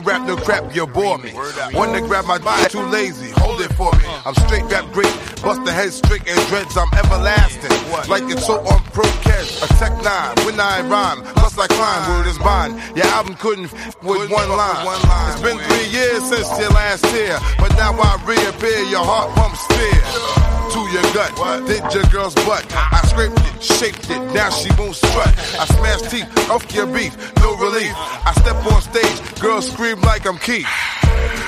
[0.00, 1.30] rap, no crap, you bore me.
[1.72, 4.04] One to grab my body, too lazy, hold it for me.
[4.26, 5.12] I'm straight rap great,
[5.42, 7.70] bust the head straight and dreads, I'm everlasting.
[8.08, 12.08] Like it's so on pro catch, a tech nine, when I rhyme, plus I climb,
[12.10, 12.80] word is bond.
[12.96, 14.86] Your album couldn't f- with one line.
[15.32, 19.64] It's been three years since your last tear, but now I reappear, your heart pumps
[19.66, 21.32] fear to your gut.
[21.66, 22.64] Did your girl's butt.
[22.72, 25.32] I scraped it, shaped it, now she won't strut.
[25.58, 27.92] I smashed teeth off your beef, no relief.
[27.96, 30.68] I step on stage, girls scream like I'm Keith.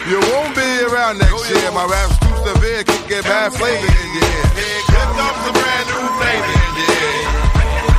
[0.08, 1.70] You won't be around next year.
[1.72, 4.44] My rap's too severe, can get bad flavor in ear.
[4.56, 5.16] Here comes
[5.48, 7.40] a brand new flavor in ear.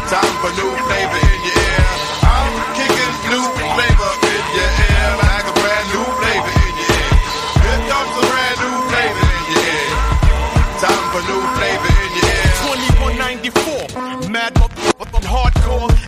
[0.09, 1.40] Time for new flavor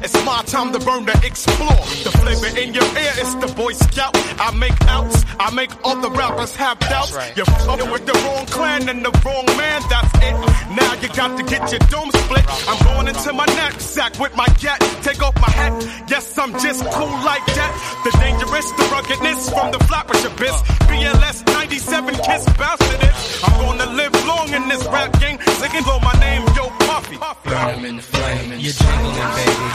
[0.04, 1.80] It's my time to burn to explore.
[2.04, 4.12] The flavor in your ear is the Boy Scout.
[4.40, 7.16] I make outs, I make all the rappers have doubts.
[7.36, 10.36] You're fucking with the wrong clan and the wrong man, that's it.
[10.76, 12.46] Now you got to get your dome split.
[12.68, 14.80] I'm going into my knapsack with my gat.
[15.04, 15.72] Take off my hat,
[16.10, 17.72] yes, I'm just cool like that.
[18.04, 20.62] The dangerous, the ruggedness from the flappers abyss.
[20.92, 23.12] BLS 97 kiss to.
[23.44, 25.40] I'm gonna live long in this rap game.
[25.60, 26.68] Singing blow my name, yo,
[27.04, 27.44] Puff.
[27.44, 27.50] puffy.
[27.50, 28.50] Burn 'em in the flame.
[28.60, 29.68] You're jingling, baby.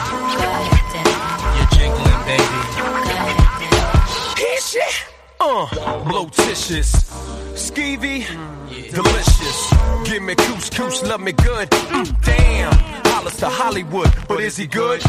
[1.56, 2.58] You're jingling, baby.
[4.38, 4.94] Here shit.
[5.40, 6.92] Uh, blotitious.
[7.54, 8.26] Skeevy,
[8.92, 9.74] delicious.
[10.04, 11.68] Give me couscous, love me good.
[11.70, 12.72] Mm, damn,
[13.06, 15.00] Hollis to Hollywood, but is he good?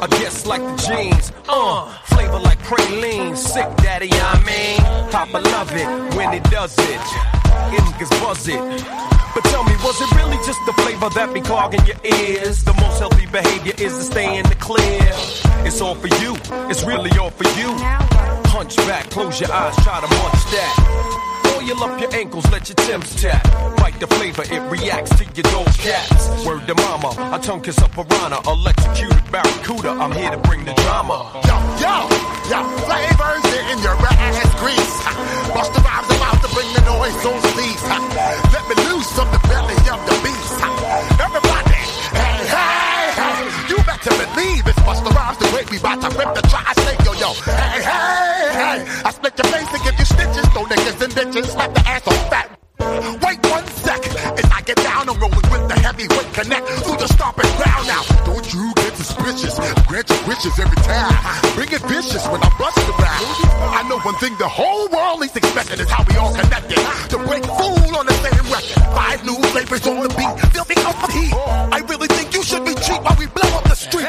[0.00, 1.32] I guess like the jeans.
[1.48, 3.36] Uh, flavor like praline.
[3.36, 5.10] Sick daddy, I mean.
[5.10, 7.37] Papa love it when he does it.
[7.98, 8.60] Niggas buzz it.
[9.34, 12.62] But tell me, was it really just the flavor that be clogging your ears?
[12.62, 15.10] The most healthy behavior is to stay in the clear.
[15.66, 16.36] It's all for you,
[16.70, 17.74] it's really all for you.
[18.46, 21.58] Hunch back, close your eyes, try to munch that.
[21.58, 23.42] Oil up your ankles, let your Tim's tap.
[23.78, 26.46] Bite the flavor, it reacts to your dope cats.
[26.46, 29.90] Word to mama, a tongue kiss a piranha, electrocuted barracuda.
[29.90, 31.26] I'm here to bring the drama.
[31.42, 31.94] Yo, yo,
[32.46, 33.44] yo, flavors
[33.74, 34.98] in your ass grease.
[35.52, 37.82] Bust the rhymes about bring the noise on please.
[38.50, 40.58] Let me loose from the belly of the beast.
[41.22, 41.82] Everybody,
[42.18, 46.34] hey, hey, hey, you better believe it's Busta Rhymes the way we bout to rip
[46.34, 47.30] the tri-state, yo, yo.
[47.46, 51.52] Hey, hey, hey, I split your face and give you stitches, throw niggas in ditches,
[51.52, 52.67] slap the ass on fat.
[52.78, 54.00] Wait one sec,
[54.38, 58.02] as I get down, I'm rolling with the heavyweight connect through the stomping ground now.
[58.24, 59.58] Don't you get suspicious?
[59.58, 61.10] I grant your wishes every time.
[61.54, 63.26] Bring it vicious when I bust around.
[63.74, 66.78] I know one thing the whole world is expecting is how we all connected.
[67.10, 68.82] To break fool on the same record.
[68.94, 70.34] Five new flavors on the beat.
[70.68, 71.34] Me up the heat.
[71.34, 74.06] I really think you should be cheap while we blow up the street.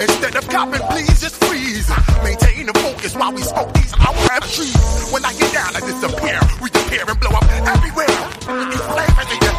[0.00, 1.88] Instead of copping, please just freeze.
[2.24, 5.10] Maintain the focus while we smoke these our trees.
[5.12, 6.40] When I get down, I disappear.
[6.62, 7.99] We disappear and blow up everywhere.
[8.06, 9.54] Comes a flavor in your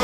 [0.00, 0.03] ear.